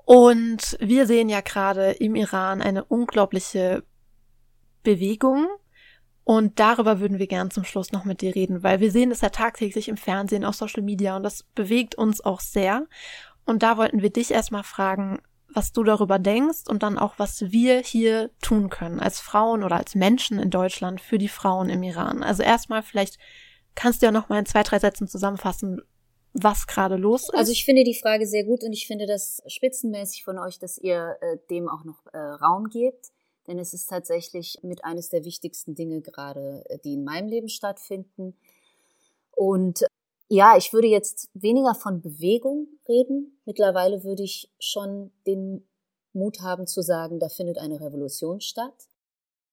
Und 0.05 0.77
wir 0.79 1.07
sehen 1.07 1.29
ja 1.29 1.41
gerade 1.41 1.91
im 1.91 2.15
Iran 2.15 2.61
eine 2.61 2.83
unglaubliche 2.83 3.83
Bewegung 4.83 5.47
und 6.25 6.59
darüber 6.59 6.99
würden 6.99 7.19
wir 7.19 7.27
gern 7.27 7.51
zum 7.51 7.63
Schluss 7.63 7.91
noch 7.91 8.03
mit 8.03 8.21
dir 8.21 8.33
reden, 8.33 8.63
weil 8.63 8.79
wir 8.79 8.91
sehen 8.91 9.11
es 9.11 9.21
ja 9.21 9.29
tagtäglich 9.29 9.87
im 9.87 9.95
Fernsehen, 9.95 10.43
auf 10.43 10.55
Social 10.55 10.81
Media 10.81 11.15
und 11.15 11.23
das 11.23 11.43
bewegt 11.43 11.95
uns 11.95 12.19
auch 12.19 12.41
sehr. 12.41 12.87
Und 13.45 13.61
da 13.61 13.77
wollten 13.77 14.01
wir 14.01 14.09
dich 14.09 14.31
erstmal 14.31 14.63
fragen, 14.63 15.19
was 15.53 15.71
du 15.71 15.83
darüber 15.83 16.17
denkst 16.17 16.67
und 16.67 16.81
dann 16.81 16.97
auch, 16.97 17.13
was 17.17 17.51
wir 17.51 17.79
hier 17.79 18.31
tun 18.41 18.69
können 18.69 18.99
als 18.99 19.19
Frauen 19.19 19.63
oder 19.63 19.77
als 19.77 19.93
Menschen 19.93 20.39
in 20.39 20.49
Deutschland 20.49 20.99
für 20.99 21.19
die 21.19 21.29
Frauen 21.29 21.69
im 21.69 21.83
Iran. 21.83 22.23
Also 22.23 22.41
erstmal 22.41 22.81
vielleicht 22.81 23.19
kannst 23.75 24.01
du 24.01 24.07
ja 24.07 24.11
noch 24.11 24.27
mal 24.27 24.39
in 24.39 24.47
zwei, 24.47 24.63
drei 24.63 24.79
Sätzen 24.79 25.07
zusammenfassen, 25.07 25.79
was 26.33 26.65
gerade 26.65 26.95
los 26.95 27.29
ist. 27.29 27.35
Also 27.35 27.51
ich 27.51 27.65
finde 27.65 27.83
die 27.83 27.93
Frage 27.93 28.25
sehr 28.25 28.45
gut 28.45 28.63
und 28.63 28.73
ich 28.73 28.87
finde 28.87 29.05
das 29.05 29.43
spitzenmäßig 29.45 30.23
von 30.23 30.39
euch, 30.39 30.57
dass 30.57 30.79
ihr 30.79 31.17
äh, 31.21 31.37
dem 31.51 31.69
auch 31.69 31.83
noch 31.83 32.03
äh, 32.13 32.17
Raum 32.17 32.69
gebt. 32.69 33.11
Denn 33.47 33.59
es 33.59 33.73
ist 33.73 33.87
tatsächlich 33.89 34.59
mit 34.63 34.83
eines 34.83 35.09
der 35.09 35.23
wichtigsten 35.23 35.75
Dinge 35.75 36.01
gerade, 36.01 36.63
äh, 36.69 36.79
die 36.79 36.93
in 36.93 37.03
meinem 37.03 37.27
Leben 37.27 37.49
stattfinden. 37.49 38.35
Und 39.35 39.85
ja, 40.27 40.57
ich 40.57 40.73
würde 40.73 40.87
jetzt 40.87 41.29
weniger 41.33 41.75
von 41.75 42.01
Bewegung 42.01 42.67
reden. 42.87 43.39
Mittlerweile 43.45 44.03
würde 44.03 44.23
ich 44.23 44.51
schon 44.59 45.11
den 45.27 45.67
Mut 46.13 46.41
haben 46.41 46.65
zu 46.65 46.81
sagen, 46.81 47.19
da 47.19 47.29
findet 47.29 47.57
eine 47.57 47.79
Revolution 47.79 48.41
statt. 48.41 48.87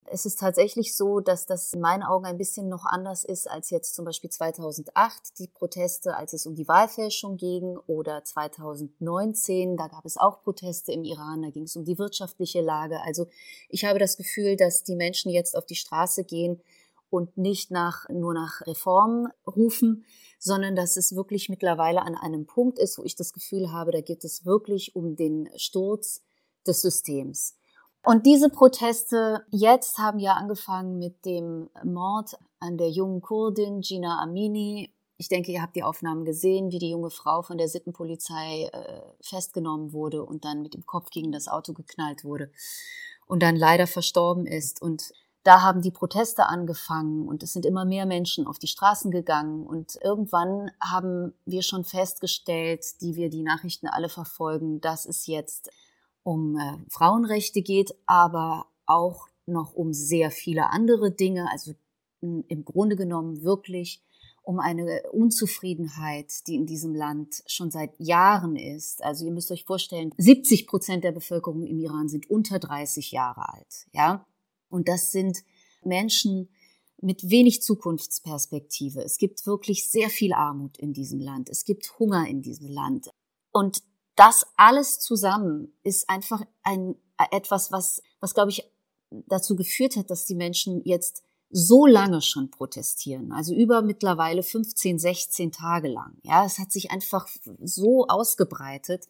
Es 0.06 0.26
ist 0.26 0.40
tatsächlich 0.40 0.96
so, 0.96 1.20
dass 1.20 1.46
das 1.46 1.72
in 1.72 1.80
meinen 1.80 2.02
Augen 2.02 2.26
ein 2.26 2.36
bisschen 2.36 2.68
noch 2.68 2.84
anders 2.84 3.24
ist 3.24 3.48
als 3.48 3.70
jetzt 3.70 3.94
zum 3.94 4.04
Beispiel 4.04 4.30
2008 4.30 5.38
die 5.38 5.46
Proteste, 5.46 6.16
als 6.16 6.32
es 6.32 6.44
um 6.44 6.54
die 6.54 6.68
Wahlfälschung 6.68 7.36
ging 7.36 7.78
oder 7.86 8.22
2019, 8.24 9.76
da 9.76 9.88
gab 9.88 10.04
es 10.04 10.16
auch 10.16 10.42
Proteste 10.42 10.92
im 10.92 11.04
Iran, 11.04 11.42
da 11.42 11.50
ging 11.50 11.64
es 11.64 11.76
um 11.76 11.84
die 11.84 11.98
wirtschaftliche 11.98 12.60
Lage. 12.60 13.00
Also 13.02 13.26
ich 13.68 13.84
habe 13.84 13.98
das 13.98 14.16
Gefühl, 14.16 14.56
dass 14.56 14.82
die 14.82 14.96
Menschen 14.96 15.30
jetzt 15.30 15.56
auf 15.56 15.66
die 15.66 15.76
Straße 15.76 16.24
gehen 16.24 16.60
und 17.08 17.36
nicht 17.36 17.70
nach, 17.70 18.08
nur 18.08 18.34
nach 18.34 18.66
Reformen 18.66 19.28
rufen, 19.46 20.04
sondern 20.38 20.74
dass 20.74 20.96
es 20.96 21.14
wirklich 21.14 21.48
mittlerweile 21.48 22.02
an 22.02 22.16
einem 22.16 22.46
Punkt 22.46 22.78
ist, 22.78 22.98
wo 22.98 23.04
ich 23.04 23.14
das 23.14 23.32
Gefühl 23.32 23.70
habe, 23.70 23.92
da 23.92 24.00
geht 24.00 24.24
es 24.24 24.44
wirklich 24.44 24.96
um 24.96 25.14
den 25.14 25.48
Sturz 25.56 26.22
des 26.66 26.82
Systems. 26.82 27.54
Und 28.04 28.26
diese 28.26 28.48
Proteste 28.48 29.44
jetzt 29.50 29.98
haben 29.98 30.18
ja 30.18 30.34
angefangen 30.34 30.98
mit 30.98 31.24
dem 31.24 31.70
Mord 31.84 32.36
an 32.58 32.76
der 32.76 32.90
jungen 32.90 33.22
Kurdin 33.22 33.80
Gina 33.80 34.20
Amini. 34.20 34.92
Ich 35.18 35.28
denke, 35.28 35.52
ihr 35.52 35.62
habt 35.62 35.76
die 35.76 35.84
Aufnahmen 35.84 36.24
gesehen, 36.24 36.72
wie 36.72 36.80
die 36.80 36.90
junge 36.90 37.10
Frau 37.10 37.42
von 37.42 37.58
der 37.58 37.68
Sittenpolizei 37.68 38.70
äh, 38.72 39.02
festgenommen 39.20 39.92
wurde 39.92 40.24
und 40.24 40.44
dann 40.44 40.62
mit 40.62 40.74
dem 40.74 40.84
Kopf 40.84 41.10
gegen 41.10 41.30
das 41.30 41.46
Auto 41.46 41.74
geknallt 41.74 42.24
wurde 42.24 42.50
und 43.26 43.40
dann 43.40 43.54
leider 43.54 43.86
verstorben 43.86 44.46
ist. 44.46 44.82
Und 44.82 45.12
da 45.44 45.62
haben 45.62 45.80
die 45.80 45.92
Proteste 45.92 46.46
angefangen 46.46 47.28
und 47.28 47.44
es 47.44 47.52
sind 47.52 47.66
immer 47.66 47.84
mehr 47.84 48.06
Menschen 48.06 48.48
auf 48.48 48.58
die 48.58 48.66
Straßen 48.66 49.12
gegangen 49.12 49.64
und 49.64 49.96
irgendwann 50.02 50.72
haben 50.80 51.34
wir 51.44 51.62
schon 51.62 51.84
festgestellt, 51.84 53.00
die 53.00 53.14
wir 53.14 53.30
die 53.30 53.42
Nachrichten 53.42 53.86
alle 53.86 54.08
verfolgen, 54.08 54.80
dass 54.80 55.06
es 55.06 55.26
jetzt 55.26 55.70
um 56.22 56.56
äh, 56.56 56.78
Frauenrechte 56.88 57.62
geht, 57.62 57.94
aber 58.06 58.66
auch 58.86 59.28
noch 59.46 59.74
um 59.74 59.92
sehr 59.92 60.30
viele 60.30 60.70
andere 60.70 61.10
Dinge, 61.10 61.50
also 61.50 61.72
im 62.20 62.64
Grunde 62.64 62.94
genommen 62.94 63.42
wirklich 63.42 64.00
um 64.42 64.58
eine 64.58 65.02
Unzufriedenheit, 65.12 66.46
die 66.46 66.56
in 66.56 66.66
diesem 66.66 66.94
Land 66.94 67.42
schon 67.46 67.70
seit 67.70 67.98
Jahren 67.98 68.56
ist. 68.56 69.02
Also 69.02 69.24
ihr 69.24 69.32
müsst 69.32 69.50
euch 69.50 69.64
vorstellen, 69.64 70.12
70 70.16 70.66
Prozent 70.66 71.04
der 71.04 71.12
Bevölkerung 71.12 71.64
im 71.64 71.78
Iran 71.78 72.08
sind 72.08 72.28
unter 72.28 72.58
30 72.58 73.12
Jahre 73.12 73.48
alt, 73.52 73.86
ja. 73.92 74.26
Und 74.68 74.88
das 74.88 75.12
sind 75.12 75.44
Menschen 75.84 76.48
mit 77.00 77.28
wenig 77.28 77.62
Zukunftsperspektive. 77.62 79.02
Es 79.02 79.18
gibt 79.18 79.44
wirklich 79.46 79.90
sehr 79.90 80.08
viel 80.08 80.32
Armut 80.32 80.78
in 80.78 80.92
diesem 80.92 81.20
Land. 81.20 81.50
Es 81.50 81.64
gibt 81.64 81.98
Hunger 81.98 82.26
in 82.28 82.42
diesem 82.42 82.68
Land. 82.68 83.10
Und 83.50 83.82
das 84.16 84.46
alles 84.56 85.00
zusammen 85.00 85.72
ist 85.82 86.08
einfach 86.08 86.42
ein, 86.62 86.96
etwas, 87.30 87.72
was, 87.72 88.02
was 88.20 88.34
glaube 88.34 88.50
ich 88.50 88.64
dazu 89.10 89.56
geführt 89.56 89.96
hat, 89.96 90.10
dass 90.10 90.24
die 90.24 90.34
Menschen 90.34 90.82
jetzt 90.84 91.22
so 91.50 91.86
lange 91.86 92.22
schon 92.22 92.50
protestieren, 92.50 93.30
also 93.30 93.54
über 93.54 93.82
mittlerweile 93.82 94.42
15, 94.42 94.98
16 94.98 95.52
Tage 95.52 95.88
lang. 95.88 96.16
Ja, 96.22 96.46
es 96.46 96.58
hat 96.58 96.72
sich 96.72 96.90
einfach 96.90 97.28
so 97.62 98.06
ausgebreitet, 98.06 99.06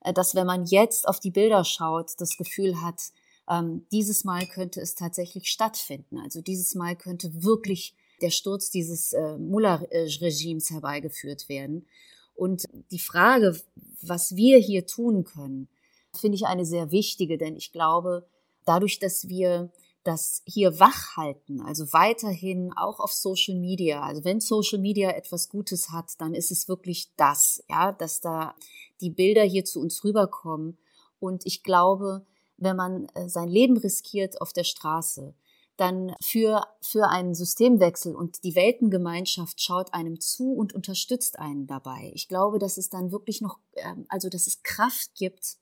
äh, 0.00 0.12
dass 0.14 0.34
wenn 0.34 0.46
man 0.46 0.64
jetzt 0.64 1.06
auf 1.06 1.20
die 1.20 1.30
Bilder 1.30 1.64
schaut, 1.64 2.12
das 2.18 2.36
Gefühl 2.38 2.80
hat, 2.80 3.00
ähm, 3.48 3.86
dieses 3.92 4.24
Mal 4.24 4.46
könnte 4.46 4.80
es 4.80 4.94
tatsächlich 4.94 5.50
stattfinden. 5.50 6.18
Also 6.18 6.40
dieses 6.40 6.74
Mal 6.74 6.96
könnte 6.96 7.44
wirklich 7.44 7.94
der 8.22 8.30
Sturz 8.30 8.70
dieses 8.70 9.12
äh, 9.12 9.36
Mullah-Regimes 9.36 10.70
herbeigeführt 10.70 11.48
werden. 11.48 11.86
Und 12.34 12.64
die 12.90 12.98
Frage, 12.98 13.60
was 14.02 14.36
wir 14.36 14.58
hier 14.58 14.86
tun 14.86 15.24
können, 15.24 15.68
finde 16.14 16.36
ich 16.36 16.46
eine 16.46 16.66
sehr 16.66 16.90
wichtige, 16.90 17.38
denn 17.38 17.56
ich 17.56 17.72
glaube, 17.72 18.26
dadurch, 18.64 18.98
dass 18.98 19.28
wir 19.28 19.70
das 20.04 20.42
hier 20.46 20.80
wach 20.80 21.16
halten, 21.16 21.60
also 21.60 21.92
weiterhin 21.92 22.72
auch 22.76 22.98
auf 22.98 23.12
Social 23.12 23.54
Media. 23.54 24.02
Also 24.02 24.24
wenn 24.24 24.40
Social 24.40 24.80
Media 24.80 25.10
etwas 25.10 25.48
Gutes 25.48 25.90
hat, 25.90 26.20
dann 26.20 26.34
ist 26.34 26.50
es 26.50 26.68
wirklich 26.68 27.12
das, 27.16 27.62
ja, 27.68 27.92
dass 27.92 28.20
da 28.20 28.54
die 29.00 29.10
Bilder 29.10 29.44
hier 29.44 29.64
zu 29.64 29.80
uns 29.80 30.02
rüberkommen. 30.02 30.76
Und 31.20 31.46
ich 31.46 31.62
glaube, 31.62 32.26
wenn 32.56 32.76
man 32.76 33.06
äh, 33.14 33.28
sein 33.28 33.48
Leben 33.48 33.76
riskiert 33.76 34.40
auf 34.40 34.52
der 34.52 34.64
Straße, 34.64 35.34
dann 35.76 36.14
für, 36.22 36.66
für 36.80 37.08
einen 37.08 37.34
Systemwechsel 37.34 38.14
und 38.14 38.44
die 38.44 38.54
Weltengemeinschaft 38.54 39.60
schaut 39.60 39.94
einem 39.94 40.20
zu 40.20 40.52
und 40.52 40.74
unterstützt 40.74 41.38
einen 41.38 41.66
dabei. 41.66 42.10
Ich 42.14 42.28
glaube, 42.28 42.58
dass 42.58 42.76
es 42.76 42.90
dann 42.90 43.10
wirklich 43.10 43.40
noch, 43.40 43.58
ähm, 43.76 44.04
also 44.08 44.28
dass 44.28 44.46
es 44.46 44.62
Kraft 44.62 45.14
gibt, 45.14 45.56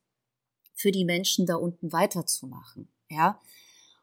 für 0.75 0.93
die 0.93 1.05
Menschen 1.05 1.47
da 1.47 1.57
unten 1.57 1.93
weiterzumachen. 1.93 2.89
Ja. 3.09 3.41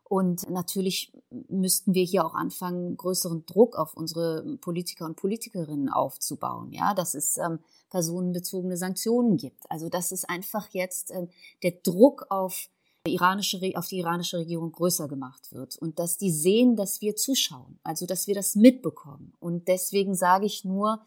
Und 0.03 0.49
natürlich 0.49 1.11
müssten 1.49 1.93
wir 1.93 2.03
hier 2.05 2.25
auch 2.25 2.33
anfangen, 2.33 2.95
größeren 2.95 3.45
Druck 3.45 3.75
auf 3.75 3.93
unsere 3.93 4.57
Politiker 4.61 5.05
und 5.05 5.17
Politikerinnen 5.17 5.89
aufzubauen, 5.89 6.71
ja, 6.71 6.93
dass 6.93 7.13
es 7.13 7.37
ähm, 7.37 7.59
personenbezogene 7.89 8.77
Sanktionen 8.77 9.35
gibt. 9.35 9.69
Also 9.69 9.89
dass 9.89 10.13
es 10.13 10.23
einfach 10.23 10.69
jetzt 10.69 11.11
ähm, 11.11 11.29
der 11.61 11.71
Druck 11.71 12.27
auf 12.29 12.69
iranische, 13.13 13.59
auf 13.75 13.87
die 13.87 13.99
iranische 13.99 14.37
Regierung 14.37 14.71
größer 14.71 15.07
gemacht 15.07 15.51
wird 15.51 15.77
und 15.77 15.99
dass 15.99 16.17
die 16.17 16.31
sehen, 16.31 16.75
dass 16.75 17.01
wir 17.01 17.15
zuschauen, 17.15 17.79
also 17.83 18.05
dass 18.05 18.27
wir 18.27 18.35
das 18.35 18.55
mitbekommen. 18.55 19.33
Und 19.39 19.67
deswegen 19.67 20.15
sage 20.15 20.45
ich 20.45 20.65
nur, 20.65 21.01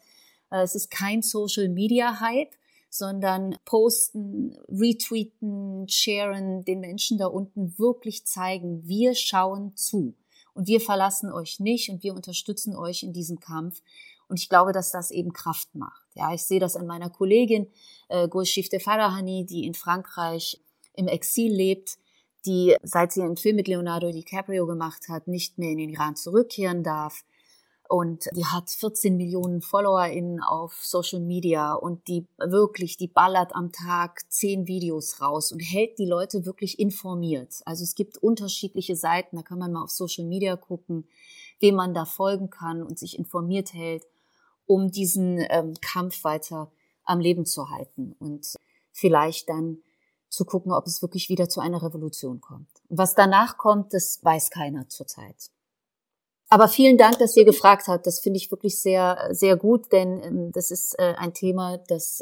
äh, 0.50 0.62
es 0.62 0.74
ist 0.74 0.90
kein 0.90 1.22
Social 1.22 1.68
Media 1.68 2.20
Hype, 2.20 2.54
sondern 2.90 3.56
posten, 3.64 4.56
retweeten, 4.68 5.88
sharen, 5.88 6.64
den 6.64 6.80
Menschen 6.80 7.18
da 7.18 7.26
unten 7.26 7.78
wirklich 7.78 8.26
zeigen, 8.26 8.86
wir 8.86 9.14
schauen 9.14 9.76
zu 9.76 10.16
und 10.54 10.66
wir 10.66 10.80
verlassen 10.80 11.30
euch 11.32 11.60
nicht 11.60 11.88
und 11.88 12.02
wir 12.02 12.14
unterstützen 12.14 12.74
euch 12.76 13.04
in 13.04 13.12
diesem 13.12 13.38
Kampf. 13.38 13.80
Und 14.28 14.38
ich 14.38 14.48
glaube, 14.48 14.72
dass 14.72 14.92
das 14.92 15.10
eben 15.10 15.32
Kraft 15.32 15.74
macht. 15.74 16.06
Ja, 16.14 16.32
ich 16.32 16.42
sehe 16.42 16.60
das 16.60 16.76
an 16.76 16.86
meiner 16.86 17.10
Kollegin 17.10 17.68
äh, 18.08 18.28
Gulshifte 18.28 18.78
Farahani, 18.78 19.46
die 19.46 19.64
in 19.64 19.74
Frankreich 19.74 20.60
im 20.94 21.08
Exil 21.08 21.52
lebt, 21.52 21.98
die, 22.46 22.76
seit 22.82 23.12
sie 23.12 23.22
einen 23.22 23.36
Film 23.36 23.56
mit 23.56 23.68
Leonardo 23.68 24.10
DiCaprio 24.10 24.66
gemacht 24.66 25.08
hat, 25.08 25.28
nicht 25.28 25.58
mehr 25.58 25.70
in 25.70 25.78
den 25.78 25.90
Iran 25.90 26.16
zurückkehren 26.16 26.82
darf. 26.82 27.24
Und 27.88 28.28
die 28.36 28.46
hat 28.46 28.70
14 28.70 29.16
Millionen 29.16 29.62
FollowerInnen 29.62 30.40
auf 30.40 30.74
Social 30.74 31.18
Media 31.18 31.74
und 31.74 32.06
die 32.06 32.24
wirklich, 32.38 32.96
die 32.96 33.08
ballert 33.08 33.52
am 33.56 33.72
Tag 33.72 34.20
zehn 34.30 34.68
Videos 34.68 35.20
raus 35.20 35.50
und 35.50 35.58
hält 35.58 35.98
die 35.98 36.06
Leute 36.06 36.46
wirklich 36.46 36.78
informiert. 36.78 37.56
Also 37.64 37.82
es 37.82 37.96
gibt 37.96 38.16
unterschiedliche 38.16 38.94
Seiten, 38.94 39.34
da 39.34 39.42
kann 39.42 39.58
man 39.58 39.72
mal 39.72 39.82
auf 39.82 39.90
Social 39.90 40.24
Media 40.24 40.54
gucken, 40.54 41.08
wem 41.58 41.74
man 41.74 41.92
da 41.92 42.04
folgen 42.04 42.48
kann 42.48 42.84
und 42.84 42.96
sich 42.96 43.18
informiert 43.18 43.74
hält, 43.74 44.04
um 44.66 44.92
diesen 44.92 45.44
ähm, 45.50 45.74
Kampf 45.80 46.22
weiter 46.22 46.70
am 47.02 47.18
Leben 47.18 47.44
zu 47.44 47.70
halten 47.70 48.14
und 48.20 48.54
vielleicht 48.92 49.48
dann 49.48 49.82
zu 50.30 50.44
gucken, 50.44 50.72
ob 50.72 50.86
es 50.86 51.02
wirklich 51.02 51.28
wieder 51.28 51.48
zu 51.48 51.60
einer 51.60 51.82
Revolution 51.82 52.40
kommt. 52.40 52.68
Was 52.88 53.14
danach 53.14 53.58
kommt, 53.58 53.92
das 53.92 54.20
weiß 54.22 54.50
keiner 54.50 54.88
zurzeit. 54.88 55.50
Aber 56.48 56.68
vielen 56.68 56.98
Dank, 56.98 57.18
dass 57.18 57.36
ihr 57.36 57.44
gefragt 57.44 57.86
habt. 57.86 58.06
Das 58.06 58.18
finde 58.20 58.38
ich 58.38 58.50
wirklich 58.50 58.80
sehr, 58.80 59.28
sehr 59.30 59.56
gut, 59.56 59.92
denn 59.92 60.22
ähm, 60.22 60.52
das 60.52 60.70
ist 60.70 60.98
äh, 60.98 61.14
ein 61.16 61.34
Thema, 61.34 61.78
das, 61.88 62.20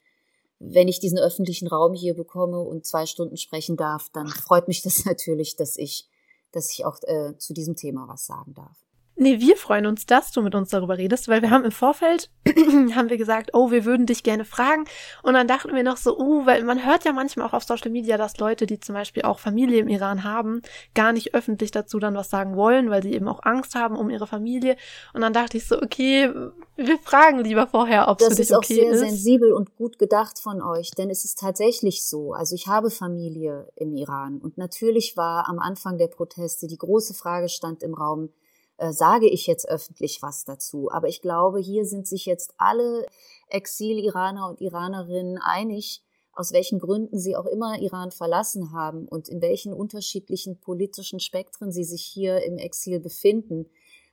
wenn 0.58 0.88
ich 0.88 1.00
diesen 1.00 1.18
öffentlichen 1.18 1.68
Raum 1.68 1.94
hier 1.94 2.14
bekomme 2.14 2.60
und 2.60 2.84
zwei 2.84 3.06
Stunden 3.06 3.36
sprechen 3.36 3.76
darf, 3.76 4.10
dann 4.12 4.28
freut 4.28 4.68
mich 4.68 4.82
das 4.82 5.04
natürlich, 5.06 5.56
dass 5.56 5.76
ich, 5.76 6.08
dass 6.52 6.70
ich 6.70 6.84
auch 6.84 6.98
äh, 7.04 7.36
zu 7.38 7.54
diesem 7.54 7.76
Thema 7.76 8.06
was 8.08 8.26
sagen 8.26 8.54
darf. 8.54 8.76
Nee, 9.20 9.40
wir 9.40 9.56
freuen 9.56 9.86
uns, 9.86 10.06
dass 10.06 10.30
du 10.30 10.42
mit 10.42 10.54
uns 10.54 10.68
darüber 10.68 10.96
redest, 10.96 11.26
weil 11.26 11.42
wir 11.42 11.50
haben 11.50 11.64
im 11.64 11.72
Vorfeld, 11.72 12.30
haben 12.94 13.10
wir 13.10 13.16
gesagt, 13.16 13.50
oh, 13.52 13.72
wir 13.72 13.84
würden 13.84 14.06
dich 14.06 14.22
gerne 14.22 14.44
fragen. 14.44 14.84
Und 15.24 15.34
dann 15.34 15.48
dachten 15.48 15.74
wir 15.74 15.82
noch 15.82 15.96
so, 15.96 16.16
uh, 16.16 16.46
weil 16.46 16.62
man 16.62 16.86
hört 16.86 17.04
ja 17.04 17.12
manchmal 17.12 17.48
auch 17.48 17.52
auf 17.52 17.64
Social 17.64 17.90
Media, 17.90 18.16
dass 18.16 18.38
Leute, 18.38 18.66
die 18.66 18.78
zum 18.78 18.94
Beispiel 18.94 19.24
auch 19.24 19.40
Familie 19.40 19.80
im 19.80 19.88
Iran 19.88 20.22
haben, 20.22 20.62
gar 20.94 21.12
nicht 21.12 21.34
öffentlich 21.34 21.72
dazu 21.72 21.98
dann 21.98 22.14
was 22.14 22.30
sagen 22.30 22.54
wollen, 22.54 22.90
weil 22.90 23.02
sie 23.02 23.12
eben 23.12 23.26
auch 23.26 23.42
Angst 23.42 23.74
haben 23.74 23.96
um 23.96 24.08
ihre 24.08 24.28
Familie. 24.28 24.76
Und 25.12 25.22
dann 25.22 25.32
dachte 25.32 25.56
ich 25.56 25.66
so, 25.66 25.82
okay, 25.82 26.32
wir 26.76 26.98
fragen 27.00 27.40
lieber 27.40 27.66
vorher, 27.66 28.06
ob 28.06 28.20
es 28.20 28.28
für 28.28 28.34
dich 28.36 28.54
okay 28.54 28.74
ist. 28.74 28.78
Das 28.78 28.86
ist 28.86 28.92
auch 28.92 28.98
sehr 28.98 29.08
sensibel 29.08 29.52
und 29.52 29.74
gut 29.74 29.98
gedacht 29.98 30.38
von 30.38 30.62
euch, 30.62 30.92
denn 30.92 31.10
es 31.10 31.24
ist 31.24 31.40
tatsächlich 31.40 32.06
so. 32.06 32.34
Also 32.34 32.54
ich 32.54 32.68
habe 32.68 32.88
Familie 32.88 33.68
im 33.74 33.96
Iran 33.96 34.38
und 34.38 34.58
natürlich 34.58 35.16
war 35.16 35.48
am 35.48 35.58
Anfang 35.58 35.98
der 35.98 36.06
Proteste 36.06 36.68
die 36.68 36.78
große 36.78 37.14
Frage 37.14 37.48
stand 37.48 37.82
im 37.82 37.94
Raum, 37.94 38.30
äh, 38.78 38.92
sage 38.92 39.28
ich 39.28 39.46
jetzt 39.46 39.68
öffentlich 39.68 40.22
was 40.22 40.44
dazu. 40.44 40.90
Aber 40.90 41.08
ich 41.08 41.20
glaube, 41.20 41.58
hier 41.58 41.84
sind 41.84 42.06
sich 42.06 42.26
jetzt 42.26 42.54
alle 42.56 43.06
Exil-Iraner 43.48 44.48
und 44.48 44.60
Iranerinnen 44.60 45.38
einig, 45.38 46.02
aus 46.32 46.52
welchen 46.52 46.78
Gründen 46.78 47.18
sie 47.18 47.36
auch 47.36 47.46
immer 47.46 47.80
Iran 47.80 48.12
verlassen 48.12 48.72
haben 48.72 49.08
und 49.08 49.28
in 49.28 49.42
welchen 49.42 49.72
unterschiedlichen 49.72 50.60
politischen 50.60 51.18
Spektren 51.18 51.72
sie 51.72 51.82
sich 51.82 52.02
hier 52.02 52.44
im 52.44 52.58
Exil 52.58 53.00
befinden, 53.00 53.66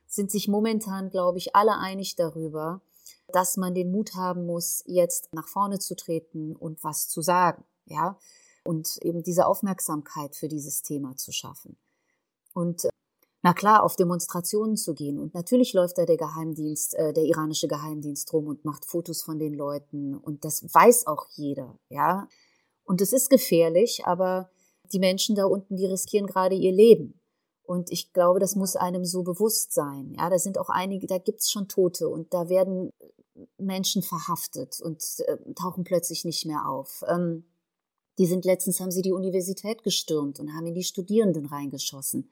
sind 0.08 0.32
sich 0.32 0.48
momentan, 0.48 1.10
glaube 1.10 1.38
ich, 1.38 1.54
alle 1.54 1.78
einig 1.78 2.16
darüber, 2.16 2.80
dass 3.28 3.56
man 3.56 3.74
den 3.74 3.92
Mut 3.92 4.14
haben 4.14 4.46
muss, 4.46 4.82
jetzt 4.86 5.32
nach 5.32 5.46
vorne 5.46 5.78
zu 5.78 5.94
treten 5.94 6.56
und 6.56 6.82
was 6.82 7.08
zu 7.08 7.22
sagen, 7.22 7.64
ja, 7.84 8.18
und 8.64 8.98
eben 9.02 9.22
diese 9.22 9.46
Aufmerksamkeit 9.46 10.34
für 10.34 10.48
dieses 10.48 10.82
Thema 10.82 11.16
zu 11.16 11.30
schaffen. 11.30 11.76
Und 12.52 12.88
na 13.46 13.54
klar, 13.54 13.84
auf 13.84 13.94
Demonstrationen 13.94 14.76
zu 14.76 14.92
gehen. 14.92 15.20
Und 15.20 15.32
natürlich 15.32 15.72
läuft 15.72 15.98
da 15.98 16.04
der 16.04 16.16
Geheimdienst, 16.16 16.96
äh, 16.96 17.12
der 17.12 17.22
iranische 17.22 17.68
Geheimdienst 17.68 18.32
rum 18.32 18.48
und 18.48 18.64
macht 18.64 18.84
Fotos 18.84 19.22
von 19.22 19.38
den 19.38 19.54
Leuten. 19.54 20.16
Und 20.16 20.44
das 20.44 20.64
weiß 20.64 21.06
auch 21.06 21.28
jeder, 21.36 21.78
ja. 21.88 22.26
Und 22.82 23.00
es 23.00 23.12
ist 23.12 23.30
gefährlich, 23.30 24.04
aber 24.04 24.50
die 24.92 24.98
Menschen 24.98 25.36
da 25.36 25.44
unten, 25.44 25.76
die 25.76 25.86
riskieren 25.86 26.26
gerade 26.26 26.56
ihr 26.56 26.72
Leben. 26.72 27.20
Und 27.62 27.92
ich 27.92 28.12
glaube, 28.12 28.40
das 28.40 28.56
muss 28.56 28.74
einem 28.74 29.04
so 29.04 29.22
bewusst 29.22 29.72
sein. 29.72 30.16
Ja, 30.18 30.28
da 30.28 30.40
sind 30.40 30.58
auch 30.58 30.68
einige, 30.68 31.06
da 31.06 31.18
gibt's 31.18 31.48
schon 31.48 31.68
Tote 31.68 32.08
und 32.08 32.34
da 32.34 32.48
werden 32.48 32.90
Menschen 33.58 34.02
verhaftet 34.02 34.80
und 34.80 35.04
äh, 35.20 35.36
tauchen 35.54 35.84
plötzlich 35.84 36.24
nicht 36.24 36.46
mehr 36.46 36.68
auf. 36.68 37.04
Ähm, 37.06 37.44
die 38.18 38.26
sind 38.26 38.44
letztens 38.44 38.80
haben 38.80 38.90
sie 38.90 39.02
die 39.02 39.12
Universität 39.12 39.84
gestürmt 39.84 40.40
und 40.40 40.52
haben 40.52 40.66
in 40.66 40.74
die 40.74 40.82
Studierenden 40.82 41.46
reingeschossen. 41.46 42.28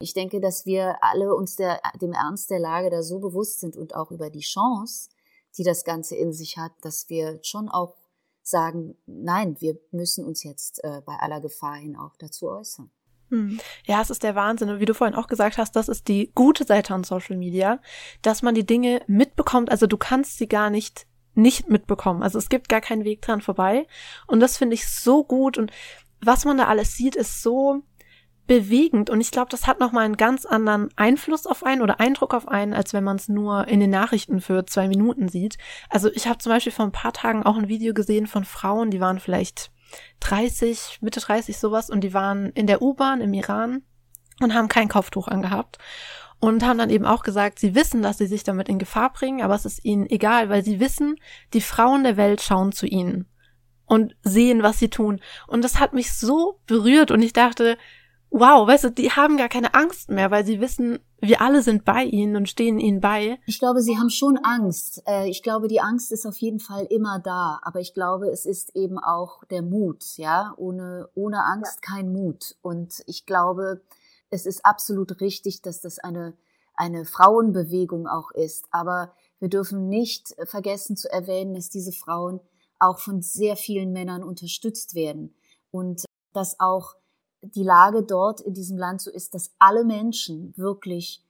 Ich 0.00 0.14
denke, 0.14 0.40
dass 0.40 0.64
wir 0.64 1.02
alle 1.02 1.34
uns 1.34 1.56
der, 1.56 1.80
dem 2.00 2.12
Ernst 2.12 2.50
der 2.50 2.60
Lage 2.60 2.88
da 2.88 3.02
so 3.02 3.18
bewusst 3.18 3.60
sind 3.60 3.76
und 3.76 3.96
auch 3.96 4.12
über 4.12 4.30
die 4.30 4.40
Chance, 4.40 5.10
die 5.56 5.64
das 5.64 5.84
Ganze 5.84 6.14
in 6.14 6.32
sich 6.32 6.56
hat, 6.56 6.72
dass 6.82 7.08
wir 7.08 7.40
schon 7.42 7.68
auch 7.68 7.96
sagen, 8.42 8.96
nein, 9.06 9.60
wir 9.60 9.76
müssen 9.90 10.24
uns 10.24 10.44
jetzt 10.44 10.82
äh, 10.84 11.02
bei 11.04 11.16
aller 11.16 11.40
Gefahr 11.40 11.76
hin 11.76 11.96
auch 11.96 12.16
dazu 12.16 12.48
äußern. 12.48 12.90
Hm. 13.30 13.58
Ja, 13.86 14.00
es 14.00 14.10
ist 14.10 14.22
der 14.22 14.36
Wahnsinn. 14.36 14.70
Und 14.70 14.80
wie 14.80 14.86
du 14.86 14.94
vorhin 14.94 15.16
auch 15.16 15.26
gesagt 15.26 15.58
hast, 15.58 15.74
das 15.74 15.88
ist 15.88 16.06
die 16.08 16.30
gute 16.34 16.64
Seite 16.64 16.94
an 16.94 17.04
Social 17.04 17.36
Media, 17.36 17.80
dass 18.22 18.42
man 18.42 18.54
die 18.54 18.64
Dinge 18.64 19.02
mitbekommt. 19.06 19.70
Also 19.70 19.86
du 19.86 19.96
kannst 19.96 20.38
sie 20.38 20.48
gar 20.48 20.70
nicht 20.70 21.06
nicht 21.34 21.68
mitbekommen. 21.68 22.22
Also 22.22 22.36
es 22.36 22.48
gibt 22.48 22.68
gar 22.68 22.80
keinen 22.80 23.04
Weg 23.04 23.22
dran 23.22 23.40
vorbei. 23.40 23.86
Und 24.26 24.40
das 24.40 24.56
finde 24.56 24.74
ich 24.74 24.88
so 24.88 25.22
gut. 25.22 25.56
Und 25.56 25.70
was 26.20 26.44
man 26.44 26.58
da 26.58 26.66
alles 26.66 26.96
sieht, 26.96 27.14
ist 27.14 27.42
so 27.42 27.82
bewegend 28.48 29.10
und 29.10 29.20
ich 29.20 29.30
glaube, 29.30 29.50
das 29.50 29.68
hat 29.68 29.78
nochmal 29.78 30.04
einen 30.04 30.16
ganz 30.16 30.44
anderen 30.44 30.88
Einfluss 30.96 31.46
auf 31.46 31.62
einen 31.62 31.82
oder 31.82 32.00
Eindruck 32.00 32.34
auf 32.34 32.48
einen, 32.48 32.74
als 32.74 32.92
wenn 32.92 33.04
man 33.04 33.16
es 33.16 33.28
nur 33.28 33.68
in 33.68 33.78
den 33.78 33.90
Nachrichten 33.90 34.40
für 34.40 34.66
zwei 34.66 34.88
Minuten 34.88 35.28
sieht. 35.28 35.58
Also 35.88 36.10
ich 36.10 36.26
habe 36.26 36.38
zum 36.38 36.50
Beispiel 36.50 36.72
vor 36.72 36.86
ein 36.86 36.92
paar 36.92 37.12
Tagen 37.12 37.44
auch 37.44 37.56
ein 37.56 37.68
Video 37.68 37.94
gesehen 37.94 38.26
von 38.26 38.44
Frauen, 38.44 38.90
die 38.90 39.00
waren 39.00 39.20
vielleicht 39.20 39.70
30, 40.20 40.98
Mitte 41.02 41.20
30 41.20 41.58
sowas 41.58 41.90
und 41.90 42.02
die 42.02 42.14
waren 42.14 42.50
in 42.50 42.66
der 42.66 42.82
U-Bahn 42.82 43.20
im 43.20 43.34
Iran 43.34 43.82
und 44.40 44.54
haben 44.54 44.68
kein 44.68 44.88
Kopftuch 44.88 45.28
angehabt 45.28 45.78
und 46.40 46.64
haben 46.64 46.78
dann 46.78 46.90
eben 46.90 47.04
auch 47.04 47.22
gesagt, 47.22 47.58
sie 47.58 47.74
wissen, 47.74 48.02
dass 48.02 48.18
sie 48.18 48.26
sich 48.26 48.44
damit 48.44 48.68
in 48.68 48.78
Gefahr 48.78 49.12
bringen, 49.12 49.42
aber 49.42 49.54
es 49.54 49.66
ist 49.66 49.84
ihnen 49.84 50.08
egal, 50.08 50.48
weil 50.48 50.64
sie 50.64 50.80
wissen, 50.80 51.16
die 51.52 51.60
Frauen 51.60 52.02
der 52.02 52.16
Welt 52.16 52.40
schauen 52.40 52.72
zu 52.72 52.86
ihnen 52.86 53.26
und 53.84 54.16
sehen, 54.22 54.62
was 54.62 54.78
sie 54.78 54.88
tun. 54.88 55.20
Und 55.46 55.62
das 55.64 55.80
hat 55.80 55.92
mich 55.92 56.12
so 56.12 56.60
berührt 56.66 57.10
und 57.10 57.22
ich 57.22 57.32
dachte, 57.32 57.76
wow, 58.30 58.66
weißt 58.66 58.84
du, 58.84 58.90
die 58.90 59.10
haben 59.10 59.36
gar 59.36 59.48
keine 59.48 59.74
Angst 59.74 60.10
mehr, 60.10 60.30
weil 60.30 60.44
sie 60.44 60.60
wissen, 60.60 60.98
wir 61.20 61.40
alle 61.40 61.62
sind 61.62 61.84
bei 61.84 62.04
ihnen 62.04 62.36
und 62.36 62.48
stehen 62.48 62.78
ihnen 62.78 63.00
bei. 63.00 63.38
Ich 63.46 63.58
glaube, 63.58 63.80
sie 63.80 63.98
haben 63.98 64.10
schon 64.10 64.38
Angst. 64.38 65.02
Äh, 65.06 65.28
ich 65.28 65.42
glaube, 65.42 65.68
die 65.68 65.80
Angst 65.80 66.12
ist 66.12 66.26
auf 66.26 66.36
jeden 66.38 66.60
Fall 66.60 66.86
immer 66.90 67.18
da. 67.18 67.60
Aber 67.62 67.80
ich 67.80 67.94
glaube, 67.94 68.28
es 68.28 68.46
ist 68.46 68.76
eben 68.76 68.98
auch 68.98 69.42
der 69.44 69.62
Mut, 69.62 70.04
ja. 70.16 70.54
Ohne, 70.56 71.08
ohne 71.14 71.44
Angst 71.44 71.80
ja. 71.82 71.94
kein 71.94 72.12
Mut. 72.12 72.56
Und 72.62 73.02
ich 73.06 73.26
glaube, 73.26 73.82
es 74.30 74.46
ist 74.46 74.64
absolut 74.64 75.20
richtig, 75.20 75.62
dass 75.62 75.80
das 75.80 75.98
eine, 75.98 76.36
eine 76.74 77.04
Frauenbewegung 77.04 78.06
auch 78.06 78.30
ist. 78.30 78.66
Aber 78.70 79.12
wir 79.40 79.48
dürfen 79.48 79.88
nicht 79.88 80.36
vergessen 80.44 80.96
zu 80.96 81.10
erwähnen, 81.10 81.54
dass 81.54 81.70
diese 81.70 81.92
Frauen 81.92 82.40
auch 82.78 83.00
von 83.00 83.22
sehr 83.22 83.56
vielen 83.56 83.92
Männern 83.92 84.22
unterstützt 84.22 84.94
werden. 84.94 85.34
Und 85.70 86.04
dass 86.32 86.60
auch 86.60 86.94
die 87.42 87.62
Lage 87.62 88.02
dort 88.02 88.40
in 88.40 88.54
diesem 88.54 88.78
Land 88.78 89.00
so 89.00 89.10
ist, 89.10 89.34
dass 89.34 89.52
alle 89.58 89.84
Menschen 89.84 90.56
wirklich 90.56 91.24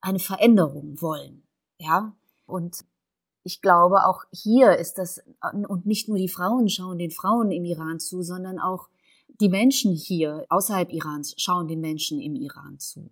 eine 0.00 0.18
Veränderung 0.18 1.00
wollen. 1.00 1.42
Ja, 1.78 2.14
und 2.46 2.84
ich 3.42 3.62
glaube, 3.62 4.06
auch 4.06 4.24
hier 4.32 4.76
ist 4.76 4.98
das, 4.98 5.22
und 5.68 5.86
nicht 5.86 6.08
nur 6.08 6.18
die 6.18 6.28
Frauen 6.28 6.68
schauen 6.68 6.98
den 6.98 7.10
Frauen 7.10 7.50
im 7.50 7.64
Iran 7.64 8.00
zu, 8.00 8.22
sondern 8.22 8.58
auch 8.58 8.88
die 9.40 9.48
Menschen 9.48 9.94
hier 9.94 10.44
außerhalb 10.50 10.92
Irans 10.92 11.34
schauen 11.38 11.68
den 11.68 11.80
Menschen 11.80 12.20
im 12.20 12.34
Iran 12.34 12.78
zu. 12.78 13.10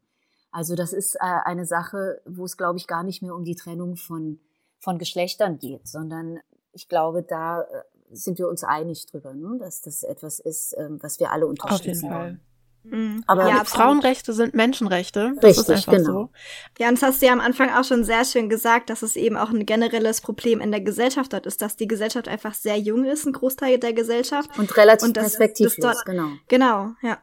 Also 0.50 0.74
das 0.74 0.92
ist 0.92 1.14
äh, 1.16 1.18
eine 1.44 1.64
Sache, 1.64 2.20
wo 2.26 2.44
es, 2.44 2.56
glaube 2.56 2.78
ich, 2.78 2.86
gar 2.86 3.02
nicht 3.02 3.22
mehr 3.22 3.34
um 3.34 3.44
die 3.44 3.54
Trennung 3.54 3.96
von, 3.96 4.40
von 4.78 4.98
Geschlechtern 4.98 5.58
geht, 5.58 5.86
sondern 5.86 6.40
ich 6.72 6.88
glaube, 6.88 7.22
da 7.22 7.62
äh, 7.62 7.82
sind 8.10 8.38
wir 8.38 8.48
uns 8.48 8.64
einig 8.64 9.06
drüber, 9.06 9.34
ne? 9.34 9.58
dass 9.58 9.80
das 9.80 10.02
etwas 10.02 10.38
ist, 10.38 10.74
ähm, 10.78 10.98
was 11.02 11.20
wir 11.20 11.30
alle 11.32 11.46
unterstützen 11.46 12.10
wollen. 12.10 12.40
Mhm. 12.84 13.24
Aber 13.26 13.48
ja, 13.48 13.64
Frauenrechte 13.64 14.32
sind 14.32 14.54
Menschenrechte. 14.54 15.32
Das 15.40 15.58
Richtig, 15.58 15.62
ist 15.62 15.70
einfach 15.70 15.92
genau. 15.92 16.12
so. 16.12 16.30
Ja, 16.78 16.88
und 16.88 16.94
das 16.94 17.02
hast 17.02 17.22
du 17.22 17.26
ja 17.26 17.32
am 17.32 17.40
Anfang 17.40 17.70
auch 17.70 17.84
schon 17.84 18.04
sehr 18.04 18.24
schön 18.24 18.48
gesagt, 18.48 18.90
dass 18.90 19.02
es 19.02 19.16
eben 19.16 19.36
auch 19.36 19.50
ein 19.50 19.66
generelles 19.66 20.20
Problem 20.20 20.60
in 20.60 20.70
der 20.70 20.80
Gesellschaft 20.80 21.32
dort 21.32 21.46
ist, 21.46 21.60
dass 21.60 21.76
die 21.76 21.88
Gesellschaft 21.88 22.28
einfach 22.28 22.54
sehr 22.54 22.78
jung 22.78 23.04
ist, 23.04 23.26
ein 23.26 23.32
Großteil 23.32 23.78
der 23.78 23.92
Gesellschaft. 23.92 24.58
Und 24.58 24.76
relativ 24.76 25.08
und 25.08 25.16
das, 25.16 25.24
perspektivlos, 25.24 25.76
das 25.76 25.96
dort, 25.96 26.06
genau. 26.06 26.28
Genau, 26.48 26.90
ja. 27.02 27.18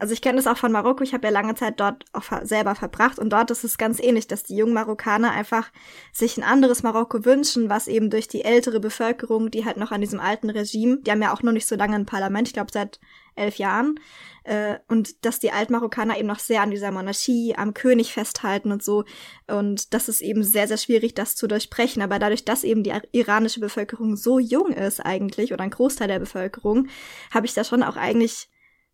Also 0.00 0.14
ich 0.14 0.22
kenne 0.22 0.36
das 0.36 0.46
auch 0.46 0.56
von 0.56 0.72
Marokko, 0.72 1.04
ich 1.04 1.12
habe 1.12 1.26
ja 1.26 1.30
lange 1.30 1.54
Zeit 1.54 1.78
dort 1.78 2.06
auch 2.14 2.24
selber 2.42 2.74
verbracht 2.74 3.18
und 3.18 3.30
dort 3.30 3.50
ist 3.50 3.64
es 3.64 3.76
ganz 3.76 4.00
ähnlich, 4.00 4.26
dass 4.26 4.44
die 4.44 4.56
jungen 4.56 4.72
Marokkaner 4.72 5.30
einfach 5.30 5.70
sich 6.10 6.38
ein 6.38 6.42
anderes 6.42 6.82
Marokko 6.82 7.26
wünschen, 7.26 7.68
was 7.68 7.86
eben 7.86 8.08
durch 8.08 8.26
die 8.26 8.42
ältere 8.42 8.80
Bevölkerung, 8.80 9.50
die 9.50 9.66
halt 9.66 9.76
noch 9.76 9.92
an 9.92 10.00
diesem 10.00 10.18
alten 10.18 10.48
Regime, 10.48 11.00
die 11.02 11.10
haben 11.10 11.20
ja 11.20 11.34
auch 11.34 11.42
noch 11.42 11.52
nicht 11.52 11.66
so 11.66 11.76
lange 11.76 11.96
ein 11.96 12.06
Parlament, 12.06 12.48
ich 12.48 12.54
glaube 12.54 12.72
seit 12.72 12.98
elf 13.36 13.56
Jahren, 13.56 14.00
äh, 14.44 14.78
und 14.88 15.24
dass 15.24 15.38
die 15.38 15.52
Altmarokkaner 15.52 16.18
eben 16.18 16.28
noch 16.28 16.38
sehr 16.38 16.62
an 16.62 16.70
dieser 16.70 16.90
Monarchie, 16.90 17.54
am 17.56 17.74
König 17.74 18.12
festhalten 18.12 18.72
und 18.72 18.82
so. 18.82 19.04
Und 19.46 19.94
das 19.94 20.08
ist 20.08 20.20
eben 20.20 20.42
sehr, 20.42 20.68
sehr 20.68 20.76
schwierig, 20.76 21.14
das 21.14 21.36
zu 21.36 21.46
durchbrechen. 21.46 22.02
Aber 22.02 22.18
dadurch, 22.18 22.44
dass 22.44 22.64
eben 22.64 22.82
die 22.82 22.92
iranische 23.12 23.60
Bevölkerung 23.60 24.16
so 24.16 24.38
jung 24.38 24.72
ist 24.72 25.00
eigentlich, 25.00 25.52
oder 25.52 25.62
ein 25.62 25.70
Großteil 25.70 26.08
der 26.08 26.18
Bevölkerung, 26.18 26.88
habe 27.32 27.46
ich 27.46 27.54
da 27.54 27.64
schon 27.64 27.82
auch 27.82 27.96
eigentlich 27.96 28.49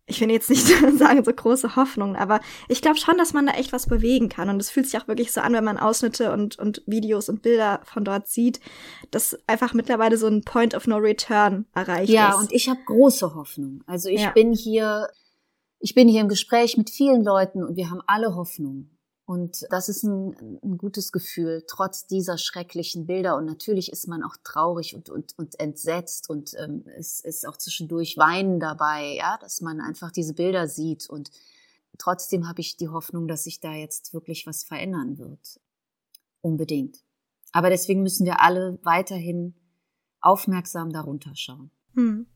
ich 0.07 0.21
will 0.21 0.31
jetzt 0.31 0.49
nicht 0.49 0.65
sagen 0.97 1.23
so 1.23 1.33
große 1.33 1.75
Hoffnung, 1.75 2.15
aber 2.15 2.39
ich 2.69 2.81
glaube 2.81 2.97
schon, 2.97 3.17
dass 3.17 3.33
man 3.33 3.45
da 3.45 3.53
echt 3.53 3.73
was 3.73 3.87
bewegen 3.87 4.29
kann. 4.29 4.49
Und 4.49 4.61
es 4.61 4.71
fühlt 4.71 4.87
sich 4.87 4.99
auch 4.99 5.07
wirklich 5.07 5.31
so 5.33 5.41
an, 5.41 5.53
wenn 5.53 5.65
man 5.65 5.77
Ausschnitte 5.77 6.31
und, 6.31 6.57
und 6.57 6.81
Videos 6.87 7.29
und 7.29 7.41
Bilder 7.41 7.81
von 7.83 8.05
dort 8.05 8.27
sieht, 8.27 8.61
dass 9.11 9.37
einfach 9.47 9.73
mittlerweile 9.73 10.17
so 10.17 10.27
ein 10.27 10.43
Point 10.43 10.73
of 10.73 10.87
No 10.87 10.97
Return 10.97 11.65
erreicht 11.75 12.09
ja, 12.09 12.29
ist. 12.29 12.35
Ja, 12.35 12.39
und 12.39 12.53
ich 12.53 12.69
habe 12.69 12.79
große 12.85 13.35
Hoffnung. 13.35 13.83
Also 13.85 14.09
ich 14.09 14.21
ja. 14.21 14.31
bin 14.31 14.53
hier, 14.53 15.09
ich 15.79 15.93
bin 15.93 16.07
hier 16.07 16.21
im 16.21 16.29
Gespräch 16.29 16.77
mit 16.77 16.89
vielen 16.89 17.23
Leuten 17.23 17.63
und 17.63 17.75
wir 17.75 17.89
haben 17.89 18.01
alle 18.07 18.33
Hoffnung. 18.33 18.89
Und 19.27 19.67
das 19.71 19.89
ist 19.89 20.03
ein, 20.03 20.59
ein, 20.63 20.77
gutes 20.77 21.11
Gefühl, 21.11 21.65
trotz 21.67 22.07
dieser 22.07 22.37
schrecklichen 22.37 23.05
Bilder. 23.05 23.35
Und 23.35 23.43
natürlich 23.43 23.91
ist 23.91 24.07
man 24.07 24.23
auch 24.23 24.37
traurig 24.41 24.95
und, 24.95 25.09
und, 25.09 25.37
und 25.37 25.59
entsetzt 25.59 26.29
und 26.29 26.53
ähm, 26.57 26.85
es 26.97 27.19
ist 27.19 27.45
auch 27.45 27.57
zwischendurch 27.57 28.15
Weinen 28.15 28.61
dabei, 28.61 29.15
ja, 29.17 29.37
dass 29.41 29.59
man 29.59 29.81
einfach 29.81 30.11
diese 30.11 30.33
Bilder 30.33 30.69
sieht. 30.69 31.09
Und 31.09 31.29
trotzdem 31.97 32.47
habe 32.47 32.61
ich 32.61 32.77
die 32.77 32.87
Hoffnung, 32.87 33.27
dass 33.27 33.43
sich 33.43 33.59
da 33.59 33.73
jetzt 33.73 34.13
wirklich 34.13 34.47
was 34.47 34.63
verändern 34.63 35.17
wird. 35.17 35.59
Unbedingt. 36.39 37.03
Aber 37.51 37.69
deswegen 37.69 38.03
müssen 38.03 38.25
wir 38.25 38.41
alle 38.41 38.79
weiterhin 38.83 39.55
aufmerksam 40.21 40.93
darunter 40.93 41.35
schauen. 41.35 41.69
Hm. 41.95 42.27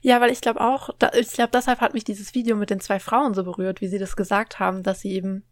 Ja, 0.00 0.20
weil 0.20 0.32
ich 0.32 0.40
glaube 0.40 0.60
auch, 0.60 0.90
da, 0.98 1.12
ich 1.12 1.30
glaube, 1.30 1.52
deshalb 1.52 1.80
hat 1.80 1.94
mich 1.94 2.02
dieses 2.02 2.34
Video 2.34 2.56
mit 2.56 2.70
den 2.70 2.80
zwei 2.80 2.98
Frauen 2.98 3.32
so 3.32 3.44
berührt, 3.44 3.80
wie 3.80 3.88
sie 3.88 3.98
das 3.98 4.16
gesagt 4.16 4.58
haben, 4.58 4.82
dass 4.82 5.02
sie 5.02 5.12
eben 5.12 5.44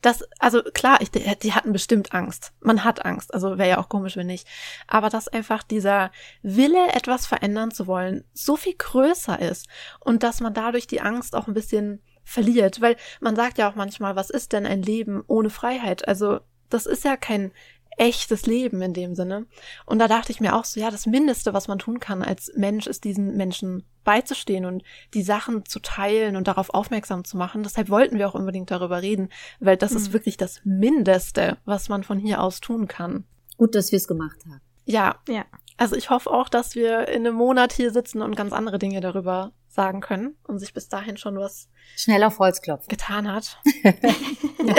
Das, 0.00 0.24
also 0.38 0.62
klar, 0.62 1.00
ich, 1.00 1.10
die 1.10 1.52
hatten 1.52 1.72
bestimmt 1.72 2.12
Angst. 2.14 2.52
Man 2.60 2.84
hat 2.84 3.04
Angst. 3.04 3.32
Also 3.34 3.58
wäre 3.58 3.68
ja 3.68 3.78
auch 3.78 3.88
komisch, 3.88 4.16
wenn 4.16 4.26
nicht. 4.26 4.46
Aber 4.86 5.08
dass 5.08 5.28
einfach 5.28 5.62
dieser 5.62 6.10
Wille, 6.42 6.92
etwas 6.92 7.26
verändern 7.26 7.70
zu 7.70 7.86
wollen, 7.86 8.24
so 8.32 8.56
viel 8.56 8.74
größer 8.76 9.38
ist 9.38 9.68
und 10.00 10.22
dass 10.22 10.40
man 10.40 10.54
dadurch 10.54 10.86
die 10.86 11.00
Angst 11.00 11.34
auch 11.34 11.46
ein 11.46 11.54
bisschen 11.54 12.02
verliert. 12.24 12.80
Weil 12.80 12.96
man 13.20 13.36
sagt 13.36 13.58
ja 13.58 13.70
auch 13.70 13.74
manchmal, 13.74 14.16
was 14.16 14.30
ist 14.30 14.52
denn 14.52 14.66
ein 14.66 14.82
Leben 14.82 15.22
ohne 15.26 15.50
Freiheit? 15.50 16.06
Also 16.08 16.40
das 16.68 16.86
ist 16.86 17.04
ja 17.04 17.16
kein 17.16 17.52
echtes 17.96 18.46
Leben 18.46 18.82
in 18.82 18.94
dem 18.94 19.14
Sinne. 19.14 19.46
Und 19.86 19.98
da 19.98 20.08
dachte 20.08 20.32
ich 20.32 20.40
mir 20.40 20.56
auch 20.56 20.64
so, 20.64 20.80
ja, 20.80 20.90
das 20.90 21.06
Mindeste, 21.06 21.54
was 21.54 21.68
man 21.68 21.78
tun 21.78 22.00
kann 22.00 22.22
als 22.22 22.52
Mensch, 22.56 22.86
ist 22.86 23.04
diesen 23.04 23.36
Menschen 23.36 23.84
beizustehen 24.04 24.64
und 24.64 24.82
die 25.14 25.22
Sachen 25.22 25.64
zu 25.64 25.80
teilen 25.80 26.36
und 26.36 26.48
darauf 26.48 26.70
aufmerksam 26.70 27.24
zu 27.24 27.36
machen. 27.36 27.62
Deshalb 27.62 27.88
wollten 27.90 28.18
wir 28.18 28.28
auch 28.28 28.34
unbedingt 28.34 28.70
darüber 28.70 29.02
reden, 29.02 29.28
weil 29.60 29.76
das 29.76 29.92
mhm. 29.92 29.96
ist 29.98 30.12
wirklich 30.12 30.36
das 30.36 30.60
Mindeste, 30.64 31.58
was 31.64 31.88
man 31.88 32.02
von 32.02 32.18
hier 32.18 32.42
aus 32.42 32.60
tun 32.60 32.88
kann. 32.88 33.24
Gut, 33.56 33.74
dass 33.74 33.92
wir 33.92 33.98
es 33.98 34.08
gemacht 34.08 34.38
haben. 34.46 34.60
Ja, 34.84 35.16
ja. 35.28 35.44
Also 35.76 35.96
ich 35.96 36.10
hoffe 36.10 36.30
auch, 36.30 36.48
dass 36.48 36.74
wir 36.74 37.08
in 37.08 37.26
einem 37.26 37.36
Monat 37.36 37.72
hier 37.72 37.92
sitzen 37.92 38.22
und 38.22 38.36
ganz 38.36 38.52
andere 38.52 38.78
Dinge 38.78 39.00
darüber 39.00 39.52
sagen 39.68 40.00
können 40.00 40.36
und 40.44 40.58
sich 40.58 40.74
bis 40.74 40.88
dahin 40.88 41.16
schon 41.16 41.38
was 41.38 41.68
schnell 41.96 42.22
auf 42.24 42.38
Holzklopf 42.38 42.88
getan 42.88 43.32
hat. 43.32 43.58
ja. 43.82 44.74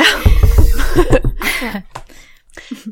ja. 1.62 1.84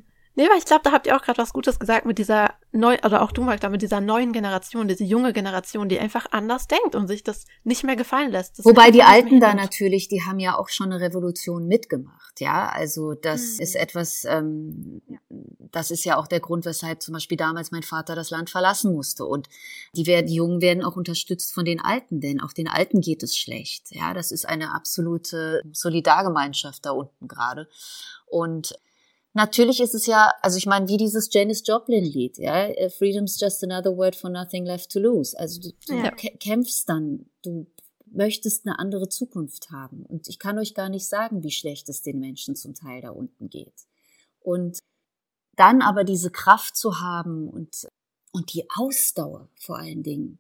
Nee, 0.42 0.48
aber 0.48 0.58
ich 0.58 0.66
glaube, 0.66 0.82
da 0.84 0.92
habt 0.92 1.06
ihr 1.06 1.16
auch 1.16 1.22
gerade 1.22 1.38
was 1.38 1.54
Gutes 1.54 1.78
gesagt 1.78 2.08
mit 2.08 2.18
dieser 2.18 2.56
neu, 2.72 2.98
oder 3.06 3.22
auch 3.22 3.32
du 3.32 3.44
Magda, 3.44 3.70
mit 3.70 3.84
dieser 3.84 4.02
neuen 4.02 4.34
Generation, 4.34 4.88
diese 4.88 5.04
junge 5.04 5.34
Generation, 5.34 5.88
die 5.88 6.00
einfach 6.00 6.26
anders 6.32 6.68
denkt 6.68 6.96
und 6.96 7.08
sich 7.08 7.24
das 7.24 7.46
nicht 7.64 7.84
mehr 7.84 7.96
gefallen 7.96 8.32
lässt. 8.32 8.58
Das 8.58 8.66
Wobei 8.66 8.90
die 8.90 9.04
Alten 9.04 9.40
da 9.40 9.54
natürlich, 9.54 10.08
die 10.08 10.24
haben 10.24 10.40
ja 10.40 10.58
auch 10.58 10.70
schon 10.70 10.92
eine 10.92 11.00
Revolution 11.00 11.68
mitgemacht, 11.68 12.42
ja. 12.42 12.68
Also 12.70 13.14
das 13.14 13.58
mhm. 13.58 13.60
ist 13.60 13.76
etwas, 13.76 14.26
ähm, 14.26 15.04
das 15.30 15.92
ist 15.92 16.06
ja 16.06 16.18
auch 16.18 16.26
der 16.26 16.40
Grund, 16.40 16.66
weshalb 16.66 17.04
zum 17.04 17.14
Beispiel 17.14 17.38
damals 17.38 17.70
mein 17.70 17.84
Vater 17.84 18.16
das 18.16 18.32
Land 18.32 18.50
verlassen 18.50 18.96
musste. 18.96 19.26
Und 19.26 19.48
die 19.94 20.08
werden, 20.08 20.26
die 20.26 20.34
Jungen 20.34 20.60
werden 20.60 20.84
auch 20.84 20.96
unterstützt 20.96 21.54
von 21.54 21.66
den 21.66 21.80
Alten, 21.80 22.20
denn 22.20 22.42
auch 22.42 22.54
den 22.54 22.68
Alten 22.68 23.02
geht 23.02 23.22
es 23.22 23.38
schlecht. 23.38 23.92
Ja, 23.92 24.16
das 24.16 24.32
ist 24.32 24.50
eine 24.50 24.74
absolute 24.74 25.62
Solidargemeinschaft 25.72 26.84
da 26.84 26.94
unten 26.94 27.28
gerade. 27.28 27.70
Und 28.26 28.74
Natürlich 29.34 29.80
ist 29.80 29.96
es 29.96 30.06
ja, 30.08 30.34
also 30.42 30.58
ich 30.58 30.66
meine, 30.66 30.90
wie 30.90 30.98
dieses 30.98 31.34
Janis 31.34 31.64
Joplin 31.66 32.04
Lied, 32.04 32.38
ja, 32.38 32.66
äh, 32.66 32.90
Freedom's 32.90 33.40
just 33.40 33.64
another 33.64 33.96
word 33.96 34.16
for 34.16 34.30
nothing 34.30 34.66
left 34.66 34.92
to 34.92 35.00
lose. 35.00 35.38
Also 35.40 35.62
du, 35.62 35.72
du 35.88 35.96
ja. 35.96 36.12
kämpfst 36.12 36.90
dann, 36.90 37.30
du 37.42 37.68
möchtest 38.08 38.66
eine 38.66 38.78
andere 38.78 39.08
Zukunft 39.08 39.72
haben. 39.72 40.06
Und 40.06 40.28
ich 40.28 40.38
kann 40.38 40.60
euch 40.60 40.74
gar 40.74 40.90
nicht 40.90 41.08
sagen, 41.08 41.44
wie 41.44 41.52
schlecht 41.52 41.88
es 41.88 42.02
den 42.02 42.20
Menschen 42.20 42.56
zum 42.56 42.74
Teil 42.74 43.02
da 43.02 43.12
unten 43.12 43.50
geht. 43.50 43.88
Und 44.42 44.80
dann 45.56 45.82
aber 45.82 46.04
diese 46.04 46.32
Kraft 46.32 46.76
zu 46.76 47.00
haben 47.00 47.48
und, 47.48 47.88
und 48.32 48.54
die 48.54 48.66
Ausdauer 48.76 49.50
vor 49.56 49.78
allen 49.78 50.04
Dingen, 50.04 50.40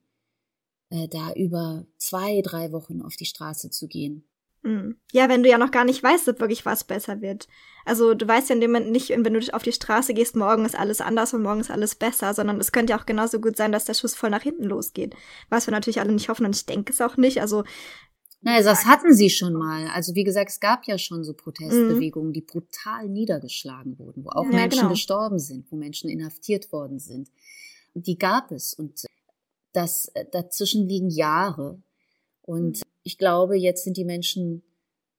äh, 0.89 1.07
da 1.07 1.31
über 1.33 1.85
zwei, 1.97 2.41
drei 2.41 2.71
Wochen 2.71 3.01
auf 3.01 3.15
die 3.15 3.25
Straße 3.25 3.69
zu 3.69 3.87
gehen. 3.87 4.27
Ja, 5.11 5.27
wenn 5.27 5.41
du 5.41 5.49
ja 5.49 5.57
noch 5.57 5.71
gar 5.71 5.85
nicht 5.85 6.03
weißt, 6.03 6.29
ob 6.29 6.39
wirklich 6.39 6.65
was 6.65 6.83
besser 6.83 7.21
wird. 7.21 7.47
Also 7.83 8.13
du 8.13 8.27
weißt 8.27 8.49
ja 8.49 8.55
in 8.55 8.61
dem 8.61 8.71
Moment 8.71 8.91
nicht, 8.91 9.09
wenn 9.09 9.23
du 9.23 9.53
auf 9.53 9.63
die 9.63 9.71
Straße 9.71 10.13
gehst, 10.13 10.35
morgen 10.35 10.65
ist 10.65 10.77
alles 10.77 11.01
anders 11.01 11.33
und 11.33 11.41
morgen 11.41 11.61
ist 11.61 11.71
alles 11.71 11.95
besser, 11.95 12.33
sondern 12.35 12.59
es 12.59 12.71
könnte 12.71 12.91
ja 12.91 12.99
auch 12.99 13.07
genauso 13.07 13.39
gut 13.39 13.57
sein, 13.57 13.71
dass 13.71 13.85
der 13.85 13.95
Schuss 13.95 14.13
voll 14.13 14.29
nach 14.29 14.43
hinten 14.43 14.65
losgeht. 14.65 15.15
Was 15.49 15.65
wir 15.65 15.71
natürlich 15.71 15.99
alle 15.99 16.11
nicht 16.11 16.29
hoffen 16.29 16.45
und 16.45 16.55
ich 16.55 16.67
denke 16.67 16.93
es 16.93 17.01
auch 17.01 17.17
nicht. 17.17 17.41
Also 17.41 17.63
naja, 18.41 18.63
das 18.63 18.85
hatten 18.85 19.13
sie 19.13 19.29
schon 19.31 19.53
mal. 19.53 19.87
Also 19.87 20.13
wie 20.13 20.23
gesagt, 20.23 20.51
es 20.51 20.59
gab 20.59 20.85
ja 20.85 20.97
schon 20.97 21.23
so 21.23 21.33
Protestbewegungen, 21.33 22.29
mhm. 22.29 22.33
die 22.33 22.41
brutal 22.41 23.07
niedergeschlagen 23.07 23.97
wurden, 23.97 24.25
wo 24.25 24.29
auch 24.29 24.45
ja, 24.45 24.51
Menschen 24.51 24.79
genau. 24.81 24.91
gestorben 24.91 25.39
sind, 25.39 25.71
wo 25.71 25.75
Menschen 25.75 26.09
inhaftiert 26.09 26.71
worden 26.71 26.99
sind. 26.99 27.29
Die 27.93 28.17
gab 28.17 28.51
es 28.51 28.73
und 28.73 29.05
das 29.73 30.07
äh, 30.13 30.25
dazwischen 30.31 30.87
liegen 30.87 31.09
Jahre. 31.09 31.81
Und 32.41 32.77
mhm 32.77 32.90
ich 33.03 33.17
glaube, 33.17 33.57
jetzt 33.57 33.83
sind 33.83 33.97
die 33.97 34.05
Menschen 34.05 34.63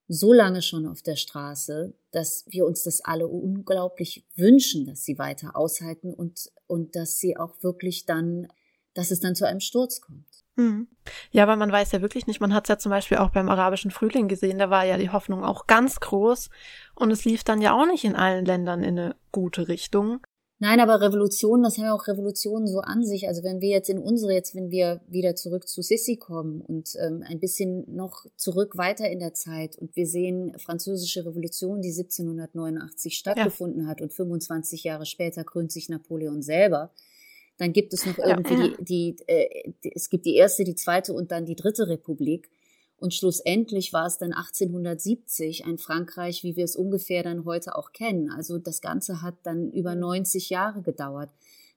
so 0.08 0.32
lange 0.32 0.62
schon 0.62 0.86
auf 0.86 1.02
der 1.02 1.16
Straße, 1.16 1.94
dass 2.10 2.44
wir 2.48 2.66
uns 2.66 2.82
das 2.82 3.00
alle 3.00 3.26
unglaublich 3.26 4.26
wünschen, 4.36 4.86
dass 4.86 5.04
sie 5.04 5.18
weiter 5.18 5.56
aushalten 5.56 6.12
und, 6.12 6.50
und 6.66 6.96
dass 6.96 7.18
sie 7.18 7.36
auch 7.36 7.62
wirklich 7.62 8.04
dann, 8.04 8.48
dass 8.94 9.10
es 9.10 9.20
dann 9.20 9.34
zu 9.34 9.46
einem 9.46 9.60
Sturz 9.60 10.00
kommt. 10.00 10.26
Mhm. 10.56 10.88
Ja, 11.30 11.44
aber 11.44 11.56
man 11.56 11.72
weiß 11.72 11.92
ja 11.92 12.02
wirklich 12.02 12.26
nicht. 12.26 12.40
Man 12.40 12.52
hat 12.52 12.64
es 12.64 12.68
ja 12.68 12.78
zum 12.78 12.90
Beispiel 12.90 13.18
auch 13.18 13.30
beim 13.30 13.48
arabischen 13.48 13.90
Frühling 13.90 14.28
gesehen. 14.28 14.58
Da 14.58 14.68
war 14.68 14.84
ja 14.84 14.98
die 14.98 15.10
Hoffnung 15.10 15.44
auch 15.44 15.66
ganz 15.66 15.98
groß. 16.00 16.50
Und 16.94 17.10
es 17.10 17.24
lief 17.24 17.42
dann 17.42 17.62
ja 17.62 17.72
auch 17.72 17.86
nicht 17.86 18.04
in 18.04 18.16
allen 18.16 18.44
Ländern 18.44 18.82
in 18.82 18.98
eine 18.98 19.16
gute 19.30 19.68
Richtung. 19.68 20.20
Nein, 20.62 20.78
aber 20.78 21.00
Revolutionen, 21.00 21.64
das 21.64 21.76
haben 21.76 21.86
ja 21.86 21.92
auch 21.92 22.06
Revolutionen 22.06 22.68
so 22.68 22.78
an 22.78 23.04
sich. 23.04 23.26
Also 23.26 23.42
wenn 23.42 23.60
wir 23.60 23.70
jetzt 23.70 23.90
in 23.90 23.98
unsere, 23.98 24.32
jetzt 24.32 24.54
wenn 24.54 24.70
wir 24.70 25.00
wieder 25.08 25.34
zurück 25.34 25.66
zu 25.66 25.82
Sissi 25.82 26.14
kommen 26.14 26.60
und 26.60 26.94
ähm, 27.04 27.24
ein 27.26 27.40
bisschen 27.40 27.84
noch 27.92 28.26
zurück 28.36 28.78
weiter 28.78 29.10
in 29.10 29.18
der 29.18 29.34
Zeit 29.34 29.74
und 29.74 29.96
wir 29.96 30.06
sehen 30.06 30.56
französische 30.60 31.26
Revolution, 31.26 31.82
die 31.82 31.88
1789 31.88 33.18
stattgefunden 33.18 33.82
ja. 33.82 33.88
hat 33.88 34.00
und 34.02 34.12
25 34.12 34.84
Jahre 34.84 35.04
später 35.04 35.42
krönt 35.42 35.72
sich 35.72 35.88
Napoleon 35.88 36.42
selber, 36.42 36.92
dann 37.56 37.72
gibt 37.72 37.92
es 37.92 38.06
noch 38.06 38.18
irgendwie 38.18 38.54
ja, 38.54 38.66
ja. 38.66 38.76
die, 38.78 39.16
die, 39.16 39.16
äh, 39.26 39.72
die, 39.82 39.92
es 39.96 40.10
gibt 40.10 40.26
die 40.26 40.36
erste, 40.36 40.62
die 40.62 40.76
zweite 40.76 41.12
und 41.12 41.32
dann 41.32 41.44
die 41.44 41.56
dritte 41.56 41.88
Republik. 41.88 42.48
Und 43.02 43.14
schlussendlich 43.14 43.92
war 43.92 44.06
es 44.06 44.18
dann 44.18 44.32
1870 44.32 45.64
ein 45.64 45.76
Frankreich, 45.76 46.44
wie 46.44 46.54
wir 46.54 46.62
es 46.62 46.76
ungefähr 46.76 47.24
dann 47.24 47.44
heute 47.44 47.74
auch 47.74 47.90
kennen. 47.90 48.30
Also 48.30 48.58
das 48.58 48.80
Ganze 48.80 49.22
hat 49.22 49.34
dann 49.42 49.72
über 49.72 49.96
90 49.96 50.50
Jahre 50.50 50.82
gedauert. 50.82 51.28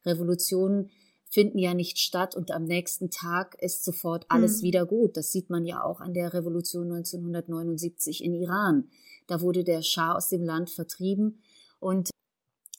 Revolutionen 0.06 0.92
finden 1.28 1.58
ja 1.58 1.74
nicht 1.74 1.98
statt 1.98 2.36
und 2.36 2.52
am 2.52 2.66
nächsten 2.66 3.10
Tag 3.10 3.60
ist 3.60 3.84
sofort 3.84 4.28
alles 4.30 4.62
mhm. 4.62 4.66
wieder 4.68 4.86
gut. 4.86 5.18
Das 5.18 5.32
sieht 5.32 5.50
man 5.50 5.66
ja 5.66 5.84
auch 5.84 6.00
an 6.00 6.14
der 6.14 6.32
Revolution 6.32 6.92
1979 6.92 8.24
in 8.24 8.36
Iran. 8.36 8.88
Da 9.26 9.42
wurde 9.42 9.64
der 9.64 9.82
Schah 9.82 10.14
aus 10.14 10.30
dem 10.30 10.44
Land 10.44 10.70
vertrieben 10.70 11.40
und 11.80 12.12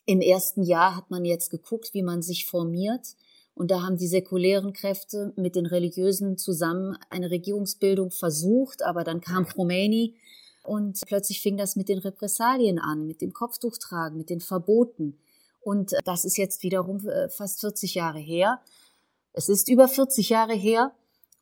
im 0.04 0.20
ersten 0.20 0.62
Jahr 0.62 0.94
hat 0.94 1.10
man 1.10 1.24
jetzt 1.24 1.50
geguckt, 1.50 1.94
wie 1.94 2.04
man 2.04 2.22
sich 2.22 2.46
formiert 2.46 3.16
und 3.56 3.70
da 3.70 3.80
haben 3.80 3.96
die 3.96 4.06
säkulären 4.06 4.74
Kräfte 4.74 5.32
mit 5.36 5.56
den 5.56 5.64
religiösen 5.64 6.36
zusammen 6.36 6.96
eine 7.08 7.30
Regierungsbildung 7.30 8.10
versucht, 8.10 8.82
aber 8.82 9.02
dann 9.02 9.22
kam 9.22 9.48
Khomeini 9.48 10.14
und 10.62 11.00
plötzlich 11.06 11.40
fing 11.40 11.56
das 11.56 11.74
mit 11.74 11.88
den 11.88 11.98
Repressalien 11.98 12.78
an, 12.78 13.06
mit 13.06 13.22
dem 13.22 13.32
Kopftuchtragen, 13.32 14.18
mit 14.18 14.28
den 14.28 14.40
Verboten. 14.40 15.18
Und 15.60 15.92
das 16.04 16.26
ist 16.26 16.36
jetzt 16.36 16.62
wiederum 16.62 17.08
äh, 17.08 17.30
fast 17.30 17.60
40 17.60 17.94
Jahre 17.94 18.18
her. 18.18 18.60
Es 19.32 19.48
ist 19.48 19.70
über 19.70 19.88
40 19.88 20.28
Jahre 20.28 20.54
her 20.54 20.92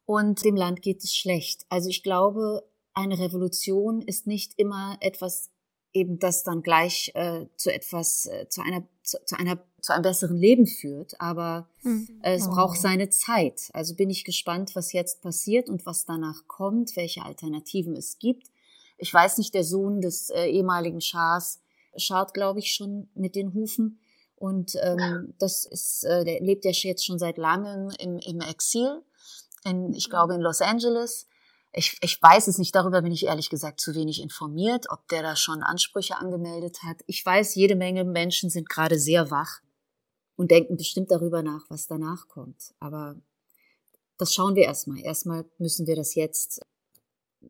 und 0.07 0.45
dem 0.45 0.55
Land 0.55 0.83
geht 0.83 1.03
es 1.03 1.17
schlecht. 1.17 1.67
Also 1.69 1.89
ich 1.89 2.05
glaube, 2.05 2.63
eine 2.93 3.19
Revolution 3.19 4.01
ist 4.03 4.29
nicht 4.29 4.53
immer 4.57 4.97
etwas 5.01 5.51
eben 5.95 6.19
das 6.19 6.43
dann 6.43 6.63
gleich 6.63 7.13
äh, 7.15 7.47
zu 7.57 7.73
etwas, 7.73 8.27
äh, 8.27 8.49
zu 8.49 8.61
einer, 8.61 8.83
zu, 9.03 9.17
zu, 9.25 9.39
einer, 9.39 9.59
zu 9.81 9.93
einem 9.93 10.03
besseren 10.03 10.37
Leben 10.37 10.67
führt. 10.67 11.19
Aber 11.21 11.69
mhm. 11.83 12.21
äh, 12.23 12.35
es 12.35 12.49
oh. 12.49 12.51
braucht 12.51 12.79
seine 12.79 13.09
Zeit. 13.09 13.71
Also 13.73 13.95
bin 13.95 14.11
ich 14.11 14.25
gespannt, 14.25 14.75
was 14.75 14.93
jetzt 14.93 15.23
passiert 15.23 15.71
und 15.71 15.87
was 15.87 16.05
danach 16.05 16.47
kommt, 16.49 16.97
welche 16.97 17.25
Alternativen 17.25 17.97
es 17.97 18.19
gibt. 18.19 18.49
Ich 18.99 19.15
weiß 19.15 19.39
nicht, 19.39 19.55
der 19.55 19.65
Sohn 19.65 20.01
des 20.01 20.31
äh, 20.31 20.47
ehemaligen 20.47 21.01
Schahs 21.01 21.61
schaut, 21.97 22.35
glaube 22.35 22.59
ich, 22.59 22.75
schon 22.75 23.09
mit 23.15 23.37
den 23.37 23.55
Hufen. 23.55 24.01
Und 24.37 24.75
ähm, 24.83 25.33
das 25.39 25.65
ist, 25.65 26.05
äh, 26.05 26.25
der 26.25 26.41
lebt 26.41 26.65
ja 26.65 26.73
jetzt 26.73 27.07
schon 27.07 27.19
seit 27.19 27.39
langem 27.39 27.91
im, 27.99 28.19
im 28.19 28.41
Exil, 28.41 29.01
in, 29.65 29.95
ich 29.95 30.11
glaube 30.11 30.35
in 30.35 30.41
Los 30.41 30.61
Angeles 30.61 31.27
ich, 31.77 31.99
ich 32.01 32.23
weiß 32.23 32.47
es 32.47 32.59
nicht, 32.59 32.75
darüber 32.75 33.03
bin 33.03 33.13
ich 33.13 33.27
ehrlich 33.27 33.51
gesagt 33.51 33.81
zu 33.81 33.95
wenig 33.95 34.23
informiert, 34.23 34.87
ob 34.91 35.09
der 35.09 35.23
da 35.23 35.35
schon 35.35 35.63
Ansprüche 35.63 36.17
angemeldet 36.17 36.83
hat. 36.85 37.03
Ich 37.07 37.25
weiß, 37.25 37.55
jede 37.57 37.75
Menge 37.75 38.05
Menschen 38.05 38.49
sind 38.49 38.69
gerade 38.69 38.99
sehr 38.99 39.31
wach 39.31 39.61
und 40.37 40.51
denken 40.51 40.77
bestimmt 40.77 41.11
darüber 41.11 41.43
nach, 41.43 41.69
was 41.69 41.87
danach 41.87 42.29
kommt. 42.29 42.75
Aber 42.79 43.17
das 44.19 44.33
schauen 44.33 44.55
wir 44.55 44.65
erstmal. 44.65 45.01
Erstmal 45.01 45.45
müssen 45.59 45.87
wir 45.87 45.97
das 45.97 46.15
jetzt, 46.15 46.61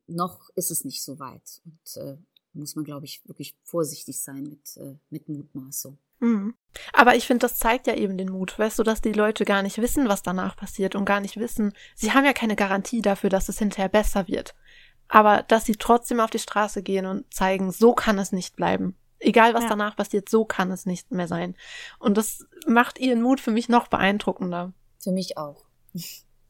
noch 0.07 0.49
ist 0.55 0.71
es 0.71 0.85
nicht 0.85 1.05
so 1.05 1.19
weit. 1.19 1.61
Und 1.67 2.03
äh, 2.03 2.17
muss 2.55 2.77
man, 2.77 2.85
glaube 2.85 3.05
ich, 3.05 3.27
wirklich 3.29 3.55
vorsichtig 3.63 4.21
sein 4.21 4.45
mit, 4.45 4.77
äh, 4.79 4.97
mit 5.11 5.29
Mutmaßung. 5.29 5.99
Mhm. 6.21 6.55
Aber 6.93 7.15
ich 7.15 7.27
finde, 7.27 7.41
das 7.41 7.59
zeigt 7.59 7.87
ja 7.87 7.95
eben 7.95 8.19
den 8.19 8.31
Mut, 8.31 8.59
weißt 8.59 8.79
du, 8.79 8.83
dass 8.83 9.01
die 9.01 9.13
Leute 9.13 9.45
gar 9.45 9.63
nicht 9.63 9.79
wissen, 9.79 10.09
was 10.09 10.23
danach 10.23 10.57
passiert 10.57 10.95
und 10.95 11.05
gar 11.05 11.21
nicht 11.21 11.37
wissen, 11.37 11.73
sie 11.95 12.13
haben 12.13 12.25
ja 12.25 12.33
keine 12.33 12.57
Garantie 12.57 13.03
dafür, 13.03 13.31
dass 13.31 13.49
es 13.49 13.59
hinterher 13.59 13.89
besser 13.89 14.27
wird. 14.27 14.55
Aber 15.09 15.43
dass 15.43 15.67
sie 15.67 15.77
trotzdem 15.77 16.21
auf 16.21 16.31
die 16.31 16.39
Straße 16.39 16.83
gehen 16.83 17.07
und 17.07 17.33
zeigen, 17.33 17.71
so 17.71 17.95
kann 17.95 18.19
es 18.19 18.33
nicht 18.33 18.57
bleiben. 18.57 18.97
Egal 19.21 19.55
was 19.55 19.65
ja. 19.65 19.69
danach 19.71 19.97
passiert, 19.97 20.29
so 20.29 20.45
kann 20.45 20.71
es 20.71 20.87
nicht 20.87 21.11
mehr 21.11 21.29
sein. 21.29 21.57
Und 21.99 22.17
das 22.17 22.47
macht 22.67 22.99
ihren 22.99 23.23
Mut 23.23 23.41
für 23.41 23.51
mich 23.51 23.69
noch 23.69 23.89
beeindruckender. 23.89 24.73
Für 24.99 25.13
mich 25.13 25.39
auch. 25.39 25.65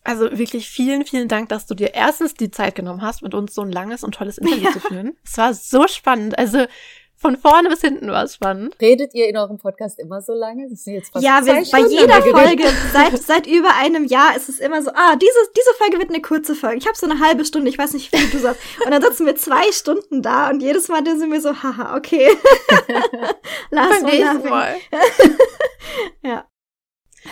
Also 0.02 0.36
wirklich 0.36 0.68
vielen, 0.68 1.04
vielen 1.04 1.28
Dank, 1.28 1.48
dass 1.48 1.66
du 1.66 1.74
dir 1.74 1.94
erstens 1.94 2.34
die 2.34 2.50
Zeit 2.50 2.74
genommen 2.74 3.02
hast, 3.02 3.22
mit 3.22 3.34
uns 3.34 3.54
so 3.54 3.62
ein 3.62 3.72
langes 3.72 4.04
und 4.04 4.14
tolles 4.14 4.38
Interview 4.38 4.70
zu 4.72 4.80
führen. 4.80 5.16
Es 5.24 5.36
war 5.38 5.54
so 5.54 5.86
spannend. 5.88 6.38
Also 6.38 6.66
von 7.24 7.38
vorne 7.38 7.70
bis 7.70 7.80
hinten 7.80 8.08
war 8.08 8.24
es 8.24 8.34
spannend. 8.34 8.76
Redet 8.82 9.14
ihr 9.14 9.26
in 9.28 9.38
eurem 9.38 9.56
Podcast 9.56 9.98
immer 9.98 10.20
so 10.20 10.34
lange? 10.34 10.68
Das 10.68 10.84
sind 10.84 10.92
jetzt 10.92 11.10
fast 11.10 11.24
ja, 11.24 11.42
wir, 11.46 11.54
bei 11.54 11.80
jeder 11.88 12.20
Folge, 12.20 12.64
seit, 12.92 13.16
seit 13.16 13.46
über 13.46 13.74
einem 13.76 14.04
Jahr 14.04 14.36
ist 14.36 14.50
es 14.50 14.58
immer 14.58 14.82
so, 14.82 14.90
ah, 14.90 15.16
diese, 15.16 15.38
diese 15.56 15.72
Folge 15.78 15.98
wird 15.98 16.10
eine 16.10 16.20
kurze 16.20 16.54
Folge. 16.54 16.76
Ich 16.76 16.86
habe 16.86 16.98
so 16.98 17.08
eine 17.08 17.20
halbe 17.20 17.46
Stunde, 17.46 17.70
ich 17.70 17.78
weiß 17.78 17.94
nicht, 17.94 18.12
wie 18.12 18.30
du 18.30 18.38
sagst. 18.38 18.60
Und 18.84 18.90
dann 18.90 19.00
sitzen 19.00 19.24
wir 19.24 19.36
zwei 19.36 19.72
Stunden 19.72 20.20
da 20.20 20.50
und 20.50 20.60
jedes 20.60 20.88
Mal 20.88 21.02
sind 21.02 21.32
wir 21.32 21.40
so, 21.40 21.62
haha, 21.62 21.96
okay. 21.96 22.28
Lass 23.70 24.02
mal. 24.02 24.38
mal. 24.40 24.76
ja. 26.22 26.44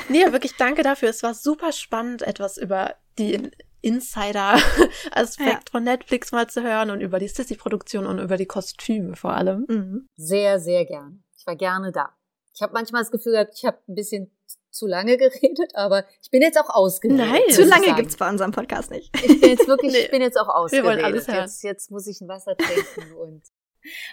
Nee, 0.08 0.32
wirklich 0.32 0.56
danke 0.56 0.82
dafür. 0.82 1.10
Es 1.10 1.22
war 1.22 1.34
super 1.34 1.70
spannend, 1.70 2.22
etwas 2.22 2.56
über 2.56 2.94
die 3.18 3.50
Insider-Aspekt 3.82 5.68
ja. 5.68 5.70
von 5.70 5.84
Netflix 5.84 6.32
mal 6.32 6.48
zu 6.48 6.62
hören 6.62 6.90
und 6.90 7.00
über 7.00 7.18
die 7.18 7.28
Sissy-Produktion 7.28 8.06
und 8.06 8.18
über 8.18 8.36
die 8.36 8.46
Kostüme 8.46 9.16
vor 9.16 9.32
allem. 9.32 9.66
Mhm. 9.68 10.08
Sehr, 10.16 10.58
sehr 10.58 10.86
gern. 10.86 11.24
Ich 11.36 11.46
war 11.46 11.56
gerne 11.56 11.92
da. 11.92 12.10
Ich 12.54 12.62
habe 12.62 12.72
manchmal 12.72 13.02
das 13.02 13.10
Gefühl 13.10 13.32
gehabt, 13.32 13.54
ich 13.56 13.64
habe 13.64 13.78
ein 13.88 13.94
bisschen 13.94 14.30
zu 14.70 14.86
lange 14.86 15.16
geredet, 15.18 15.74
aber 15.74 16.04
ich 16.22 16.30
bin 16.30 16.42
jetzt 16.42 16.58
auch 16.58 16.70
ausgeredet. 16.70 17.26
Nein, 17.26 17.40
zu 17.50 17.64
lange 17.64 17.94
gibt's 17.94 18.16
bei 18.16 18.28
unserem 18.28 18.52
Podcast 18.52 18.90
nicht. 18.90 19.14
Ich 19.22 19.40
bin 19.40 19.50
jetzt 19.50 19.68
wirklich, 19.68 19.92
nee. 19.92 19.98
ich 19.98 20.10
bin 20.10 20.22
jetzt 20.22 20.38
auch 20.38 20.48
ausgeredet. 20.48 20.84
Wir 20.84 20.90
wollen 20.90 21.04
alles 21.04 21.28
hören. 21.28 21.40
Jetzt, 21.42 21.62
jetzt 21.62 21.90
muss 21.90 22.06
ich 22.06 22.20
ein 22.20 22.28
Wasser 22.28 22.56
trinken 22.56 23.12
und. 23.18 23.42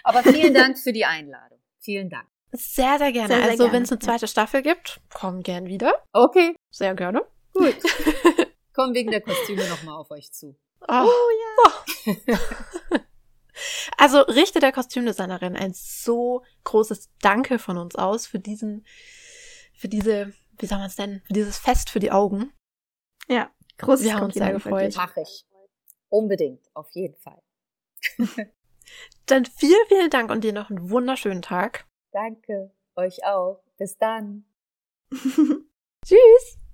Aber 0.02 0.22
vielen 0.22 0.52
Dank 0.52 0.78
für 0.78 0.92
die 0.92 1.04
Einladung. 1.04 1.60
Vielen 1.78 2.10
Dank. 2.10 2.26
Sehr, 2.52 2.98
sehr 2.98 3.12
gerne. 3.12 3.28
Sehr, 3.28 3.42
sehr 3.42 3.50
also, 3.50 3.72
wenn 3.72 3.84
es 3.84 3.92
eine 3.92 4.00
zweite 4.00 4.26
Staffel 4.26 4.62
gibt, 4.62 5.00
komm 5.14 5.42
gern 5.42 5.66
wieder. 5.66 5.94
Okay. 6.12 6.56
Sehr 6.70 6.94
gerne. 6.94 7.22
Gut. 7.54 7.76
Kommen 8.80 8.94
wegen 8.94 9.10
der 9.10 9.20
Kostüme 9.20 9.68
nochmal 9.68 9.96
auf 9.96 10.10
euch 10.10 10.32
zu. 10.32 10.58
Oh, 10.88 11.04
oh 11.04 12.06
ja. 12.06 12.38
also 13.98 14.20
richte 14.20 14.58
der 14.58 14.72
Kostümdesignerin 14.72 15.54
ein 15.54 15.74
so 15.74 16.42
großes 16.64 17.10
Danke 17.20 17.58
von 17.58 17.76
uns 17.76 17.94
aus 17.94 18.26
für 18.26 18.38
diesen, 18.38 18.86
für 19.74 19.88
diese, 19.88 20.32
wie 20.58 20.64
soll 20.64 20.78
man 20.78 20.86
es 20.86 20.96
nennen, 20.96 21.20
für 21.26 21.34
dieses 21.34 21.58
Fest 21.58 21.90
für 21.90 22.00
die 22.00 22.10
Augen. 22.10 22.54
Ja, 23.28 23.50
großes 23.76 24.06
Wir 24.06 24.14
haben 24.14 24.24
uns 24.24 24.34
sehr 24.34 24.50
gefreut. 24.50 24.94
Mach 24.96 25.14
ich. 25.18 25.44
Unbedingt, 26.08 26.66
auf 26.72 26.90
jeden 26.92 27.16
Fall. 27.16 27.42
Dann 29.26 29.44
vielen, 29.44 29.86
vielen 29.88 30.08
Dank 30.08 30.30
und 30.30 30.42
dir 30.42 30.54
noch 30.54 30.70
einen 30.70 30.88
wunderschönen 30.88 31.42
Tag. 31.42 31.86
Danke, 32.12 32.72
euch 32.96 33.26
auch. 33.26 33.62
Bis 33.76 33.98
dann. 33.98 34.46
Tschüss. 35.10 36.56